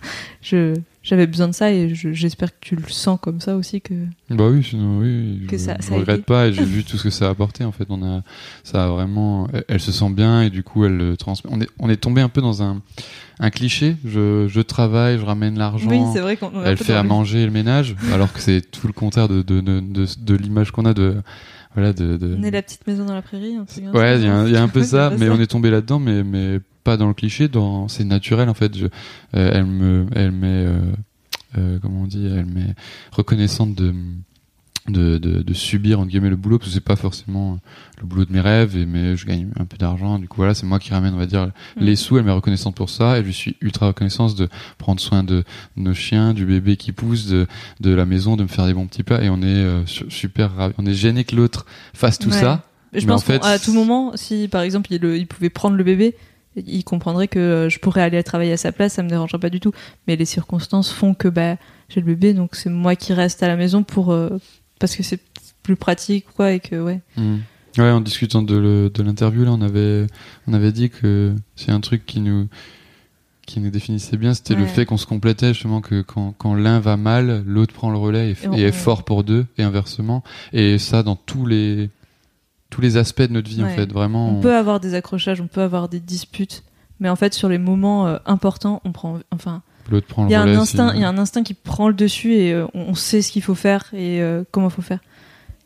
je 0.42 0.74
j'avais 1.06 1.26
besoin 1.26 1.46
de 1.48 1.52
ça 1.52 1.70
et 1.72 1.94
je- 1.94 2.12
j'espère 2.12 2.50
que 2.50 2.56
tu 2.60 2.74
le 2.76 2.82
sens 2.88 3.18
comme 3.22 3.40
ça 3.40 3.56
aussi 3.56 3.80
que. 3.80 3.94
Bah 4.28 4.48
oui, 4.50 4.62
sinon 4.62 4.98
oui, 4.98 5.46
Que 5.48 5.56
je, 5.56 5.62
ça- 5.62 5.76
je 5.80 5.86
ça 5.86 5.94
a 5.94 5.98
regrette 5.98 6.24
pas 6.26 6.48
et 6.48 6.52
j'ai 6.52 6.64
vu 6.74 6.82
tout 6.84 6.98
ce 6.98 7.04
que 7.04 7.10
ça 7.10 7.28
a 7.28 7.30
apporté 7.30 7.64
en 7.64 7.72
fait. 7.72 7.86
On 7.88 8.02
a, 8.02 8.22
ça 8.64 8.84
a 8.84 8.88
vraiment, 8.88 9.46
elle, 9.52 9.64
elle 9.68 9.80
se 9.80 9.92
sent 9.92 10.10
bien 10.10 10.42
et 10.42 10.50
du 10.50 10.62
coup 10.64 10.84
elle 10.84 10.96
le 10.96 11.16
transmet. 11.16 11.50
On 11.54 11.60
est, 11.60 11.68
on 11.78 11.88
est 11.88 11.96
tombé 11.96 12.20
un 12.20 12.28
peu 12.28 12.40
dans 12.40 12.62
un, 12.62 12.82
un 13.38 13.50
cliché. 13.50 13.96
Je, 14.04 14.48
je 14.48 14.60
travaille, 14.60 15.18
je 15.18 15.24
ramène 15.24 15.56
l'argent. 15.58 15.88
Oui, 15.88 16.00
c'est 16.12 16.20
vrai 16.20 16.36
qu'on. 16.36 16.50
elle 16.64 16.76
fait 16.76 16.92
à 16.94 17.02
manger 17.04 17.42
et 17.42 17.46
le 17.46 17.52
ménage, 17.52 17.94
alors 18.12 18.32
que 18.32 18.40
c'est 18.40 18.60
tout 18.68 18.88
le 18.88 18.92
contraire 18.92 19.28
de 19.28 19.42
de 19.42 19.60
de, 19.60 19.80
de, 19.80 20.06
de 20.20 20.34
l'image 20.34 20.72
qu'on 20.72 20.84
a 20.86 20.92
de, 20.94 21.16
voilà 21.76 21.92
de. 21.92 22.16
de... 22.16 22.36
On 22.36 22.42
est 22.42 22.50
la 22.50 22.62
petite 22.62 22.84
maison 22.88 23.04
dans 23.04 23.14
la 23.14 23.22
prairie. 23.22 23.56
Ouais, 23.94 24.18
il 24.18 24.24
y, 24.24 24.26
a 24.26 24.34
un- 24.34 24.46
il 24.46 24.52
y 24.52 24.56
a 24.56 24.62
un 24.62 24.68
peu 24.68 24.82
ça, 24.82 25.12
mais 25.16 25.28
on 25.28 25.38
est 25.40 25.46
tombé 25.46 25.70
là-dedans, 25.70 26.00
mais 26.00 26.24
mais 26.24 26.58
pas 26.82 26.96
dans 26.96 27.06
le 27.06 27.14
cliché. 27.14 27.46
Dans, 27.48 27.86
c'est 27.88 28.04
naturel 28.04 28.48
en 28.48 28.54
fait. 28.54 28.76
Je, 28.76 28.86
euh, 28.86 28.90
elle 29.34 29.66
me, 29.66 30.06
elle 30.14 30.32
m'est, 30.32 30.46
euh, 30.66 30.78
euh, 31.58 31.78
comment 31.80 32.02
on 32.02 32.06
dit, 32.06 32.26
elle 32.26 32.46
m'est 32.46 32.74
reconnaissante 33.12 33.74
de 33.74 33.94
de, 34.88 35.18
de, 35.18 35.42
de 35.42 35.54
subir 35.54 36.00
entre 36.00 36.08
guillemets 36.10 36.30
le 36.30 36.36
boulot 36.36 36.58
parce 36.58 36.68
que 36.70 36.74
c'est 36.74 36.80
pas 36.80 36.96
forcément 36.96 37.58
le 38.00 38.06
boulot 38.06 38.24
de 38.24 38.32
mes 38.32 38.40
rêves 38.40 38.76
et 38.76 38.86
mais 38.86 39.16
je 39.16 39.26
gagne 39.26 39.48
un 39.58 39.64
peu 39.64 39.76
d'argent 39.76 40.18
du 40.18 40.28
coup 40.28 40.36
voilà 40.38 40.54
c'est 40.54 40.66
moi 40.66 40.78
qui 40.78 40.90
ramène 40.92 41.14
on 41.14 41.18
va 41.18 41.26
dire 41.26 41.50
les 41.76 41.96
sous 41.96 42.18
elle 42.18 42.24
m'est 42.24 42.30
reconnaissante 42.32 42.74
pour 42.76 42.88
ça 42.90 43.18
et 43.18 43.24
je 43.24 43.30
suis 43.30 43.56
ultra 43.60 43.88
reconnaissante 43.88 44.36
de 44.36 44.48
prendre 44.78 45.00
soin 45.00 45.22
de 45.24 45.44
nos 45.76 45.94
chiens 45.94 46.34
du 46.34 46.46
bébé 46.46 46.76
qui 46.76 46.92
pousse 46.92 47.26
de, 47.26 47.46
de 47.80 47.90
la 47.90 48.04
maison 48.06 48.36
de 48.36 48.42
me 48.44 48.48
faire 48.48 48.66
des 48.66 48.74
bons 48.74 48.86
petits 48.86 49.02
plats 49.02 49.22
et 49.22 49.28
on 49.30 49.42
est 49.42 49.46
euh, 49.46 49.84
su- 49.86 50.10
super 50.10 50.54
ravis 50.54 50.74
on 50.78 50.86
est 50.86 50.94
gêné 50.94 51.24
que 51.24 51.34
l'autre 51.36 51.66
fasse 51.94 52.18
tout 52.18 52.30
Ouais. 52.30 52.40
ça 52.40 52.62
Je 52.92 53.00
Mais 53.00 53.06
pense 53.12 53.22
en 53.22 53.24
fait, 53.26 53.38
qu'à 53.40 53.58
tout 53.58 53.72
moment, 53.72 54.12
si 54.16 54.48
par 54.48 54.62
exemple 54.62 54.92
il, 54.92 55.02
il 55.04 55.26
pouvait 55.26 55.50
prendre 55.50 55.76
le 55.76 55.84
bébé, 55.84 56.14
il 56.56 56.84
comprendrait 56.84 57.28
que 57.28 57.38
euh, 57.38 57.68
je 57.68 57.78
pourrais 57.78 58.00
aller 58.00 58.22
travailler 58.22 58.52
à 58.52 58.56
sa 58.56 58.72
place, 58.72 58.94
ça 58.94 59.02
me 59.02 59.08
dérangerait 59.10 59.38
pas 59.40 59.50
du 59.50 59.60
tout. 59.60 59.72
Mais 60.08 60.16
les 60.16 60.24
circonstances 60.24 60.90
font 60.90 61.12
que 61.12 61.28
bah, 61.28 61.56
j'ai 61.90 62.00
le 62.00 62.06
bébé, 62.06 62.32
donc 62.32 62.54
c'est 62.54 62.70
moi 62.70 62.96
qui 62.96 63.12
reste 63.12 63.42
à 63.42 63.48
la 63.48 63.56
maison 63.56 63.82
pour 63.82 64.12
euh, 64.12 64.38
parce 64.78 64.96
que 64.96 65.02
c'est 65.02 65.20
plus 65.62 65.76
pratique 65.76 66.26
quoi 66.36 66.52
et 66.52 66.60
que 66.60 66.76
ouais. 66.80 67.00
Mm. 67.16 67.36
Ouais, 67.78 67.90
en 67.90 68.00
discutant 68.00 68.40
de, 68.40 68.90
l'interview, 69.02 69.44
là, 69.44 69.50
on 69.52 69.60
avait, 69.60 70.06
on 70.46 70.54
avait 70.54 70.72
dit 70.72 70.88
que 70.88 71.34
c'est 71.56 71.72
un 71.72 71.80
truc 71.80 72.06
qui 72.06 72.20
nous, 72.20 72.48
qui 73.44 73.60
nous 73.60 73.68
définissait 73.68 74.16
bien, 74.16 74.32
c'était 74.32 74.54
le 74.54 74.64
fait 74.64 74.86
qu'on 74.86 74.96
se 74.96 75.04
complétait 75.04 75.52
justement 75.52 75.82
que 75.82 76.00
quand, 76.00 76.34
quand 76.38 76.54
l'un 76.54 76.80
va 76.80 76.96
mal, 76.96 77.44
l'autre 77.46 77.74
prend 77.74 77.90
le 77.90 77.98
relais 77.98 78.30
et, 78.30 78.36
Et 78.44 78.48
on- 78.48 78.52
et 78.54 78.62
est 78.62 78.72
fort 78.72 79.04
pour 79.04 79.24
deux 79.24 79.44
et 79.58 79.62
inversement. 79.62 80.24
Et 80.54 80.78
ça 80.78 81.02
dans 81.02 81.16
tous 81.16 81.44
les, 81.44 81.90
tous 82.70 82.80
les 82.80 82.96
aspects 82.96 83.22
de 83.22 83.32
notre 83.32 83.48
vie 83.50 83.62
en 83.62 83.68
fait, 83.68 83.92
vraiment. 83.92 84.30
On 84.38 84.40
peut 84.40 84.56
avoir 84.56 84.80
des 84.80 84.94
accrochages, 84.94 85.40
on 85.42 85.46
peut 85.46 85.60
avoir 85.62 85.90
des 85.90 86.00
disputes, 86.00 86.64
mais 86.98 87.10
en 87.10 87.16
fait 87.16 87.34
sur 87.34 87.48
les 87.50 87.58
moments 87.58 88.06
euh, 88.08 88.16
importants, 88.24 88.80
on 88.84 88.92
prend 88.92 89.18
enfin 89.30 89.62
l'autre 89.92 90.06
prend 90.06 90.24
le 90.24 90.28
Il 90.28 90.32
y 90.32 90.34
a 90.34 90.42
un 90.42 90.48
instinct, 90.56 90.90
si- 90.90 90.96
il 90.96 91.00
y 91.02 91.04
a 91.04 91.08
un 91.08 91.18
instinct 91.18 91.42
qui 91.42 91.54
prend 91.54 91.88
le 91.88 91.94
dessus 91.94 92.34
et 92.34 92.52
euh, 92.52 92.66
on 92.74 92.94
sait 92.94 93.22
ce 93.22 93.30
qu'il 93.32 93.42
faut 93.42 93.54
faire 93.54 93.84
et 93.92 94.20
euh, 94.20 94.42
comment 94.50 94.70
faut 94.70 94.82
faire. 94.82 95.00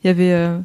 Il 0.03 0.07
y 0.07 0.11
avait, 0.11 0.33
euh, 0.33 0.59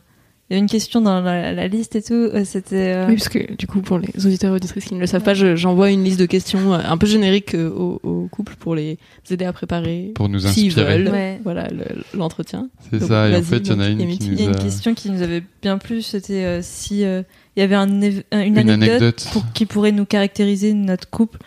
il 0.49 0.53
y 0.53 0.55
avait 0.55 0.59
une 0.61 0.69
question 0.69 1.01
dans 1.01 1.21
la, 1.21 1.51
la 1.53 1.67
liste 1.67 1.95
et 1.95 2.01
tout. 2.03 2.29
C'était. 2.45 2.93
euh, 2.93 3.07
Oui, 3.07 3.15
parce 3.15 3.29
que 3.29 3.53
du 3.55 3.65
coup, 3.67 3.81
pour 3.81 3.97
les 3.97 4.25
auditeurs 4.25 4.53
et 4.53 4.55
auditrices 4.55 4.85
qui 4.85 4.93
ne 4.95 4.99
le 4.99 5.07
savent 5.07 5.23
pas, 5.23 5.33
je- 5.33 5.55
j'envoie 5.55 5.89
une 5.91 6.03
liste 6.03 6.19
de 6.19 6.25
questions 6.27 6.71
un 6.73 6.97
peu 6.97 7.07
générique 7.07 7.55
euh, 7.55 7.69
au, 7.69 7.99
au 8.03 8.27
couple 8.31 8.55
pour 8.59 8.75
les 8.75 8.97
aider 9.29 9.43
à 9.45 9.51
préparer, 9.53 10.11
pour 10.15 10.29
nous 10.29 10.39
s'ils 10.39 10.67
inspirer. 10.67 10.99
veulent, 11.03 11.11
Ouais. 11.11 11.39
voilà 11.43 11.67
le- 11.69 12.03
l'entretien. 12.17 12.69
C'est 12.91 13.01
ça, 13.01 13.27
et 13.29 13.35
en 13.35 13.41
fait, 13.41 13.57
il 13.57 13.67
y 13.67 13.71
en 13.73 13.79
a 13.79 13.87
une 13.89 13.97
qui 14.17 14.29
nous 14.29 14.35
Il 14.35 14.39
y 14.39 14.45
a 14.45 14.49
une 14.49 14.55
a- 14.55 14.59
question 14.59 14.93
qui 14.93 15.09
nous 15.09 15.21
avait 15.23 15.43
bien 15.61 15.77
plu, 15.79 16.01
c'était 16.01 16.45
euh, 16.45 16.59
si 16.61 17.03
euh, 17.03 17.23
il 17.57 17.61
y 17.61 17.63
avait 17.63 17.75
un 17.75 17.89
une, 17.89 18.03
Une 18.31 18.57
anecdote, 18.57 18.69
anecdote. 18.83 19.27
pour, 19.33 19.43
qui 19.53 19.65
pourrait 19.65 19.91
nous 19.93 20.05
caractériser 20.05 20.73
notre 20.73 21.09
couple. 21.09 21.39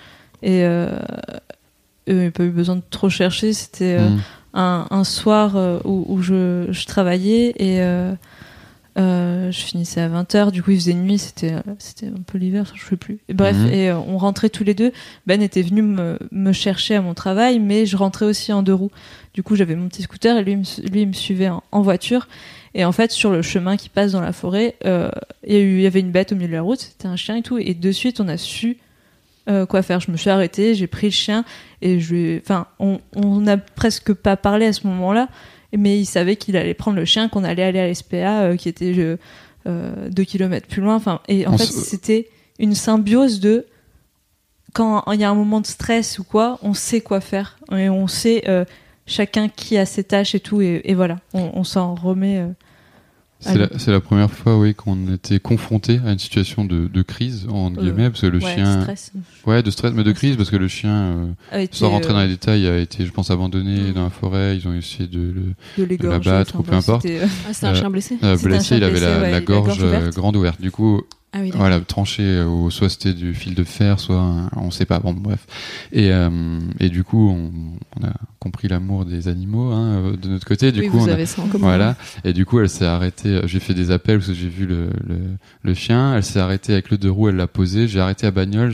Et 0.42 0.64
euh, 0.64 0.98
a 2.10 2.30
pas 2.30 2.44
eu 2.44 2.50
besoin 2.50 2.76
de 2.76 2.82
trop 2.90 3.08
chercher. 3.10 3.52
C'était 3.52 3.96
euh, 3.98 4.08
Mm. 4.08 4.18
un, 4.54 4.86
un 4.90 5.04
soir 5.04 5.56
euh, 5.56 5.78
où, 5.84 6.04
où 6.08 6.22
je, 6.22 6.66
je 6.70 6.86
travaillais 6.86 7.50
et 7.58 7.80
euh, 7.82 8.14
je 8.96 9.58
finissais 9.60 10.00
à 10.00 10.08
20h. 10.08 10.50
Du 10.50 10.62
coup, 10.62 10.72
il 10.72 10.76
faisait 10.78 10.94
nuit. 10.94 11.18
C'était 11.18 11.52
un 11.52 12.22
peu 12.26 12.38
l'hiver, 12.38 12.72
je 12.74 12.84
ne 12.84 12.88
sais 12.90 12.96
plus. 12.96 13.18
Et 13.28 13.34
bref, 13.34 13.56
Mhm. 13.56 13.72
et 13.72 13.92
on 13.92 14.18
rentrait 14.18 14.48
tous 14.50 14.64
les 14.64 14.74
deux. 14.74 14.92
Ben 15.26 15.40
était 15.42 15.62
venu 15.62 15.82
me, 15.82 16.18
me 16.32 16.52
chercher 16.52 16.96
à 16.96 17.00
mon 17.02 17.14
travail, 17.14 17.60
mais 17.60 17.86
je 17.86 17.96
rentrais 17.96 18.26
aussi 18.26 18.52
en 18.52 18.62
deux 18.62 18.74
roues. 18.74 18.90
Du 19.34 19.42
coup, 19.44 19.54
j'avais 19.54 19.76
mon 19.76 19.88
petit 19.88 20.02
scooter 20.02 20.36
et 20.36 20.42
lui, 20.42 20.52
il 20.52 20.58
me 20.58 20.64
su- 20.64 20.80
lui, 20.82 21.02
il 21.02 21.08
me 21.08 21.12
suivait 21.12 21.48
en, 21.48 21.62
en 21.70 21.82
voiture. 21.82 22.26
Et 22.74 22.84
en 22.84 22.92
fait, 22.92 23.12
sur 23.12 23.30
le 23.30 23.40
chemin 23.42 23.76
qui 23.76 23.88
passe 23.88 24.12
dans 24.12 24.20
la 24.20 24.32
forêt, 24.32 24.74
euh, 24.84 25.10
y, 25.46 25.54
il 25.54 25.80
y 25.80 25.86
avait 25.86 26.00
une 26.00 26.10
bête 26.10 26.32
au 26.32 26.34
milieu 26.34 26.48
de 26.48 26.52
la 26.54 26.62
route, 26.62 26.80
c'était 26.80 27.06
un 27.08 27.16
chien 27.16 27.36
et 27.36 27.42
tout. 27.42 27.58
Et 27.58 27.74
de 27.74 27.92
suite, 27.92 28.20
on 28.20 28.26
a 28.28 28.36
su 28.36 28.78
euh, 29.48 29.66
quoi 29.66 29.82
faire. 29.82 30.00
Je 30.00 30.10
me 30.10 30.16
suis 30.16 30.30
arrêtée, 30.30 30.74
j'ai 30.74 30.86
pris 30.86 31.08
le 31.08 31.12
chien 31.12 31.44
et 31.82 32.00
je 32.00 32.38
Enfin, 32.38 32.66
on 32.78 33.00
n'a 33.40 33.56
presque 33.58 34.12
pas 34.12 34.36
parlé 34.36 34.66
à 34.66 34.72
ce 34.72 34.86
moment-là, 34.86 35.28
mais 35.76 35.98
il 35.98 36.06
savait 36.06 36.36
qu'il 36.36 36.56
allait 36.56 36.74
prendre 36.74 36.96
le 36.96 37.04
chien, 37.04 37.28
qu'on 37.28 37.44
allait 37.44 37.62
aller 37.62 37.78
à 37.78 37.90
l'SPA, 37.90 38.42
euh, 38.42 38.56
qui 38.56 38.68
était 38.68 38.94
euh, 38.98 39.16
euh, 39.66 40.08
deux 40.08 40.24
kilomètres 40.24 40.66
plus 40.66 40.80
loin. 40.80 40.94
Enfin, 40.94 41.20
et 41.28 41.46
en 41.46 41.54
On 41.54 41.58
fait, 41.58 41.66
c'était 41.66 42.28
une 42.58 42.74
symbiose 42.74 43.40
de 43.40 43.66
quand 44.74 45.02
il 45.12 45.20
y 45.20 45.24
a 45.24 45.30
un 45.30 45.34
moment 45.34 45.60
de 45.60 45.66
stress 45.66 46.18
ou 46.18 46.24
quoi, 46.24 46.58
on 46.62 46.74
sait 46.74 47.00
quoi 47.00 47.20
faire 47.20 47.58
et 47.72 47.88
on 47.88 48.06
sait 48.06 48.44
chacun 49.06 49.48
qui 49.48 49.78
a 49.78 49.86
ses 49.86 50.04
tâches 50.04 50.34
et 50.34 50.40
tout, 50.40 50.60
et, 50.60 50.82
et 50.84 50.94
voilà, 50.94 51.18
on, 51.32 51.50
on 51.54 51.64
s'en 51.64 51.94
remet. 51.94 52.44
C'est 53.40 53.56
la, 53.56 53.68
c'est 53.78 53.92
la 53.92 54.00
première 54.00 54.30
fois, 54.32 54.58
oui, 54.58 54.74
qu'on 54.74 55.12
était 55.14 55.38
confronté 55.38 56.00
à 56.04 56.10
une 56.12 56.18
situation 56.18 56.64
de, 56.64 56.88
de 56.88 57.02
crise, 57.02 57.46
entre 57.48 57.78
Euh, 57.78 57.82
guillemets, 57.82 58.10
parce 58.10 58.22
que 58.22 58.26
le 58.26 58.38
ouais, 58.40 58.54
chien. 58.54 58.80
stress. 58.82 59.12
Ouais, 59.46 59.62
de 59.62 59.70
stress, 59.70 59.92
mais 59.94 60.02
de 60.02 60.10
crise, 60.10 60.36
parce 60.36 60.50
que 60.50 60.56
le 60.56 60.66
chien, 60.66 61.32
euh, 61.52 61.66
sans 61.70 61.90
rentrer 61.90 62.10
euh, 62.10 62.14
dans 62.14 62.22
les 62.22 62.28
détails, 62.28 62.66
a 62.66 62.76
été, 62.78 63.06
je 63.06 63.12
pense, 63.12 63.30
abandonné 63.30 63.90
Mm. 63.90 63.92
dans 63.92 64.02
la 64.04 64.10
forêt. 64.10 64.56
Ils 64.56 64.66
ont 64.66 64.74
essayé 64.74 65.06
de 65.08 65.32
le 65.78 65.86
de 65.96 66.08
l'abattre, 66.08 66.54
enfin, 66.56 66.58
ou 66.58 66.62
peu 66.64 66.74
importe. 66.74 67.02
c'était, 67.02 67.20
euh, 67.20 67.26
Ah, 67.48 67.52
c'est 67.52 67.66
un 67.66 67.74
chien 67.74 67.90
blessé 67.90 68.18
euh, 68.24 68.34
un 68.34 68.42
blessé. 68.42 68.64
chien 68.64 68.76
Il 68.78 68.82
avait 68.84 68.92
blessé, 68.94 69.06
la, 69.06 69.16
ouais, 69.18 69.22
la 69.22 69.30
la 69.30 69.40
gorge, 69.40 69.82
ouverte. 69.82 70.14
grande 70.16 70.36
ouverte. 70.36 70.60
Du 70.60 70.72
coup, 70.72 71.02
Ah 71.34 71.40
oui, 71.42 71.50
voilà, 71.54 71.78
tranché, 71.80 72.22
euh, 72.22 72.46
ou 72.46 72.70
soit 72.70 72.88
c'était 72.88 73.12
du 73.12 73.34
fil 73.34 73.54
de 73.54 73.62
fer, 73.62 74.00
soit 74.00 74.18
un- 74.18 74.48
on 74.56 74.70
sait 74.70 74.86
pas. 74.86 74.98
Bon, 74.98 75.12
bref. 75.12 75.46
Et, 75.92 76.10
euh, 76.10 76.58
et 76.80 76.88
du 76.88 77.04
coup, 77.04 77.28
on, 77.28 77.50
on 78.00 78.06
a 78.06 78.12
compris 78.38 78.66
l'amour 78.66 79.04
des 79.04 79.28
animaux 79.28 79.70
hein, 79.72 79.88
euh, 79.98 80.16
de 80.16 80.28
notre 80.30 80.46
côté. 80.46 80.72
Du 80.72 80.80
oui, 80.80 80.88
coup, 80.88 80.98
vous 80.98 81.04
on 81.04 81.08
a, 81.10 81.12
avez 81.12 81.26
ça 81.26 81.42
en 81.42 81.46
commun. 81.48 81.66
Voilà. 81.66 81.96
Et 82.24 82.32
du 82.32 82.46
coup, 82.46 82.60
elle 82.60 82.70
s'est 82.70 82.86
arrêtée. 82.86 83.42
J'ai 83.44 83.60
fait 83.60 83.74
des 83.74 83.90
appels 83.90 84.16
parce 84.18 84.28
que 84.28 84.34
j'ai 84.34 84.48
vu 84.48 84.64
le, 84.64 84.88
le, 85.06 85.18
le 85.62 85.74
chien. 85.74 86.14
Elle 86.16 86.24
s'est 86.24 86.40
arrêtée 86.40 86.72
avec 86.72 86.90
le 86.90 86.96
deux 86.96 87.10
roues. 87.10 87.28
Elle 87.28 87.36
l'a 87.36 87.46
posé. 87.46 87.88
J'ai 87.88 88.00
arrêté 88.00 88.26
à 88.26 88.30
bagnole. 88.30 88.72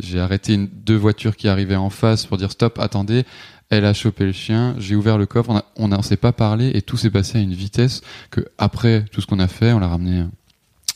J'ai, 0.00 0.18
arrêté 0.18 0.54
une, 0.54 0.66
deux 0.66 0.96
voitures 0.96 1.36
qui 1.36 1.46
arrivaient 1.46 1.76
en 1.76 1.90
face 1.90 2.26
pour 2.26 2.36
dire 2.36 2.50
stop, 2.50 2.80
attendez. 2.80 3.22
Elle 3.70 3.84
a 3.84 3.94
chopé 3.94 4.24
le 4.26 4.32
chien. 4.32 4.74
J'ai 4.80 4.96
ouvert 4.96 5.18
le 5.18 5.26
coffre. 5.26 5.50
On 5.76 5.92
a, 5.92 5.98
on 5.98 6.02
s'est 6.02 6.16
pas 6.16 6.32
parlé 6.32 6.72
et 6.74 6.82
tout 6.82 6.96
s'est 6.96 7.10
passé 7.10 7.38
à 7.38 7.40
une 7.40 7.54
vitesse 7.54 8.00
que 8.32 8.40
après 8.58 9.04
tout 9.12 9.20
ce 9.20 9.26
qu'on 9.28 9.38
a 9.38 9.46
fait, 9.48 9.72
on 9.72 9.78
l'a 9.78 9.86
ramené. 9.88 10.24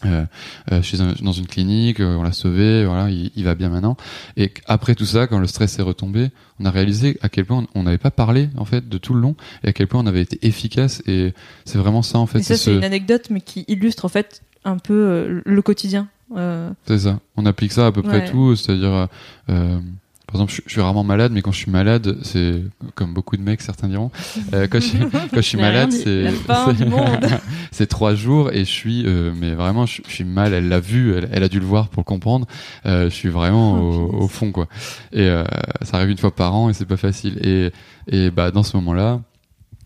Euh, 0.07 0.25
euh, 0.73 0.81
chez 0.81 0.99
un- 1.03 1.13
dans 1.21 1.33
une 1.33 1.47
clinique, 1.47 2.01
euh, 2.01 2.17
on 2.17 2.23
l'a 2.23 2.33
sauvé, 2.33 2.87
voilà, 2.87 3.11
il, 3.11 3.31
il 3.37 3.45
va 3.45 3.55
bien 3.55 3.69
maintenant. 3.69 3.99
Et 4.39 4.51
après 4.67 4.95
tout 4.95 5.05
ça, 5.05 5.27
quand 5.27 5.39
le 5.39 5.47
stress 5.47 5.79
est 5.79 5.83
retombé, 5.83 6.31
on 6.59 6.65
a 6.65 6.71
réalisé 6.71 7.19
à 7.21 7.29
quel 7.29 7.45
point 7.45 7.67
on 7.75 7.83
n'avait 7.83 7.99
pas 7.99 8.11
parlé 8.11 8.49
en 8.57 8.65
fait 8.65 8.89
de 8.89 8.97
tout 8.97 9.13
le 9.13 9.21
long 9.21 9.37
et 9.63 9.69
à 9.69 9.73
quel 9.75 9.89
point 9.89 10.01
on 10.03 10.07
avait 10.07 10.23
été 10.23 10.39
efficace. 10.47 11.03
Et 11.07 11.35
c'est 11.67 11.77
vraiment 11.77 12.01
ça 12.01 12.19
en 12.19 12.25
fait. 12.27 12.39
Et 12.39 12.43
ça, 12.43 12.55
c'est 12.57 12.65
c'est 12.65 12.71
ce- 12.73 12.77
une 12.79 12.85
anecdote, 12.85 13.27
mais 13.29 13.43
qui 13.43 13.67
illustre 13.69 14.07
en 14.07 14.09
fait 14.09 14.41
un 14.65 14.79
peu 14.79 14.95
euh, 14.95 15.43
le 15.45 15.63
quotidien. 15.63 16.09
Euh, 16.35 16.71
C'est 16.87 17.01
ça. 17.01 17.21
On 17.37 17.45
applique 17.45 17.73
ça 17.73 17.87
à 17.89 17.93
peu 17.93 18.01
près 18.03 18.21
tout, 18.31 18.57
c'est-à-dire, 18.57 19.09
par 20.31 20.41
exemple, 20.41 20.53
je, 20.53 20.63
je 20.67 20.71
suis 20.73 20.81
rarement 20.81 21.03
malade, 21.05 21.33
mais 21.33 21.43
quand 21.43 21.53
je 21.53 21.59
suis 21.59 21.71
malade, 21.71 22.19
c'est 22.23 22.63
comme 22.95 23.13
beaucoup 23.15 23.37
de 23.37 23.43
mecs, 23.43 23.61
certains 23.63 23.89
diront. 23.89 24.11
euh, 24.55 24.67
quand, 24.71 24.81
je, 24.81 24.97
quand 25.13 25.37
je 25.37 25.41
suis 25.41 25.59
malade, 25.59 25.91
c'est 27.73 27.87
trois 27.87 28.15
jours 28.15 28.51
et 28.53 28.61
je 28.61 28.71
suis, 28.71 29.05
euh, 29.07 29.33
mais 29.37 29.55
vraiment, 29.55 29.87
je, 29.87 30.03
je 30.07 30.13
suis 30.13 30.25
mal. 30.25 30.53
Elle 30.55 30.69
l'a 30.69 30.81
vu, 30.81 31.15
elle, 31.15 31.29
elle 31.33 31.43
a 31.43 31.49
dû 31.49 31.59
le 31.61 31.67
voir 31.67 31.89
pour 31.89 32.01
le 32.01 32.05
comprendre. 32.05 32.47
Euh, 32.87 33.05
je 33.11 33.15
suis 33.15 33.29
vraiment 33.29 33.79
Oh, 33.81 34.11
au, 34.13 34.23
au 34.25 34.29
fond, 34.29 34.53
quoi. 34.53 34.67
Et 35.13 35.23
euh, 35.29 35.45
ça 35.83 35.97
arrive 35.97 36.11
une 36.11 36.19
fois 36.19 36.35
par 36.35 36.55
an 36.55 36.71
et 36.71 36.73
c'est 36.75 36.87
pas 36.87 36.97
facile. 36.97 37.39
Et, 37.47 37.71
et 38.09 38.31
bah 38.31 38.51
dans 38.51 38.63
ce 38.63 38.77
moment-là. 38.77 39.21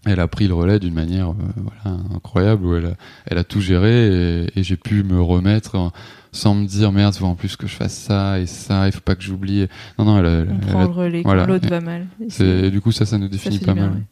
Elle 0.06 0.20
a 0.20 0.28
pris 0.28 0.46
le 0.48 0.52
relais 0.52 0.78
d'une 0.78 0.92
manière 0.92 1.30
euh, 1.30 1.34
voilà, 1.56 1.98
incroyable 2.14 2.66
où 2.66 2.74
elle 2.76 2.84
a, 2.84 2.92
elle 3.24 3.38
a 3.38 3.42
tout 3.44 3.62
géré 3.62 4.42
et, 4.44 4.46
et 4.54 4.62
j'ai 4.62 4.76
pu 4.76 5.02
me 5.02 5.18
remettre 5.18 5.76
en- 5.78 5.92
sans 6.34 6.54
me 6.54 6.66
dire 6.66 6.92
merde, 6.92 7.14
faut 7.14 7.24
en 7.26 7.34
plus 7.34 7.56
que 7.56 7.66
je 7.66 7.74
fasse 7.74 7.94
ça 7.96 8.38
et 8.40 8.46
ça, 8.46 8.86
il 8.86 8.92
faut 8.92 9.00
pas 9.00 9.14
que 9.14 9.22
j'oublie. 9.22 9.66
Non, 9.98 10.04
non, 10.04 10.18
elle, 10.18 10.26
a- 10.26 10.30
elle 10.40 10.48
on 10.50 10.68
a- 10.68 10.70
prend 10.70 10.80
le 10.82 10.86
relais 10.90 11.22
voilà. 11.22 11.42
quand 11.46 11.52
l'autre 11.52 11.68
va 11.68 11.80
mal. 11.80 12.06
Et 12.40 12.70
du 12.70 12.80
coup, 12.80 12.92
ça, 12.92 13.06
ça 13.06 13.16
nous 13.18 13.28
définit 13.28 13.58
pas 13.60 13.72
bien, 13.74 13.88
mal. 13.90 14.02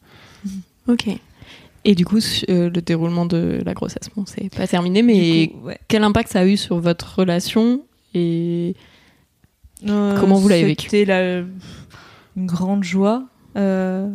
ouais. 0.47 0.93
Ok. 0.93 1.07
Et 1.85 1.95
du 1.95 2.05
coup, 2.05 2.19
euh, 2.49 2.69
le 2.69 2.81
déroulement 2.81 3.25
de 3.25 3.59
la 3.65 3.73
grossesse, 3.73 4.09
bon, 4.15 4.23
c'est 4.25 4.49
pas 4.55 4.65
terminé, 4.67 5.03
mais 5.03 5.47
Du 5.47 5.53
coup, 5.53 5.65
ouais. 5.67 5.77
quel 5.89 6.03
impact 6.03 6.31
ça 6.31 6.39
a 6.39 6.45
eu 6.45 6.55
sur 6.57 6.79
votre 6.79 7.19
relation 7.19 7.81
et 8.13 8.75
Euh, 9.85 10.17
Comment 10.17 10.35
vous 10.35 10.47
l'avez 10.47 10.63
vécu? 10.63 10.87
C'était 10.89 11.03
la- 11.03 11.39
une 12.37 12.45
grande 12.45 12.83
joie. 12.85 13.25
euh, 13.57 14.07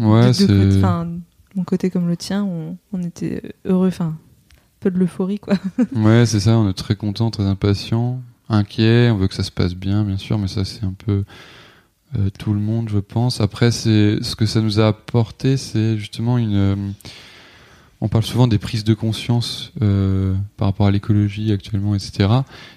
Ouais, 0.00 0.28
de 0.28 0.32
c'est. 0.32 0.46
deux 0.46 0.80
côtés. 0.80 0.86
Mon 1.54 1.64
côté 1.64 1.90
comme 1.90 2.08
le 2.08 2.16
tien, 2.16 2.44
on, 2.44 2.78
on 2.94 3.02
était 3.02 3.42
heureux. 3.66 3.88
Enfin, 3.88 4.16
peu 4.82 4.90
de 4.90 4.98
l'euphorie, 4.98 5.38
quoi. 5.38 5.54
Ouais, 5.94 6.26
c'est 6.26 6.40
ça, 6.40 6.56
on 6.58 6.68
est 6.68 6.72
très 6.74 6.96
content, 6.96 7.30
très 7.30 7.44
impatient, 7.44 8.20
inquiet, 8.48 9.10
on 9.10 9.16
veut 9.16 9.28
que 9.28 9.34
ça 9.34 9.42
se 9.42 9.50
passe 9.50 9.74
bien, 9.74 10.04
bien 10.04 10.18
sûr, 10.18 10.38
mais 10.38 10.48
ça, 10.48 10.64
c'est 10.64 10.84
un 10.84 10.94
peu 11.06 11.24
euh, 12.18 12.28
tout 12.38 12.52
le 12.52 12.60
monde, 12.60 12.88
je 12.90 12.98
pense. 12.98 13.40
Après, 13.40 13.70
c'est 13.70 14.22
ce 14.22 14.36
que 14.36 14.44
ça 14.46 14.60
nous 14.60 14.80
a 14.80 14.88
apporté, 14.88 15.56
c'est 15.56 15.96
justement 15.96 16.36
une. 16.38 16.54
euh, 16.56 16.76
on 18.00 18.08
parle 18.08 18.24
souvent 18.24 18.48
des 18.48 18.58
prises 18.58 18.82
de 18.82 18.94
conscience 18.94 19.72
euh, 19.80 20.34
par 20.56 20.66
rapport 20.66 20.86
à 20.86 20.90
l'écologie 20.90 21.52
actuellement, 21.52 21.94
etc. 21.94 22.28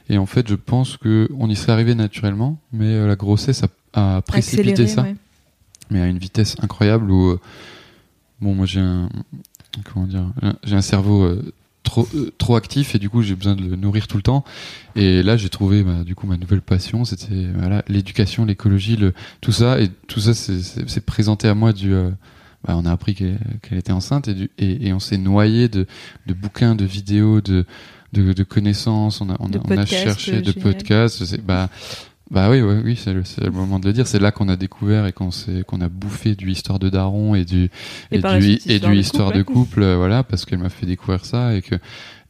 Et 0.07 0.19
en 0.19 0.27
fait, 0.27 0.47
je 0.47 0.53
pense 0.53 0.97
que 0.97 1.27
on 1.39 1.49
y 1.49 1.55
serait 1.55 1.71
arrivé 1.71 1.95
naturellement, 1.95 2.59
mais 2.71 3.05
la 3.07 3.15
grossesse 3.15 3.63
a, 3.63 4.17
a 4.17 4.21
précipité 4.21 4.69
Accéléré, 4.73 4.87
ça 4.87 5.01
ouais. 5.01 5.15
mais 5.89 5.99
à 6.01 6.05
une 6.07 6.19
vitesse 6.19 6.55
incroyable 6.61 7.09
où 7.09 7.37
bon 8.39 8.53
moi 8.53 8.65
j'ai 8.67 8.81
un 8.81 9.09
comment 9.91 10.05
dire 10.05 10.25
j'ai 10.63 10.75
un 10.75 10.81
cerveau 10.81 11.23
euh, 11.23 11.41
trop 11.85 12.05
euh, 12.15 12.31
trop 12.37 12.55
actif 12.57 12.93
et 12.95 12.99
du 12.99 13.09
coup 13.09 13.21
j'ai 13.21 13.35
besoin 13.35 13.55
de 13.55 13.61
le 13.61 13.75
nourrir 13.77 14.07
tout 14.07 14.17
le 14.17 14.23
temps. 14.23 14.43
Et 14.97 15.23
là 15.23 15.37
j'ai 15.37 15.47
trouvé 15.49 15.83
bah, 15.83 16.03
du 16.05 16.13
coup 16.15 16.27
ma 16.27 16.35
nouvelle 16.37 16.61
passion 16.61 17.05
c'était 17.05 17.47
voilà 17.57 17.83
l'éducation 17.87 18.43
l'écologie 18.43 18.97
le 18.97 19.13
tout 19.39 19.53
ça. 19.53 19.79
Et 19.79 19.89
tout 20.07 20.19
ça 20.19 20.33
c'est- 20.33 20.99
présenté 21.05 21.47
à 21.47 21.53
moi 21.55 21.71
du 21.71 21.93
euh, 21.93 22.09
bah, 22.67 22.75
on 22.77 22.85
a 22.85 22.91
appris 22.91 23.13
qu'elle 23.15 23.77
était 23.77 23.91
enceinte 23.93 24.27
et, 24.27 24.33
du, 24.33 24.49
et, 24.57 24.87
et 24.87 24.93
on 24.93 24.99
s'est 24.99 25.17
noyé 25.17 25.69
de, 25.69 25.85
de 26.27 26.33
bouquins 26.33 26.75
de 26.75 26.83
vidéos 26.83 27.39
de 27.39 27.65
de, 28.13 28.33
de 28.33 28.43
connaissances. 28.43 29.21
On 29.21 29.29
a 29.29 29.35
on, 29.39 29.49
De 29.49 29.57
a, 29.57 29.61
on 29.65 29.71
a 29.71 29.75
podcasts, 29.75 29.91
cherché 30.03 30.41
de 30.41 30.51
génial. 30.51 30.73
podcasts. 30.73 31.41
Bah 31.41 31.69
bah 32.31 32.49
oui, 32.49 32.61
ouais, 32.61 32.81
oui, 32.83 32.95
c'est 32.95 33.13
le, 33.13 33.51
moment 33.51 33.79
de 33.79 33.85
le 33.85 33.93
dire. 33.93 34.07
C'est 34.07 34.19
là 34.19 34.31
qu'on 34.31 34.49
a 34.49 34.55
découvert 34.55 35.05
et 35.05 35.13
qu'on 35.13 35.29
s'est, 35.29 35.63
qu'on 35.67 35.79
a 35.81 35.89
bouffé 35.89 36.35
du 36.35 36.49
histoire 36.49 36.79
de 36.79 36.89
Daron 36.89 37.35
et 37.35 37.45
du 37.45 37.69
Et 38.11 38.19
du 38.19 38.41
suite, 38.41 38.67
et 38.67 38.75
histoire 38.75 38.91
du 38.91 38.97
de 38.97 39.01
histoire 39.01 39.27
couple, 39.27 39.37
de 39.37 39.43
couple, 39.43 39.83
euh, 39.83 39.95
voilà, 39.97 40.23
parce 40.23 40.45
qu'elle 40.45 40.59
m'a 40.59 40.69
fait 40.69 40.87
découvrir 40.87 41.23
ça 41.23 41.53
et 41.53 41.61
que 41.61 41.75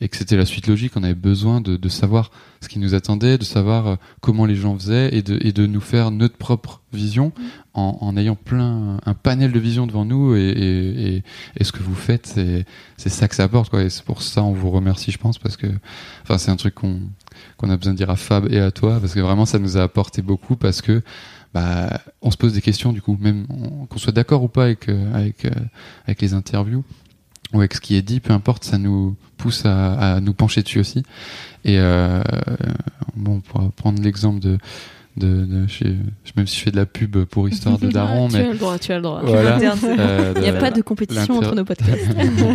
et 0.01 0.09
que 0.09 0.17
c'était 0.17 0.35
la 0.37 0.45
suite 0.45 0.67
logique. 0.67 0.93
On 0.95 1.03
avait 1.03 1.13
besoin 1.13 1.61
de, 1.61 1.77
de 1.77 1.89
savoir 1.89 2.31
ce 2.61 2.67
qui 2.67 2.79
nous 2.79 2.93
attendait, 2.95 3.37
de 3.37 3.43
savoir 3.43 3.87
euh, 3.87 3.95
comment 4.21 4.45
les 4.45 4.55
gens 4.55 4.77
faisaient 4.77 5.09
et 5.15 5.21
de 5.21 5.37
et 5.41 5.51
de 5.53 5.65
nous 5.65 5.81
faire 5.81 6.11
notre 6.11 6.35
propre 6.37 6.81
vision 6.91 7.31
en, 7.73 7.97
en 8.01 8.15
ayant 8.17 8.35
plein 8.35 8.97
un 9.05 9.13
panel 9.13 9.51
de 9.51 9.59
visions 9.59 9.87
devant 9.87 10.05
nous 10.05 10.35
et 10.35 10.39
et, 10.49 11.15
et, 11.17 11.23
et 11.57 11.63
ce 11.63 11.71
que 11.71 11.81
vous 11.83 11.95
faites, 11.95 12.25
c'est 12.27 12.65
c'est 12.97 13.09
ça 13.09 13.27
que 13.27 13.35
ça 13.35 13.43
apporte 13.45 13.69
quoi. 13.69 13.83
Et 13.83 13.89
c'est 13.89 14.03
pour 14.03 14.21
ça 14.21 14.43
on 14.43 14.53
vous 14.53 14.71
remercie, 14.71 15.11
je 15.11 15.17
pense, 15.17 15.37
parce 15.37 15.57
que 15.57 15.67
enfin 16.23 16.37
c'est 16.37 16.51
un 16.51 16.55
truc 16.57 16.75
qu'on 16.75 16.99
qu'on 17.57 17.69
a 17.69 17.77
besoin 17.77 17.93
de 17.93 17.97
dire 17.97 18.09
à 18.09 18.15
Fab 18.15 18.51
et 18.51 18.59
à 18.59 18.71
toi 18.71 18.99
parce 18.99 19.13
que 19.13 19.19
vraiment 19.19 19.45
ça 19.45 19.59
nous 19.59 19.77
a 19.77 19.83
apporté 19.83 20.21
beaucoup 20.21 20.55
parce 20.55 20.81
que 20.81 21.01
bah 21.53 22.01
on 22.21 22.31
se 22.31 22.37
pose 22.37 22.53
des 22.53 22.61
questions 22.61 22.91
du 22.91 23.01
coup 23.01 23.17
même 23.19 23.45
on- 23.49 23.85
qu'on 23.85 23.97
soit 23.97 24.11
d'accord 24.13 24.43
ou 24.43 24.47
pas 24.49 24.63
avec 24.65 24.89
euh, 24.89 25.13
avec 25.13 25.45
euh, 25.45 25.51
avec 26.05 26.21
les 26.21 26.33
interviews 26.33 26.83
ou 27.53 27.59
avec 27.59 27.73
ce 27.73 27.81
qui 27.81 27.95
est 27.95 28.01
dit 28.01 28.19
peu 28.19 28.33
importe 28.33 28.63
ça 28.63 28.77
nous 28.77 29.15
pousse 29.37 29.65
à, 29.65 30.19
nous 30.21 30.33
pencher 30.33 30.61
dessus 30.63 30.79
aussi. 30.79 31.03
Et 31.63 31.79
euh, 31.79 32.23
bon 33.15 33.41
pour 33.41 33.71
prendre 33.73 34.01
l'exemple 34.01 34.39
de 34.39 34.57
de, 35.17 35.45
de 35.45 35.67
chez, 35.67 35.95
même 36.35 36.45
si 36.47 36.57
je 36.57 36.63
fais 36.63 36.71
de 36.71 36.75
la 36.75 36.85
pub 36.85 37.23
pour 37.25 37.47
Histoire 37.47 37.77
de 37.77 37.87
Daron, 37.91 38.27
tu 38.27 38.35
mais 38.37 38.43
as 38.45 38.51
le 38.51 38.57
droit, 38.57 38.77
tu 38.77 38.91
as 38.91 38.95
le 38.97 39.01
droit. 39.01 39.21
voilà. 39.23 39.57
Euh, 39.83 40.33
Il 40.35 40.41
n'y 40.41 40.49
a 40.49 40.53
pas 40.53 40.71
de 40.71 40.81
compétition 40.81 41.37
entre 41.37 41.55
nos 41.55 41.63
podcasts. 41.65 42.07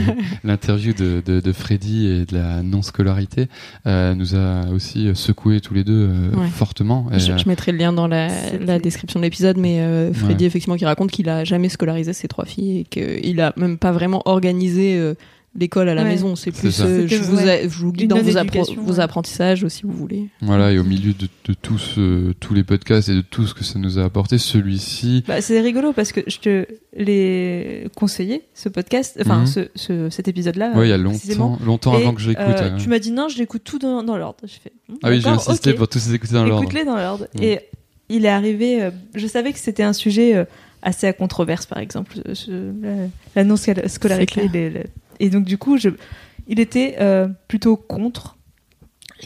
L'interview 0.45 0.93
de, 0.93 1.23
de, 1.25 1.41
de 1.41 1.53
Freddy 1.53 2.07
et 2.07 2.25
de 2.27 2.35
la 2.35 2.63
non-scolarité 2.63 3.49
euh, 3.87 4.15
nous 4.15 4.35
a 4.35 4.69
aussi 4.75 5.09
secoué 5.15 5.61
tous 5.61 5.75
les 5.75 5.85
deux 5.85 6.09
euh, 6.11 6.37
Ouais. 6.37 6.49
fortement. 6.49 7.07
Et, 7.13 7.19
Je, 7.19 7.37
je 7.37 7.49
mettrai 7.49 7.73
le 7.73 7.79
lien 7.79 7.93
dans 7.93 8.07
la, 8.07 8.29
description 8.79 9.21
de 9.21 9.25
l'épisode, 9.25 9.57
mais 9.57 9.81
euh, 9.81 10.13
Freddy, 10.13 10.45
Ouais. 10.45 10.47
effectivement, 10.47 10.77
qui 10.77 10.85
raconte 10.85 11.11
qu'il 11.11 11.29
a 11.29 11.45
jamais 11.45 11.69
scolarisé 11.69 12.13
ses 12.13 12.29
trois 12.29 12.45
filles 12.45 12.81
et 12.81 12.85
qu'il 12.85 13.41
a 13.41 13.53
même 13.57 13.79
pas 13.79 13.93
vraiment 13.93 14.23
organisé 14.27 14.97
euh, 14.99 15.15
l'école 15.59 15.89
à 15.89 15.95
la 15.95 16.03
Ouais. 16.05 16.11
maison. 16.11 16.37
C'est 16.37 16.53
plus, 16.53 16.71
ça. 16.71 16.85
euh, 16.85 17.09
je, 17.09 17.17
vous 17.17 17.37
ouais. 17.39 17.51
a- 17.51 17.63
je 17.65 17.69
vous 17.69 17.93
guide 17.93 18.03
Une 18.03 18.09
dans 18.09 18.23
vos, 18.23 19.01
apprentissages, 19.01 19.67
si 19.69 19.83
vous 19.83 19.91
voulez. 19.93 20.29
Voilà, 20.43 20.71
et 20.73 20.79
au 20.79 20.85
milieu 20.85 21.13
de, 21.13 21.27
de 21.47 21.55
tous, 21.55 21.97
euh, 21.99 22.33
tous 22.39 22.55
les 22.55 22.63
podcasts 22.63 23.09
et 23.09 23.15
de 23.15 23.21
tout 23.21 23.47
ce 23.47 23.55
que 23.55 23.65
ça 23.65 23.79
nous 23.81 23.99
a 23.99 24.05
apporté, 24.05 24.39
celui-ci, 24.39 25.25
Bah, 25.27 25.41
c'est 25.41 25.61
rigolo 25.61 25.93
parce 25.93 26.13
que 26.13 26.21
je 26.29 26.39
te 26.39 26.67
l'ai 26.97 27.89
conseillé, 27.97 28.43
ce 28.55 28.69
podcast, 28.69 29.19
enfin 29.21 29.41
Mhm. 29.41 29.47
ce, 29.47 29.61
ce- 29.75 30.11
cet 30.11 30.29
épisode-là. 30.29 30.73
ouais, 30.77 30.87
il 30.87 30.91
y 30.91 30.93
a 30.93 30.99
longtemps, 30.99 31.59
longtemps 31.65 31.95
Et, 31.99 32.03
avant 32.03 32.15
que 32.15 32.21
je 32.21 32.29
l'écoute. 32.31 32.45
euh, 32.47 32.71
hein. 32.73 32.77
Tu 32.79 32.89
m'as 32.89 32.99
dit 33.01 33.11
non, 33.11 33.29
je 33.29 33.39
l'écoute 33.39 33.63
tout 33.65 33.79
dans, 33.79 34.03
dans 34.03 34.17
l'ordre. 34.17 34.39
Hmm, 34.89 34.95
Ah 35.03 35.11
oui, 35.11 35.21
j'ai 35.21 35.29
insisté 35.29 35.71
ok. 35.71 35.77
pour 35.77 35.89
tous 35.89 36.07
les 36.07 36.15
écouter 36.15 36.35
dans 36.35 36.45
l'ordre. 36.45 36.63
Écoute-les 36.63 36.85
dans 36.85 36.97
l'ordre. 36.97 37.27
Mm. 37.35 37.43
Et 37.43 37.61
il 38.09 38.25
est 38.25 38.29
arrivé. 38.29 38.83
euh, 38.83 38.91
je 39.15 39.27
savais 39.27 39.53
que 39.53 39.59
c'était 39.59 39.83
un 39.83 39.93
sujet 39.93 40.37
euh, 40.37 40.45
assez 40.83 41.07
à 41.07 41.13
controverse, 41.13 41.67
par 41.67 41.79
exemple, 41.79 42.19
euh, 42.29 42.35
ce- 42.35 42.73
la, 42.83 43.09
la 43.37 43.45
non-scolarité. 43.45 44.49
Et 45.21 45.31
donc, 45.31 45.45
du 45.45 45.59
coup, 45.59 45.79
il 46.49 46.59
était 46.59 46.97
euh, 47.01 47.29
plutôt 47.47 47.77
contre. 47.77 48.37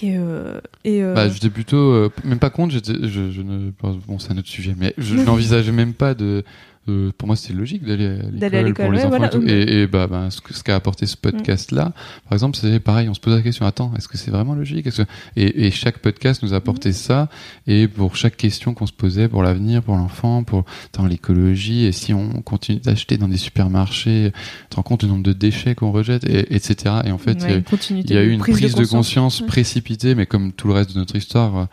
Et, 0.02 0.16
euh, 0.18 0.60
et 0.84 1.02
euh, 1.02 1.14
Bah, 1.14 1.28
j'étais 1.28 1.50
plutôt, 1.50 2.10
même 2.24 2.40
pas 2.40 2.50
contre, 2.50 2.74
je, 2.74 3.30
je 3.30 3.42
ne, 3.42 3.70
bon, 4.06 4.18
c'est 4.18 4.32
un 4.32 4.38
autre 4.38 4.48
sujet, 4.48 4.74
mais 4.76 4.92
je 4.98 5.14
n'envisageais 5.14 5.72
même 5.72 5.94
pas 5.94 6.14
de, 6.14 6.44
de- 6.86 7.12
pour 7.16 7.27
moi, 7.27 7.36
c'était 7.36 7.55
logique 7.55 7.85
d'aller 7.85 8.19
à 8.59 8.62
l'école 8.62 8.86
pour 8.86 8.93
les 8.93 8.98
ouais, 9.01 9.05
enfants 9.05 9.09
voilà, 9.11 9.27
et 9.27 9.31
tout. 9.31 9.39
oui. 9.39 9.51
Et, 9.51 9.82
et 9.82 9.86
bah, 9.86 10.06
bah, 10.06 10.28
ce 10.31 10.40
ce 10.55 10.62
qu'a 10.62 10.77
apporté 10.77 11.06
ce 11.06 11.16
podcast-là, 11.16 11.93
par 12.28 12.32
exemple, 12.32 12.56
c'est 12.56 12.78
pareil, 12.81 13.09
on 13.09 13.15
se 13.15 13.20
pose 13.20 13.35
la 13.35 13.43
question, 13.43 13.66
attends, 13.66 13.93
est-ce 13.97 14.09
que 14.09 14.16
c'est 14.19 14.31
vraiment 14.31 14.55
logique? 14.55 14.86
Est-ce 14.86 15.02
que... 15.02 15.09
et, 15.36 15.66
et 15.66 15.70
chaque 15.70 15.98
podcast 15.98 16.43
nous 16.43 16.52
a 16.55 16.56
apporté 16.56 16.93
ça, 16.93 17.28
et 17.66 17.89
pour 17.89 18.16
chaque 18.16 18.36
question 18.36 18.74
qu'on 18.74 18.86
se 18.86 18.93
posait 18.93 19.28
pour 19.28 19.43
l'avenir, 19.43 19.82
pour 19.82 19.97
l'enfant, 19.97 20.44
pour, 20.44 20.65
dans 20.93 21.06
l'écologie, 21.06 21.85
et 21.85 21.93
si 21.93 22.12
on 22.15 22.28
continue 22.43 22.81
d'acheter 22.81 23.16
dans 23.16 23.28
des 23.28 23.36
supermarchés, 23.39 24.32
tu 24.35 24.69
te 24.70 24.77
rends 24.77 24.82
compte 24.82 25.01
du 25.01 25.06
nombre 25.11 25.23
de 25.23 25.32
déchets 25.32 25.74
qu'on 25.74 25.93
rejette, 25.93 26.24
et, 26.24 26.55
etc. 26.55 26.97
Et 27.05 27.12
en 27.12 27.19
fait, 27.19 27.43
ouais, 27.43 27.62
il 27.90 28.11
y 28.11 28.16
a- 28.16 28.23
y 28.23 28.27
eu 28.27 28.31
une 28.31 28.40
prise, 28.40 28.74
de 28.74 28.85
conscience, 28.85 29.40
Ouais. 29.40 29.47
précipitée, 29.47 30.15
mais 30.15 30.27
comme 30.27 30.52
tout 30.52 30.69
le 30.69 30.74
reste 30.74 30.93
de 30.94 30.98
notre 30.98 31.16
histoire, 31.16 31.69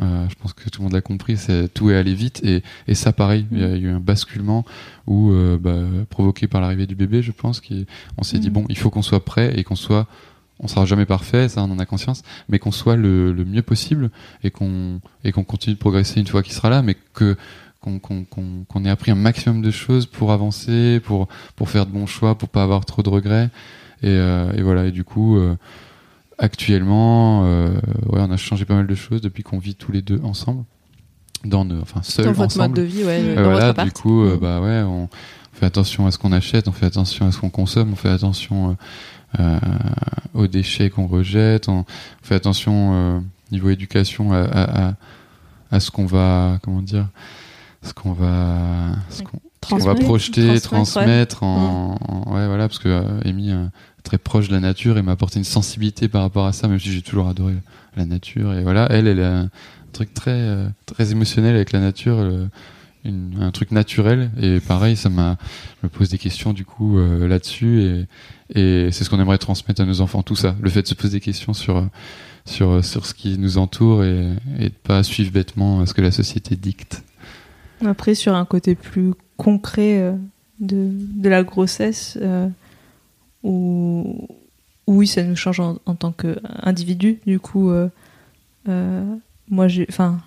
euh, 0.00 0.26
je 0.28 0.34
pense 0.34 0.52
que 0.52 0.68
tout 0.70 0.80
le 0.80 0.84
monde 0.84 0.92
l'a 0.92 1.00
compris, 1.00 1.36
c'est 1.36 1.72
tout 1.72 1.90
est 1.90 1.96
allé 1.96 2.14
vite 2.14 2.40
et, 2.44 2.62
et 2.88 2.94
ça 2.94 3.12
pareil, 3.12 3.46
il 3.52 3.58
y 3.60 3.64
a 3.64 3.76
eu 3.76 3.88
un 3.88 4.00
basculement 4.00 4.64
où 5.06 5.30
euh, 5.30 5.56
bah, 5.56 5.82
provoqué 6.10 6.46
par 6.48 6.60
l'arrivée 6.60 6.86
du 6.86 6.94
bébé, 6.94 7.22
je 7.22 7.32
pense 7.32 7.60
qu'on 7.60 8.22
s'est 8.22 8.38
dit 8.38 8.50
Mm. 8.50 8.52
bon, 8.52 8.64
il 8.68 8.76
faut 8.78 8.90
qu'on 8.90 9.02
soit 9.02 9.24
prêt 9.24 9.52
et 9.56 9.64
qu'on 9.64 9.76
soit 9.76 10.06
on 10.60 10.68
sera 10.68 10.84
jamais 10.84 11.06
parfait, 11.06 11.48
ça 11.48 11.62
on 11.62 11.70
en 11.70 11.78
a 11.78 11.86
conscience, 11.86 12.22
mais 12.48 12.58
qu'on 12.58 12.70
soit 12.70 12.96
le, 12.96 13.32
le 13.32 13.44
mieux 13.44 13.62
possible 13.62 14.10
et 14.42 14.50
qu'on 14.50 15.00
et 15.24 15.32
qu'on 15.32 15.44
continue 15.44 15.74
de 15.74 15.80
progresser 15.80 16.20
une 16.20 16.26
fois 16.26 16.42
qu'il 16.42 16.52
sera 16.54 16.70
là, 16.70 16.82
mais 16.82 16.96
que 17.12 17.36
qu'on 17.80 18.84
ait 18.84 18.90
appris 18.90 19.10
un 19.10 19.16
maximum 19.16 19.60
de 19.60 19.70
choses 19.70 20.06
pour 20.06 20.32
avancer, 20.32 21.00
pour 21.00 21.28
pour 21.54 21.68
faire 21.68 21.86
de 21.86 21.92
bons 21.92 22.06
choix, 22.06 22.36
pour 22.36 22.48
pas 22.48 22.62
avoir 22.62 22.84
trop 22.84 23.02
de 23.02 23.10
regrets. 23.10 23.50
Et, 24.02 24.08
euh, 24.08 24.52
et 24.52 24.62
voilà. 24.62 24.86
Et 24.86 24.90
du 24.90 25.04
coup, 25.04 25.38
actuellement, 26.38 27.44
euh, 27.44 27.68
ouais, 28.08 28.20
on 28.20 28.30
a 28.30 28.36
changé 28.36 28.64
pas 28.64 28.74
mal 28.74 28.86
de 28.86 28.94
choses 28.94 29.20
depuis 29.20 29.42
qu'on 29.42 29.58
vit 29.58 29.74
tous 29.74 29.92
les 29.92 30.02
deux 30.02 30.20
ensemble, 30.24 30.64
dans 31.44 31.64
nos, 31.64 31.80
enfin 31.82 32.00
seuls 32.02 32.26
dans 32.26 32.32
votre 32.32 32.56
ensemble. 32.56 32.68
mode 32.76 32.78
de 32.78 32.82
vie, 32.82 33.04
ouais, 33.04 33.20
Euh, 33.22 33.34
dans 33.36 33.50
voilà, 33.50 33.66
votre 33.68 33.84
du 33.84 33.92
coup, 33.92 34.22
euh, 34.24 34.36
Mm. 34.36 34.40
bah 34.40 34.60
ouais, 34.60 34.82
on 34.82 35.08
fait 35.52 35.66
attention 35.66 36.06
à 36.06 36.10
ce 36.10 36.18
qu'on 36.18 36.32
achète, 36.32 36.68
on 36.68 36.72
fait 36.72 36.86
attention 36.86 37.26
à 37.26 37.32
ce 37.32 37.38
qu'on 37.38 37.50
consomme, 37.50 37.92
on 37.92 37.96
fait 37.96 38.08
attention 38.10 38.76
euh, 39.40 39.58
aux 40.34 40.46
déchets 40.46 40.90
qu'on 40.90 41.06
rejette, 41.06 41.68
on 41.68 41.84
fait 42.22 42.34
attention 42.34 43.22
niveau 43.50 43.70
éducation 43.70 44.32
à, 44.32 44.38
à, 44.42 44.86
à, 44.88 44.94
à 45.70 45.80
ce 45.80 45.90
qu'on 45.90 46.06
va, 46.06 46.58
comment 46.62 46.82
dire, 46.82 47.08
ce 47.82 47.92
qu'on 47.92 48.12
va, 48.12 48.92
ce 49.10 49.22
qu'on 49.68 49.76
va 49.78 49.94
projeter, 49.94 50.60
transmettre, 50.60 50.68
transmettre, 51.38 51.42
en, 51.42 51.96
en- 52.08 52.32
ouais 52.34 52.46
voilà, 52.46 52.66
parce 52.68 52.78
que 52.78 53.02
Amy 53.28 53.52
très 54.04 54.18
proche 54.18 54.48
de 54.48 54.54
la 54.54 54.60
nature 54.60 54.96
et 54.98 55.02
m'a 55.02 55.12
apporté 55.12 55.38
une 55.38 55.44
sensibilité 55.44 56.08
par 56.08 56.22
rapport 56.22 56.46
à 56.46 56.52
ça, 56.52 56.68
même 56.68 56.78
si 56.78 56.92
j'ai 56.92 57.02
toujours 57.02 57.26
adoré 57.28 57.54
la 57.96 58.04
nature. 58.06 58.54
Et 58.54 58.62
voilà, 58.62 58.86
elle, 58.90 59.08
elle 59.08 59.20
a 59.20 59.40
un 59.40 59.50
truc 59.92 60.14
très 60.14 60.30
euh, 60.30 60.68
très 60.86 61.10
émotionnel 61.10 61.56
avec 61.56 61.72
la 61.72 61.80
nature. 61.80 62.18
euh, 62.18 62.46
un 63.06 63.50
truc 63.50 63.70
naturel. 63.70 64.30
Et 64.40 64.60
pareil 64.60 64.96
ça 64.96 65.10
m'a 65.10 65.36
me 65.82 65.90
pose 65.90 66.08
des 66.08 66.16
questions 66.16 66.54
du 66.54 66.64
coup 66.64 66.98
euh, 66.98 67.28
là-dessus. 67.28 67.82
Et, 67.82 68.86
et 68.86 68.90
c'est 68.92 69.04
ce 69.04 69.10
qu'on 69.10 69.20
aimerait 69.20 69.36
transmettre 69.36 69.82
à 69.82 69.84
nos 69.84 70.00
enfants 70.00 70.22
tout 70.22 70.36
ça. 70.36 70.56
Le 70.62 70.70
fait 70.70 70.80
de 70.82 70.86
se 70.86 70.94
poser 70.94 71.18
des 71.18 71.20
questions 71.20 71.52
sur 71.52 71.86
sur 72.46 72.82
sur 72.82 73.04
ce 73.04 73.12
qui 73.12 73.36
nous 73.36 73.58
entoure 73.58 74.04
et, 74.04 74.28
et 74.58 74.70
de 74.70 74.74
pas 74.82 75.02
suivre 75.02 75.32
bêtement 75.32 75.84
ce 75.84 75.92
que 75.92 76.00
la 76.00 76.12
société 76.12 76.56
dicte. 76.56 77.02
Après, 77.84 78.14
sur 78.14 78.34
un 78.34 78.46
côté 78.46 78.74
plus 78.74 79.12
concret 79.36 80.14
de, 80.60 80.88
de 80.90 81.28
la 81.28 81.42
grossesse, 81.42 82.18
où, 83.44 84.26
oui, 84.86 85.06
ça 85.06 85.22
nous 85.22 85.36
change 85.36 85.60
en, 85.60 85.76
tant 85.76 86.12
qu'individu. 86.12 87.20
Du 87.26 87.38
coup, 87.38 87.70
euh, 87.70 87.88
euh, 88.68 89.04
moi, 89.48 89.68
j'ai. 89.68 89.86
Enfin, 89.88 90.20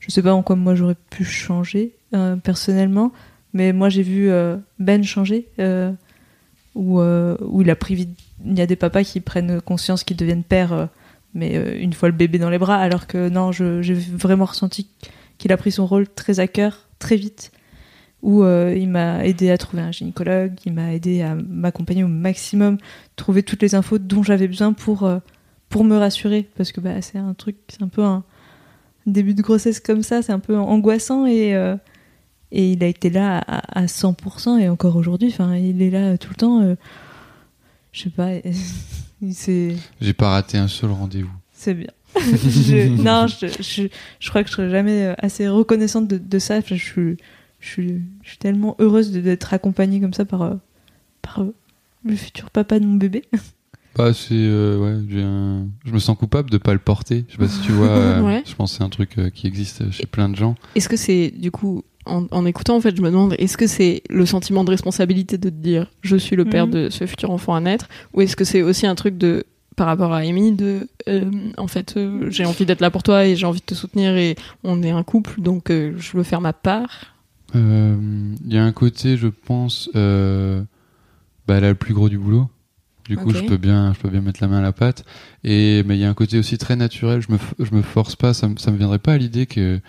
je 0.00 0.10
sais 0.10 0.22
pas 0.22 0.34
en 0.34 0.42
quoi 0.42 0.56
moi 0.56 0.74
j'aurais 0.74 0.96
pu 1.10 1.24
changer 1.24 1.94
euh, 2.12 2.36
personnellement, 2.36 3.12
mais 3.54 3.72
moi 3.72 3.88
j'ai 3.88 4.02
vu 4.02 4.30
Ben 4.78 5.02
changer, 5.02 5.48
où, 6.74 7.00
où 7.00 7.62
il 7.62 7.70
a 7.70 7.76
pris. 7.76 8.08
Il 8.44 8.58
y 8.58 8.60
a 8.60 8.66
des 8.66 8.76
papas 8.76 9.04
qui 9.04 9.20
prennent 9.20 9.60
conscience 9.60 10.04
qu'ils 10.04 10.16
deviennent 10.16 10.44
pères, 10.44 10.88
mais 11.34 11.80
une 11.80 11.92
fois 11.92 12.08
le 12.08 12.14
bébé 12.14 12.38
dans 12.38 12.50
les 12.50 12.58
bras, 12.58 12.76
alors 12.76 13.06
que 13.06 13.28
non, 13.28 13.52
j'ai 13.52 13.94
vraiment 13.94 14.44
ressenti 14.44 14.88
qu'il 15.38 15.52
a 15.52 15.56
pris 15.56 15.72
son 15.72 15.86
rôle 15.86 16.08
très 16.08 16.40
à 16.40 16.48
cœur, 16.48 16.88
très 16.98 17.16
vite, 17.16 17.52
où 18.22 18.42
euh, 18.42 18.74
il 18.76 18.88
m'a 18.88 19.24
aidé 19.24 19.50
à 19.50 19.56
trouver 19.58 19.82
un 19.82 19.92
gynécologue, 19.92 20.52
il 20.66 20.72
m'a 20.74 20.92
aidé 20.94 21.22
à 21.22 21.34
m'accompagner 21.34 22.04
au 22.04 22.08
maximum, 22.08 22.76
trouver 23.16 23.42
toutes 23.42 23.62
les 23.62 23.74
infos 23.74 23.98
dont 23.98 24.22
j'avais 24.22 24.46
besoin 24.48 24.72
pour, 24.72 25.04
euh, 25.04 25.18
pour 25.68 25.84
me 25.84 25.96
rassurer, 25.96 26.48
parce 26.56 26.72
que 26.72 26.80
bah, 26.80 27.00
c'est 27.00 27.18
un 27.18 27.32
truc, 27.34 27.56
c'est 27.68 27.82
un 27.82 27.88
peu 27.88 28.02
un 28.04 28.22
début 29.06 29.34
de 29.34 29.42
grossesse 29.42 29.80
comme 29.80 30.02
ça, 30.02 30.20
c'est 30.22 30.32
un 30.32 30.38
peu 30.38 30.56
angoissant 30.58 31.24
et, 31.26 31.54
euh, 31.54 31.76
et 32.52 32.72
il 32.72 32.84
a 32.84 32.86
été 32.88 33.08
là 33.10 33.38
à, 33.46 33.80
à 33.80 33.86
100% 33.86 34.58
et 34.58 34.68
encore 34.68 34.96
aujourd'hui, 34.96 35.34
il 35.58 35.80
est 35.82 35.90
là 35.90 36.18
tout 36.18 36.28
le 36.30 36.36
temps. 36.36 36.76
je 37.92 38.00
sais 38.02 38.10
pas, 38.10 38.30
il 39.22 39.34
s'est 39.34 39.76
j'ai 40.00 40.12
pas 40.12 40.30
raté 40.30 40.58
un 40.58 40.68
seul 40.68 40.90
rendez-vous 40.90 41.30
c'est 41.52 41.74
bien. 41.74 41.88
Je- 42.18 42.88
non, 43.02 43.26
je, 43.26 43.46
je, 43.62 43.82
je 44.18 44.28
crois 44.30 44.42
que 44.42 44.48
je 44.48 44.54
serai 44.54 44.70
jamais 44.70 45.14
assez 45.18 45.46
reconnaissante 45.46 46.08
de, 46.08 46.16
de 46.18 46.38
ça. 46.38 46.60
Je, 46.60 46.74
suis- 46.74 47.16
je, 47.60 47.68
suis, 47.68 48.02
je 48.22 48.28
suis 48.30 48.38
tellement 48.38 48.74
heureuse 48.78 49.12
de- 49.12 49.20
d'être 49.20 49.52
accompagnée 49.54 50.00
comme 50.00 50.14
ça 50.14 50.24
par, 50.24 50.42
euh, 50.42 50.54
par 51.22 51.42
euh, 51.42 51.54
le 52.04 52.16
futur 52.16 52.50
papa 52.50 52.78
de 52.80 52.86
mon 52.86 52.94
bébé. 52.96 53.24
Bah, 53.96 54.14
c'est 54.14 54.34
euh, 54.34 54.78
ouais, 54.78 55.20
un... 55.20 55.66
je 55.84 55.92
me 55.92 55.98
sens 55.98 56.16
coupable 56.16 56.48
de 56.48 56.58
pas 56.58 56.72
le 56.72 56.78
porter. 56.78 57.24
Je 57.26 57.32
sais 57.32 57.38
pas 57.38 57.48
si 57.48 57.60
tu 57.62 57.72
vois. 57.72 57.88
euh, 57.88 58.22
Ouais. 58.24 58.44
Je 58.46 58.54
pense 58.54 58.70
que 58.70 58.78
c'est 58.78 58.84
un 58.84 58.88
truc 58.88 59.18
euh, 59.18 59.30
qui 59.30 59.48
existe 59.48 59.90
chez 59.90 60.06
plein 60.06 60.28
de 60.28 60.36
gens. 60.36 60.54
Est-ce 60.76 60.88
que 60.88 60.96
c'est, 60.96 61.32
du 61.36 61.50
coup, 61.50 61.82
en, 62.06 62.24
en 62.30 62.46
écoutant, 62.46 62.76
en 62.76 62.80
fait, 62.80 62.96
je 62.96 63.02
me 63.02 63.10
demande, 63.10 63.34
est-ce 63.38 63.56
que 63.56 63.66
c'est 63.66 64.04
le 64.08 64.26
sentiment 64.26 64.62
de 64.62 64.70
responsabilité 64.70 65.38
de 65.38 65.48
te 65.50 65.54
dire, 65.54 65.90
je 66.02 66.14
suis 66.14 66.36
le 66.36 66.44
père 66.44 66.66
Mhm. 66.68 66.72
de 66.72 66.88
ce 66.88 67.04
futur 67.04 67.32
enfant 67.32 67.52
à 67.52 67.60
naître, 67.60 67.88
ou 68.14 68.20
est-ce 68.20 68.36
que 68.36 68.44
c'est 68.44 68.62
aussi 68.62 68.86
un 68.86 68.94
truc 68.94 69.18
de, 69.18 69.42
par 69.74 69.88
rapport 69.88 70.12
à 70.12 70.18
Amy, 70.18 70.52
de, 70.52 70.86
euh, 71.08 71.28
en 71.58 71.66
fait, 71.66 71.96
euh, 71.96 72.30
j'ai 72.30 72.44
envie 72.44 72.66
d'être 72.66 72.80
là 72.80 72.92
pour 72.92 73.02
toi 73.02 73.26
et 73.26 73.34
j'ai 73.34 73.44
envie 73.46 73.58
de 73.60 73.64
te 73.66 73.74
soutenir 73.74 74.16
et 74.16 74.36
on 74.62 74.84
est 74.84 74.90
un 74.90 75.02
couple, 75.02 75.40
donc 75.40 75.68
euh, 75.68 75.94
je 75.98 76.16
veux 76.16 76.22
faire 76.22 76.40
ma 76.40 76.52
part. 76.52 77.09
Euh, 77.54 77.96
Il 78.46 78.52
y 78.52 78.58
a 78.58 78.64
un 78.64 78.72
côté, 78.72 79.16
je 79.16 79.28
pense, 79.28 79.90
euh, 79.96 80.62
bah, 81.46 81.56
elle 81.56 81.64
a 81.64 81.68
le 81.70 81.74
plus 81.74 81.94
gros 81.94 82.08
du 82.08 82.18
boulot. 82.18 82.48
Du 83.08 83.16
coup, 83.16 83.30
je 83.32 83.40
peux 83.48 83.56
bien, 83.56 83.92
je 83.92 83.98
peux 83.98 84.08
bien 84.08 84.20
mettre 84.20 84.40
la 84.40 84.46
main 84.48 84.58
à 84.58 84.62
la 84.62 84.72
pâte. 84.72 85.04
Et 85.42 85.82
mais 85.84 85.96
il 85.96 86.00
y 86.00 86.04
a 86.04 86.08
un 86.08 86.14
côté 86.14 86.38
aussi 86.38 86.58
très 86.58 86.76
naturel. 86.76 87.20
Je 87.20 87.32
me, 87.32 87.38
je 87.58 87.74
me 87.74 87.82
force 87.82 88.14
pas. 88.14 88.34
Ça, 88.34 88.48
ça 88.56 88.70
me 88.70 88.76
viendrait 88.76 89.00
pas 89.00 89.14
à 89.14 89.18
l'idée 89.18 89.46
que 89.46 89.80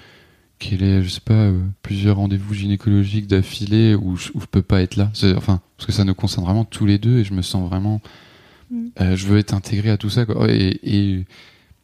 qu'elle 0.57 0.83
ait, 0.83 1.01
je 1.03 1.09
sais 1.09 1.21
pas, 1.21 1.33
euh, 1.33 1.59
plusieurs 1.81 2.17
rendez-vous 2.17 2.53
gynécologiques 2.53 3.25
d'affilée 3.27 3.95
où 3.95 4.15
je, 4.15 4.29
où 4.35 4.41
je 4.41 4.45
peux 4.45 4.61
pas 4.61 4.81
être 4.83 4.95
là. 4.95 5.09
C'est- 5.13 5.33
Enfin, 5.35 5.59
parce 5.77 5.87
que 5.87 5.91
ça 5.91 6.03
nous 6.03 6.13
concerne 6.13 6.45
vraiment 6.45 6.65
tous 6.65 6.85
les 6.85 6.97
deux 6.99 7.17
et 7.19 7.23
je 7.23 7.33
me 7.33 7.41
sens 7.41 7.67
vraiment. 7.69 7.99
Mm. 8.71 8.85
euh, 9.01 9.15
je 9.15 9.27
veux 9.27 9.37
être 9.39 9.53
intégré 9.53 9.89
à 9.91 9.97
tout 9.97 10.09
ça. 10.09 10.25
Quoi. 10.25 10.49
Et, 10.51 10.79
et 10.83 11.25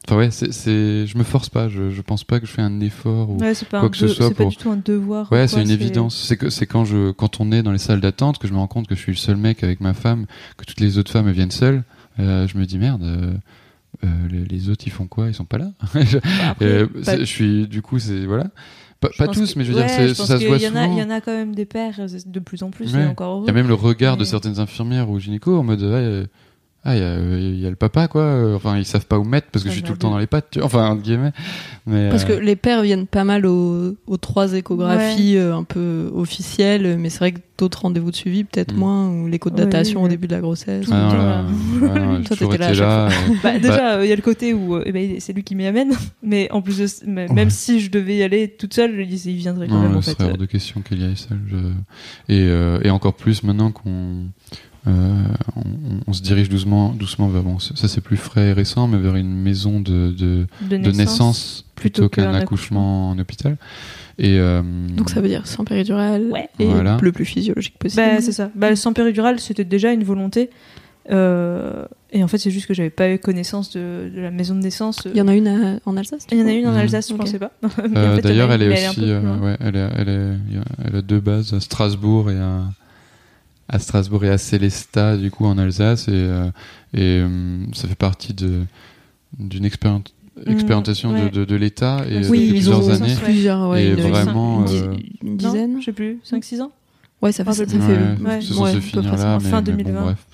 enfin 0.07 0.17
ouais, 0.17 0.31
c'est, 0.31 0.53
c'est, 0.53 1.05
je 1.05 1.17
me 1.17 1.23
force 1.23 1.49
pas. 1.49 1.69
Je, 1.69 1.89
je 1.91 2.01
pense 2.01 2.23
pas 2.23 2.39
que 2.39 2.45
je 2.47 2.51
fais 2.51 2.61
un 2.61 2.79
effort. 2.79 3.29
Ou... 3.29 3.37
Ouais, 3.37 3.53
pas, 3.69 3.81
quoi 3.81 3.89
que 3.89 3.97
ce 3.97 4.07
soit 4.07 4.27
c'est 4.29 4.33
pas 4.33 4.43
pour- 4.43 4.51
du 4.51 4.57
tout 4.57 4.69
un 4.71 4.77
devoir. 4.83 5.31
Ouais, 5.31 5.43
ou 5.43 5.47
c'est 5.47 5.61
une 5.61 5.69
évidence. 5.69 6.15
C'est 6.17 6.37
que 6.37 6.49
c'est 6.49 6.65
quand 6.65 6.85
je 6.85 7.11
quand 7.11 7.39
on 7.41 7.51
est 7.51 7.63
dans 7.63 7.71
les 7.71 7.77
salles 7.77 8.01
d'attente 8.01 8.37
que 8.39 8.47
je 8.47 8.53
me 8.53 8.57
rends 8.57 8.67
compte 8.67 8.87
que 8.87 8.95
je 8.95 8.99
suis 9.01 9.11
le 9.11 9.17
seul 9.17 9.35
mec 9.37 9.63
avec 9.63 9.81
ma 9.81 9.93
femme, 9.93 10.25
que 10.57 10.65
toutes 10.65 10.79
les 10.79 10.97
autres 10.97 11.11
femmes 11.11 11.29
viennent 11.31 11.51
seules. 11.51 11.83
Euh, 12.19 12.47
je 12.47 12.57
me 12.57 12.65
dis 12.65 12.77
merde. 12.79 13.03
euh, 13.03 13.33
euh, 14.03 14.07
les, 14.29 14.45
les 14.45 14.69
autres 14.69 14.83
ils 14.85 14.91
font 14.91 15.07
quoi? 15.07 15.27
Ils 15.27 15.33
sont 15.33 15.45
pas 15.45 15.57
là. 15.57 15.71
Je- 15.95 16.17
Après, 16.47 16.65
euh, 16.65 16.87
pas- 17.05 17.17
je 17.17 17.23
suis 17.23 17.67
du 17.67 17.81
coup 17.81 17.99
c'est 17.99 18.25
voilà. 18.25 18.45
Pas, 18.99 19.09
pas 19.15 19.27
tous, 19.27 19.53
que- 19.53 19.59
mais 19.59 19.65
je 19.65 19.71
veux 19.73 19.79
ouais, 19.79 19.85
dire 19.85 20.07
je 20.07 20.13
pense 20.15 20.25
ça 20.27 20.39
se 20.39 20.45
voit. 20.47 20.57
Il 20.57 20.63
y 20.63 20.67
en 21.03 21.09
a 21.11 21.21
quand 21.21 21.31
même 21.31 21.53
des 21.53 21.65
pères 21.65 21.93
de 22.25 22.39
plus 22.39 22.63
en 22.63 22.71
plus, 22.71 22.95
Ouais. 22.95 23.03
et 23.03 23.05
encore 23.05 23.35
heureux. 23.35 23.43
Il 23.45 23.47
y 23.47 23.51
a 23.51 23.53
même 23.53 23.67
le 23.67 23.75
regard 23.75 24.17
de 24.17 24.23
certaines 24.23 24.59
infirmières 24.59 25.09
ou 25.09 25.19
gynécos 25.19 25.55
en 25.59 25.63
mode 25.63 25.83
ah, 25.83 26.25
ah 26.83 26.95
il 26.95 27.01
y, 27.01 27.03
a, 27.05 27.17
il 27.19 27.59
y 27.59 27.65
a 27.65 27.69
le 27.69 27.75
papa 27.75 28.07
quoi 28.07 28.53
enfin 28.55 28.77
ils 28.77 28.85
savent 28.85 29.05
pas 29.07 29.19
où 29.19 29.23
mettre 29.25 29.47
parce 29.51 29.63
que 29.63 29.69
Ça 29.69 29.75
je 29.75 29.79
suis 29.79 29.81
va 29.81 29.87
tout 29.87 29.93
le 29.93 29.99
temps 29.99 30.11
dans 30.11 30.17
les 30.19 30.27
pattes 30.27 30.47
tu 30.51 30.59
vois. 30.59 30.67
enfin 30.67 30.87
entre 30.89 31.01
guillemets 31.01 31.31
mais 31.85 32.09
Parce 32.09 32.23
que 32.25 32.33
euh, 32.33 32.39
les 32.39 32.55
pères 32.55 32.81
viennent 32.81 33.07
pas 33.07 33.23
mal 33.23 33.45
aux, 33.45 33.95
aux 34.07 34.17
trois 34.17 34.53
échographies 34.53 35.37
euh, 35.37 35.55
un 35.55 35.63
peu 35.63 36.09
officielles, 36.13 36.97
mais 36.99 37.09
c'est 37.09 37.19
vrai 37.19 37.31
que 37.31 37.39
d'autres 37.57 37.81
rendez-vous 37.83 38.11
de 38.11 38.15
suivi, 38.15 38.43
peut-être 38.43 38.73
Mm. 38.73 38.77
moins, 38.77 39.09
ou 39.09 39.27
l'écho 39.27 39.49
de 39.49 39.55
Ouais, 39.55 39.61
datation 39.63 40.03
au 40.03 40.07
début 40.09 40.27
de 40.27 40.35
la 40.35 40.41
grossesse. 40.41 40.85
Ah, 40.91 41.45
le 41.79 41.87
non, 41.87 41.93
là, 41.93 42.11
ouais, 42.17 42.23
Toi, 42.23 42.35
t'étais 42.37 42.57
là 42.57 43.05
euh, 43.07 43.09
Bah, 43.41 43.57
déjà, 43.57 44.03
il 44.03 44.09
y 44.09 44.11
a 44.11 44.15
le 44.17 44.21
côté 44.21 44.53
où 44.53 44.75
euh, 44.75 44.83
eh 44.85 44.91
ben, 44.91 45.15
c'est 45.19 45.31
lui 45.33 45.43
qui 45.43 45.55
m'y 45.55 45.65
amène, 45.65 45.93
mais 46.21 46.51
en 46.51 46.61
plus 46.61 46.77
de 46.79 46.87
c- 46.87 47.05
mais 47.07 47.27
même 47.29 47.47
Ouais. 47.47 47.53
si 47.53 47.79
je 47.79 47.89
devais 47.89 48.17
y 48.17 48.23
aller 48.23 48.49
toute 48.49 48.73
seule, 48.73 48.99
il, 48.99 49.13
il 49.13 49.35
viendrait 49.37 49.67
quand 49.69 49.75
Non, 49.75 49.83
même 49.87 49.95
en 49.97 50.01
ce 50.01 50.09
fait. 50.11 50.17
serait 50.21 50.31
hors 50.31 50.37
de 50.37 50.45
question 50.45 50.81
qu'elle 50.81 50.99
y 50.99 51.05
aille 51.05 51.15
seule. 51.15 51.39
je- 51.49 52.33
Et, 52.33 52.41
euh, 52.49 52.79
et 52.83 52.89
encore 52.89 53.13
plus 53.13 53.43
maintenant 53.43 53.71
qu'on 53.71 54.25
on, 54.87 55.61
on 56.07 56.13
se 56.13 56.21
dirige 56.21 56.49
doucement, 56.49 56.89
doucement 56.93 57.27
vers 57.27 57.43
bon, 57.43 57.59
ça 57.59 57.87
c'est 57.87 58.01
plus 58.01 58.17
frais 58.17 58.47
et 58.49 58.53
récent, 58.53 58.87
mais 58.87 58.97
vers 58.97 59.15
une 59.15 59.35
maison 59.35 59.79
de, 59.79 60.11
de, 60.11 60.47
de, 60.61 60.77
de 60.77 60.91
naissance 60.91 61.65
plutôt, 61.75 62.07
plutôt 62.07 62.21
qu'un 62.21 62.33
accouchement 62.33 63.09
en 63.11 63.19
hôpital. 63.19 63.57
Et 64.19 64.39
euh, 64.39 64.61
Donc 64.95 65.09
ça 65.09 65.21
veut 65.21 65.27
dire 65.27 65.45
sans 65.45 65.63
péridurale 65.63 66.27
Ouais. 66.31 66.49
et 66.59 66.65
Voilà. 66.65 66.97
le 67.01 67.11
plus 67.11 67.25
physiologique 67.25 67.77
possible. 67.77 68.01
Bah, 68.01 68.21
c'est 68.21 68.31
ça. 68.31 68.49
Bah, 68.55 68.75
sans 68.75 68.93
péridurale, 68.93 69.39
c'était 69.39 69.63
déjà 69.65 69.91
une 69.91 70.03
volonté. 70.03 70.49
Euh, 71.09 71.85
et 72.11 72.23
en 72.23 72.27
fait, 72.27 72.37
c'est 72.37 72.51
juste 72.51 72.65
que 72.67 72.73
j'avais 72.73 72.89
pas 72.89 73.09
eu 73.11 73.17
connaissance 73.19 73.71
de, 73.71 74.09
de 74.13 74.19
la 74.19 74.31
maison 74.31 74.55
de 74.55 74.59
naissance. 74.61 74.99
Il 75.05 75.15
y 75.17 75.21
en 75.21 75.27
a 75.27 75.35
une 75.35 75.47
à- 75.47 75.79
en 75.85 75.95
Alsace 75.95 76.25
Il 76.31 76.37
y 76.37 76.41
en 76.41 76.47
a 76.47 76.51
une 76.51 76.67
en. 76.67 76.73
Alsace, 76.75 77.09
je 77.09 77.13
Ok. 77.13 77.19
pensais 77.21 77.39
pas. 77.39 77.51
En 77.63 77.67
euh, 77.95 78.15
fait, 78.15 78.21
d'ailleurs, 78.23 78.51
elle 78.51 78.63
est 78.63 78.87
aussi, 78.89 79.01
euh, 79.03 79.37
ouais, 79.37 79.55
elle, 79.61 79.75
est, 79.75 79.79
est, 79.79 80.59
elle 80.85 80.95
a 80.95 81.01
deux 81.01 81.19
bases 81.21 81.53
à 81.53 81.59
Strasbourg 81.59 82.29
et 82.31 82.37
à, 82.37 82.63
à 83.69 83.79
Strasbourg 83.79 84.23
et 84.25 84.29
à 84.29 84.37
Célestat, 84.37 85.17
du 85.17 85.29
coup, 85.31 85.45
en 85.45 85.57
Alsace, 85.57 86.07
et, 86.07 86.11
euh, 86.13 86.47
et 86.93 87.21
euh, 87.21 87.57
ça 87.73 87.87
fait 87.87 87.95
partie 87.95 88.33
de 88.33 88.61
d'une 89.39 89.65
expérien- 89.65 90.01
expérimentation 90.45 91.11
de, 91.11 91.17
ouais. 91.17 91.29
de, 91.29 91.43
de 91.45 91.55
l'État 91.55 92.05
et 92.09 92.11
Oui, 92.11 92.15
euh, 92.15 92.21
depuis 92.21 92.39
ils 92.59 92.71
ont 92.71 92.77
plusieurs 92.79 92.89
années. 93.01 93.13
ouais. 93.13 93.21
plusieurs, 93.23 93.69
ouais, 93.69 93.83
Et 93.83 93.89
une, 93.91 93.95
vraiment, 94.09 94.65
une, 94.65 94.73
euh, 94.73 94.93
une 95.23 95.29
Non, 95.31 95.35
dizaine. 95.35 95.77
je 95.81 95.85
sais 95.85 95.91
plus, 95.93 96.19
5-6 96.23 96.61
ans 96.61 96.71
Ouais, 97.21 97.31
ça 97.31 97.43
fait, 97.43 97.51
ça 97.51 97.63
Ouais, 97.63 97.67
fait 97.67 97.77
Ouais, 97.77 98.29
ouais. 98.29 98.41
c'est 98.41 98.53
ouais, 98.59 98.79
finir 98.79 99.17
ça. 99.17 99.25
là, 99.25 99.39
mais, 99.41 99.49
fin 99.49 99.61
mais 99.61 99.71
bon, 99.71 99.77
2020. 99.83 100.01
bref. 100.03 100.25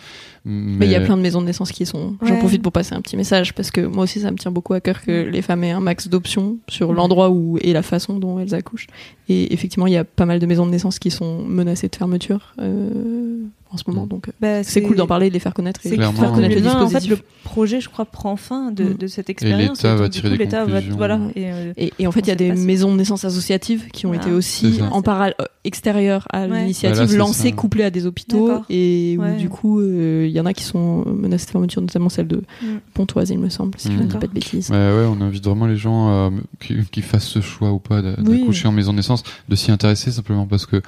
Mais 0.45 0.85
il 0.87 0.91
y 0.91 0.95
a 0.95 0.99
plein 0.99 1.15
de 1.15 1.21
maisons 1.21 1.39
de 1.39 1.45
naissance 1.45 1.71
qui 1.71 1.85
sont. 1.85 2.17
J'en 2.21 2.33
Ouais. 2.33 2.39
profite 2.39 2.61
pour 2.61 2.73
passer 2.73 2.93
un 2.93 3.01
petit 3.01 3.15
message 3.15 3.53
parce 3.53 3.71
que 3.71 3.79
moi 3.79 4.03
aussi 4.03 4.19
ça 4.19 4.29
me 4.29 4.35
tient 4.37 4.51
beaucoup 4.51 4.73
à 4.73 4.81
cœur 4.81 5.01
que 5.01 5.25
Mm. 5.25 5.29
les 5.31 5.41
femmes 5.41 5.63
aient 5.63 5.71
un 5.71 5.79
max 5.79 6.09
d'options 6.09 6.57
sur 6.67 6.91
l'endroit 6.91 7.29
où 7.29 7.57
et 7.61 7.71
la 7.71 7.81
façon 7.81 8.19
dont 8.19 8.39
elles 8.39 8.53
accouchent. 8.53 8.87
Et 9.29 9.53
effectivement, 9.53 9.87
il 9.87 9.93
y 9.93 9.97
a 9.97 10.03
pas 10.03 10.25
mal 10.25 10.39
de 10.39 10.45
maisons 10.45 10.65
de 10.65 10.71
naissance 10.71 10.99
qui 10.99 11.11
sont 11.11 11.43
menacées 11.43 11.87
de 11.87 11.95
fermeture 11.95 12.53
euh, 12.59 12.89
en 13.73 13.77
ce 13.77 13.83
moment. 13.87 14.05
Mm. 14.05 14.09
Donc 14.09 14.27
euh, 14.29 14.31
Bah, 14.39 14.63
c'est 14.63 14.81
cool 14.81 14.95
d'en 14.95 15.07
parler, 15.07 15.29
de 15.29 15.33
les 15.33 15.39
faire 15.39 15.53
connaître 15.53 15.79
et 15.83 15.89
C'est 15.89 15.95
de 15.95 15.95
Clairement, 15.97 16.19
faire 16.19 16.31
connaître 16.31 16.55
le 16.55 16.61
connaître 16.61 16.77
En 16.77 16.87
fait, 16.87 16.99
dispositif. 16.99 17.25
le 17.43 17.49
projet, 17.49 17.81
je 17.81 17.89
crois, 17.89 18.05
prend 18.05 18.35
fin 18.35 18.71
de, 18.71 18.83
Mm. 18.85 18.93
de 18.97 19.07
cette 19.07 19.29
expérience. 19.29 19.77
l'État 19.83 19.95
va 19.95 20.09
tirer 20.09 20.29
coup, 20.31 20.37
des 20.37 20.45
va- 20.45 20.63
conclusions. 20.65 20.95
Voilà. 20.97 21.19
Et, 21.35 21.51
euh, 21.51 21.73
Et, 21.77 21.91
et 21.99 22.07
en 22.07 22.11
fait, 22.11 22.21
il 22.21 22.27
y 22.27 22.31
a 22.31 22.35
des 22.35 22.51
maisons 22.53 22.91
de 22.91 22.97
naissance 22.97 23.25
associatives 23.25 23.87
qui 23.91 24.05
ont 24.05 24.09
Voilà. 24.09 24.23
été 24.23 24.31
aussi 24.31 24.79
en 24.91 25.01
parallèle 25.01 25.33
euh, 25.41 25.45
extérieures 25.63 26.27
à 26.31 26.41
Ouais. 26.47 26.59
l'initiative, 26.59 26.95
Voilà, 26.97 27.11
c'est 27.11 27.17
lancées, 27.17 27.49
ça. 27.49 27.55
couplées 27.55 27.83
à 27.85 27.89
des 27.89 28.05
hôpitaux. 28.05 28.47
D'accord. 28.47 28.65
Et 28.69 29.15
où 29.17 29.21
Ouais. 29.23 29.37
du 29.37 29.49
coup, 29.49 29.79
euh, 29.79 30.25
il 30.27 30.31
y 30.31 30.39
en 30.39 30.45
a 30.45 30.53
qui 30.53 30.63
sont 30.63 31.03
menacées 31.07 31.45
de 31.47 31.51
fermeture, 31.51 31.81
notamment 31.81 32.09
celle 32.09 32.27
de 32.27 32.37
Mm. 32.61 32.65
Pontoise, 32.93 33.29
il 33.31 33.39
me 33.39 33.49
semble, 33.49 33.73
si 33.79 33.91
je 33.91 33.97
ne 33.97 34.03
dis 34.03 34.17
pas 34.17 34.27
de 34.27 34.33
bêtises. 34.33 34.69
Ouais, 34.69 34.75
ouais, 34.77 35.05
on 35.09 35.19
invite 35.21 35.43
vraiment 35.45 35.65
les 35.65 35.77
gens 35.77 36.31
qui, 36.91 37.01
fassent 37.01 37.27
ce 37.27 37.41
choix 37.41 37.71
ou 37.71 37.79
pas 37.79 38.01
d'accoucher 38.01 38.67
en 38.67 38.71
maison 38.71 38.91
de 38.91 38.97
naissance, 38.97 39.23
de 39.49 39.55
s'y 39.55 39.71
intéresser 39.71 40.11
simplement 40.11 40.45
parce 40.45 40.65
que 40.65 40.81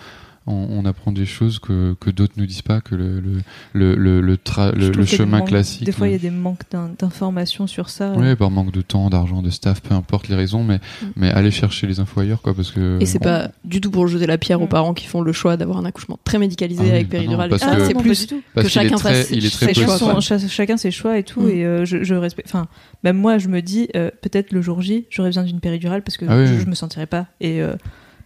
on, 0.47 0.67
on 0.69 0.85
apprend 0.85 1.11
des 1.11 1.25
choses 1.25 1.59
que, 1.59 1.95
que 1.99 2.09
d'autres 2.11 2.33
nous 2.37 2.45
disent 2.45 2.61
pas, 2.61 2.79
que 2.81 2.93
le, 2.95 3.19
le, 3.19 3.95
le, 3.95 4.21
le, 4.21 4.35
tra- 4.35 4.71
chemin 5.05 5.39
manques- 5.39 5.47
classique. 5.47 5.83
Des 5.85 5.91
fois, 5.91 6.07
il 6.07 6.11
y 6.11 6.15
a 6.15 6.19
des 6.19 6.29
manques 6.29 6.61
d'in- 6.71 6.91
d'informations 6.99 7.65
sur 7.67 7.89
ça. 7.89 8.11
Ouais, 8.13 8.35
par 8.35 8.51
manque 8.51 8.71
de 8.71 8.81
temps, 8.81 9.09
d'argent, 9.09 9.41
de 9.41 9.49
staff, 9.49 9.81
peu 9.81 9.95
importe 9.95 10.27
les 10.27 10.35
raisons, 10.35 10.63
mais, 10.63 10.75
Mm. 11.01 11.05
mais 11.15 11.31
aller 11.31 11.51
chercher 11.51 11.87
les 11.87 11.99
infos 11.99 12.19
ailleurs, 12.19 12.41
quoi, 12.41 12.53
parce 12.53 12.71
que. 12.71 12.97
Et 13.01 13.05
c'est 13.05 13.19
pas 13.19 13.49
du 13.63 13.81
tout 13.81 13.89
pour 13.91 14.07
jeter 14.07 14.27
la 14.27 14.37
pierre 14.37 14.61
aux 14.61 14.65
Mm. 14.65 14.69
parents 14.69 14.93
qui 14.93 15.07
font 15.07 15.21
le 15.21 15.31
choix 15.31 15.57
d'avoir 15.57 15.77
un 15.79 15.85
accouchement 15.85 16.19
très 16.23 16.37
médicalisé 16.37 16.81
Ah 16.81 16.85
oui, 16.85 16.91
avec 16.91 17.07
ah 17.07 17.11
péridurale. 17.11 17.49
parce 17.49 17.63
ça, 17.63 17.75
que- 17.75 17.85
c'est 17.87 17.93
plus 17.95 18.09
pas 18.09 18.15
du 18.15 18.27
tout. 18.27 18.41
parce 18.53 18.67
que 18.67 18.71
est 18.71 18.73
chacun 18.73 18.97
fasse 18.97 19.27
ses 19.27 19.73
choix, 19.73 19.97
son- 19.97 20.19
chacun 20.19 20.77
ses 20.77 20.91
choix 20.91 21.17
et 21.17 21.23
tout 21.23 21.41
Mm. 21.41 21.49
et 21.49 21.65
euh, 21.65 21.85
je, 21.85 22.03
je 22.03 22.13
respecte 22.15 22.49
enfin 22.49 22.67
même 23.03 23.17
moi 23.17 23.37
je 23.37 23.47
me 23.47 23.61
dis 23.61 23.87
euh, 23.95 24.09
peut-être 24.21 24.51
le 24.51 24.61
jour 24.61 24.81
J 24.81 25.05
j'aurais 25.09 25.29
besoin 25.29 25.43
d'une 25.43 25.59
péridurale 25.59 26.03
parce 26.03 26.17
que 26.17 26.25
Ah 26.27 26.37
oui, 26.37 26.47
je, 26.47 26.53
oui. 26.53 26.59
je 26.61 26.65
me 26.67 26.75
sentirais 26.75 27.05
pas 27.07 27.27
et 27.41 27.61
euh, 27.61 27.75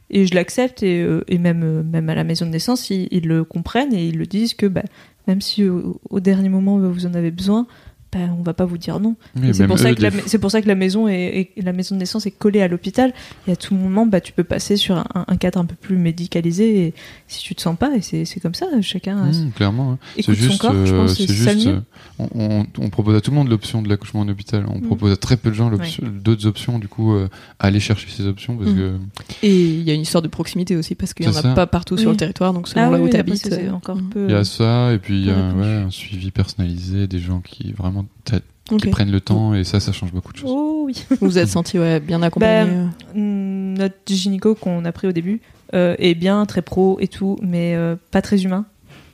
et 0.09 0.25
je 0.25 0.35
l'accepte 0.35 0.83
et, 0.83 1.01
euh, 1.01 1.23
même 1.39 1.63
euh, 1.63 1.83
même 1.83 2.09
à 2.09 2.15
la 2.15 2.23
maison 2.23 2.45
de 2.45 2.51
naissance 2.51 2.89
ils, 2.89 3.27
le 3.27 3.43
comprennent 3.43 3.93
et 3.93 4.07
ils 4.07 4.17
le 4.17 4.25
disent 4.25 4.53
que 4.53 4.65
bah, 4.65 4.83
même 5.27 5.41
si 5.41 5.63
au, 5.63 6.19
dernier 6.19 6.49
moment 6.49 6.77
vous 6.77 7.05
en 7.05 7.13
avez 7.13 7.31
besoin 7.31 7.67
bah, 8.11 8.19
on 8.39 8.41
va 8.41 8.53
pas 8.53 8.65
vous 8.65 8.77
dire 8.79 8.99
non 8.99 9.15
Oui, 9.35 9.49
c'est 9.53 9.67
pour 9.67 9.75
des 9.77 10.37
pour 10.39 10.49
ça 10.51 10.61
que 10.61 10.67
la 10.67 10.75
maison 10.75 11.07
est, 11.07 11.51
est- 11.55 11.61
la 11.61 11.73
maison 11.73 11.93
de 11.95 11.99
naissance 11.99 12.25
est 12.25 12.31
collée 12.31 12.61
à 12.61 12.67
l'hôpital 12.67 13.13
et 13.47 13.51
à 13.51 13.55
tout 13.55 13.75
moment 13.75 14.05
bah 14.07 14.19
tu 14.19 14.33
peux 14.33 14.43
passer 14.43 14.77
sur 14.77 14.97
un, 14.97 15.05
un 15.27 15.37
cadre 15.37 15.59
un 15.59 15.65
peu 15.65 15.75
plus 15.75 15.95
médicalisé 15.97 16.85
et 16.87 16.93
si 17.27 17.41
tu 17.43 17.53
te 17.55 17.61
sens 17.61 17.77
pas 17.77 17.95
et 17.95 18.01
c'est 18.01 18.25
c'est 18.25 18.39
comme 18.39 18.55
ça 18.55 18.65
chacun 18.81 19.17
a- 19.23 19.29
Mmh, 19.29 19.51
clairement, 19.55 19.97
c'est 20.15 20.33
juste, 20.33 20.53
son 20.53 20.57
corps 20.57 20.85
je 20.85 20.93
euh, 20.93 21.05
pense 21.05 21.17
juste, 21.21 21.67
euh, 21.67 21.79
on, 22.17 22.27
on- 22.33 22.65
on 22.79 22.89
propose 22.89 23.15
à 23.15 23.21
tout 23.21 23.31
le 23.31 23.37
monde 23.37 23.47
l'option 23.49 23.81
de 23.81 23.89
l'accouchement 23.89 24.21
en 24.21 24.27
hôpital. 24.29 24.65
On 24.67 24.79
Mm. 24.79 24.81
propose 24.81 25.11
à 25.11 25.15
très 25.17 25.37
peu 25.37 25.49
de 25.49 25.55
gens 25.55 25.71
d'autres 26.01 26.45
options, 26.47 26.79
du 26.79 26.87
coup, 26.87 27.13
euh, 27.13 27.27
aller 27.59 27.79
chercher 27.79 28.07
ces 28.09 28.25
options 28.25 28.55
parce 28.57 28.71
Mm. 28.71 28.75
que 28.75 28.95
Et 29.43 29.55
il 29.55 29.83
y 29.83 29.91
a 29.91 29.93
une 29.93 30.01
histoire 30.01 30.21
de 30.21 30.27
proximité 30.27 30.75
aussi 30.75 30.95
parce 30.95 31.13
qu'il 31.13 31.25
y 31.25 31.29
en 31.29 31.33
a 31.35 31.41
ça. 31.41 31.53
pas 31.53 31.67
partout 31.67 31.97
sur 31.97 32.09
le 32.11 32.17
territoire, 32.17 32.53
donc 32.53 32.67
selon 32.67 32.87
ah 32.87 32.89
là 32.91 32.97
oui, 32.99 33.07
où 33.07 33.09
tu 33.09 33.17
habites. 33.17 33.37
c'est- 33.37 33.49
c'est 33.51 33.69
encore 33.69 33.97
un 33.97 34.09
peu 34.09 34.25
il 34.27 34.31
y 34.31 34.35
a 34.35 34.43
ça, 34.43 34.93
et 34.93 34.97
puis 34.99 35.19
il 35.19 35.27
y 35.27 35.31
a 35.31 35.37
un 35.37 35.89
suivi 35.91 36.31
personnalisé, 36.31 37.07
des 37.07 37.19
gens 37.19 37.41
qui 37.41 37.71
vraiment 37.73 37.98
t'a- 38.25 38.39
Ok. 38.71 38.81
qui 38.81 38.87
prennent 38.89 39.11
le 39.11 39.19
temps, 39.21 39.55
et 39.55 39.63
ça, 39.63 39.79
ça 39.79 39.91
change 39.91 40.11
beaucoup 40.13 40.31
de 40.31 40.37
choses. 40.37 40.51
oh 40.53 40.83
oui 40.85 41.03
Vous 41.09 41.17
vous 41.21 41.37
êtes 41.39 41.47
senti 41.47 41.79
ouais, 41.79 41.99
bien 41.99 42.21
accompagné. 42.21 42.71
euh. 42.71 42.85
Mm, 43.15 43.77
notre 43.79 43.95
gynéco 44.07 44.53
qu'on 44.53 44.85
a 44.85 44.91
pris 44.91 45.07
au 45.07 45.11
début 45.11 45.41
euh, 45.73 45.95
est 45.97 46.13
bien, 46.13 46.45
très 46.45 46.61
pro 46.61 46.97
et 46.99 47.07
tout, 47.07 47.37
mais 47.41 47.73
euh, 47.75 47.95
pas 48.11 48.21
très 48.21 48.43
humain. 48.43 48.65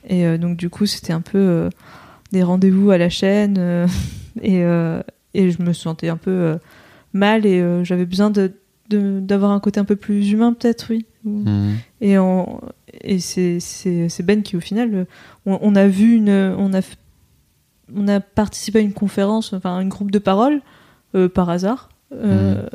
Et 0.10 0.26
euh, 0.26 0.38
donc 0.38 0.58
du 0.58 0.70
coup, 0.70 0.86
c'était 0.86 1.14
un 1.14 1.22
peu 1.22 1.38
euh, 1.38 1.70
des 2.34 2.44
rendez-vous 2.44 2.92
à 2.92 2.98
la 2.98 3.10
chaîne 3.10 3.56
euh, 3.58 3.88
et, 4.42 4.64
euh, 4.64 5.02
et 5.34 5.52
je 5.52 5.62
me 5.62 5.72
sentais 5.72 6.10
un 6.10 6.18
peu 6.18 6.32
euh, 6.32 6.58
mal 7.14 7.46
et 7.46 7.62
euh, 7.62 7.84
j'avais 7.86 8.06
besoin 8.06 8.30
de 8.32 8.52
d'avoir 8.88 9.50
un 9.50 9.60
côté 9.60 9.80
un 9.80 9.84
peu 9.86 9.96
plus 9.96 10.30
humain 10.32 10.54
peut-être 10.54 10.88
oui 10.92 11.06
Mhm. 11.24 11.74
et 12.02 12.20
on, 12.20 12.62
et 13.02 13.18
c'est 13.18 13.58
Ben 14.24 14.44
qui 14.44 14.56
au 14.56 14.60
final 14.60 15.08
on, 15.48 15.58
on 15.60 15.76
a 15.76 15.88
vu 15.88 16.14
une 16.18 16.30
on 16.30 16.72
a 16.72 16.82
f- 16.82 16.94
on 17.94 18.08
a 18.08 18.20
participé 18.20 18.80
à 18.80 18.82
une 18.82 18.94
conférence 18.94 19.54
enfin 19.54 19.76
un 19.76 19.88
groupe 19.88 20.12
de 20.12 20.20
parole 20.20 20.62
euh, 21.16 21.30
par 21.30 21.50
hasard 21.50 21.90
euh, 22.14 22.68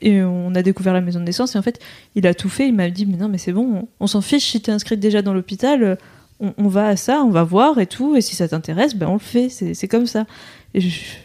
et 0.00 0.22
on 0.22 0.54
a 0.54 0.62
découvert 0.62 0.92
la 0.92 1.00
maison 1.00 1.20
de 1.20 1.24
naissance 1.24 1.54
et 1.54 1.58
en 1.58 1.62
fait 1.62 1.80
il 2.14 2.26
a 2.26 2.34
tout 2.34 2.48
fait 2.48 2.68
il 2.68 2.74
m'a 2.74 2.90
dit 2.90 3.06
mais 3.06 3.16
non 3.16 3.28
mais 3.28 3.38
c'est 3.38 3.52
bon 3.52 3.88
on, 4.00 4.06
s'en 4.06 4.20
fiche 4.20 4.50
si 4.50 4.60
t'es 4.60 4.72
inscrite 4.72 5.00
déjà 5.00 5.20
dans 5.20 5.34
l'hôpital 5.34 5.82
euh, 5.82 5.96
on, 6.40 6.52
on 6.58 6.68
va 6.68 6.88
à 6.88 6.96
ça 6.96 7.22
on 7.24 7.30
va 7.30 7.42
voir 7.44 7.78
et 7.80 7.86
tout 7.86 8.16
et 8.16 8.20
si 8.20 8.34
ça 8.36 8.48
t'intéresse 8.48 8.94
ben 8.94 9.06
on 9.08 9.14
le 9.14 9.18
fait. 9.18 9.48
C'est 9.48 9.88
comme 9.88 10.06
ça. 10.06 10.26
Et 10.74 10.80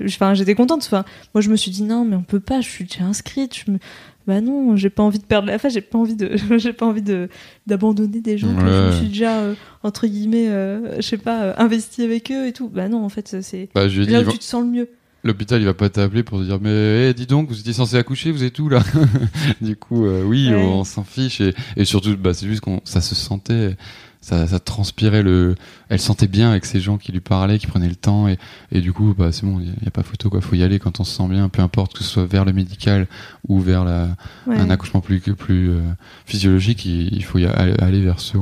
enfin 0.06 0.34
j'étais 0.34 0.56
contente. 0.56 0.84
Enfin 0.86 1.04
moi 1.34 1.42
je 1.42 1.50
me 1.50 1.56
suis 1.56 1.72
dit 1.72 1.84
non 1.84 2.06
mais 2.06 2.16
on 2.16 2.24
peut 2.24 2.40
pas 2.40 2.62
je 2.62 2.70
suis 2.70 2.86
déjà 2.86 3.04
inscrite 3.06 3.56
je 3.66 3.72
me 3.72 3.78
bah 4.26 4.40
non 4.40 4.78
j'ai 4.78 4.90
pas 4.90 5.04
envie 5.04 5.20
de 5.20 5.26
perdre 5.26 5.48
la 5.50 5.60
face 5.60 5.74
j'ai 5.74 5.82
pas 5.82 5.98
envie 5.98 6.16
de 6.16 6.38
j'ai 6.58 6.72
pas 6.74 6.86
envie 6.86 7.02
de 7.02 7.28
d'abandonner 7.68 8.22
des 8.22 8.38
gens 8.38 8.54
que 8.56 8.62
je 8.62 8.66
me 8.66 8.90
Ouais. 8.90 8.98
suis 8.98 9.08
déjà 9.10 9.40
euh, 9.40 9.54
entre 9.84 10.08
guillemets 10.08 10.48
euh, 10.48 10.96
je 10.98 11.02
sais 11.02 11.18
pas 11.18 11.44
euh, 11.44 11.54
investi 11.58 12.04
avec 12.04 12.32
eux 12.32 12.48
et 12.48 12.54
tout. 12.54 12.70
Bah 12.70 12.88
non 12.88 13.04
en 13.04 13.10
fait 13.10 13.42
c'est 13.42 13.70
Bah, 13.76 13.86
là 13.88 14.22
où 14.22 14.32
tu 14.32 14.38
te 14.40 14.44
sens 14.44 14.64
le 14.64 14.70
mieux. 14.70 14.90
L'hôpital, 15.26 15.62
il 15.62 15.66
va 15.66 15.74
pas 15.74 15.90
t'appeler 15.90 16.22
pour 16.22 16.40
te 16.40 16.44
dire, 16.44 16.60
mais 16.62 17.08
eh, 17.10 17.14
dis 17.14 17.26
donc, 17.28 17.48
vous 17.48 17.58
étiez 17.58 17.72
censé 17.72 17.96
accoucher, 17.96 18.30
vous 18.34 18.44
êtes 18.44 18.60
où 18.60 18.68
là? 18.68 18.84
Du 19.62 19.78
coup, 19.78 20.06
oui, 20.06 20.50
Ouais. 20.50 20.56
on 20.56 20.84
s'en 20.84 21.06
fiche, 21.06 21.40
et, 21.40 21.54
et 21.78 21.86
surtout, 21.86 22.18
bah, 22.18 22.34
c'est 22.34 22.46
juste 22.46 22.60
qu'on, 22.60 22.82
ça 22.84 23.00
se 23.00 23.16
sentait, 23.16 23.78
ça, 24.24 24.48
ça 24.48 24.58
transpirait 24.60 25.22
le, 25.22 25.56
elle 25.90 26.00
sentait 26.00 26.28
bien 26.28 26.50
avec 26.50 26.66
ces 26.66 26.80
gens 26.80 26.98
qui 26.98 27.12
lui 27.12 27.20
parlaient, 27.20 27.60
qui 27.60 27.68
prenaient 27.68 27.90
le 27.90 27.96
temps, 27.96 28.28
et, 28.30 28.38
et 28.72 28.80
du 28.80 28.94
coup, 28.94 29.14
bah, 29.18 29.32
c'est 29.34 29.46
bon, 29.46 29.60
il 29.60 29.68
y, 29.68 29.88
a- 29.88 29.92
pas 29.92 30.02
photo, 30.02 30.30
quoi, 30.30 30.40
faut 30.40 30.56
y 30.56 30.64
aller 30.64 30.80
quand 30.80 31.00
on 31.02 31.04
se 31.04 31.16
sent 31.18 31.28
bien, 31.28 31.50
peu 31.50 31.62
importe 31.62 31.94
que 31.94 32.04
ce 32.04 32.10
soit 32.10 32.26
vers 32.26 32.46
le 32.46 32.54
médical 32.54 33.08
ou 33.50 33.60
vers 33.60 33.84
la, 33.84 34.08
Ouais. 34.48 34.58
un 34.58 34.70
accouchement 34.70 35.02
plus, 35.02 35.20
plus 35.20 35.70
euh, 35.72 35.82
physiologique, 36.26 36.86
il, 36.86 37.14
il 37.14 37.24
faut 37.24 37.38
y 37.38 37.46
aller, 37.46 37.76
aller 37.80 38.02
vers 38.02 38.20
ce. 38.22 38.38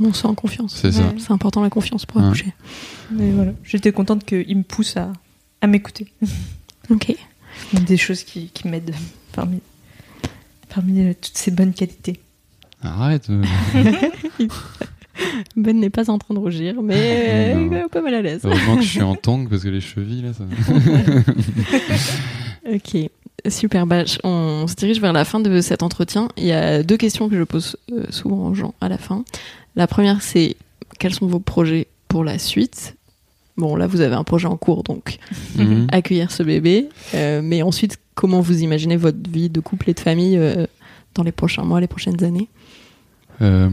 On 0.00 0.12
se 0.12 0.22
sent 0.22 0.28
en 0.28 0.34
confiance. 0.34 0.74
C'est 0.76 0.92
ça. 0.92 1.02
Ouais. 1.02 1.14
C'est 1.18 1.32
important 1.32 1.60
la 1.60 1.70
confiance 1.70 2.06
pour 2.06 2.22
accoucher. 2.22 2.54
voilà 3.12 3.52
j'étais 3.64 3.90
contente 3.92 4.24
qu'il 4.24 4.56
me 4.56 4.62
pousse 4.62 4.96
à 4.96 5.12
à 5.60 5.66
m'écouter 5.66 6.06
Ok. 6.90 7.14
des 7.74 7.96
choses 7.96 8.22
qui, 8.22 8.46
qui 8.54 8.68
m'aident 8.68 8.94
parmi 9.32 9.58
parmi 10.72 11.00
euh, 11.00 11.12
toutes 11.20 11.36
ces 11.36 11.50
bonnes 11.50 11.74
qualités 11.74 12.20
Arrête. 12.82 13.28
Ben 15.56 15.78
n'est 15.78 15.90
pas 15.90 16.10
en 16.10 16.18
train 16.18 16.34
de 16.34 16.38
rougir, 16.38 16.80
mais 16.82 16.94
euh, 17.74 17.88
pas 17.88 18.00
mal 18.02 18.14
à 18.14 18.22
l'aise. 18.22 18.40
Heureusement 18.44 18.76
que 18.76 18.82
je 18.82 18.88
suis 18.88 19.02
en 19.02 19.14
tongue 19.16 19.48
parce 19.48 19.62
que 19.62 19.68
les 19.68 19.80
chevilles, 19.80 20.22
là, 20.22 20.32
ça. 20.32 20.44
Ok, 22.72 23.10
super. 23.48 23.86
Bah, 23.86 24.04
on 24.24 24.66
se 24.66 24.74
dirige 24.74 25.00
vers 25.00 25.12
la 25.12 25.24
fin 25.24 25.40
de 25.40 25.60
cet 25.60 25.82
entretien. 25.82 26.28
Il 26.36 26.44
y 26.44 26.52
a 26.52 26.82
deux 26.82 26.96
questions 26.96 27.28
que 27.28 27.36
je 27.36 27.42
pose 27.42 27.76
euh, 27.92 28.04
souvent 28.10 28.48
aux 28.48 28.54
gens 28.54 28.74
à 28.80 28.88
la 28.88 28.98
fin. 28.98 29.24
La 29.76 29.86
première, 29.86 30.22
c'est 30.22 30.56
quels 30.98 31.14
sont 31.14 31.26
vos 31.26 31.40
projets 31.40 31.86
pour 32.08 32.24
la 32.24 32.38
suite? 32.38 32.96
Bon, 33.56 33.76
là, 33.76 33.86
vous 33.86 34.00
avez 34.00 34.14
un 34.14 34.24
projet 34.24 34.46
en 34.46 34.56
cours, 34.56 34.82
donc 34.84 35.18
Mhm. 35.56 35.86
accueillir 35.92 36.30
ce 36.30 36.42
bébé. 36.42 36.88
Euh, 37.14 37.40
mais 37.42 37.62
ensuite, 37.62 37.98
comment 38.14 38.40
vous 38.40 38.62
imaginez 38.62 38.96
votre 38.96 39.18
vie 39.30 39.48
de 39.50 39.60
couple 39.60 39.90
et 39.90 39.94
de 39.94 40.00
famille 40.00 40.36
euh, 40.36 40.66
dans 41.14 41.22
les 41.22 41.32
prochains 41.32 41.64
mois, 41.64 41.80
les 41.80 41.86
prochaines 41.86 42.22
années? 42.24 42.48
Euh, 43.42 43.68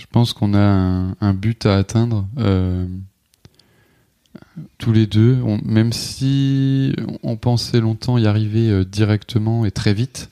je 0.00 0.06
pense 0.10 0.32
qu'on 0.32 0.54
a 0.54 0.58
un, 0.60 1.16
un 1.20 1.34
but 1.34 1.66
à 1.66 1.76
atteindre 1.76 2.26
euh, 2.38 2.86
tous 4.78 4.92
les 4.92 5.06
deux. 5.06 5.38
On- 5.44 5.60
même 5.64 5.92
si 5.92 6.94
on 7.22 7.36
pensait 7.36 7.80
longtemps 7.80 8.16
y 8.18 8.26
arriver 8.26 8.70
euh, 8.70 8.84
directement 8.84 9.64
et 9.66 9.70
très 9.70 9.92
vite, 9.94 10.30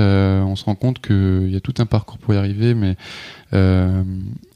euh, 0.00 0.42
on 0.42 0.56
se 0.56 0.64
rend 0.64 0.74
compte 0.74 1.00
qu'il 1.00 1.48
y 1.50 1.56
a 1.56 1.60
tout 1.60 1.74
un 1.78 1.86
parcours 1.86 2.18
pour 2.18 2.34
y 2.34 2.36
arriver, 2.36 2.74
mais 2.74 2.96
on, 3.52 4.04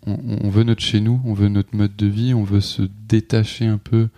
on 0.07 0.51
veut 0.51 0.65
notre 0.65 0.83
chez 0.83 1.01
nous, 1.01 1.21
on 1.25 1.33
veut 1.35 1.49
notre 1.49 1.75
mode 1.77 1.95
de 1.97 2.07
vie, 2.07 2.35
on 2.35 2.45
veut 2.45 2.61
se 2.61 2.83
détacher 3.09 3.67
un 3.67 3.79
peu. 3.79 4.09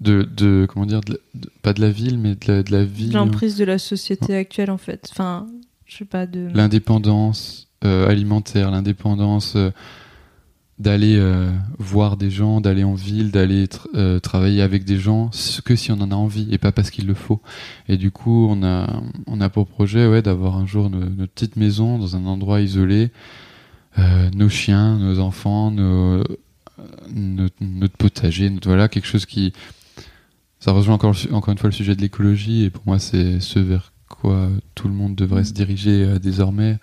de, 0.00 0.22
de 0.22 0.66
comment 0.68 0.86
dire 0.86 1.00
de 1.00 1.12
la- 1.14 1.18
de- 1.34 1.50
pas 1.62 1.72
de 1.72 1.80
la 1.80 1.90
ville 1.90 2.18
mais 2.18 2.34
de 2.36 2.52
la, 2.52 2.62
de 2.62 2.70
la 2.72 2.84
vie 2.84 3.10
L'emprise 3.10 3.56
de 3.56 3.64
la 3.64 3.78
société 3.78 4.36
actuelle, 4.36 4.70
en 4.70 4.78
fait. 4.78 5.08
Enfin, 5.10 5.46
l'indépendance 6.54 7.68
euh, 7.84 8.08
alimentaire, 8.08 8.70
l'indépendance 8.70 9.54
euh, 9.56 9.70
d'aller 10.78 11.16
euh, 11.16 11.50
voir 11.78 12.16
des 12.16 12.30
gens, 12.30 12.60
d'aller 12.60 12.84
en 12.84 12.94
ville, 12.94 13.32
d'aller 13.32 13.66
tr- 13.66 14.20
travailler 14.20 14.62
avec 14.62 14.84
des 14.84 14.98
gens, 14.98 15.30
ce 15.32 15.60
que 15.60 15.74
si 15.74 15.90
on 15.90 16.00
en 16.00 16.12
a 16.12 16.14
envie 16.14 16.46
et 16.52 16.58
pas 16.58 16.70
parce 16.70 16.90
qu'il 16.90 17.06
le 17.06 17.14
faut. 17.14 17.40
Et 17.88 17.96
du 17.96 18.12
coup, 18.12 18.46
on 18.48 18.62
a, 18.62 19.02
on 19.26 19.40
a 19.40 19.48
pour 19.48 19.66
projet 19.66 20.06
ouais, 20.06 20.22
d'avoir 20.22 20.56
un 20.56 20.66
jour 20.66 20.88
no- 20.90 21.00
notre 21.00 21.32
petite 21.32 21.56
maison 21.56 21.98
dans 21.98 22.14
un 22.14 22.26
endroit 22.26 22.60
isolé, 22.60 23.10
nos 24.36 24.48
chiens, 24.48 24.98
nos 24.98 25.18
enfants, 25.18 25.72
notre, 25.72 26.36
potager, 27.96 28.52
voilà, 28.64 28.88
quelque 28.88 29.06
chose 29.08 29.26
qui... 29.26 29.52
Ça 30.60 30.70
rejoint 30.72 30.94
encore, 30.94 31.16
encore 31.32 31.52
une 31.52 31.58
fois 31.58 31.70
le 31.70 31.74
sujet 31.74 31.96
de 31.96 32.00
l'écologie 32.00 32.64
et 32.64 32.70
pour 32.70 32.82
moi 32.86 32.98
c'est 32.98 33.38
ce 33.40 33.58
vers 33.60 33.92
quoi 34.08 34.48
tout 34.74 34.88
le 34.88 34.94
monde 34.94 35.14
devrait 35.14 35.44
se 35.44 35.52
diriger 35.52 36.04
euh, 36.04 36.18
désormais 36.18 36.78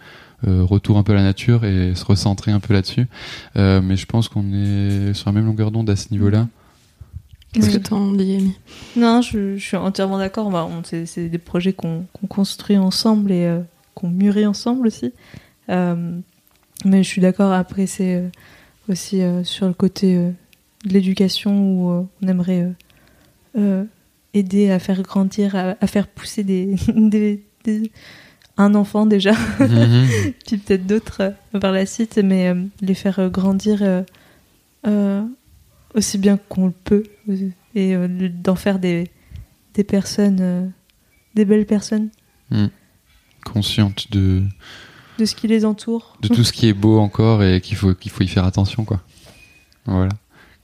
euh, 0.47 0.63
retour 0.63 0.97
un 0.97 1.03
peu 1.03 1.13
à 1.13 1.15
la 1.15 1.23
nature 1.23 1.65
et 1.65 1.95
se 1.95 2.05
recentrer 2.05 2.51
un 2.51 2.59
peu 2.59 2.73
là-dessus. 2.73 3.07
Euh, 3.55 3.81
mais 3.81 3.95
je 3.97 4.05
pense 4.05 4.29
qu'on 4.29 4.53
est 4.53 5.13
sur 5.13 5.27
la 5.29 5.31
même 5.33 5.45
longueur 5.45 5.71
d'onde 5.71 5.89
à 5.89 5.95
ce 5.95 6.11
niveau-là. 6.11 6.47
Qu'est-ce 7.53 7.67
Oui. 7.67 7.73
que 7.81 7.87
t'en 7.87 8.11
dis, 8.11 8.35
Amy? 8.35 8.53
Non, 8.97 9.21
je, 9.21 9.55
je 9.57 9.63
suis 9.63 9.77
entièrement 9.77 10.17
d'accord. 10.17 10.51
Bah, 10.51 10.67
on- 10.69 10.83
c'est, 10.83 11.05
c'est 11.05 11.29
des 11.29 11.37
projets 11.37 11.73
qu'on, 11.73 12.05
qu'on 12.13 12.27
construit 12.27 12.77
ensemble 12.77 13.31
et 13.31 13.45
euh, 13.45 13.61
qu'on 13.93 14.09
mûrit 14.09 14.45
ensemble 14.45 14.87
aussi. 14.87 15.13
Euh, 15.69 16.19
mais 16.83 17.01
je 17.01 17.07
suis 17.07 17.21
d'accord. 17.21 17.53
Après, 17.53 17.87
c'est 17.87 18.15
euh, 18.15 18.27
aussi 18.89 19.21
euh, 19.21 19.43
sur 19.45 19.67
le 19.67 19.73
côté 19.73 20.15
euh, 20.17 20.31
de 20.85 20.93
l'éducation 20.93 21.71
où 21.71 21.89
euh, 21.91 22.03
on 22.21 22.27
aimerait 22.27 22.63
euh, 22.63 22.71
euh, 23.57 23.83
aider 24.35 24.69
à 24.69 24.77
faire 24.79 25.01
grandir, 25.01 25.55
à, 25.55 25.75
à 25.81 25.87
faire 25.87 26.07
pousser 26.07 26.43
des, 26.43 26.75
des- 26.95 27.43
des- 27.63 27.91
un 28.57 28.73
enfant 28.75 29.05
déjà, 29.05 29.33
Mhm. 29.59 30.07
puis 30.47 30.57
peut-être 30.57 30.85
d'autres 30.87 31.21
euh, 31.53 31.59
par 31.59 31.71
la 31.71 31.85
suite, 31.85 32.17
mais 32.23 32.49
euh, 32.49 32.63
les 32.81 32.93
faire 32.93 33.19
euh, 33.19 33.29
grandir 33.29 33.81
aussi 35.95 36.17
bien 36.17 36.37
qu'on 36.49 36.67
le 36.67 36.73
peut 36.83 37.03
et 37.73 37.95
d'en 38.29 38.55
faire 38.55 38.79
des, 38.79 39.09
des 39.73 39.83
personnes, 39.83 40.71
des 41.35 41.45
belles 41.45 41.65
personnes, 41.65 42.09
Consciente 43.45 44.11
de, 44.11 44.41
de 45.19 45.25
ce 45.25 45.35
qui 45.35 45.47
les 45.47 45.65
entoure. 45.65 46.17
de 46.21 46.27
tout 46.29 46.43
ce 46.43 46.51
qui 46.51 46.67
est 46.67 46.73
beau 46.73 46.97
encore 46.99 47.43
et 47.43 47.61
qu'il 47.61 47.77
faut, 47.77 47.93
qu'il 47.93 48.11
faut 48.11 48.23
y 48.23 48.27
faire 48.27 48.43
attention. 48.45 48.83
quoi. 48.85 49.01
Voilà. 49.85 50.11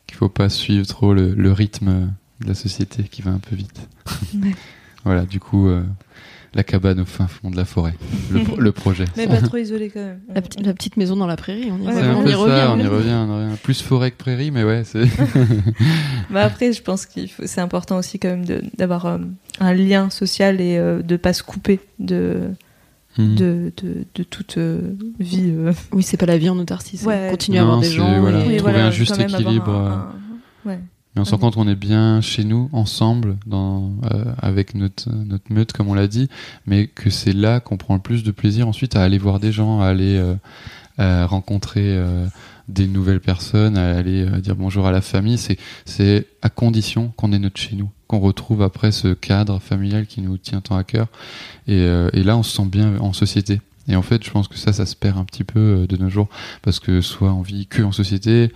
Qu'il 0.07 0.17
faut 0.17 0.29
pas 0.29 0.49
suivre 0.49 0.85
trop 0.87 1.13
le, 1.13 1.33
le 1.35 1.51
rythme 1.51 2.11
de 2.41 2.47
la 2.47 2.55
société 2.55 3.03
qui 3.03 3.21
va 3.21 3.31
un 3.31 3.39
peu 3.39 3.55
vite. 3.55 3.87
Ouais. 4.35 4.51
Voilà, 5.03 5.25
du 5.25 5.39
coup, 5.39 5.67
euh, 5.67 5.81
la 6.53 6.63
cabane 6.63 6.99
au 6.99 7.05
fin 7.05 7.25
fond 7.25 7.49
de 7.49 7.55
la 7.55 7.65
forêt. 7.65 7.95
Le, 8.31 8.43
pro- 8.43 8.57
le 8.61 8.71
projet. 8.71 9.05
Mais 9.17 9.25
pas 9.25 9.41
trop 9.41 9.57
isolé 9.57 9.89
quand 9.89 9.99
même. 9.99 10.19
la, 10.35 10.43
petite- 10.43 10.63
la 10.63 10.73
petite 10.75 10.95
maison 10.95 11.15
dans 11.15 11.25
la 11.25 11.37
prairie, 11.37 11.71
on 11.71 11.79
y, 11.81 11.87
Ouais, 11.87 11.93
C'est 11.93 12.01
revient, 12.01 12.09
un 12.11 12.15
on 12.17 12.21
peu 12.23 12.29
y 12.29 12.33
ça, 12.33 12.37
revient. 12.37 12.67
on 12.69 12.79
y 12.79 12.87
revient, 12.87 13.09
on 13.27 13.39
y 13.41 13.43
revient. 13.45 13.57
Plus 13.63 13.81
forêt 13.81 14.11
que 14.11 14.17
prairie, 14.17 14.51
mais 14.51 14.63
ouais, 14.63 14.83
c'est. 14.85 15.05
Bah 16.29 16.43
après, 16.43 16.71
je 16.71 16.83
pense 16.83 17.07
qu'il 17.07 17.29
faut, 17.29 17.43
c'est 17.47 17.61
important 17.61 17.97
aussi 17.97 18.19
quand 18.19 18.29
même 18.29 18.45
de- 18.45 18.61
d'avoir 18.77 19.07
euh, 19.07 19.17
un 19.59 19.73
lien 19.73 20.11
social 20.11 20.61
et 20.61 20.77
euh, 20.77 21.01
de 21.01 21.17
pas 21.17 21.33
se 21.33 21.41
couper 21.41 21.79
de, 21.97 22.51
Mhm. 23.17 23.35
de, 23.35 23.73
de, 23.83 24.05
de 24.15 24.23
toute 24.23 24.57
euh, 24.59 24.79
vie. 25.19 25.51
euh. 25.57 25.73
Oui, 25.91 26.03
c'est 26.03 26.15
pas 26.17 26.25
la 26.27 26.37
vie 26.37 26.49
en 26.49 26.57
autarcie, 26.59 26.95
c'est 26.97 27.07
Ouais. 27.07 27.27
continuer 27.31 27.57
à 27.57 27.63
avoir 27.63 27.79
des 27.79 27.89
gens. 27.89 28.21
voilà. 28.21 28.45
et- 28.45 28.47
Oui, 28.49 28.57
trouver 28.57 28.79
un 28.81 28.91
juste 28.91 29.19
équilibre, 29.19 29.69
un- 29.71 30.13
un- 30.65 30.69
ouais. 30.69 30.79
Mais 31.15 31.21
on 31.21 31.25
se 31.25 31.31
rend 31.31 31.39
compte 31.39 31.55
qu'on 31.55 31.67
est 31.67 31.75
bien 31.75 32.21
chez 32.21 32.43
nous, 32.43 32.69
ensemble, 32.71 33.37
dans, 33.45 33.91
euh, 34.11 34.25
avec 34.41 34.75
notre, 34.75 35.11
notre 35.11 35.51
meute, 35.51 35.73
comme 35.73 35.89
on 35.89 35.93
l'a 35.93 36.07
dit, 36.07 36.29
mais 36.65 36.87
que 36.87 37.09
c'est 37.09 37.33
là 37.33 37.59
qu'on 37.59 37.77
prend 37.77 37.95
le 37.95 38.01
plus 38.01 38.23
de 38.23 38.31
plaisir 38.31 38.67
ensuite 38.67 38.95
à 38.95 39.03
aller 39.03 39.17
voir 39.17 39.39
des 39.39 39.51
gens, 39.51 39.81
à 39.81 39.87
aller 39.87 40.17
euh, 40.17 40.35
à 40.97 41.25
rencontrer 41.25 41.83
euh, 41.97 42.27
des 42.67 42.87
nouvelles 42.87 43.19
personnes, 43.19 43.77
à 43.77 43.97
aller 43.97 44.23
euh, 44.23 44.39
dire 44.39 44.55
bonjour 44.55 44.87
à 44.87 44.91
la 44.91 45.01
famille. 45.01 45.37
C'est, 45.37 45.57
c'est 45.85 46.27
à 46.41 46.49
condition 46.49 47.11
qu'on 47.17 47.33
ait 47.33 47.39
notre 47.39 47.59
chez 47.59 47.75
nous, 47.75 47.89
qu'on 48.07 48.19
retrouve 48.19 48.61
après 48.61 48.91
ce 48.91 49.13
cadre 49.13 49.59
familial 49.59 50.05
qui 50.05 50.21
nous 50.21 50.37
tient 50.37 50.61
tant 50.61 50.77
à 50.77 50.83
cœur. 50.83 51.07
Et, 51.67 51.79
euh, 51.79 52.09
et 52.13 52.23
là, 52.23 52.37
on 52.37 52.43
se 52.43 52.55
sent 52.55 52.65
bien 52.65 52.97
en 52.99 53.13
société. 53.13 53.61
Et 53.87 53.95
en 53.95 54.01
fait, 54.01 54.23
je 54.23 54.29
pense 54.29 54.47
que 54.47 54.57
ça, 54.57 54.73
ça 54.73 54.85
se 54.85 54.95
perd 54.95 55.17
un 55.17 55.25
petit 55.25 55.43
peu 55.43 55.59
euh, 55.59 55.87
de 55.87 55.97
nos 55.97 56.09
jours, 56.09 56.29
parce 56.61 56.79
que 56.79 57.01
soit 57.01 57.33
on 57.33 57.41
vit 57.41 57.67
que 57.67 57.81
en 57.81 57.91
société, 57.91 58.51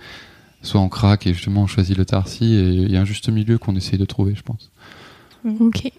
soit 0.66 0.80
on 0.80 0.88
craque 0.88 1.26
et 1.26 1.32
justement 1.34 1.62
on 1.62 1.66
choisit 1.66 1.96
l'autarcie 1.96 2.54
et 2.54 2.68
il 2.68 2.90
y 2.90 2.96
a 2.96 3.00
un 3.00 3.04
juste 3.04 3.28
milieu 3.28 3.58
qu'on 3.58 3.74
essaye 3.76 3.98
de 3.98 4.04
trouver, 4.04 4.34
je 4.34 4.42
pense. 4.42 4.70
Ok. 5.60 5.90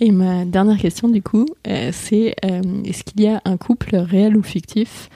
Et 0.00 0.10
ma 0.10 0.44
dernière 0.44 0.78
question, 0.78 1.08
du 1.08 1.22
coup, 1.22 1.46
euh, 1.68 1.90
c'est 1.92 2.34
euh, 2.44 2.60
est-ce 2.84 3.04
qu'il 3.04 3.20
y 3.20 3.28
a 3.28 3.40
un 3.44 3.56
couple 3.56 3.94
réel 3.96 4.36
ou 4.36 4.42
fictif 4.42 5.08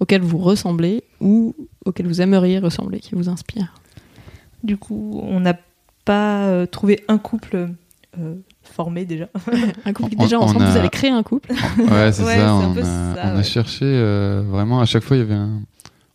auquel 0.00 0.20
vous 0.22 0.38
ressemblez 0.38 1.04
ou 1.20 1.54
auquel 1.84 2.08
vous 2.08 2.20
aimeriez 2.20 2.58
ressembler, 2.58 2.98
qui 2.98 3.14
vous 3.14 3.28
inspire? 3.28 3.72
Du 4.64 4.76
coup, 4.76 5.20
on 5.22 5.38
n'a 5.40 5.56
pas 6.04 6.46
euh, 6.46 6.66
trouvé 6.66 7.04
un 7.06 7.18
couple 7.18 7.68
euh, 8.18 8.34
formé 8.64 9.04
déjà. 9.04 9.28
Un 9.84 9.92
couple 9.92 10.14
On- 10.18 10.22
déjà 10.22 10.38
on 10.40 10.44
ensemble, 10.44 10.64
a- 10.64 10.70
vous 10.72 10.78
allez 10.78 10.88
créer 10.88 11.10
un 11.10 11.22
couple 11.22 11.52
Ouais, 11.78 12.10
c'est 12.12 12.24
Ouais, 12.24 12.36
ça. 12.36 12.54
on 12.54 12.76
a, 12.76 12.82
ça, 12.82 13.14
on 13.24 13.28
a 13.28 13.36
ouais. 13.36 13.42
cherché 13.44 13.84
euh, 13.84 14.42
vraiment. 14.48 14.80
À 14.80 14.86
chaque 14.86 15.04
fois, 15.04 15.16
il 15.16 15.20
y 15.20 15.22
avait 15.22 15.34
un. 15.34 15.60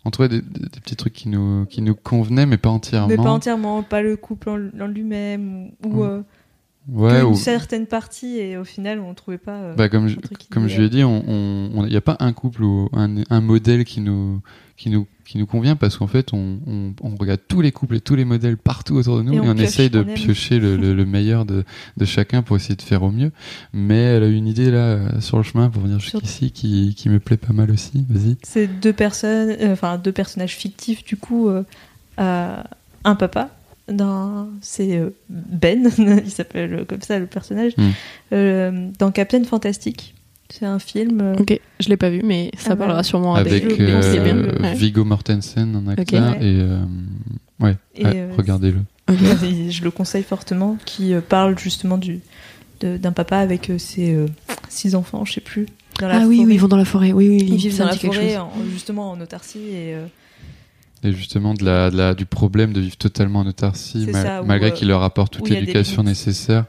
On 0.05 0.11
trouvait 0.11 0.29
des, 0.29 0.41
des- 0.41 0.59
des 0.69 0.79
petits 0.79 0.95
trucs 0.95 1.13
qui 1.13 1.27
nous 1.29 1.65
qui 1.65 1.81
nous 1.81 1.93
convenaient, 1.95 2.45
mais 2.45 2.57
pas 2.57 2.69
entièrement. 2.69 3.07
Mais 3.07 3.17
pas 3.17 3.31
entièrement, 3.31 3.83
pas 3.83 4.01
le 4.01 4.15
couple 4.15 4.49
en, 4.49 4.55
en 4.79 4.87
lui-même 4.87 5.71
ou, 5.83 5.87
ou, 5.87 5.89
Mm. 5.95 6.01
euh, 6.07 6.21
Ouais. 6.91 7.21
ou- 7.21 7.35
certaine 7.35 7.85
partie 7.85 8.37
et 8.39 8.57
au 8.57 8.63
final 8.63 8.99
on 8.99 9.13
trouvait 9.13 9.37
pas. 9.37 9.57
euh, 9.57 9.75
bah, 9.75 9.89
comme 9.89 10.07
je, 10.07 10.17
comme 10.49 10.67
je 10.67 10.77
lui 10.77 10.85
ai 10.85 10.89
dit, 10.89 11.03
on 11.03 11.83
il 11.85 11.89
n'y 11.89 11.95
a 11.97 12.01
pas 12.01 12.17
un 12.19 12.33
couple 12.33 12.63
ou 12.63 12.89
un, 12.93 13.15
un 13.29 13.41
modèle 13.41 13.83
qui 13.85 14.01
nous 14.01 14.41
qui 14.77 14.89
nous 14.89 15.05
qui 15.25 15.37
nous 15.37 15.45
convient 15.45 15.75
parce 15.75 15.95
qu'en 15.97 16.07
fait, 16.07 16.33
on, 16.33 16.57
on, 16.65 16.93
on 17.03 17.15
regarde 17.15 17.41
tous 17.47 17.61
les 17.61 17.71
couples 17.71 17.97
et 17.97 18.01
tous 18.01 18.15
les 18.15 18.25
modèles 18.25 18.57
partout 18.57 18.95
autour 18.95 19.17
de 19.17 19.21
nous 19.23 19.33
Et 19.33 19.35
et 19.35 19.39
on 19.41 19.53
essaye 19.57 19.89
de 19.91 20.01
piocher 20.01 20.57
le, 20.57 20.75
le, 20.77 20.95
le 20.95 21.05
meilleur 21.05 21.45
de, 21.45 21.63
de 21.97 22.05
chacun 22.05 22.41
pour 22.41 22.55
essayer 22.55 22.75
de 22.75 22.81
faire 22.81 23.03
au 23.03 23.11
mieux. 23.11 23.31
Mais 23.71 23.99
elle 24.01 24.23
a 24.23 24.27
eu 24.27 24.33
une 24.35 24.47
idée 24.47 24.71
là 24.71 25.19
sur 25.21 25.37
le 25.37 25.43
chemin 25.43 25.69
pour 25.69 25.83
venir 25.83 25.99
jusqu'ici 25.99 26.49
qui 26.51 26.95
qui 26.97 27.09
me 27.09 27.19
plaît 27.19 27.37
pas 27.37 27.53
mal 27.53 27.69
aussi. 27.69 28.05
Vas-y. 28.09 28.37
C'est 28.41 28.67
deux 28.67 28.93
personnes, 28.93 29.55
euh, 29.61 29.73
enfin 29.73 29.97
deux 29.99 30.13
personnages 30.13 30.55
fictifs 30.55 31.03
du 31.03 31.17
coup, 31.17 31.49
euh, 31.49 31.63
euh, 32.19 32.57
un 33.03 33.15
papa. 33.15 33.49
Dans, 33.91 34.47
c'est 34.61 34.97
euh, 34.97 35.09
Ben, 35.29 35.89
il 36.25 36.29
s'appelle 36.31 36.85
comme 36.87 37.01
ça 37.01 37.19
le 37.19 37.25
personnage, 37.25 37.73
Mm. 37.77 37.83
euh, 38.33 38.89
dans 38.99 39.11
Captain 39.11 39.43
Fantastic. 39.43 40.15
C'est 40.51 40.65
un 40.65 40.79
film. 40.79 41.21
euh, 41.21 41.35
Ok, 41.39 41.59
je 41.79 41.89
l'ai 41.89 41.97
pas 41.97 42.09
vu, 42.09 42.21
mais 42.23 42.49
ça 42.57 42.71
Ah 42.71 42.75
parlera 42.75 43.03
sûrement 43.03 43.35
avec 43.35 43.63
avec, 43.63 43.77
bien. 43.77 44.01
euh, 44.01 44.59
Ouais. 44.61 44.73
Viggo 44.73 45.03
Mortensen 45.05 45.75
en 45.75 45.87
acteur 45.87 46.31
Ok. 46.31 46.39
Ouais. 46.39 46.45
et 46.47 46.59
euh, 46.61 46.79
ouais, 47.59 47.75
Et, 47.95 48.03
ouais, 48.05 48.11
euh, 48.15 48.33
regardez-le. 48.35 48.79
Et 49.45 49.69
je 49.71 49.83
le 49.83 49.91
conseille 49.91 50.23
fortement, 50.23 50.77
qui 50.85 51.13
euh, 51.13 51.21
parle 51.21 51.57
justement 51.59 51.97
du, 51.99 52.19
de- 52.81 52.97
d'un 52.97 53.11
papa 53.11 53.37
avec 53.37 53.69
euh, 53.69 53.77
ses 53.77 54.13
euh, 54.15 54.25
six 54.69 54.95
enfants, 54.95 55.23
je 55.25 55.33
sais 55.33 55.41
plus. 55.41 55.67
Dans 55.99 56.07
la 56.07 56.21
Ah 56.21 56.27
oui, 56.27 56.37
forêt. 56.37 56.47
oui, 56.47 56.53
ils 56.55 56.59
vont 56.59 56.67
dans 56.67 56.77
la 56.77 56.85
forêt. 56.85 57.11
Oui, 57.11 57.27
oui, 57.29 57.37
Ils 57.47 57.55
vivent 57.57 57.77
dans 57.77 57.85
la 57.85 57.95
forêt, 57.95 58.37
en- 58.37 58.51
justement 58.71 59.11
en 59.11 59.19
autarcie. 59.21 59.59
Et, 59.59 59.93
euh, 59.95 60.05
Et 61.03 61.13
justement 61.13 61.53
de 61.53 61.63
la, 61.63 61.89
de 61.89 61.97
la- 61.97 62.13
du 62.13 62.25
problème 62.25 62.73
de 62.73 62.81
vivre 62.81 62.97
totalement 62.97 63.39
en 63.39 63.47
autarcie 63.47 64.05
ça, 64.11 64.41
malgré 64.43 64.69
euh, 64.69 64.73
qu'il 64.73 64.87
leur 64.89 65.01
apporte 65.03 65.33
toute 65.37 65.47
il 65.49 65.55
l'éducation 65.55 66.03
nécessaire. 66.03 66.65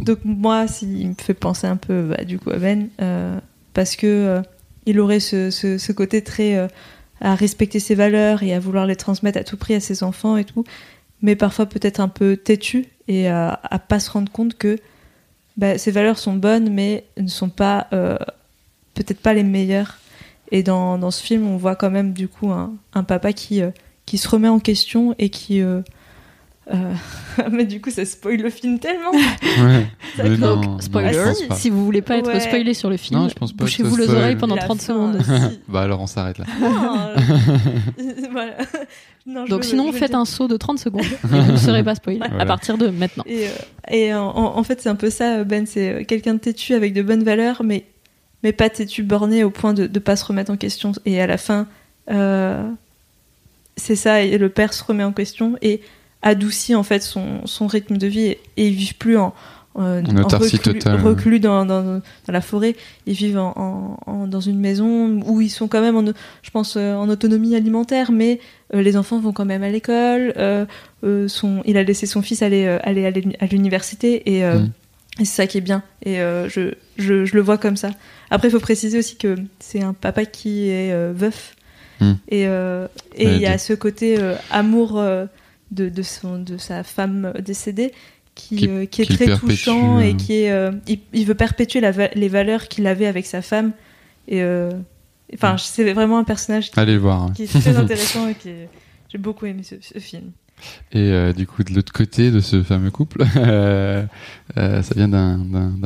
Donc 0.00 0.18
moi, 0.24 0.66
s'il 0.66 1.08
me 1.08 1.14
fait 1.14 1.34
penser 1.34 1.66
un 1.68 1.76
peu 1.76 2.08
bah, 2.08 2.24
du 2.24 2.38
coup 2.40 2.50
à 2.50 2.56
Ben, 2.58 2.88
euh, 3.00 3.38
parce 3.72 3.94
que 3.94 4.06
euh, 4.06 4.42
il 4.86 4.98
aurait 4.98 5.20
ce, 5.20 5.50
ce, 5.50 5.78
ce 5.78 5.92
côté 5.92 6.22
très 6.22 6.56
euh, 6.56 6.66
à 7.20 7.36
respecter 7.36 7.78
ses 7.78 7.94
valeurs 7.94 8.42
et 8.42 8.52
à 8.52 8.58
vouloir 8.58 8.86
les 8.86 8.96
transmettre 8.96 9.38
à 9.38 9.44
tout 9.44 9.56
prix 9.56 9.74
à 9.74 9.80
ses 9.80 10.02
enfants 10.02 10.36
et 10.36 10.44
tout, 10.44 10.64
mais 11.22 11.36
parfois 11.36 11.66
peut-être 11.66 12.00
un 12.00 12.08
peu 12.08 12.36
têtu 12.36 12.86
et 13.06 13.28
à, 13.28 13.60
à 13.62 13.78
pas 13.78 14.00
se 14.00 14.10
rendre 14.10 14.30
compte 14.32 14.58
que 14.58 14.78
bah, 15.56 15.78
ces 15.78 15.92
valeurs 15.92 16.18
sont 16.18 16.34
bonnes, 16.34 16.70
mais 16.70 17.04
ne 17.16 17.28
sont 17.28 17.48
pas 17.48 17.86
peut-être 18.94 19.20
pas 19.20 19.34
les 19.34 19.44
meilleures. 19.44 19.98
Et 20.52 20.62
dans, 20.62 20.98
dans 20.98 21.10
ce 21.10 21.22
film, 21.22 21.46
on 21.46 21.56
voit 21.56 21.74
quand 21.76 21.90
même 21.90 22.12
du 22.12 22.28
coup 22.28 22.50
un, 22.50 22.74
un 22.94 23.02
papa 23.04 23.32
qui 23.32 23.60
euh, 23.62 23.70
qui 24.06 24.18
se 24.18 24.28
remet 24.28 24.48
en 24.48 24.58
question 24.58 25.14
et 25.18 25.30
qui 25.30 25.60
euh, 25.62 25.80
euh, 26.72 26.94
mais 27.52 27.64
du 27.64 27.80
coup 27.80 27.90
ça 27.90 28.04
spoil 28.04 28.36
le 28.40 28.50
film 28.50 28.78
tellement 28.78 29.10
Ouais. 29.12 29.86
Donc, 30.18 30.38
non, 30.38 30.80
spoiler, 30.80 31.32
si 31.56 31.70
vous 31.70 31.84
voulez 31.84 32.02
pas 32.02 32.18
être 32.18 32.28
Ouais. 32.32 32.40
spoilé 32.40 32.72
sur 32.74 32.88
le 32.90 32.96
film, 32.96 33.28
bouchez-vous 33.56 33.96
les 33.96 34.08
oreilles 34.10 34.36
pendant 34.36 34.54
La 34.56 34.62
30 34.62 34.80
fin, 34.80 34.86
secondes. 34.94 35.22
si. 35.22 35.60
Bah 35.68 35.82
alors 35.82 36.00
on 36.00 36.06
s'arrête 36.06 36.38
là. 36.38 36.44
Non, 36.60 37.08
voilà. 38.32 38.56
Donc 39.48 39.62
veux- 39.62 39.68
sinon, 39.68 39.90
faites 39.92 40.10
dire- 40.10 40.18
un 40.20 40.24
saut 40.24 40.48
de 40.48 40.56
30 40.56 40.78
secondes 40.78 41.02
et 41.04 41.16
vous 41.26 41.52
ne 41.52 41.56
serez 41.56 41.82
pas 41.82 41.94
spoilé 41.94 42.20
à 42.38 42.46
partir 42.46 42.76
de 42.78 42.88
maintenant. 42.88 43.24
Et, 43.26 43.46
euh, 43.46 43.50
et 43.90 44.14
en, 44.14 44.62
fait, 44.62 44.80
c'est 44.80 44.88
un 44.88 44.94
peu 44.96 45.10
ça, 45.10 45.44
Ben. 45.44 45.66
C'est 45.66 46.04
quelqu'un 46.06 46.34
de 46.34 46.38
têtu 46.40 46.74
avec 46.74 46.92
de 46.92 47.02
bonnes 47.02 47.24
valeurs, 47.24 47.62
mais, 47.64 47.86
mais 48.44 48.52
pas 48.52 48.70
têtu 48.70 49.02
borné 49.02 49.42
au 49.42 49.50
point 49.50 49.72
de 49.74 49.88
ne 49.92 49.98
pas 49.98 50.14
se 50.16 50.24
remettre 50.24 50.52
en 50.52 50.56
question. 50.56 50.92
Et 51.06 51.20
à 51.20 51.26
la 51.26 51.38
fin, 51.38 51.66
euh, 52.10 52.62
c'est 53.76 53.96
ça, 53.96 54.22
et 54.22 54.38
le 54.38 54.48
père 54.50 54.72
se 54.72 54.84
remet 54.84 55.02
en 55.04 55.12
question 55.12 55.56
et 55.62 55.80
adoucit 56.22 56.74
en 56.74 56.82
fait 56.84 57.02
son, 57.02 57.46
son 57.46 57.66
rythme 57.66 57.96
de 57.98 58.06
vie 58.06 58.26
et, 58.26 58.38
et 58.56 58.68
ils 58.68 58.74
vivent 58.74 58.94
plus 58.96 59.16
en, 59.18 59.34
euh, 59.78 60.00
En 60.06 60.16
autarcie 60.22 60.56
reclus, 60.56 60.78
totale, 60.78 61.00
reclus 61.02 61.40
dans, 61.40 61.66
dans, 61.66 61.82
dans 61.82 62.32
la 62.32 62.40
forêt. 62.40 62.76
Ils 63.06 63.14
vivent 63.14 63.38
en, 63.38 64.26
dans 64.28 64.40
une 64.40 64.60
maison 64.60 65.20
où 65.26 65.40
ils 65.40 65.50
sont 65.50 65.66
quand 65.66 65.80
même, 65.80 65.96
en, 65.96 66.04
je 66.42 66.50
pense, 66.50 66.76
euh, 66.76 66.94
en 66.94 67.08
autonomie 67.08 67.56
alimentaire, 67.56 68.12
mais 68.12 68.38
euh, 68.74 68.82
les 68.82 68.96
enfants 68.96 69.18
vont 69.18 69.32
quand 69.32 69.44
même 69.44 69.62
à 69.64 69.70
l'école. 69.70 70.32
euh, 70.36 70.64
il 71.02 71.76
a 71.76 71.82
laissé 71.82 72.06
son 72.06 72.22
fils 72.22 72.40
aller, 72.42 72.66
aller 72.82 73.04
à 73.04 73.10
l'uni- 73.10 73.36
à 73.40 73.46
l'université 73.46 74.36
et, 74.36 74.44
Mm. 74.44 74.70
Et 75.20 75.24
c'est 75.24 75.36
ça 75.42 75.46
qui 75.46 75.58
est 75.58 75.60
bien. 75.62 75.82
Et 76.02 76.20
euh, 76.20 76.48
je, 76.48 76.74
je, 76.98 77.24
je 77.24 77.34
le 77.34 77.40
vois 77.42 77.58
comme 77.58 77.76
ça. 77.76 77.90
Après, 78.30 78.48
il 78.48 78.50
faut 78.50 78.60
préciser 78.60 78.98
aussi 78.98 79.16
que 79.16 79.36
c'est 79.60 79.82
un 79.82 79.92
papa 79.94 80.24
qui 80.24 80.68
est 80.68 80.92
euh, 80.92 81.12
veuf. 81.14 81.54
Mm. 82.00 82.12
Et 82.28 82.46
euh, 82.48 82.88
et 83.14 83.26
Ouais, 83.26 83.34
il 83.36 83.40
y 83.40 83.46
a 83.46 83.56
ce 83.58 83.72
côté 83.74 84.18
euh, 84.18 84.34
amour 84.50 84.98
euh, 84.98 85.26
de, 85.70 85.88
de, 85.88 86.02
son, 86.02 86.38
de 86.38 86.56
sa 86.58 86.82
femme 86.82 87.32
décédée 87.40 87.92
qui, 88.34 88.56
Qui- 88.56 88.68
euh, 88.68 88.84
qui 88.86 89.02
est 89.02 89.06
très 89.06 89.26
perpétue, 89.26 89.50
touchant 89.52 90.00
et 90.00 90.16
qui 90.16 90.42
est. 90.42 90.50
euh, 90.50 90.72
il, 90.88 90.98
il 91.12 91.24
veut 91.24 91.36
perpétuer 91.36 91.80
la 91.80 91.92
les 92.14 92.28
valeurs 92.28 92.66
qu'il 92.66 92.86
avait 92.88 93.06
avec 93.06 93.26
sa 93.26 93.42
femme. 93.42 93.72
Et. 94.28 94.42
euh, 94.42 94.70
Enfin, 95.32 95.54
Mm. 95.54 95.58
c'est 95.58 95.92
vraiment 95.94 96.18
un 96.18 96.24
personnage 96.24 96.70
qui, 96.70 96.78
Allez 96.78 96.92
le 96.92 96.98
voir. 96.98 97.32
qui 97.34 97.44
est 97.44 97.46
très 97.60 97.76
intéressant 97.76 98.28
et 98.28 98.34
qui 98.34 98.50
est- 98.50 98.68
j'ai 99.10 99.18
beaucoup 99.18 99.46
aimé 99.46 99.62
ce, 99.62 99.76
ce 99.80 99.98
film. 99.98 100.30
Et 100.92 101.10
euh, 101.10 101.32
du 101.32 101.46
coup, 101.46 101.62
de 101.64 101.74
l'autre 101.74 101.92
côté 101.92 102.30
de 102.30 102.40
ce 102.40 102.62
fameux 102.62 102.90
couple, 102.90 103.24
euh, 103.36 104.04
euh, 104.56 104.82
ça 104.82 104.94
vient 104.94 105.08
d'un- 105.08 105.38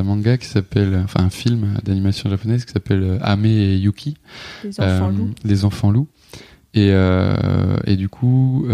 manga 0.05 0.37
qui 0.39 0.47
s'appelle, 0.47 1.01
enfin 1.05 1.25
un 1.25 1.31
film 1.31 1.75
d'animation 1.85 2.29
japonaise 2.31 2.65
qui 2.65 2.73
s'appelle 2.73 3.19
Ame 3.23 3.47
et 3.47 3.77
Yuki, 3.77 4.17
Les 4.65 4.81
enfants 4.81 5.09
loups. 5.11 5.31
les 5.45 5.65
enfants 5.65 5.91
loups. 5.91 6.09
Et, 6.75 6.91
et 7.87 7.97
du 7.97 8.09
coup, 8.09 8.67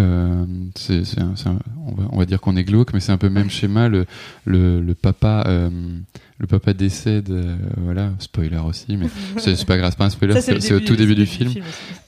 c'est, 0.74 1.02
on, 1.22 1.94
va, 1.94 2.08
on 2.10 2.18
va 2.18 2.26
dire 2.26 2.40
qu'on 2.40 2.56
est 2.56 2.64
glauque, 2.64 2.92
mais 2.92 3.00
c'est 3.00 3.12
un 3.12 3.16
peu 3.16 3.28
le 3.28 3.32
même 3.32 3.48
schéma. 3.50 3.88
Le, 3.88 4.04
le, 4.44 4.80
le 4.82 4.94
papa, 4.94 5.46
le 6.38 6.48
papa 6.48 6.72
décède, 6.72 7.30
euh, 7.30 7.56
voilà, 7.76 8.10
spoiler 8.18 8.58
aussi, 8.58 8.96
mais 8.96 9.06
c'est, 9.38 9.64
pas 9.64 9.76
grave, 9.78 9.92
c'est 9.92 9.98
pas 9.98 10.06
un 10.06 10.10
spoiler, 10.10 10.40
c'est, 10.40 10.72
au 10.72 10.80
tout 10.80 10.96
début 10.96 11.14
du 11.14 11.26
film. 11.26 11.52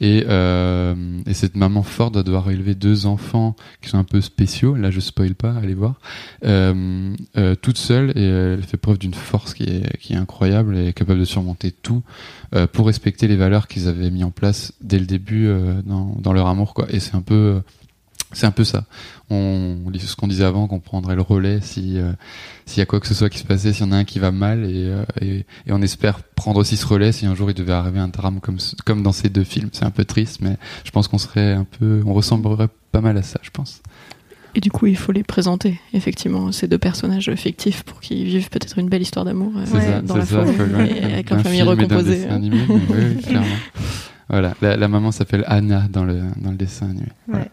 Et, 0.01 0.24
euh, 0.28 0.94
et 1.27 1.32
cette 1.35 1.55
maman 1.55 1.85
forte 1.85 2.15
doit 2.15 2.24
devoir 2.24 2.51
élever 2.51 2.74
deux 2.74 3.07
enfants 3.07 3.55
qui 3.81 3.89
sont 3.89 3.98
un 3.98 4.05
peu 4.05 4.20
spéciaux. 4.20 4.74
Là, 4.74 4.90
je 4.90 4.98
spoil 4.98 5.36
pas, 5.36 5.55
allez 5.55 5.74
voir. 5.74 6.01
Euh, 6.44 7.15
toute 7.62 7.78
seule 7.78 8.12
et 8.16 8.24
elle 8.24 8.62
fait 8.62 8.77
preuve 8.77 8.98
d'une 8.98 9.15
force 9.15 9.55
qui 9.55 9.62
est, 9.62 9.97
qui 9.98 10.15
est 10.15 10.16
incroyable 10.16 10.77
et 10.77 10.93
capable 10.93 11.20
de 11.20 11.24
surmonter 11.24 11.70
tout 11.70 12.03
pour 12.73 12.86
respecter 12.86 13.28
les 13.28 13.36
valeurs 13.36 13.69
qu'ils 13.69 13.86
avaient 13.86 14.11
mis 14.11 14.24
en 14.24 14.31
place 14.31 14.73
dès 14.81 14.98
le 14.98 15.07
début 15.07 15.48
dans, 15.85 16.16
dans 16.19 16.32
leur 16.32 16.47
amour, 16.48 16.74
quoi. 16.74 16.86
Et 16.90 17.01
c'est 17.01 17.15
un 17.15 17.23
peu, 17.23 17.61
c'est 18.32 18.47
un 18.47 18.51
peu 18.51 18.65
ça. 18.65 18.85
On, 19.31 19.77
on 19.86 19.90
dit 19.90 19.98
ce 20.01 20.15
qu'on 20.16 20.27
disait 20.28 20.44
avant, 20.44 20.66
qu'on 20.69 20.81
prendrait 20.81 21.15
le 21.16 21.23
relais 21.23 21.61
si 21.61 21.98
euh, 21.98 22.12
s'il 22.65 22.78
y 22.78 22.82
a 22.82 22.86
quoi 22.86 23.01
que 23.01 23.07
ce 23.07 23.15
soit 23.15 23.28
qui 23.31 23.39
se 23.39 23.44
passait, 23.44 23.73
s'il 23.73 23.86
y 23.86 23.89
en 23.89 23.93
a 23.93 23.97
un 23.97 24.05
qui 24.05 24.19
va 24.19 24.31
mal 24.32 24.65
et, 24.65 24.86
euh, 24.89 25.05
et, 25.20 25.39
et 25.66 25.73
on 25.73 25.81
espère 25.82 26.20
prendre 26.23 26.59
aussi 26.61 26.77
ce 26.77 26.86
relais 26.86 27.12
si 27.12 27.27
un 27.27 27.35
jour 27.35 27.51
il 27.51 27.55
devait 27.55 27.73
arriver 27.73 27.98
un 28.01 28.09
drame 28.09 28.40
comme 28.40 28.59
comme 28.85 29.03
dans 29.03 29.12
ces 29.12 29.28
deux 29.28 29.44
films. 29.44 29.69
C'est 29.73 29.85
un 29.85 29.90
peu 29.90 30.05
triste, 30.05 30.40
mais 30.43 30.57
je 30.85 30.90
pense 30.90 31.09
qu'on 31.09 31.19
serait 31.19 31.53
un 31.53 31.65
peu, 31.65 32.03
on 32.07 32.12
ressemblerait 32.15 32.69
pas 32.93 33.01
mal 33.01 33.16
à 33.16 33.23
ça, 33.23 33.39
je 33.43 33.51
pense. 33.51 33.81
Et 34.55 34.61
du 34.61 34.70
coup, 34.70 34.86
il 34.86 34.97
faut 34.97 35.12
les 35.12 35.23
présenter, 35.23 35.78
effectivement, 35.93 36.51
ces 36.51 36.66
deux 36.66 36.78
personnages 36.78 37.31
fictifs 37.35 37.82
pour 37.82 38.01
qu'ils 38.01 38.24
vivent 38.24 38.48
peut-être 38.48 38.78
une 38.78 38.89
belle 38.89 39.03
histoire 39.03 39.27
d'amour 39.27 39.53
euh, 39.55 39.65
C'est 39.66 39.74
Ouais. 39.74 39.82
ça, 39.86 40.01
dans 40.01 40.16
la 40.16 40.24
ça. 40.24 40.47
forêt 40.47 40.90
et 40.98 41.05
avec 41.05 41.28
leur 41.31 41.40
famille 41.43 41.59
et 41.59 41.62
recomposée. 41.62 42.16
dessin 42.20 42.31
animé, 42.35 42.57
mais 42.69 42.74
oui, 42.74 42.97
oui, 43.16 43.23
clairement. 43.23 43.47
Voilà, 44.31 44.55
la, 44.61 44.77
la 44.77 44.89
maman 44.89 45.12
s'appelle 45.12 45.44
Anna 45.47 45.86
dans 45.89 46.03
le 46.05 46.20
dans 46.39 46.51
le 46.51 46.57
dessin 46.57 46.86
animé. 46.90 47.07
Voilà. 47.28 47.47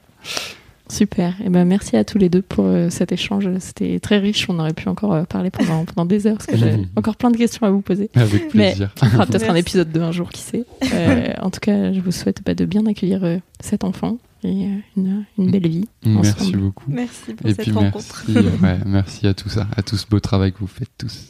Super. 0.94 1.34
Et 1.44 1.50
ben 1.50 1.66
merci 1.66 1.96
à 1.98 2.04
tous 2.04 2.20
les 2.20 2.30
deux 2.30 2.44
pour 2.44 2.66
euh, 2.66 2.90
cet 2.92 3.12
échange. 3.12 3.50
C'était 3.60 4.00
très 4.00 4.20
riche. 4.20 4.48
On 4.48 4.60
aurait 4.60 4.74
pu 4.74 4.88
encore 4.90 5.14
euh, 5.14 5.24
parler 5.24 5.50
pendant 5.50 5.86
pendant 5.86 6.06
des 6.06 6.28
heures 6.28 6.38
parce 6.38 6.46
que 6.46 6.56
j'ai 6.58 6.86
encore 6.96 7.16
plein 7.16 7.32
de 7.32 7.38
questions 7.38 7.66
à 7.66 7.72
vous 7.72 7.82
poser. 7.82 8.12
Avec 8.14 8.54
Mais- 8.54 8.70
plaisir. 8.72 8.94
On 9.02 9.06
fera 9.08 9.26
peut-être 9.28 9.50
un 9.50 9.56
épisode 9.56 9.92
2 9.92 10.02
un 10.02 10.12
jour, 10.12 10.30
qui 10.30 10.42
sait. 10.42 10.66
Euh, 10.94 11.34
en 11.42 11.50
tout 11.50 11.60
cas, 11.60 11.92
je 11.92 12.00
vous 12.00 12.12
souhaite 12.12 12.44
bah, 12.46 12.54
de 12.54 12.66
bien 12.66 12.86
accueillir 12.86 13.24
euh, 13.24 13.38
cet 13.60 13.84
enfant 13.84 14.20
et 14.44 14.66
euh, 14.68 14.78
une, 14.96 15.26
une 15.40 15.50
belle 15.50 15.68
vie. 15.68 15.88
Merci 16.06 16.34
ensemble. 16.42 16.58
beaucoup. 16.58 16.84
Merci 16.88 17.34
pour 17.34 17.48
Et 17.50 17.54
cette 17.56 17.62
puis 17.66 17.72
rencontre. 17.72 18.24
merci, 18.28 18.48
euh, 18.48 18.64
ouais, 18.64 18.78
merci 18.86 19.26
à 19.28 19.34
tout 19.34 19.50
ça, 19.50 19.68
à 19.76 19.82
tout 19.82 19.98
ce 19.98 20.06
beau 20.06 20.20
travail 20.20 20.52
que 20.54 20.60
vous 20.60 20.68
faites 20.68 20.92
tous. 20.98 21.30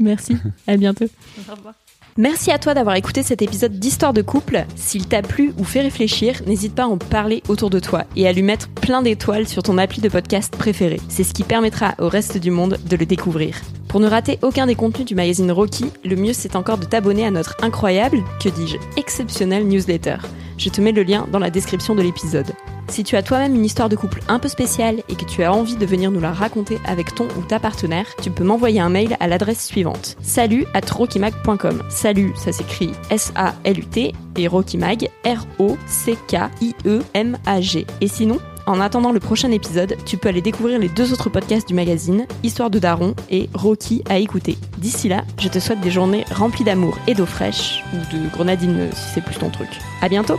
Merci. 0.00 0.36
À 0.66 0.76
bientôt. 0.76 1.04
Au 1.48 1.54
revoir. 1.54 1.74
Merci 2.18 2.50
à 2.50 2.58
toi 2.58 2.72
d'avoir 2.72 2.96
écouté 2.96 3.22
cet 3.22 3.42
épisode 3.42 3.78
d'Histoire 3.78 4.14
de 4.14 4.22
couple. 4.22 4.64
S'il 4.74 5.06
t'a 5.06 5.20
plu 5.20 5.52
ou 5.58 5.64
fait 5.64 5.82
réfléchir, 5.82 6.40
n'hésite 6.46 6.74
pas 6.74 6.84
à 6.84 6.86
en 6.86 6.96
parler 6.96 7.42
autour 7.46 7.68
de 7.68 7.78
toi 7.78 8.04
et 8.16 8.26
à 8.26 8.32
lui 8.32 8.42
mettre 8.42 8.70
plein 8.70 9.02
d'étoiles 9.02 9.46
sur 9.46 9.62
ton 9.62 9.76
appli 9.76 10.00
de 10.00 10.08
podcast 10.08 10.56
préféré. 10.56 10.98
C'est 11.10 11.24
ce 11.24 11.34
qui 11.34 11.42
permettra 11.42 11.94
au 11.98 12.08
reste 12.08 12.38
du 12.38 12.50
monde 12.50 12.78
de 12.88 12.96
le 12.96 13.04
découvrir. 13.04 13.60
Pour 13.88 14.00
ne 14.00 14.08
rater 14.08 14.38
aucun 14.40 14.66
des 14.66 14.74
contenus 14.74 15.06
du 15.06 15.14
magazine 15.14 15.52
Rocky, 15.52 15.92
le 16.06 16.16
mieux 16.16 16.32
c'est 16.32 16.56
encore 16.56 16.78
de 16.78 16.86
t'abonner 16.86 17.26
à 17.26 17.30
notre 17.30 17.54
incroyable, 17.62 18.24
que 18.42 18.48
dis-je, 18.48 18.78
exceptionnel 18.96 19.66
newsletter. 19.66 20.16
Je 20.58 20.70
te 20.70 20.80
mets 20.80 20.92
le 20.92 21.02
lien 21.02 21.26
dans 21.30 21.38
la 21.38 21.50
description 21.50 21.94
de 21.94 22.02
l'épisode. 22.02 22.52
Si 22.88 23.02
tu 23.04 23.16
as 23.16 23.22
toi-même 23.22 23.54
une 23.54 23.64
histoire 23.64 23.88
de 23.88 23.96
couple 23.96 24.20
un 24.28 24.38
peu 24.38 24.48
spéciale 24.48 25.02
et 25.08 25.16
que 25.16 25.24
tu 25.24 25.42
as 25.42 25.52
envie 25.52 25.76
de 25.76 25.86
venir 25.86 26.10
nous 26.10 26.20
la 26.20 26.32
raconter 26.32 26.78
avec 26.84 27.14
ton 27.14 27.26
ou 27.36 27.42
ta 27.42 27.58
partenaire, 27.58 28.06
tu 28.22 28.30
peux 28.30 28.44
m'envoyer 28.44 28.80
un 28.80 28.88
mail 28.88 29.16
à 29.20 29.26
l'adresse 29.26 29.66
suivante 29.66 30.16
salut 30.22 30.66
at 30.74 30.90
rockymag.com. 30.92 31.82
Salut, 31.88 32.32
ça 32.36 32.52
s'écrit 32.52 32.92
S-A-L-U-T 33.10 34.12
et 34.36 34.48
Rockymag, 34.48 35.08
R-O-C-K-I-E-M-A-G. 35.24 35.76
Et 38.00 38.08
sinon, 38.08 38.38
en 38.66 38.80
attendant 38.80 39.12
le 39.12 39.20
prochain 39.20 39.50
épisode, 39.50 39.96
tu 40.04 40.16
peux 40.16 40.28
aller 40.28 40.42
découvrir 40.42 40.78
les 40.78 40.88
deux 40.88 41.12
autres 41.12 41.30
podcasts 41.30 41.68
du 41.68 41.74
magazine, 41.74 42.26
Histoire 42.42 42.70
de 42.70 42.78
Daron 42.78 43.14
et 43.30 43.48
Rocky 43.54 44.02
à 44.08 44.18
écouter. 44.18 44.58
D'ici 44.78 45.08
là, 45.08 45.24
je 45.38 45.48
te 45.48 45.58
souhaite 45.58 45.80
des 45.80 45.90
journées 45.90 46.24
remplies 46.34 46.64
d'amour 46.64 46.98
et 47.06 47.14
d'eau 47.14 47.26
fraîche, 47.26 47.82
ou 47.92 48.16
de 48.16 48.28
grenadine 48.28 48.88
si 48.92 49.14
c'est 49.14 49.24
plus 49.24 49.36
ton 49.36 49.50
truc. 49.50 49.68
À 50.02 50.08
bientôt! 50.08 50.38